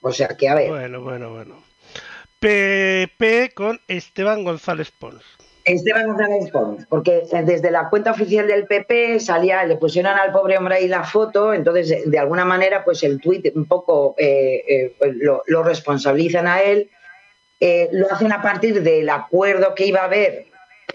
O 0.00 0.12
sea 0.12 0.28
que 0.28 0.48
a 0.48 0.54
ver. 0.54 0.70
Bueno, 0.70 1.02
bueno, 1.02 1.30
bueno. 1.30 1.62
PP 2.38 3.52
con 3.54 3.80
Esteban 3.86 4.44
González 4.44 4.90
Pons. 4.90 5.22
Esteban 5.64 6.06
González 6.06 6.50
Pons, 6.50 6.86
porque 6.88 7.22
desde 7.44 7.70
la 7.70 7.90
cuenta 7.90 8.12
oficial 8.12 8.46
del 8.46 8.66
PP 8.66 9.20
salía, 9.20 9.64
le 9.66 9.76
pusieron 9.76 10.18
al 10.18 10.32
pobre 10.32 10.56
hombre 10.56 10.76
ahí 10.76 10.88
la 10.88 11.04
foto, 11.04 11.52
entonces 11.52 12.10
de 12.10 12.18
alguna 12.18 12.46
manera 12.46 12.82
pues 12.82 13.02
el 13.02 13.20
tuit 13.20 13.54
un 13.54 13.66
poco 13.66 14.14
eh, 14.16 14.64
eh, 14.66 14.96
lo, 15.46 15.62
responsabilizan 15.62 16.46
a 16.46 16.62
él, 16.62 16.90
eh, 17.60 17.90
lo 17.92 18.10
hacen 18.10 18.32
a 18.32 18.40
partir 18.40 18.82
del 18.82 19.08
acuerdo 19.10 19.74
que 19.74 19.86
iba 19.86 20.00
a 20.00 20.04
haber 20.04 20.46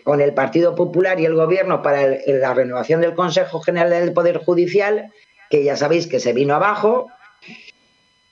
con 0.04 0.20
el 0.20 0.34
Partido 0.34 0.76
Popular 0.76 1.20
y 1.20 1.26
el 1.26 1.36
Gobierno 1.36 1.82
para 1.82 2.18
la 2.26 2.54
renovación 2.54 3.02
del 3.02 3.14
Consejo 3.14 3.60
General 3.62 3.90
del 3.90 4.14
Poder 4.14 4.40
Judicial, 4.40 5.12
que 5.50 5.64
ya 5.64 5.76
sabéis 5.76 6.08
que 6.08 6.20
se 6.20 6.34
vino 6.34 6.56
abajo, 6.56 7.10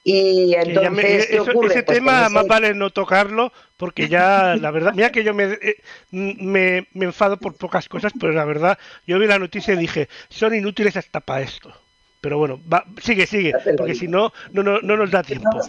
y 0.06 0.54
entonces, 0.56 1.30
ese 1.30 1.54
pues 1.54 1.86
tema 1.86 2.28
más 2.28 2.46
vale 2.46 2.74
no 2.74 2.90
tocarlo 2.90 3.54
porque 3.78 4.10
ya, 4.10 4.56
la 4.60 4.70
verdad, 4.70 4.94
mira 4.94 5.12
que 5.12 5.24
yo 5.24 5.32
eh, 5.40 5.78
me, 6.12 6.88
me, 6.92 7.06
enfado 7.06 7.38
por 7.38 7.56
pocas 7.56 7.88
cosas, 7.88 8.12
pero 8.20 8.34
la 8.34 8.44
verdad, 8.44 8.78
yo 9.08 9.18
vi 9.18 9.28
la 9.28 9.40
noticia 9.40 9.74
y 9.74 9.78
dije, 9.78 10.10
son 10.28 10.54
inútiles 10.54 10.98
hasta 10.98 11.22
para 11.22 11.42
esto. 11.42 11.74
Pero 12.20 12.38
bueno, 12.38 12.60
sigue, 13.02 13.26
sigue, 13.26 13.54
porque 13.78 13.96
si 13.96 14.08
no, 14.08 14.34
no, 14.52 14.64
no, 14.64 14.80
no 14.82 14.98
nos 14.98 15.12
da 15.12 15.24
tiempo. 15.24 15.50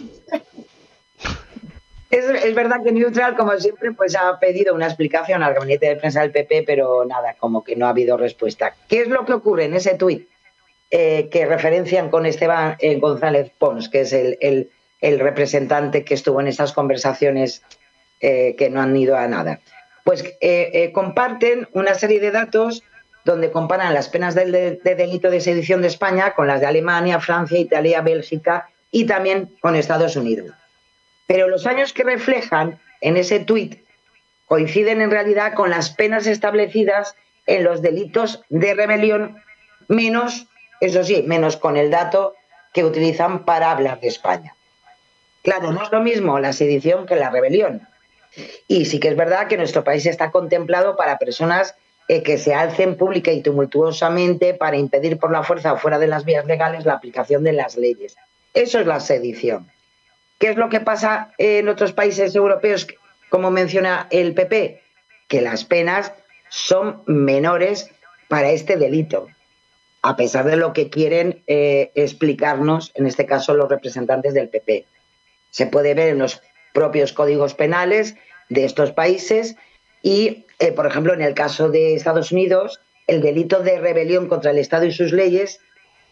Es, 2.10 2.26
es, 2.26 2.54
verdad 2.54 2.76
que 2.84 2.92
Neutral, 2.92 3.34
como 3.34 3.58
siempre, 3.58 3.90
pues 3.90 4.14
ha 4.14 4.38
pedido 4.38 4.72
una 4.72 4.86
explicación 4.86 5.42
al 5.42 5.52
gabinete 5.52 5.86
de 5.86 5.96
prensa 5.96 6.20
del 6.20 6.30
PP, 6.30 6.62
pero 6.64 7.04
nada, 7.04 7.34
como 7.40 7.64
que 7.64 7.74
no 7.74 7.86
ha 7.86 7.88
habido 7.88 8.16
respuesta. 8.16 8.72
¿Qué 8.88 9.00
es 9.00 9.08
lo 9.08 9.24
que 9.24 9.32
ocurre 9.32 9.64
en 9.64 9.74
ese 9.74 9.96
tuit? 9.96 10.28
Eh, 10.96 11.28
que 11.28 11.44
referencian 11.44 12.08
con 12.08 12.24
Esteban 12.24 12.76
eh, 12.78 13.00
González 13.00 13.50
Pons, 13.58 13.88
que 13.88 14.02
es 14.02 14.12
el, 14.12 14.70
representante 15.00 16.04
que 16.04 16.14
estuvo 16.14 16.40
en 16.40 16.46
esas 16.46 16.72
conversaciones 16.72 17.62
eh, 18.20 18.54
que 18.56 18.70
no 18.70 18.80
han 18.80 18.96
ido 18.96 19.16
a 19.16 19.26
nada. 19.26 19.58
Pues 20.04 20.22
comparten 20.92 21.66
una 21.72 21.96
serie 21.96 22.20
de 22.20 22.30
datos 22.30 22.84
donde 23.24 23.50
comparan 23.50 23.92
las 23.92 24.08
penas 24.08 24.36
de, 24.36 24.78
delito 24.84 25.30
de 25.30 25.40
sedición 25.40 25.82
de 25.82 25.88
España 25.88 26.32
con 26.34 26.46
las 26.46 26.60
de 26.60 26.66
Alemania, 26.66 27.18
Francia, 27.18 27.58
Italia, 27.58 28.00
Bélgica 28.00 28.68
y 28.92 29.04
también 29.04 29.50
con 29.60 29.74
Estados 29.74 30.14
Unidos. 30.14 30.54
Pero 31.26 31.48
los 31.48 31.66
años 31.66 31.92
que 31.92 32.04
reflejan 32.04 32.78
en 33.00 33.16
ese 33.16 33.40
tuit 33.40 33.82
coinciden 34.46 35.00
en 35.00 35.10
realidad 35.10 35.54
con 35.54 35.70
las 35.70 35.90
penas 35.90 36.28
establecidas 36.28 37.16
en 37.46 37.64
los 37.64 37.82
delitos 37.82 38.42
de 38.48 38.74
rebelión 38.74 39.42
menos 39.88 40.46
eso 40.86 41.04
sí, 41.04 41.22
menos 41.26 41.56
con 41.56 41.76
el 41.76 41.90
dato 41.90 42.34
que 42.72 42.84
utilizan 42.84 43.44
para 43.44 43.70
hablar 43.70 44.00
de 44.00 44.08
España. 44.08 44.54
Claro, 45.42 45.72
no 45.72 45.82
es 45.82 45.92
lo 45.92 46.00
mismo 46.00 46.38
la 46.38 46.52
sedición 46.52 47.06
que 47.06 47.16
la 47.16 47.30
rebelión. 47.30 47.86
Y 48.66 48.86
sí 48.86 48.98
que 48.98 49.08
es 49.08 49.16
verdad 49.16 49.46
que 49.46 49.56
nuestro 49.56 49.84
país 49.84 50.06
está 50.06 50.30
contemplado 50.30 50.96
para 50.96 51.18
personas 51.18 51.76
eh, 52.08 52.22
que 52.22 52.36
se 52.38 52.52
alcen 52.54 52.96
pública 52.96 53.30
y 53.30 53.42
tumultuosamente 53.42 54.54
para 54.54 54.76
impedir 54.76 55.18
por 55.18 55.30
la 55.30 55.44
fuerza 55.44 55.72
o 55.72 55.78
fuera 55.78 55.98
de 55.98 56.08
las 56.08 56.24
vías 56.24 56.44
legales 56.46 56.84
la 56.84 56.94
aplicación 56.94 57.44
de 57.44 57.52
las 57.52 57.76
leyes. 57.76 58.16
Eso 58.52 58.80
es 58.80 58.86
la 58.86 59.00
sedición. 59.00 59.70
¿Qué 60.38 60.48
es 60.48 60.56
lo 60.56 60.68
que 60.68 60.80
pasa 60.80 61.32
en 61.38 61.68
otros 61.68 61.92
países 61.92 62.34
europeos, 62.34 62.88
como 63.30 63.50
menciona 63.50 64.08
el 64.10 64.34
PP? 64.34 64.82
Que 65.28 65.40
las 65.40 65.64
penas 65.64 66.12
son 66.48 67.02
menores 67.06 67.90
para 68.28 68.50
este 68.50 68.76
delito 68.76 69.28
a 70.04 70.16
pesar 70.16 70.44
de 70.44 70.56
lo 70.56 70.74
que 70.74 70.90
quieren 70.90 71.42
eh, 71.46 71.90
explicarnos, 71.94 72.92
en 72.94 73.06
este 73.06 73.24
caso, 73.24 73.54
los 73.54 73.70
representantes 73.70 74.34
del 74.34 74.50
PP. 74.50 74.84
Se 75.48 75.66
puede 75.66 75.94
ver 75.94 76.10
en 76.10 76.18
los 76.18 76.42
propios 76.74 77.14
códigos 77.14 77.54
penales 77.54 78.14
de 78.50 78.66
estos 78.66 78.92
países 78.92 79.56
y, 80.02 80.44
eh, 80.58 80.72
por 80.72 80.86
ejemplo, 80.86 81.14
en 81.14 81.22
el 81.22 81.32
caso 81.32 81.70
de 81.70 81.94
Estados 81.94 82.32
Unidos, 82.32 82.82
el 83.06 83.22
delito 83.22 83.60
de 83.60 83.80
rebelión 83.80 84.28
contra 84.28 84.50
el 84.50 84.58
Estado 84.58 84.84
y 84.84 84.92
sus 84.92 85.10
leyes, 85.10 85.60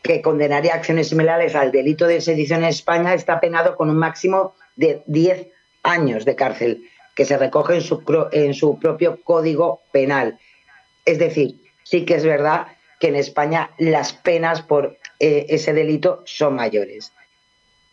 que 0.01 0.23
condenaría 0.23 0.73
acciones 0.73 1.11
similares 1.11 1.55
al 1.55 1.71
delito 1.71 2.07
de 2.07 2.23
sedición 2.23 2.61
en 2.61 2.71
España, 2.71 3.13
está 3.13 3.41
penado 3.41 3.77
con 3.77 3.91
un 3.91 3.99
máximo 3.99 4.55
de 4.75 5.03
10 5.05 5.49
años 5.83 6.25
de 6.25 6.35
cárcel, 6.35 6.89
que 7.15 7.27
se 7.27 7.37
recoge 7.37 7.75
en 7.75 7.83
su, 7.83 8.03
en 8.33 8.55
su 8.55 8.79
propio 8.79 9.21
código 9.23 9.83
penal. 9.93 10.39
Es 11.05 11.19
decir, 11.19 11.57
sí 11.83 12.07
que 12.07 12.15
es 12.15 12.25
verdad 12.25 12.69
que 13.03 13.09
en 13.09 13.17
España 13.17 13.73
las 13.79 14.13
penas 14.13 14.63
por 14.63 14.97
eh, 15.19 15.47
ese 15.49 15.73
delito 15.73 16.23
son 16.25 16.55
mayores. 16.55 17.13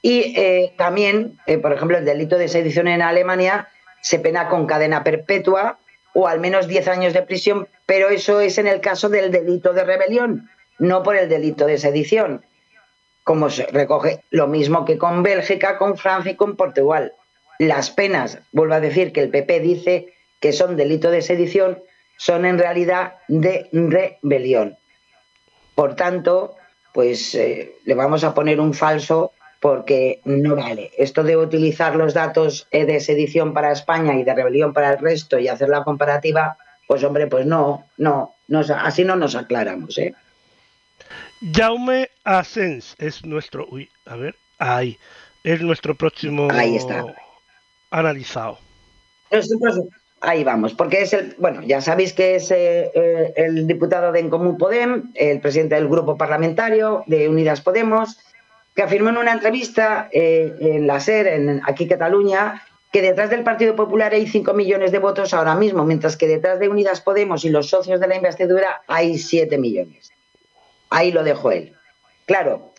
Y 0.03 0.35
eh, 0.37 0.75
también, 0.77 1.39
eh, 1.47 1.57
por 1.57 1.73
ejemplo, 1.73 1.97
el 1.97 2.05
delito 2.05 2.37
de 2.37 2.47
sedición 2.47 2.87
en 2.87 3.01
Alemania 3.01 3.69
se 4.01 4.19
pena 4.19 4.49
con 4.49 4.67
cadena 4.67 5.03
perpetua 5.03 5.79
o 6.13 6.27
al 6.27 6.39
menos 6.39 6.67
10 6.67 6.87
años 6.89 7.13
de 7.13 7.23
prisión, 7.23 7.67
pero 7.87 8.09
eso 8.09 8.39
es 8.39 8.59
en 8.59 8.67
el 8.67 8.81
caso 8.81 9.09
del 9.09 9.31
delito 9.31 9.73
de 9.73 9.83
rebelión, 9.83 10.47
no 10.77 11.01
por 11.01 11.17
el 11.17 11.27
delito 11.27 11.65
de 11.65 11.79
sedición, 11.79 12.45
como 13.23 13.49
se 13.49 13.65
recoge 13.65 14.23
lo 14.29 14.45
mismo 14.45 14.85
que 14.85 14.99
con 14.99 15.23
Bélgica, 15.23 15.79
con 15.79 15.97
Francia 15.97 16.33
y 16.33 16.35
con 16.35 16.55
Portugal. 16.55 17.13
Las 17.57 17.89
penas, 17.89 18.37
vuelvo 18.51 18.75
a 18.75 18.79
decir 18.79 19.11
que 19.11 19.21
el 19.21 19.31
PP 19.31 19.59
dice 19.59 20.13
que 20.39 20.53
son 20.53 20.77
delito 20.77 21.09
de 21.09 21.23
sedición, 21.23 21.79
son 22.17 22.45
en 22.45 22.59
realidad 22.59 23.15
de 23.27 23.69
rebelión. 23.71 24.77
Por 25.79 25.95
tanto, 25.95 26.57
pues 26.91 27.33
eh, 27.35 27.77
le 27.85 27.95
vamos 27.95 28.25
a 28.25 28.33
poner 28.33 28.59
un 28.59 28.73
falso 28.73 29.31
porque 29.61 30.19
no 30.25 30.57
vale. 30.57 30.91
Esto 30.97 31.23
de 31.23 31.37
utilizar 31.37 31.95
los 31.95 32.13
datos 32.13 32.67
de 32.69 32.99
sedición 32.99 33.53
para 33.53 33.71
España 33.71 34.13
y 34.15 34.25
de 34.25 34.35
rebelión 34.35 34.73
para 34.73 34.91
el 34.91 34.99
resto 34.99 35.39
y 35.39 35.47
hacer 35.47 35.69
la 35.69 35.85
comparativa, 35.85 36.57
pues 36.85 37.01
hombre, 37.05 37.27
pues 37.27 37.45
no, 37.45 37.85
no, 37.95 38.35
no 38.49 38.59
así 38.59 39.05
no 39.05 39.15
nos 39.15 39.35
aclaramos, 39.35 39.97
¿eh? 39.99 40.13
Jaume 41.53 42.09
Asens 42.25 42.95
es 42.97 43.23
nuestro, 43.23 43.65
uy, 43.71 43.89
a 44.05 44.17
ver, 44.17 44.35
ahí, 44.57 44.97
es 45.45 45.61
nuestro 45.61 45.95
próximo 45.95 46.49
ahí 46.51 46.75
está. 46.75 47.05
analizado. 47.89 48.59
Ahí 50.21 50.43
vamos, 50.43 50.73
porque 50.73 51.01
es 51.01 51.13
el, 51.13 51.35
bueno, 51.37 51.61
ya 51.63 51.81
sabéis 51.81 52.13
que 52.13 52.35
es 52.35 52.51
eh, 52.51 52.91
eh, 52.93 53.33
el 53.35 53.67
diputado 53.67 54.11
de 54.11 54.19
En 54.19 54.29
Común 54.29 54.57
Podem, 54.57 55.11
el 55.15 55.39
presidente 55.39 55.75
del 55.75 55.87
grupo 55.87 56.17
parlamentario 56.17 57.03
de 57.07 57.29
Unidas 57.29 57.61
Podemos, 57.61 58.19
que 58.75 58.83
afirmó 58.83 59.09
en 59.09 59.17
una 59.17 59.33
entrevista 59.33 60.09
eh, 60.11 60.53
en 60.59 60.87
la 60.87 60.99
SER, 60.99 61.27
en, 61.27 61.61
aquí 61.65 61.87
Cataluña, 61.87 62.63
que 62.91 63.01
detrás 63.01 63.29
del 63.29 63.43
Partido 63.43 63.75
Popular 63.75 64.13
hay 64.13 64.27
5 64.27 64.53
millones 64.53 64.91
de 64.91 64.99
votos 64.99 65.33
ahora 65.33 65.55
mismo, 65.55 65.85
mientras 65.85 66.17
que 66.17 66.27
detrás 66.27 66.59
de 66.59 66.69
Unidas 66.69 67.01
Podemos 67.01 67.45
y 67.45 67.49
los 67.49 67.69
socios 67.69 67.99
de 67.99 68.07
la 68.07 68.15
investidura 68.15 68.81
hay 68.87 69.17
7 69.17 69.57
millones. 69.57 70.11
Ahí 70.89 71.11
lo 71.11 71.23
dejó 71.23 71.51
él. 71.51 71.75
Claro, 72.25 72.73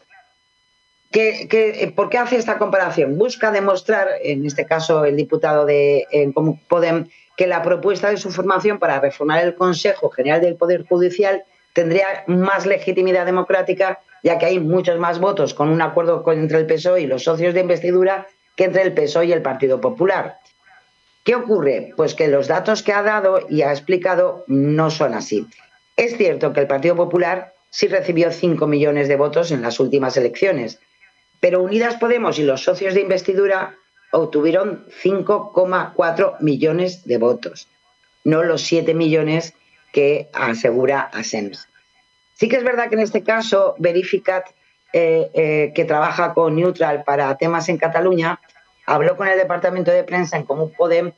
¿qué, 1.13 1.93
por 1.95 2.09
qué 2.09 2.19
hace 2.19 2.37
esta 2.37 2.59
comparación? 2.59 3.19
Busca 3.19 3.53
demostrar, 3.53 4.09
en 4.23 4.45
este 4.47 4.67
caso 4.67 5.05
el 5.05 5.17
diputado 5.17 5.65
de 5.65 6.07
en 6.11 6.33
Podem, 6.33 7.09
que 7.37 7.47
la 7.47 7.63
propuesta 7.63 8.11
de 8.11 8.17
su 8.17 8.31
formación 8.31 8.79
para 8.79 9.01
reformar 9.01 9.43
el 9.45 9.55
Consejo 9.55 10.11
General 10.11 10.41
del 10.41 10.57
Poder 10.57 10.87
Judicial 10.87 11.45
tendría 11.73 12.25
más 12.27 12.67
legitimidad 12.67 13.27
democrática, 13.27 14.01
ya 14.23 14.39
que 14.39 14.47
hay 14.47 14.59
muchos 14.59 14.99
más 14.99 15.19
votos 15.19 15.55
con 15.55 15.69
un 15.69 15.81
acuerdo 15.81 16.25
entre 16.33 16.59
el 16.59 16.67
PSOE 16.67 17.03
y 17.03 17.07
los 17.07 17.25
socios 17.25 17.55
de 17.55 17.61
investidura 17.61 18.27
que 18.57 18.65
entre 18.65 18.83
el 18.83 18.93
PSOE 18.93 19.27
y 19.27 19.33
el 19.33 19.43
Partido 19.43 19.81
Popular. 19.81 20.39
¿Qué 21.25 21.35
ocurre? 21.35 21.93
Pues 21.97 22.15
que 22.15 22.29
los 22.29 22.49
datos 22.49 22.83
que 22.83 22.93
ha 22.93 23.03
dado 23.03 23.41
y 23.49 23.63
ha 23.63 23.71
explicado 23.71 24.45
no 24.47 24.91
son 24.91 25.15
así. 25.15 25.47
Es 25.97 26.17
cierto 26.17 26.53
que 26.53 26.61
el 26.61 26.67
Partido 26.67 26.97
Popular 26.97 27.53
sí 27.71 27.89
recibió 27.89 28.33
5 28.33 28.67
millones 28.67 29.09
de 29.09 29.17
votos 29.17 29.51
en 29.51 29.63
las 29.63 29.81
últimas 29.81 30.17
elecciones, 30.17 30.81
pero 31.41 31.63
Unidas 31.63 31.97
Podemos 31.97 32.39
y 32.39 32.43
los 32.43 32.65
socios 32.65 32.95
de 32.95 33.01
investidura 33.01 33.77
obtuvieron 34.13 34.87
5,4 35.03 36.41
millones 36.41 37.05
de 37.05 37.19
votos, 37.19 37.69
no 38.25 38.43
los 38.43 38.63
7 38.63 38.95
millones 38.95 39.55
que 39.93 40.29
asegura 40.33 41.01
Asens. 41.13 41.69
Sí 42.35 42.49
que 42.49 42.57
es 42.57 42.65
verdad 42.65 42.89
que 42.89 42.95
en 42.95 43.03
este 43.03 43.23
caso 43.23 43.75
Verificat, 43.79 44.49
eh, 44.93 45.31
eh, 45.35 45.73
que 45.75 45.85
trabaja 45.85 46.35
con 46.35 46.57
Neutral 46.57 47.05
para 47.05 47.37
temas 47.37 47.69
en 47.69 47.79
Cataluña, 47.79 48.41
habló 48.87 49.17
con 49.17 49.29
el 49.29 49.39
departamento 49.39 49.91
de 49.91 50.05
prensa 50.05 50.37
en 50.37 50.45
Común 50.45 50.73
Podem 50.77 51.13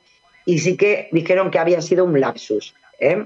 y 0.44 0.58
sí 0.58 0.76
que 0.76 1.08
dijeron 1.12 1.50
que 1.50 1.58
había 1.58 1.80
sido 1.80 2.04
un 2.04 2.20
lapsus, 2.20 2.74
¿eh? 2.98 3.24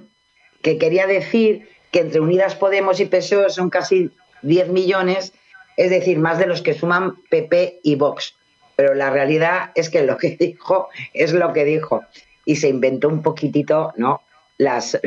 que 0.62 0.78
quería 0.78 1.06
decir 1.06 1.68
que 1.90 2.00
entre 2.00 2.20
Unidas 2.20 2.54
Podemos 2.54 3.00
y 3.00 3.06
PSOE 3.06 3.50
son 3.50 3.70
casi 3.70 4.10
10 4.42 4.68
millones, 4.68 5.32
es 5.76 5.90
decir, 5.90 6.18
más 6.18 6.38
de 6.38 6.46
los 6.46 6.62
que 6.62 6.74
suman 6.74 7.16
PP 7.30 7.80
y 7.82 7.96
Vox 7.96 8.34
pero 8.76 8.94
la 8.94 9.10
realidad 9.10 9.70
es 9.74 9.90
que 9.90 10.02
lo 10.02 10.16
que 10.18 10.36
dijo 10.40 10.88
es 11.12 11.32
lo 11.32 11.52
que 11.52 11.64
dijo 11.64 12.04
y 12.44 12.56
se 12.56 12.68
inventó 12.68 13.08
un 13.08 13.22
poquitito, 13.22 13.92
¿no? 13.96 14.22
Las, 14.58 14.98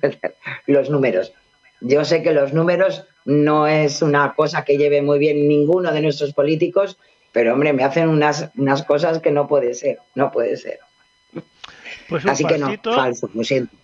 los 0.66 0.90
números. 0.90 1.32
Yo 1.80 2.04
sé 2.04 2.22
que 2.22 2.32
los 2.32 2.52
números 2.52 3.04
no 3.24 3.66
es 3.66 4.02
una 4.02 4.34
cosa 4.34 4.64
que 4.64 4.76
lleve 4.76 5.02
muy 5.02 5.18
bien 5.18 5.48
ninguno 5.48 5.92
de 5.92 6.02
nuestros 6.02 6.34
políticos, 6.34 6.98
pero 7.32 7.54
hombre, 7.54 7.72
me 7.72 7.82
hacen 7.82 8.08
unas, 8.08 8.50
unas 8.56 8.82
cosas 8.82 9.20
que 9.20 9.30
no 9.30 9.48
puede 9.48 9.74
ser, 9.74 9.98
no 10.14 10.30
puede 10.30 10.56
ser. 10.56 10.78
Pues 12.08 12.26
Así 12.26 12.44
que 12.44 12.58
no, 12.58 12.70
falso, 12.82 13.30
lo 13.32 13.42
siento. 13.42 13.74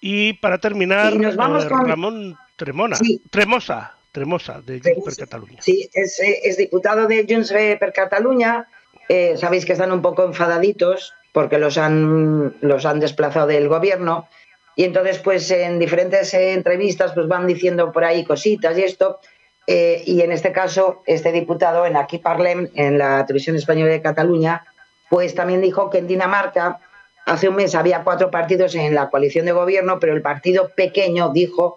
Y 0.00 0.34
para 0.34 0.58
terminar, 0.58 1.16
nos 1.16 1.36
vamos 1.36 1.64
eh, 1.64 1.68
con... 1.68 1.88
Ramón 1.88 2.36
Tremona, 2.56 2.96
Sí. 2.96 3.20
Tremosa, 3.30 3.96
Tremosa, 4.12 4.60
de 4.60 4.80
Junts 4.80 5.04
per 5.04 5.16
Catalunya. 5.16 5.62
Sí, 5.62 5.90
es, 5.92 6.20
es 6.20 6.56
diputado 6.56 7.06
de 7.06 7.26
Junts 7.28 7.52
per 7.52 7.92
Catalunya. 7.92 8.68
Eh, 9.08 9.36
sabéis 9.36 9.64
que 9.64 9.72
están 9.72 9.90
un 9.90 10.02
poco 10.02 10.24
enfadaditos 10.24 11.14
porque 11.32 11.58
los 11.58 11.78
han, 11.78 12.54
los 12.60 12.84
han 12.84 13.00
desplazado 13.00 13.46
del 13.46 13.68
gobierno. 13.68 14.28
Y 14.76 14.84
entonces, 14.84 15.18
pues 15.18 15.50
en 15.50 15.78
diferentes 15.78 16.32
entrevistas, 16.34 17.12
pues 17.12 17.26
van 17.26 17.46
diciendo 17.46 17.90
por 17.90 18.04
ahí 18.04 18.24
cositas 18.24 18.76
y 18.78 18.84
esto. 18.84 19.18
Eh, 19.66 20.02
y 20.06 20.20
en 20.22 20.32
este 20.32 20.52
caso, 20.52 21.02
este 21.06 21.32
diputado 21.32 21.86
en 21.86 21.96
Aquí 21.96 22.18
Parlem, 22.18 22.68
en 22.74 22.98
la 22.98 23.24
televisión 23.26 23.56
española 23.56 23.92
de 23.92 24.02
Cataluña, 24.02 24.64
pues 25.08 25.34
también 25.34 25.60
dijo 25.60 25.88
que 25.88 25.98
en 25.98 26.06
Dinamarca 26.06 26.80
hace 27.26 27.48
un 27.48 27.56
mes 27.56 27.74
había 27.74 28.02
cuatro 28.02 28.30
partidos 28.30 28.74
en 28.74 28.94
la 28.94 29.08
coalición 29.08 29.46
de 29.46 29.52
gobierno, 29.52 30.00
pero 30.00 30.14
el 30.14 30.22
partido 30.22 30.70
pequeño 30.74 31.32
dijo 31.32 31.76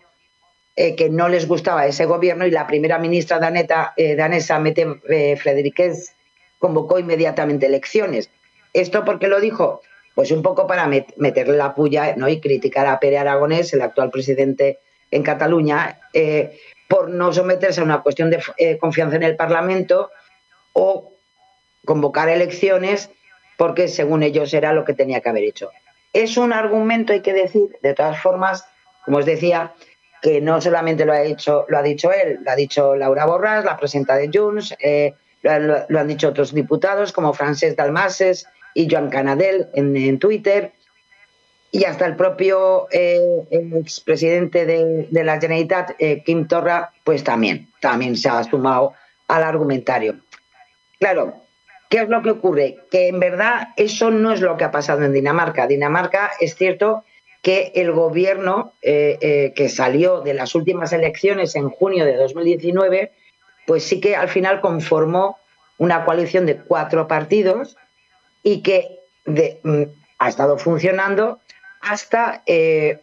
eh, 0.76 0.96
que 0.96 1.10
no 1.10 1.30
les 1.30 1.48
gustaba 1.48 1.86
ese 1.86 2.06
gobierno 2.06 2.46
y 2.46 2.52
la 2.52 2.68
primera 2.68 3.00
ministra 3.00 3.40
daneta, 3.40 3.94
eh, 3.96 4.16
danesa, 4.16 4.60
Mette 4.60 5.00
eh, 5.10 5.38
convocó 6.60 7.00
inmediatamente 7.00 7.66
elecciones. 7.68 8.30
¿Esto 8.74 9.06
por 9.06 9.20
qué 9.20 9.28
lo 9.28 9.40
dijo? 9.40 9.82
Pues 10.16 10.32
un 10.32 10.42
poco 10.42 10.68
para 10.68 10.88
met 10.88 11.14
meterle 11.18 11.58
la 11.58 11.76
puya 11.76 12.16
¿no? 12.16 12.28
y 12.28 12.40
criticar 12.42 12.88
a 12.88 13.00
Pere 13.00 13.18
Aragonés, 13.18 13.74
el 13.74 13.82
actual 13.82 14.10
presidente 14.10 14.80
en 15.12 15.24
Cataluña, 15.24 16.00
eh, 16.14 16.60
por 16.88 17.10
no 17.10 17.32
someterse 17.32 17.82
a 17.82 17.84
una 17.84 18.02
cuestión 18.02 18.30
de 18.30 18.78
confianza 18.80 19.16
en 19.16 19.24
el 19.24 19.36
Parlamento 19.36 20.12
o 20.74 21.14
convocar 21.86 22.30
elecciones 22.30 23.10
porque 23.58 23.88
según 23.88 24.24
ellos 24.24 24.54
era 24.54 24.74
lo 24.74 24.84
que 24.84 24.94
tenía 24.94 25.22
que 25.22 25.30
haber 25.30 25.44
hecho. 25.44 25.70
Es 26.14 26.38
un 26.38 26.54
argumento, 26.54 27.14
hay 27.14 27.22
que 27.22 27.34
decir, 27.34 27.78
de 27.82 27.94
todas 27.94 28.22
formas, 28.22 28.66
como 29.04 29.18
os 29.18 29.26
decía, 29.26 29.74
que 30.22 30.42
no 30.42 30.60
solamente 30.60 31.06
lo 31.06 31.14
ha, 31.14 31.22
hecho, 31.22 31.66
lo 31.70 31.78
ha 31.78 31.84
dicho 31.84 32.12
él, 32.12 32.40
lo 32.44 32.52
ha 32.52 32.56
dicho 32.56 32.96
Laura 32.96 33.26
Borràs, 33.26 33.64
la 33.64 33.78
presidenta 33.78 34.16
de 34.16 34.30
Junts, 34.34 34.76
eh, 34.80 35.14
lo, 35.44 35.86
lo, 35.88 36.00
han 36.00 36.08
dicho 36.08 36.30
otros 36.30 36.54
diputados 36.54 37.12
como 37.12 37.34
Francesc 37.34 37.78
Dalmases 37.78 38.48
y 38.74 38.88
Joan 38.90 39.10
Canadell 39.10 39.70
en, 39.74 40.20
Twitter, 40.20 40.74
y 41.72 41.86
hasta 41.86 42.06
el 42.06 42.16
propio 42.16 42.88
eh, 42.92 43.48
expresidente 43.50 44.66
de, 44.66 45.08
de, 45.10 45.24
la 45.24 45.40
Generalitat, 45.40 45.92
eh, 46.00 46.24
Kim 46.24 46.48
Torra, 46.48 46.92
pues 47.04 47.24
también, 47.24 47.70
también 47.80 48.16
se 48.16 48.30
ha 48.30 48.44
sumado 48.44 48.94
al 49.28 49.44
argumentario. 49.44 50.18
Claro, 51.00 51.36
¿qué 51.90 52.00
es 52.00 52.10
lo 52.10 52.22
que 52.22 52.32
ocurre? 52.32 52.78
Que 52.92 53.08
en 53.08 53.20
verdad 53.20 53.70
eso 53.78 54.12
no 54.12 54.32
es 54.34 54.42
lo 54.42 54.58
que 54.58 54.64
ha 54.64 54.72
pasado 54.72 55.04
en 55.04 55.14
Dinamarca. 55.14 55.68
Dinamarca 55.68 56.32
es 56.40 56.56
cierto 56.56 57.04
que 57.46 57.72
el 57.76 57.92
gobierno 57.92 58.74
eh, 58.82 59.20
eh, 59.22 59.54
que 59.56 59.70
salió 59.70 60.22
de 60.22 60.34
las 60.34 60.56
últimas 60.56 60.92
elecciones 60.94 61.56
en 61.56 61.70
junio 61.70 62.04
de 62.04 62.16
2019, 62.16 63.12
pues 63.68 63.84
sí 63.84 64.02
que 64.02 64.16
al 64.16 64.30
final 64.30 64.62
conformó 64.62 65.38
una 65.78 66.06
coalición 66.06 66.48
de 66.48 66.58
cuatro 66.58 67.08
partidos 67.08 67.78
y 68.42 68.64
que 68.64 68.98
mm, 69.28 69.84
ha 70.18 70.28
estado 70.28 70.58
funcionando 70.58 71.38
hasta 71.82 72.42
eh, 72.48 73.00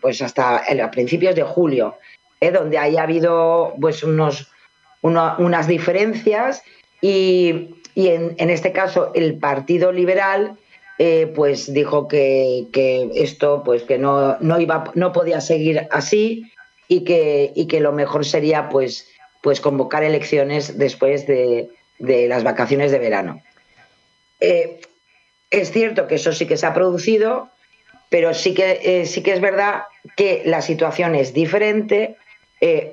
pues 0.00 0.22
hasta 0.22 0.58
a 0.58 0.90
principios 0.92 1.34
de 1.34 1.42
julio, 1.42 1.98
donde 2.40 2.78
haya 2.78 3.02
habido 3.02 3.74
pues 3.80 4.04
unos, 4.04 4.52
uno, 5.00 5.34
unas 5.38 5.66
diferencias 5.66 6.62
y, 7.00 7.74
en, 7.96 8.50
este 8.50 8.70
caso 8.70 9.10
el 9.16 9.36
Partido 9.40 9.90
Liberal 9.90 10.58
eh, 11.04 11.26
pues 11.26 11.72
dijo 11.72 12.06
que, 12.06 12.68
que, 12.72 13.10
esto 13.16 13.64
pues 13.64 13.82
que 13.82 13.98
no, 13.98 14.36
no 14.38 14.60
iba 14.60 14.84
no 14.94 15.10
podía 15.10 15.40
seguir 15.40 15.88
así 15.90 16.52
y 16.86 17.02
que, 17.02 17.50
y 17.56 17.66
que 17.66 17.80
lo 17.80 17.90
mejor 17.90 18.24
sería 18.24 18.68
pues 18.68 19.08
pues 19.40 19.60
convocar 19.60 20.04
elecciones 20.04 20.78
después 20.78 21.26
de, 21.26 21.70
de 21.98 22.28
las 22.28 22.44
vacaciones 22.44 22.92
de 22.92 23.00
verano. 23.00 23.42
Eh, 24.38 24.80
es 25.50 25.72
cierto 25.72 26.06
que 26.06 26.14
eso 26.14 26.32
sí 26.32 26.46
que 26.46 26.56
se 26.56 26.66
ha 26.66 26.72
producido, 26.72 27.48
pero 28.08 28.32
sí 28.32 28.54
que, 28.54 28.78
eh, 28.84 29.06
sí 29.06 29.24
que 29.24 29.32
es 29.32 29.40
verdad 29.40 29.82
que 30.16 30.42
la 30.44 30.62
situación 30.62 31.16
es 31.16 31.34
diferente 31.34 32.16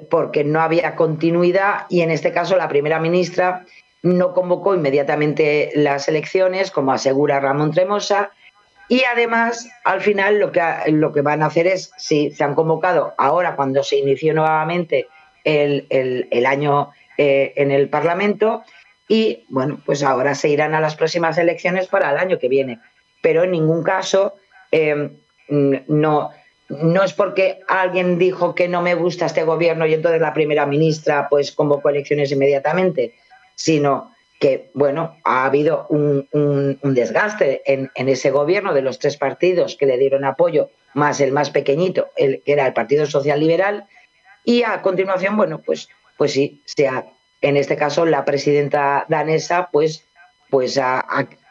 porque 0.09 0.43
no 0.43 0.61
había 0.61 0.95
continuidad 0.95 1.85
y 1.89 2.01
en 2.01 2.09
este 2.09 2.31
caso 2.31 2.57
la 2.57 2.67
primera 2.67 2.99
ministra 2.99 3.67
no 4.01 4.33
convocó 4.33 4.75
inmediatamente 4.75 5.71
las 5.75 6.07
elecciones, 6.07 6.71
como 6.71 6.91
asegura 6.91 7.39
Ramón 7.39 7.71
Tremosa, 7.71 8.31
y 8.87 9.03
además, 9.03 9.69
al 9.83 10.01
final, 10.01 10.39
lo 10.39 10.51
que, 10.51 10.61
lo 10.87 11.13
que 11.13 11.21
van 11.21 11.43
a 11.43 11.45
hacer 11.45 11.67
es, 11.67 11.91
si 11.97 12.31
se 12.31 12.43
han 12.43 12.55
convocado 12.55 13.13
ahora, 13.17 13.55
cuando 13.55 13.83
se 13.83 13.97
inició 13.97 14.33
nuevamente 14.33 15.07
el, 15.43 15.85
el, 15.91 16.45
año 16.47 16.89
eh, 17.17 17.53
en 17.55 17.69
el 17.69 17.87
Parlamento, 17.87 18.63
y 19.07 19.45
bueno, 19.49 19.79
pues 19.85 20.01
ahora 20.01 20.33
se 20.33 20.49
irán 20.49 20.73
a 20.73 20.79
las 20.79 20.95
próximas 20.95 21.37
elecciones 21.37 21.87
para 21.87 22.09
el 22.09 22.17
año 22.17 22.39
que 22.39 22.49
viene. 22.49 22.79
Pero 23.21 23.43
en 23.43 23.51
ningún 23.51 23.83
caso 23.83 24.35
eh, 24.71 25.11
no, 25.49 26.31
no 26.69 27.03
es 27.03 27.13
porque 27.13 27.59
alguien 27.67 28.17
dijo 28.17 28.55
que 28.55 28.67
no 28.67 28.81
me 28.81 28.95
gusta 28.95 29.25
este 29.25 29.43
gobierno 29.43 29.85
y 29.85 29.93
entonces 29.93 30.21
la 30.21 30.33
primera 30.33 30.65
ministra 30.65 31.27
pues 31.29 31.51
convocó 31.51 31.89
elecciones 31.89 32.31
inmediatamente, 32.31 33.15
sino 33.59 34.15
que, 34.39 34.71
bueno, 34.73 35.17
ha 35.25 35.43
habido 35.43 35.85
un, 35.89 36.79
desgaste 36.81 37.61
en, 37.65 37.91
ese 37.93 38.31
gobierno 38.31 38.73
de 38.73 38.81
los 38.81 38.99
tres 38.99 39.17
partidos 39.17 39.75
que 39.75 39.85
le 39.85 39.97
dieron 39.97 40.23
apoyo, 40.23 40.69
más 40.93 41.19
el 41.19 41.33
más 41.33 41.49
pequeñito, 41.49 42.07
el 42.15 42.41
que 42.41 42.53
era 42.53 42.65
el 42.65 42.71
Partido 42.71 43.05
Social 43.05 43.37
Liberal, 43.41 43.85
y 44.45 44.63
a 44.63 44.81
continuación, 44.81 45.35
bueno, 45.35 45.59
pues, 45.59 45.89
pues 46.17 46.31
sí, 46.31 46.61
sea, 46.63 47.05
en 47.41 47.57
este 47.57 47.75
caso 47.75 48.05
la 48.05 48.23
presidenta 48.23 49.05
danesa, 49.09 49.67
pues, 49.73 50.05
pues 50.49 50.77
ha, 50.77 51.05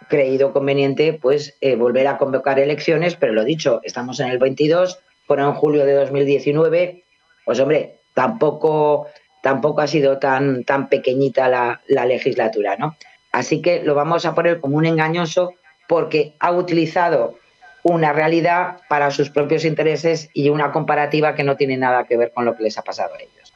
creído 0.09 0.55
conveniente 0.55 1.13
pues 1.13 1.59
eh, 1.61 1.77
volver 1.77 2.07
a 2.07 2.17
convocar 2.17 2.59
elecciones, 2.59 3.15
pero 3.17 3.35
lo 3.35 3.45
dicho, 3.45 3.83
estamos 3.85 4.19
en 4.21 4.29
el 4.29 4.39
22, 4.39 5.01
fueron 5.27 5.49
en 5.49 5.55
julio 5.57 5.85
de 5.85 5.93
2019, 5.93 7.05
pues 7.45 7.61
hombre, 7.61 7.99
tampoco 8.15 9.09
tampoco 9.43 9.81
ha 9.81 9.87
sido 9.87 10.19
tan, 10.19 10.65
tan 10.65 10.89
pequeñita 10.89 11.49
la, 11.49 12.05
legislatura, 12.07 12.77
¿no? 12.77 12.97
Así 13.33 13.61
que 13.63 13.83
lo 13.83 13.95
vamos 13.95 14.27
a 14.27 14.35
poner 14.35 14.61
como 14.61 14.77
un 14.77 14.87
engañoso 14.87 15.55
porque 15.87 16.35
ha 16.41 16.53
utilizado 16.53 17.39
una 17.83 18.13
realidad 18.13 18.81
para 18.89 19.11
sus 19.11 19.31
propios 19.31 19.65
intereses 19.65 20.29
y 20.35 20.49
una 20.49 20.73
comparativa 20.73 21.35
que 21.35 21.45
no 21.45 21.57
tiene 21.57 21.77
nada 21.77 22.05
que 22.05 22.17
ver 22.17 22.33
con 22.33 22.45
lo 22.45 22.57
que 22.57 22.65
les 22.65 22.77
ha 22.79 22.83
pasado 22.83 23.15
a 23.15 23.19
ellos. 23.19 23.53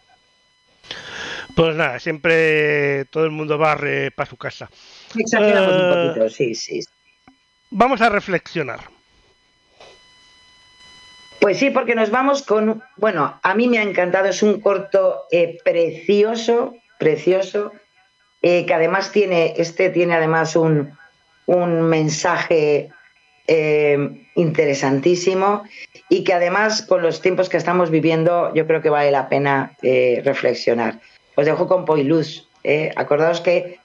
Pues 1.55 1.77
nada, 1.77 1.99
siempre 1.99 3.05
todo 3.07 3.25
el 3.25 3.31
mundo 3.31 3.59
va 3.59 3.77
para 4.15 4.31
su 4.31 4.37
casa. 4.37 4.71
Exageramos 5.15 5.75
un 5.75 5.81
eh, 5.81 6.09
poquito, 6.09 6.31
sí, 6.31 6.55
sí. 6.55 6.81
Vamos 7.71 8.01
a 8.01 8.09
reflexionar. 8.09 8.81
Pues 11.43 11.59
sí, 11.59 11.70
porque 11.70 11.97
nos 11.97 12.12
vamos 12.12 12.44
con, 12.44 12.85
bueno, 12.98 13.40
a 13.43 13.55
mí 13.56 13.66
me 13.66 13.78
ha 13.78 13.82
encantado, 13.82 14.28
es 14.28 14.44
un 14.44 14.60
corto 14.60 15.24
eh, 15.32 15.59
precioso, 15.64 16.77
precioso, 17.01 17.73
eh, 18.43 18.64
que 18.64 18.73
además 18.73 19.10
tiene, 19.10 19.55
este 19.56 19.90
tiene 19.90 20.14
además 20.14 20.55
un, 20.55 20.97
mensaje 21.48 22.90
eh, 23.48 24.28
interesantísimo 24.36 25.64
y 26.09 26.23
que 26.23 26.32
además 26.32 26.82
con 26.82 27.02
los 27.02 27.20
tiempos 27.20 27.48
que 27.48 27.56
estamos 27.56 27.90
viviendo 27.90 28.55
yo 28.55 28.64
creo 28.69 28.81
que 28.81 28.89
vale 28.89 29.10
la 29.10 29.28
pena 29.28 29.77
reflexionar. 29.82 31.01
Os 31.35 31.44
dejo 31.44 31.66
con 31.66 31.85
Poilus. 31.85 32.48
Acordaos 32.94 33.40
que 33.40 33.81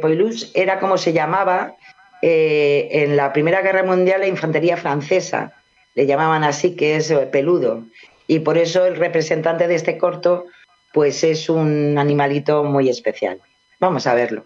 Poilus 0.00 0.50
era 0.54 0.80
como 0.80 0.96
se 0.96 1.12
llamaba 1.12 1.76
en 2.22 3.16
la 3.16 3.34
Primera 3.34 3.60
Guerra 3.60 3.84
Mundial 3.84 4.22
la 4.22 4.26
infantería 4.28 4.78
francesa 4.78 5.52
le 5.96 6.06
llamaban 6.06 6.44
así, 6.44 6.76
que 6.76 6.96
es 6.96 7.12
peludo. 7.32 7.84
Y 8.28 8.40
por 8.40 8.58
eso 8.58 8.86
el 8.86 8.96
representante 8.96 9.66
de 9.66 9.74
este 9.74 9.98
corto, 9.98 10.44
pues 10.92 11.24
es 11.24 11.48
un 11.48 11.98
animalito 11.98 12.62
muy 12.62 12.88
especial. 12.88 13.40
Vamos 13.80 14.06
a 14.06 14.14
verlo. 14.14 14.44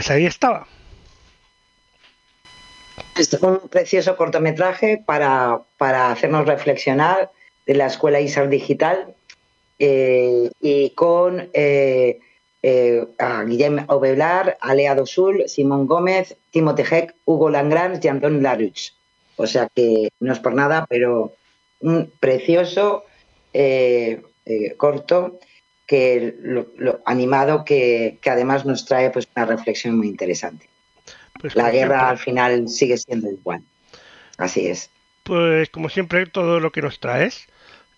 Pues 0.00 0.10
ahí 0.10 0.24
estaba. 0.24 0.66
Es 3.18 3.34
un 3.34 3.68
precioso 3.68 4.16
cortometraje 4.16 4.96
para, 4.96 5.60
para 5.76 6.10
hacernos 6.10 6.46
reflexionar 6.46 7.30
de 7.66 7.74
la 7.74 7.84
Escuela 7.84 8.18
ISAR 8.18 8.48
Digital 8.48 9.14
eh, 9.78 10.50
y 10.58 10.88
con 10.94 11.50
eh, 11.52 12.18
eh, 12.62 13.06
Guillem 13.44 13.84
Obeblar, 13.88 14.56
Alea 14.62 14.94
Dosul, 14.94 15.46
Simón 15.48 15.86
Gómez, 15.86 16.34
Timo 16.50 16.74
Tejek, 16.74 17.14
Hugo 17.26 17.50
Langrans 17.50 18.02
y 18.02 18.08
Antón 18.08 18.42
Laruch. 18.42 18.94
O 19.36 19.46
sea 19.46 19.68
que 19.74 20.08
no 20.18 20.32
es 20.32 20.38
por 20.38 20.54
nada, 20.54 20.86
pero 20.88 21.34
un 21.80 22.10
precioso 22.20 23.04
eh, 23.52 24.22
eh, 24.46 24.74
corto 24.78 25.40
que 25.90 26.36
lo, 26.40 26.68
lo 26.76 27.00
animado 27.04 27.64
que, 27.64 28.20
que 28.22 28.30
además 28.30 28.64
nos 28.64 28.84
trae 28.86 29.10
pues 29.10 29.26
una 29.34 29.44
reflexión 29.44 29.98
muy 29.98 30.06
interesante. 30.06 30.68
Pues 31.40 31.56
La 31.56 31.72
guerra 31.72 31.96
siempre. 31.96 32.10
al 32.10 32.18
final 32.18 32.68
sigue 32.68 32.96
siendo 32.96 33.28
igual. 33.28 33.64
Así 34.38 34.68
es. 34.68 34.88
Pues 35.24 35.68
como 35.70 35.88
siempre, 35.88 36.26
todo 36.26 36.60
lo 36.60 36.70
que 36.70 36.80
nos 36.80 37.00
traes. 37.00 37.48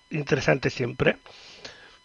Interesante 0.08 0.70
siempre. 0.70 1.18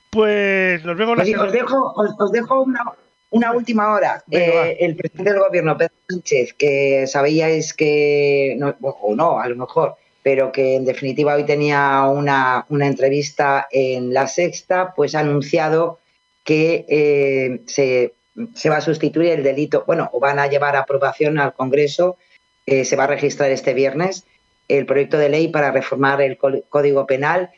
Pues 0.09 0.83
nos 0.83 0.97
vemos 0.97 1.17
la 1.17 1.23
os 1.41 1.51
dejo, 1.53 1.93
os, 1.95 2.09
os 2.19 2.31
dejo 2.33 2.63
una, 2.63 2.83
una 3.29 3.53
última 3.53 3.93
hora. 3.93 4.21
Venga. 4.27 4.67
Eh, 4.67 4.77
el 4.81 4.97
presidente 4.97 5.31
del 5.31 5.39
gobierno, 5.39 5.77
Pedro 5.77 5.95
Sánchez, 6.09 6.51
que 6.51 7.07
sabíais 7.07 7.73
que, 7.73 8.57
no, 8.59 8.75
o 8.81 9.15
no, 9.15 9.39
a 9.39 9.47
lo 9.47 9.55
mejor, 9.55 9.95
pero 10.27 10.51
que 10.51 10.75
en 10.75 10.83
definitiva 10.83 11.35
hoy 11.35 11.45
tenía 11.45 12.03
una, 12.03 12.65
una 12.67 12.85
entrevista 12.85 13.65
en 13.71 14.13
La 14.13 14.27
Sexta, 14.27 14.93
pues 14.93 15.15
ha 15.15 15.21
anunciado 15.21 15.99
que 16.43 16.85
eh, 16.89 17.61
se, 17.65 18.13
se 18.53 18.69
va 18.69 18.75
a 18.75 18.81
sustituir 18.81 19.29
el 19.29 19.41
delito, 19.41 19.85
bueno, 19.87 20.09
o 20.11 20.19
van 20.19 20.37
a 20.39 20.47
llevar 20.47 20.75
aprobación 20.75 21.39
al 21.39 21.53
Congreso, 21.53 22.17
eh, 22.65 22.83
se 22.83 22.97
va 22.97 23.05
a 23.05 23.07
registrar 23.07 23.51
este 23.51 23.73
viernes 23.73 24.25
el 24.67 24.85
proyecto 24.85 25.17
de 25.17 25.29
ley 25.29 25.47
para 25.47 25.71
reformar 25.71 26.21
el 26.21 26.37
Código 26.37 27.07
Penal 27.07 27.51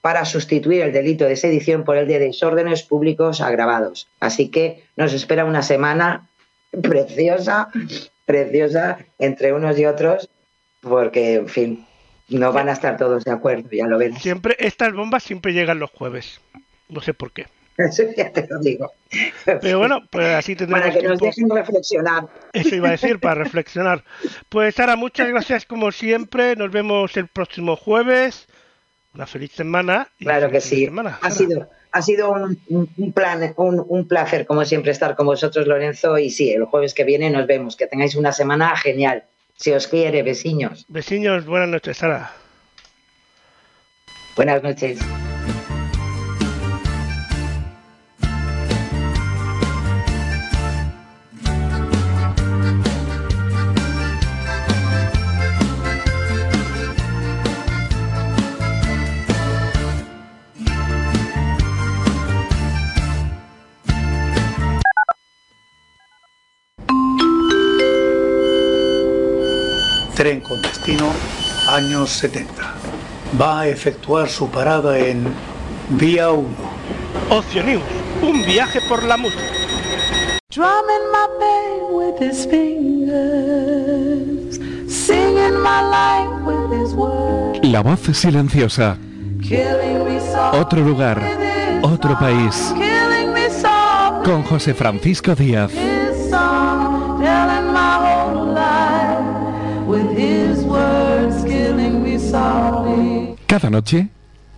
para 0.00 0.24
sustituir 0.24 0.80
el 0.80 0.94
delito 0.94 1.26
de 1.26 1.36
sedición 1.36 1.84
por 1.84 1.98
el 1.98 2.08
de 2.08 2.20
desórdenes 2.20 2.84
públicos 2.84 3.42
agravados. 3.42 4.08
Así 4.18 4.48
que 4.48 4.82
nos 4.96 5.12
espera 5.12 5.44
una 5.44 5.62
semana 5.62 6.30
preciosa, 6.82 7.68
preciosa 8.24 8.96
entre 9.18 9.52
unos 9.52 9.78
y 9.78 9.84
otros, 9.84 10.30
porque, 10.80 11.34
en 11.34 11.48
fin, 11.48 11.86
no 12.28 12.52
van 12.52 12.68
a 12.68 12.72
estar 12.72 12.96
todos 12.96 13.24
de 13.24 13.32
acuerdo, 13.32 13.68
ya 13.70 13.86
lo 13.86 13.98
verás. 13.98 14.22
Siempre, 14.22 14.56
estas 14.58 14.92
bombas 14.92 15.22
siempre 15.22 15.52
llegan 15.52 15.78
los 15.78 15.90
jueves. 15.90 16.40
No 16.88 17.00
sé 17.00 17.14
por 17.14 17.32
qué. 17.32 17.46
Eso 17.76 18.04
ya 18.16 18.30
te 18.30 18.46
lo 18.48 18.60
digo. 18.60 18.92
Pero 19.44 19.78
bueno, 19.78 20.00
pues 20.10 20.26
así 20.34 20.54
tendremos 20.54 20.88
Para 20.88 21.00
que 21.00 21.08
nos 21.08 21.18
dejen 21.18 21.50
reflexionar. 21.50 22.28
Eso 22.52 22.74
iba 22.76 22.88
a 22.88 22.92
decir, 22.92 23.18
para 23.18 23.34
reflexionar. 23.44 24.04
Pues 24.48 24.76
Sara, 24.76 24.96
muchas 24.96 25.28
gracias 25.28 25.66
como 25.66 25.90
siempre. 25.90 26.56
Nos 26.56 26.70
vemos 26.70 27.16
el 27.16 27.26
próximo 27.26 27.76
jueves. 27.76 28.46
Una 29.14 29.26
feliz 29.26 29.52
semana. 29.52 30.08
y 30.18 30.24
Claro 30.24 30.50
que 30.50 30.60
sí. 30.60 30.84
semana, 30.86 31.18
Ha 31.22 31.30
sido, 31.30 31.68
ha 31.92 32.02
sido 32.02 32.32
un 32.32 33.12
plan, 33.12 33.54
un, 33.56 33.84
un 33.86 34.08
placer, 34.08 34.46
como 34.46 34.64
siempre, 34.64 34.90
estar 34.92 35.14
con 35.14 35.26
vosotros, 35.26 35.66
Lorenzo. 35.66 36.18
Y 36.18 36.30
sí, 36.30 36.50
el 36.52 36.64
jueves 36.64 36.94
que 36.94 37.04
viene 37.04 37.30
nos 37.30 37.46
vemos. 37.46 37.76
Que 37.76 37.86
tengáis 37.86 38.14
una 38.16 38.32
semana 38.32 38.76
genial. 38.76 39.24
Si 39.56 39.72
os 39.72 39.86
quiere, 39.86 40.22
vecinos. 40.22 40.84
Vecinos, 40.88 41.46
buenas 41.46 41.68
noches, 41.68 41.96
Sara. 41.96 42.32
Buenas 44.36 44.62
noches. 44.62 44.98
Tren 70.24 70.40
con 70.40 70.56
destino 70.62 71.12
años 71.68 72.08
70. 72.08 72.54
Va 73.38 73.60
a 73.60 73.68
efectuar 73.68 74.26
su 74.26 74.48
parada 74.48 74.98
en 74.98 75.26
Vía 75.90 76.30
1. 76.30 76.48
Ocio 77.28 77.62
News, 77.62 77.82
un 78.22 78.42
viaje 78.46 78.80
por 78.88 79.02
la 79.02 79.18
música. 79.18 79.42
Drumming 80.48 81.10
my 81.12 81.26
pain 81.38 81.82
with 81.92 82.18
his 82.22 82.46
fingers, 82.46 83.18
singing 84.90 85.60
my 85.60 85.82
life 85.82 86.32
with 86.46 86.72
his 86.72 86.94
words, 86.94 87.60
La 87.62 87.82
voz 87.82 88.00
silenciosa. 88.16 88.96
killing 89.42 90.06
me 90.06 90.18
softly 90.20 90.58
Otro 90.58 90.80
lugar, 90.80 91.20
otro 91.82 92.18
país. 92.18 92.72
killing 92.74 93.30
me 93.34 93.50
softly 93.50 94.24
Con 94.24 94.42
José 94.44 94.72
Francisco 94.72 95.34
Díaz. 95.34 95.70
Noche, 103.70 104.08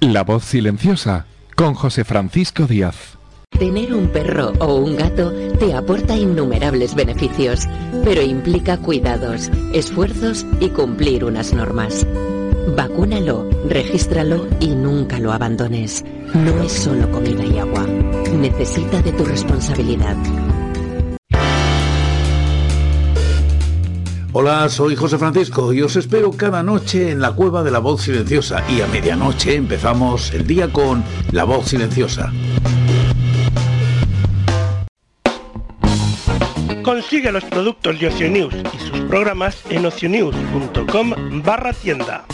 La 0.00 0.24
voz 0.24 0.44
silenciosa. 0.44 1.26
Con 1.54 1.74
José 1.74 2.04
Francisco 2.04 2.66
Díaz. 2.66 3.16
Tener 3.58 3.94
un 3.94 4.08
perro 4.08 4.52
o 4.58 4.74
un 4.74 4.96
gato 4.96 5.32
te 5.58 5.72
aporta 5.72 6.16
innumerables 6.16 6.94
beneficios, 6.94 7.66
pero 8.04 8.20
implica 8.20 8.76
cuidados, 8.76 9.50
esfuerzos 9.72 10.44
y 10.60 10.68
cumplir 10.68 11.24
unas 11.24 11.54
normas. 11.54 12.06
Vacúnalo, 12.76 13.48
regístralo 13.68 14.46
y 14.60 14.74
nunca 14.74 15.18
lo 15.18 15.32
abandones. 15.32 16.04
No 16.34 16.62
es 16.62 16.72
solo 16.72 17.10
comida 17.10 17.44
y 17.44 17.58
agua. 17.58 17.86
Necesita 17.86 19.00
de 19.00 19.12
tu 19.12 19.24
responsabilidad. 19.24 20.16
Hola, 24.38 24.68
soy 24.68 24.96
José 24.96 25.16
Francisco 25.16 25.72
y 25.72 25.80
os 25.80 25.96
espero 25.96 26.30
cada 26.30 26.62
noche 26.62 27.10
en 27.10 27.22
la 27.22 27.32
Cueva 27.32 27.62
de 27.62 27.70
la 27.70 27.78
Voz 27.78 28.02
Silenciosa 28.02 28.62
y 28.68 28.82
a 28.82 28.86
medianoche 28.86 29.54
empezamos 29.54 30.30
el 30.34 30.46
día 30.46 30.70
con 30.70 31.02
La 31.32 31.44
Voz 31.44 31.68
Silenciosa. 31.68 32.30
Consigue 36.82 37.32
los 37.32 37.44
productos 37.44 37.98
de 37.98 38.08
y 38.08 38.78
sus 38.78 39.00
programas 39.08 39.56
en 39.70 39.86
ocionews.com 39.86 41.14
barra 41.42 41.72
tienda. 41.72 42.26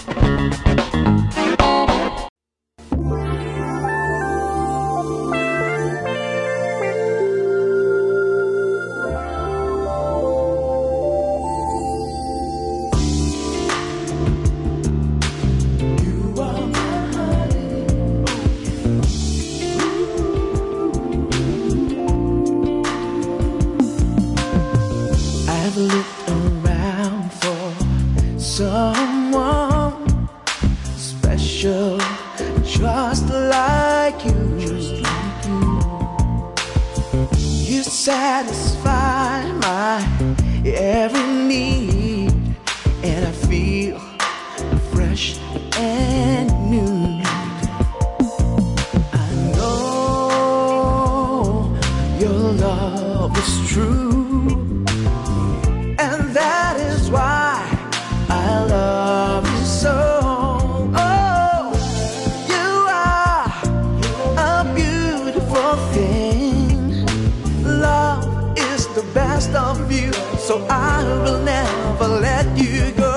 Of 69.63 69.93
you, 69.93 70.13
so 70.47 70.55
I 70.69 71.03
will 71.23 71.41
never 71.55 72.09
let 72.09 72.47
you 72.57 72.91
go. 73.05 73.15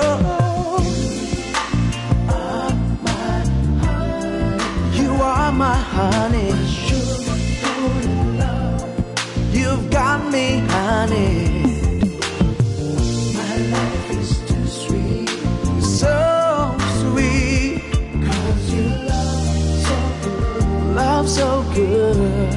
You 4.98 5.10
are 5.32 5.52
my 5.52 5.78
honey. 5.96 6.52
You've 9.58 9.90
got 9.90 10.18
me 10.34 10.46
honey. 10.74 11.32
My 13.38 13.54
life 13.74 14.10
is 14.20 14.30
too 14.48 14.66
sweet, 14.82 15.30
so 16.00 16.16
sweet. 17.00 17.82
Cause 18.26 18.64
you 18.74 18.86
love 19.10 19.44
so 19.86 19.96
good, 20.22 20.62
love 21.00 21.28
so 21.28 21.48
good. 21.74 22.56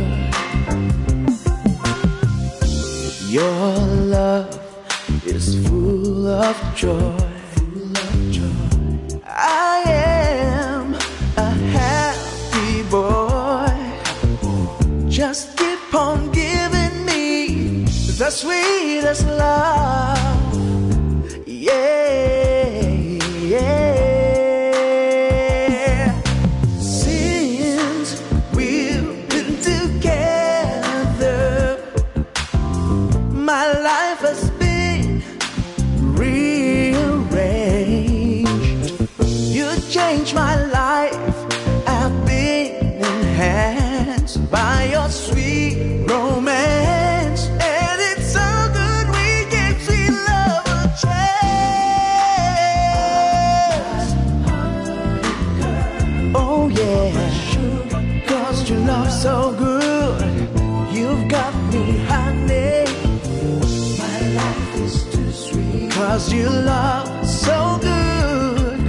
Of 6.49 6.75
joy. 6.75 7.28
You 66.31 66.47
love 66.47 67.27
so 67.27 67.79
good. 67.81 68.79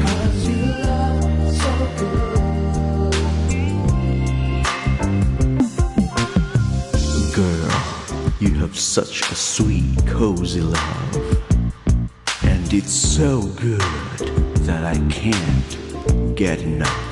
Girl, 7.34 7.70
you 8.40 8.54
have 8.58 8.78
such 8.78 9.22
a 9.30 9.34
sweet, 9.34 10.06
cozy 10.06 10.60
love. 10.60 11.16
And 12.42 12.72
it's 12.72 12.92
so 12.92 13.40
good 13.56 13.80
that 14.66 14.84
I 14.84 14.98
can't 15.08 16.36
get 16.36 16.60
enough. 16.60 17.09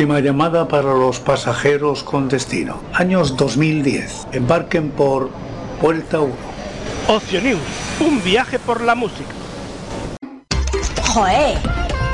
Última 0.00 0.20
llamada 0.20 0.66
para 0.66 0.94
los 0.94 1.20
pasajeros 1.20 2.02
con 2.02 2.30
destino. 2.30 2.80
Años 2.94 3.36
2010. 3.36 4.28
Embarquen 4.32 4.90
por 4.92 5.28
Puerta 5.78 6.20
1. 6.20 6.32
Ocio 7.08 7.42
News, 7.42 7.60
un 8.00 8.24
viaje 8.24 8.58
por 8.58 8.80
la 8.80 8.94
música. 8.94 9.28
¡Joé! 11.12 11.54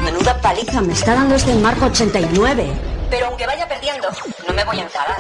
Menuda 0.03 0.37
paliza 0.41 0.81
me 0.81 0.95
está 0.95 1.15
dando 1.15 1.37
este 1.37 1.55
marco 1.55 1.87
89. 1.87 2.73
Pero 3.09 3.27
aunque 3.27 3.47
vaya 3.47 3.69
perdiendo, 3.69 4.09
no 4.49 4.53
me 4.53 4.65
voy 4.65 4.81
a 4.81 4.83
enfadar. 4.83 5.19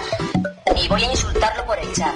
Y 0.74 0.88
voy 0.88 1.04
a 1.04 1.10
insultarlo 1.12 1.64
por 1.66 1.78
el 1.78 1.92
chat. 1.92 2.15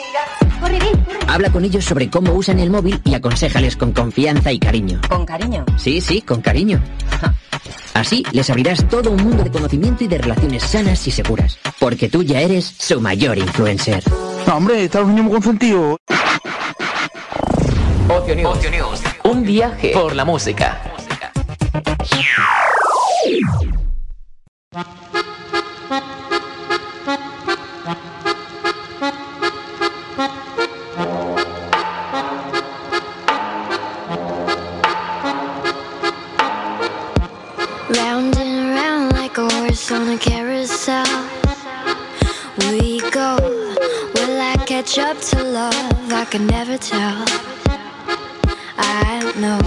Habla 1.27 1.51
con 1.51 1.63
ellos 1.63 1.85
sobre 1.85 2.09
cómo 2.09 2.33
usan 2.33 2.59
el 2.59 2.69
móvil 2.69 2.99
y 3.05 3.13
aconséjales 3.13 3.77
con 3.77 3.93
confianza 3.93 4.51
y 4.51 4.59
cariño. 4.59 4.99
¿Con 5.07 5.25
cariño? 5.25 5.65
Sí, 5.77 6.01
sí, 6.01 6.21
con 6.21 6.41
cariño. 6.41 6.81
Así 7.93 8.23
les 8.31 8.49
abrirás 8.49 8.87
todo 8.89 9.11
un 9.11 9.23
mundo 9.23 9.43
de 9.43 9.51
conocimiento 9.51 10.03
y 10.03 10.07
de 10.07 10.17
relaciones 10.17 10.63
sanas 10.63 11.07
y 11.07 11.11
seguras. 11.11 11.57
Porque 11.79 12.09
tú 12.09 12.23
ya 12.23 12.41
eres 12.41 12.65
su 12.65 12.99
mayor 12.99 13.37
influencer. 13.37 14.03
hombre, 14.51 14.85
estamos 14.85 15.09
niños 15.09 15.25
muy 15.25 15.33
consentidos. 15.33 15.97
Ocio 18.09 18.35
News. 18.35 18.57
Ocio 18.57 18.71
News. 18.71 19.01
Un 19.23 19.43
viaje 19.43 19.91
por 19.93 20.15
la 20.15 20.25
música. 20.25 20.81
Up 44.97 45.17
to 45.21 45.41
love? 45.41 46.11
I 46.11 46.25
can 46.25 46.45
never 46.47 46.77
tell. 46.77 47.23
I 48.77 49.31
know. 49.39 49.57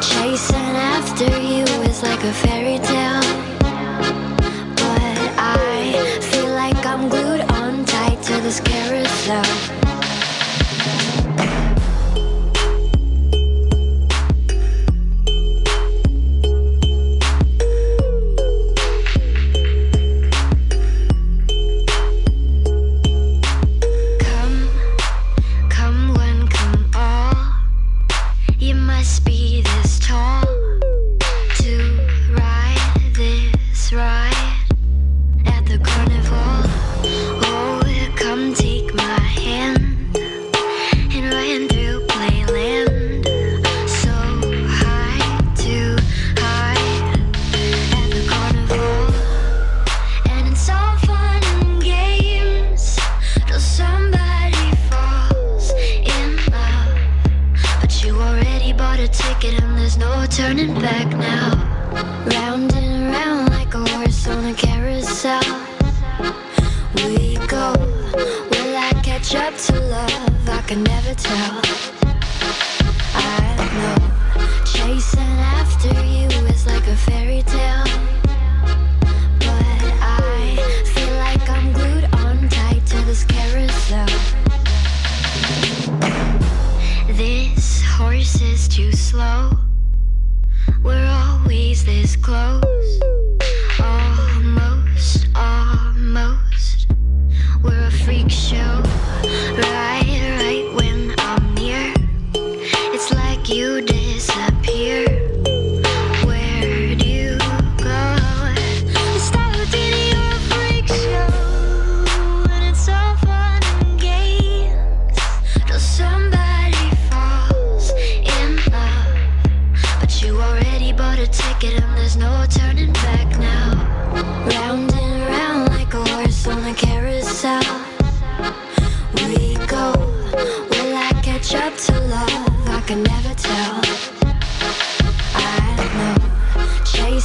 Chasing 0.00 0.56
after 0.56 1.26
you 1.38 1.64
is 1.84 2.02
like 2.02 2.24
a 2.24 2.32
fairy 2.32 2.78
tale. 2.78 3.20
But 4.80 5.18
I 5.38 6.18
feel 6.22 6.48
like 6.54 6.86
I'm 6.86 7.10
glued 7.10 7.42
on 7.52 7.84
tight 7.84 8.22
to 8.22 8.40
this 8.40 8.60
carousel. 8.60 9.44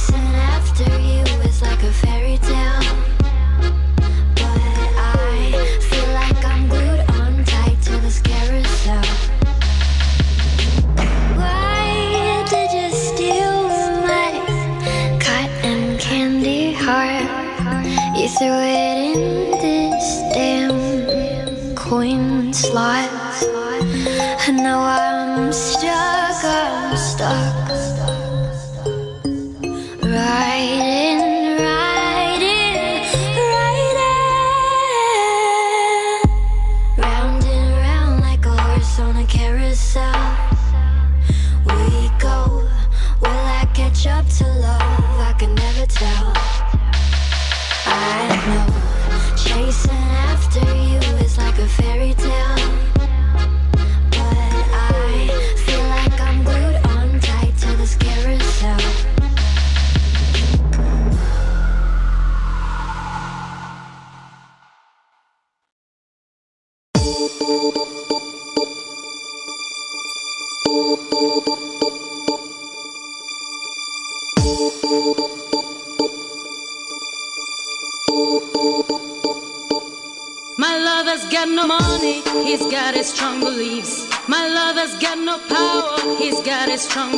chasing 0.00 0.34
after 0.34 1.00
you. 1.00 1.19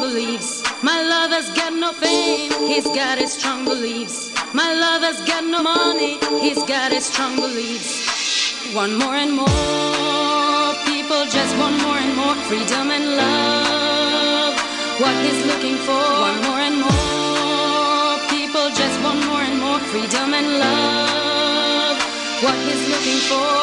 beliefs. 0.02 0.50
My 0.82 0.98
lover's 1.14 1.48
got 1.60 1.72
no 1.84 1.92
fame, 1.92 2.50
he's 2.66 2.88
got 3.00 3.18
his 3.18 3.32
strong 3.38 3.64
beliefs. 3.64 4.16
My 4.52 4.70
lover's 4.84 5.20
got 5.30 5.44
no 5.44 5.62
money, 5.62 6.18
he's 6.44 6.62
got 6.74 6.90
his 6.92 7.06
strong 7.06 7.36
beliefs. 7.36 8.74
One 8.74 8.94
more 9.02 9.16
and 9.24 9.32
more 9.42 10.68
people 10.90 11.22
just 11.38 11.52
want 11.60 11.76
more 11.86 12.00
and 12.04 12.14
more 12.22 12.36
freedom 12.48 12.86
and 12.96 13.06
love. 13.22 14.54
What 15.02 15.16
he's 15.24 15.42
looking 15.50 15.78
for, 15.86 16.02
one 16.28 16.38
more 16.46 16.62
and 16.68 16.78
more 16.88 18.14
people 18.34 18.66
just 18.80 18.96
want 19.04 19.20
more 19.30 19.44
and 19.48 19.58
more 19.66 19.80
freedom 19.92 20.28
and 20.38 20.48
love. 20.64 21.96
What 22.44 22.58
he's 22.66 22.84
looking 22.92 23.20
for 23.30 23.62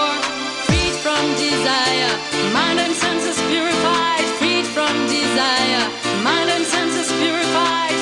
Freed 0.68 0.96
from 1.06 1.24
desire. 1.36 2.14
Mind 2.54 2.80
and 2.80 2.94
senses 2.94 3.40
purified, 3.50 4.26
freed 4.40 4.66
from 4.76 4.94
desire 5.08 6.09
mind 6.24 6.50
and 6.50 6.66
senses 6.66 7.12
purified. 7.20 7.99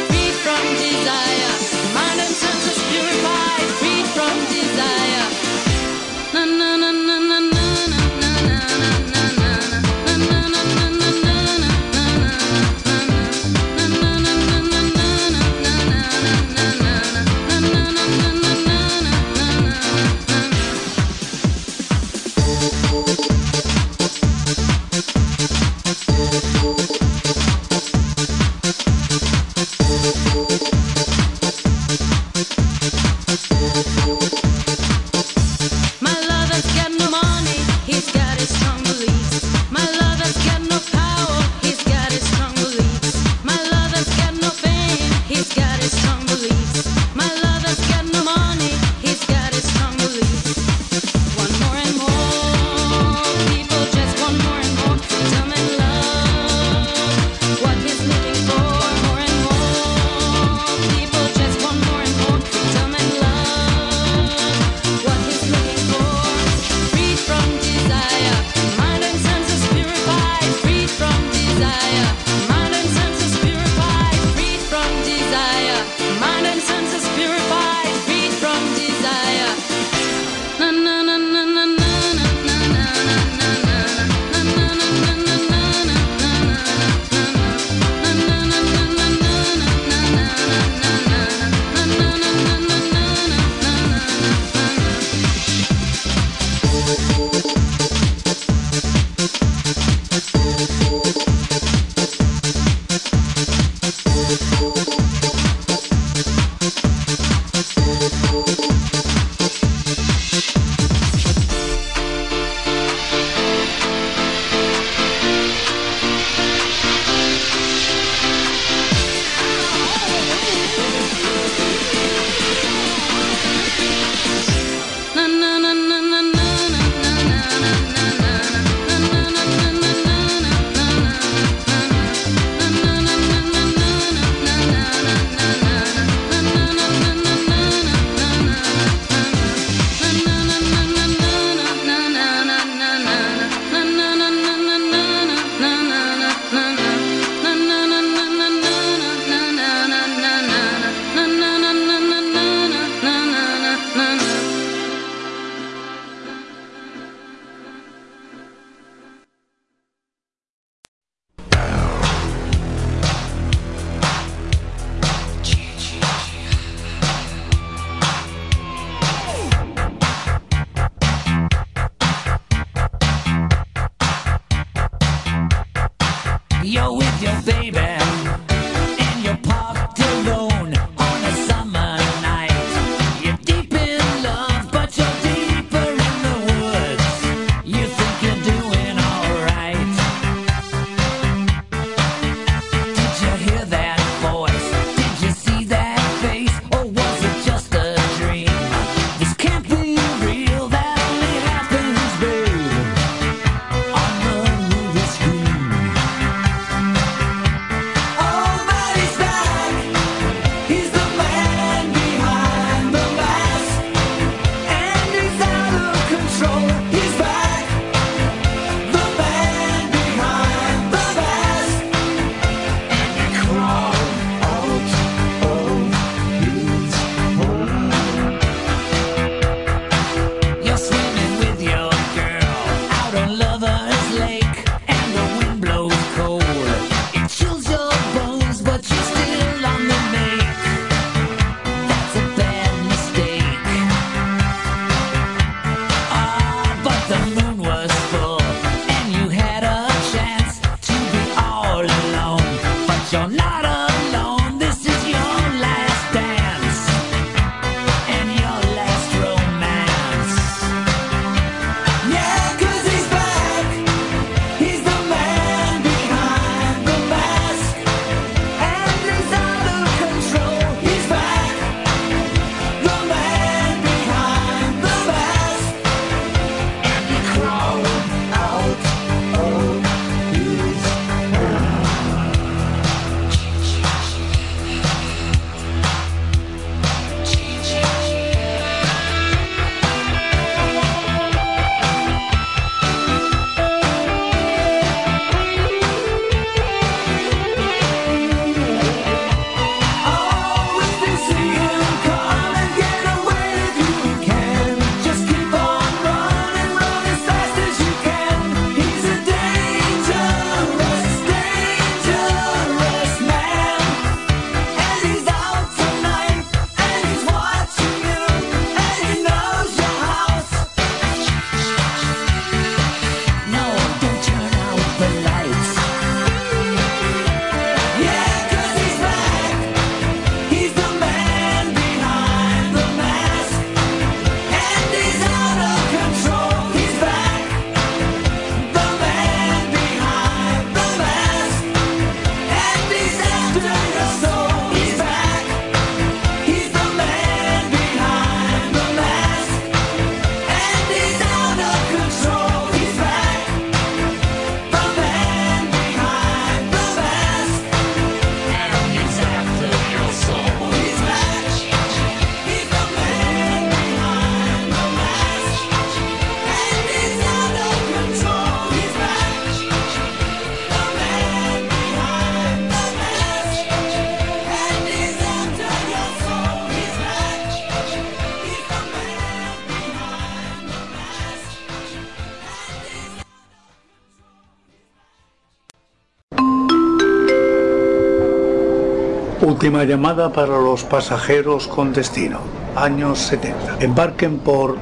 Última 389.68 389.84
llamada 389.84 390.32
para 390.32 390.58
los 390.60 390.86
pasajeros 390.86 391.68
con 391.68 391.92
destino. 391.92 392.40
Años 392.78 393.20
70. 393.20 393.80
Embarquen 393.82 394.40
por 394.40 394.78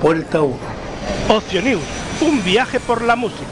Puerta 0.00 0.40
1. 0.40 0.56
Ocio 1.28 1.60
News, 1.60 1.82
un 2.22 2.42
viaje 2.42 2.80
por 2.80 3.02
la 3.02 3.16
música. 3.16 3.50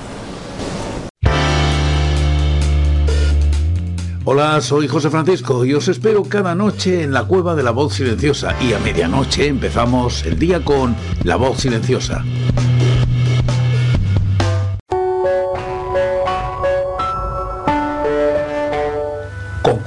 Hola, 4.24 4.62
soy 4.62 4.88
José 4.88 5.10
Francisco 5.10 5.66
y 5.66 5.74
os 5.74 5.88
espero 5.88 6.22
cada 6.22 6.54
noche 6.54 7.02
en 7.02 7.12
la 7.12 7.24
cueva 7.24 7.54
de 7.54 7.64
la 7.64 7.72
voz 7.72 7.92
silenciosa 7.92 8.56
y 8.58 8.72
a 8.72 8.78
medianoche 8.78 9.46
empezamos 9.46 10.24
el 10.24 10.38
día 10.38 10.64
con 10.64 10.96
La 11.22 11.36
voz 11.36 11.58
silenciosa. 11.58 12.24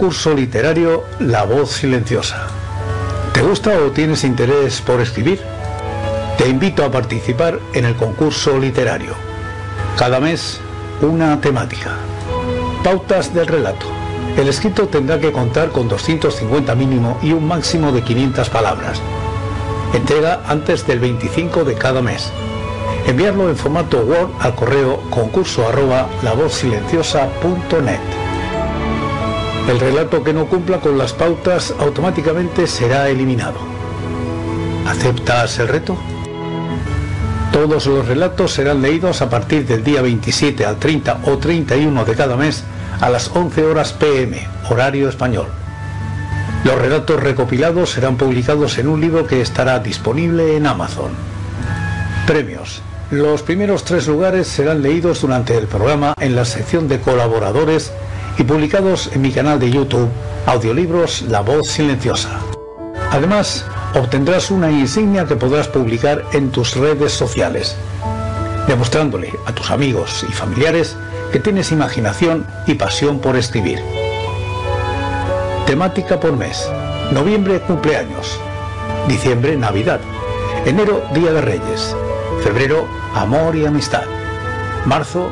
Concurso 0.02 0.34
literario 0.34 1.03
La 1.19 1.44
voz 1.44 1.73
silenciosa. 1.73 2.48
¿Te 3.36 3.44
gusta 3.44 3.78
o 3.86 3.91
tienes 3.91 4.23
interés 4.23 4.82
por 4.82 4.99
escribir? 4.99 5.40
Te 6.40 6.49
invito 6.49 6.84
a 6.84 6.90
participar 6.90 7.60
en 7.76 7.86
el 7.86 7.95
concurso 7.95 8.57
literario. 8.57 9.14
Cada 9.99 10.19
mes, 10.19 10.60
una 11.03 11.40
temática. 11.40 11.98
Pautas 12.84 13.32
del 13.32 13.45
relato. 13.45 13.86
El 14.38 14.48
escrito 14.48 14.88
tendrá 14.88 15.19
que 15.19 15.32
contar 15.32 15.69
con 15.69 15.88
250 15.88 16.73
mínimo 16.73 17.19
y 17.22 17.34
un 17.34 17.48
máximo 17.48 17.91
de 17.91 18.02
500 18.02 18.49
palabras. 18.49 18.99
Entrega 19.94 20.41
antes 20.48 20.88
del 20.88 20.98
25 20.98 21.64
de 21.64 21.76
cada 21.76 22.02
mes. 22.02 22.32
Enviarlo 23.06 23.52
en 23.52 23.56
formato 23.56 23.99
Word 23.99 24.32
al 24.40 24.56
correo 24.56 24.99
concurso 25.11 25.68
arroba 25.68 26.07
lavozsilenciosa.net. 26.23 28.20
El 29.68 29.80
relato 29.80 30.24
que 30.24 30.34
no 30.34 30.48
cumpla 30.48 30.80
con 30.80 30.98
las 30.98 31.14
pautas 31.14 31.74
automáticamente 31.80 32.68
será 32.68 33.10
eliminado. 33.10 33.60
¿Aceptas 34.88 35.60
el 35.60 35.68
reto? 35.68 35.98
Todos 37.54 37.86
los 37.86 38.08
relatos 38.08 38.54
serán 38.54 38.82
leídos 38.82 39.22
a 39.22 39.30
partir 39.30 39.66
del 39.66 39.84
día 39.84 40.02
27 40.02 40.66
al 40.66 40.78
30 40.78 41.22
o 41.26 41.38
31 41.38 42.06
de 42.06 42.16
cada 42.16 42.36
mes 42.36 42.64
a 43.00 43.10
las 43.10 43.30
11 43.34 43.66
horas 43.66 43.94
pm, 43.94 44.48
horario 44.70 45.10
español. 45.10 45.48
Los 46.64 46.80
relatos 46.80 47.22
recopilados 47.22 47.92
serán 47.92 48.18
publicados 48.18 48.78
en 48.78 48.88
un 48.88 49.02
libro 49.02 49.26
que 49.26 49.42
estará 49.42 49.80
disponible 49.80 50.58
en 50.58 50.68
Amazon. 50.68 51.12
Premios. 52.28 52.82
Los 53.10 53.42
primeros 53.42 53.84
tres 53.84 54.08
lugares 54.08 54.48
serán 54.48 54.82
leídos 54.82 55.22
durante 55.22 55.58
el 55.58 55.68
programa 55.68 56.14
en 56.20 56.36
la 56.36 56.46
sección 56.46 56.88
de 56.88 57.02
colaboradores 57.02 57.92
y 58.38 58.44
publicados 58.44 59.10
en 59.14 59.22
mi 59.22 59.32
canal 59.32 59.60
de 59.60 59.72
YouTube, 59.72 60.10
Audiolibros 60.45 61.24
La 61.24 61.41
Voz 61.41 61.68
Silenciosa. 61.68 62.40
Además, 63.12 63.66
obtendrás 63.94 64.52
una 64.52 64.72
insignia 64.72 65.26
que 65.26 65.36
podrás 65.36 65.68
publicar 65.68 66.24
en 66.34 66.52
tus 66.52 66.76
redes 66.76 67.12
sociales, 67.12 67.76
demostrándole 68.68 69.34
a 69.45 69.53
tus 69.53 69.70
amigos 69.70 70.26
y 70.28 70.32
familiares 70.32 70.95
que 71.32 71.40
tienes 71.40 71.72
imaginación 71.72 72.45
y 72.68 72.76
pasión 72.76 73.20
por 73.20 73.36
escribir. 73.36 73.80
Temática 75.66 76.20
por 76.20 76.36
mes. 76.36 76.70
Noviembre 77.12 77.60
cumpleaños. 77.62 78.40
Diciembre 79.08 79.56
Navidad. 79.56 79.99
Enero 80.66 81.03
Día 81.14 81.32
de 81.32 81.41
Reyes. 81.41 81.95
Febrero 82.44 82.88
Amor 83.14 83.56
y 83.56 83.66
Amistad. 83.66 84.03
Marzo 84.86 85.32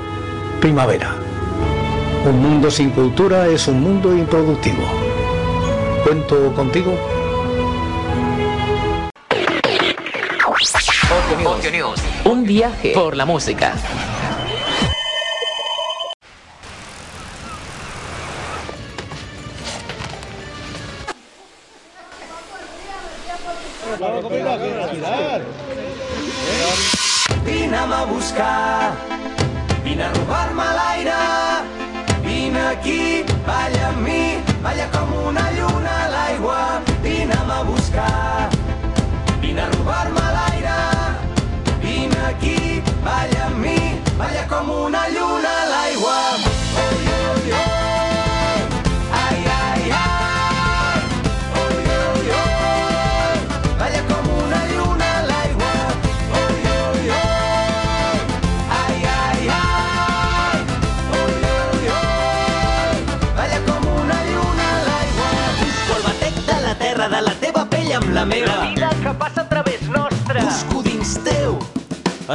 Primavera. 0.61 1.28
Un 2.29 2.43
mundo 2.43 2.69
sin 2.69 2.91
cultura 2.91 3.47
es 3.47 3.67
un 3.67 3.81
mundo 3.81 4.15
improductivo. 4.15 4.83
¿Cuento 6.03 6.53
contigo? 6.53 6.93
Ocio 11.43 11.71
News. 11.71 11.99
Un 12.25 12.43
viaje 12.43 12.91
por 12.93 13.17
la 13.17 13.25
música. 13.25 13.73
Vine'm 27.43 27.91
a 27.91 28.05
buscar, 28.05 28.91
vine 29.83 30.03
a 30.03 30.13
robar-me 30.13 30.63
l'aire. 30.77 30.99
Vine 31.03 31.18
aquí, 32.69 33.23
balla 33.47 33.87
amb 33.89 34.01
mi, 34.05 34.37
balla 34.63 34.87
com 34.93 35.13
una 35.27 35.45
lluna 35.57 35.93
a 36.05 36.09
l'aigua. 36.13 36.59
Vine'm 37.03 37.51
a 37.57 37.63
buscar, 37.63 38.49
vine 39.41 39.61
a 39.65 39.69
robar-me 39.73 40.25
l'aire. 40.37 40.77
Vine 41.81 42.21
aquí, 42.29 42.81
balla 43.03 43.45
amb 43.49 43.65
mi, 43.65 43.79
balla 44.21 44.47
com 44.53 44.71
una 44.85 45.03
lluna 45.15 45.53
a 45.65 45.69
l'aigua. 45.73 46.58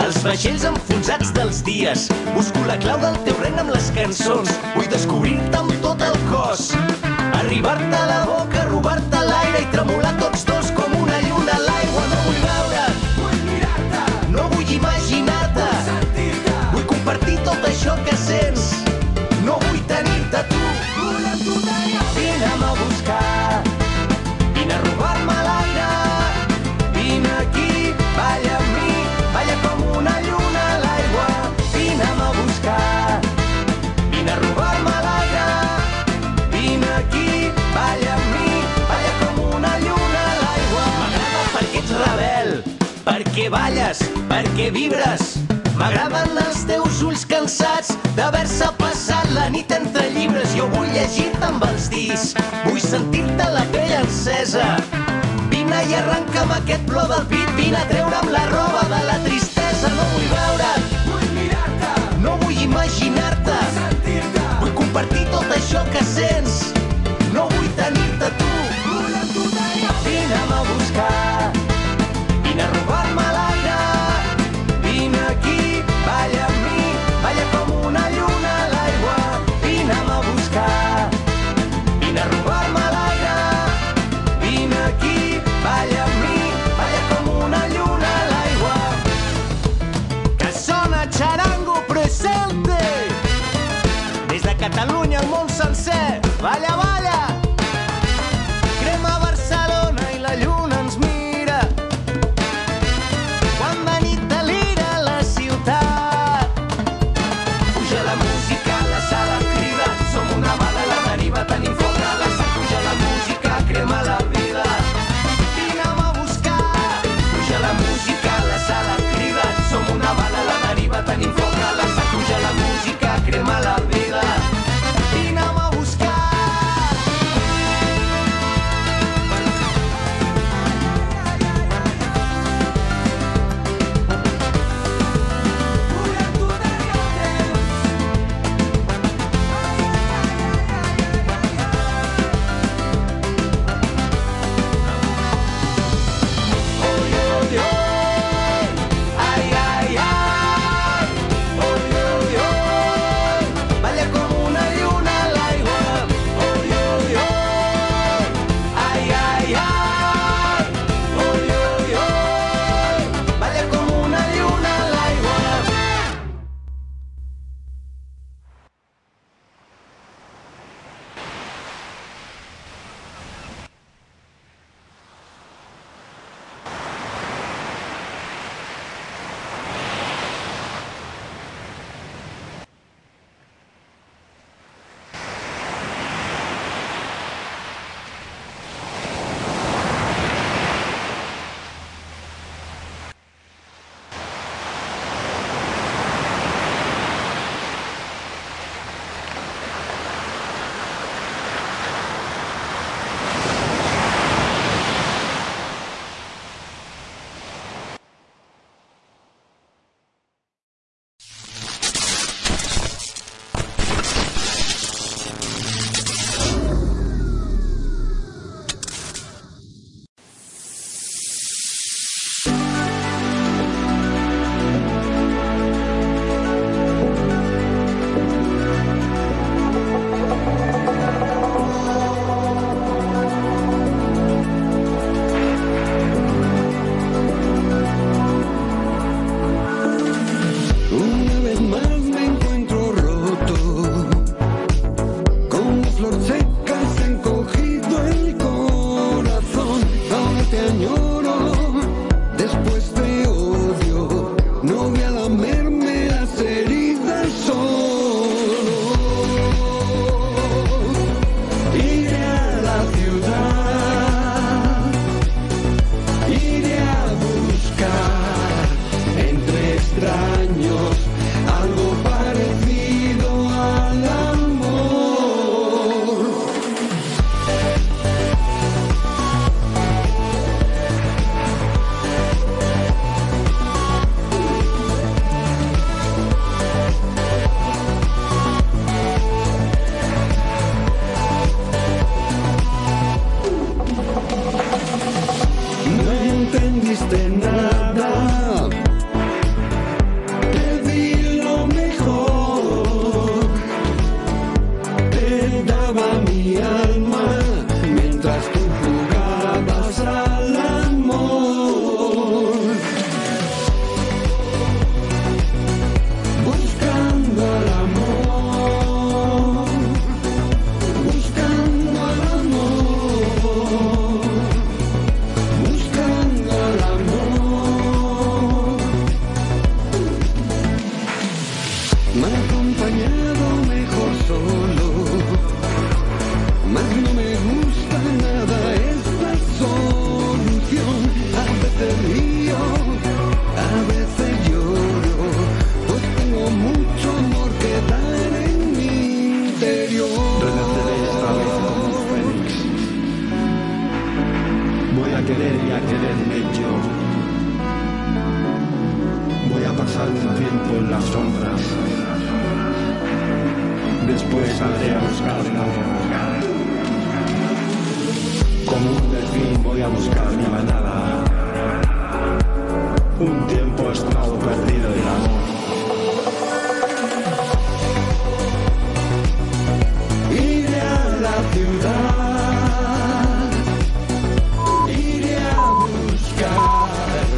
Els 0.00 0.16
vaixells 0.26 0.64
enfonsats 0.66 1.30
dels 1.36 1.60
dies. 1.66 2.08
Busco 2.34 2.64
la 2.66 2.76
clau 2.82 2.98
del 3.02 3.18
teu 3.26 3.36
regne 3.42 3.62
amb 3.62 3.74
les 3.74 3.90
cançons. 3.94 4.50
Vull 4.74 4.90
descobrir-te 4.90 5.60
amb 5.60 5.74
tot 5.84 6.02
el 6.02 6.18
cos. 6.32 6.72
Arribar-te 7.38 8.00
a 8.00 8.06
la 8.10 8.20
boca, 8.30 8.66
robar-te 8.72 9.22
l'aire 9.28 9.62
i 9.62 9.70
tremolar 9.74 10.14
tots 10.18 10.46
dos 10.50 10.73
perquè 44.54 44.70
vibres. 44.70 45.22
M'agraden 45.74 46.36
els 46.38 46.60
teus 46.68 47.00
ulls 47.02 47.24
cansats 47.26 47.88
d'haver-se 48.14 48.68
passat 48.78 49.26
la 49.34 49.48
nit 49.50 49.72
entre 49.74 50.04
llibres. 50.14 50.54
Jo 50.54 50.68
vull 50.76 50.86
llegir-te 50.94 51.48
amb 51.48 51.64
els 51.66 51.88
dits, 51.90 52.36
vull 52.68 52.78
sentir-te 52.78 53.50
la 53.50 53.66
pell 53.74 53.96
encesa. 53.98 54.68
Vine 55.50 55.82
i 55.90 55.98
arrenca'm 55.98 56.54
aquest 56.60 56.86
plor 56.86 57.10
del 57.10 57.26
pit, 57.34 57.50
vine 57.58 57.82
a 57.82 57.86
treure'm 57.90 58.30
la 58.30 58.46
roba 58.54 58.86
de 58.94 59.02
la 59.10 59.18
tristesa. 59.26 59.90
No 59.96 60.06
vull 60.14 60.30
veure't, 60.30 60.53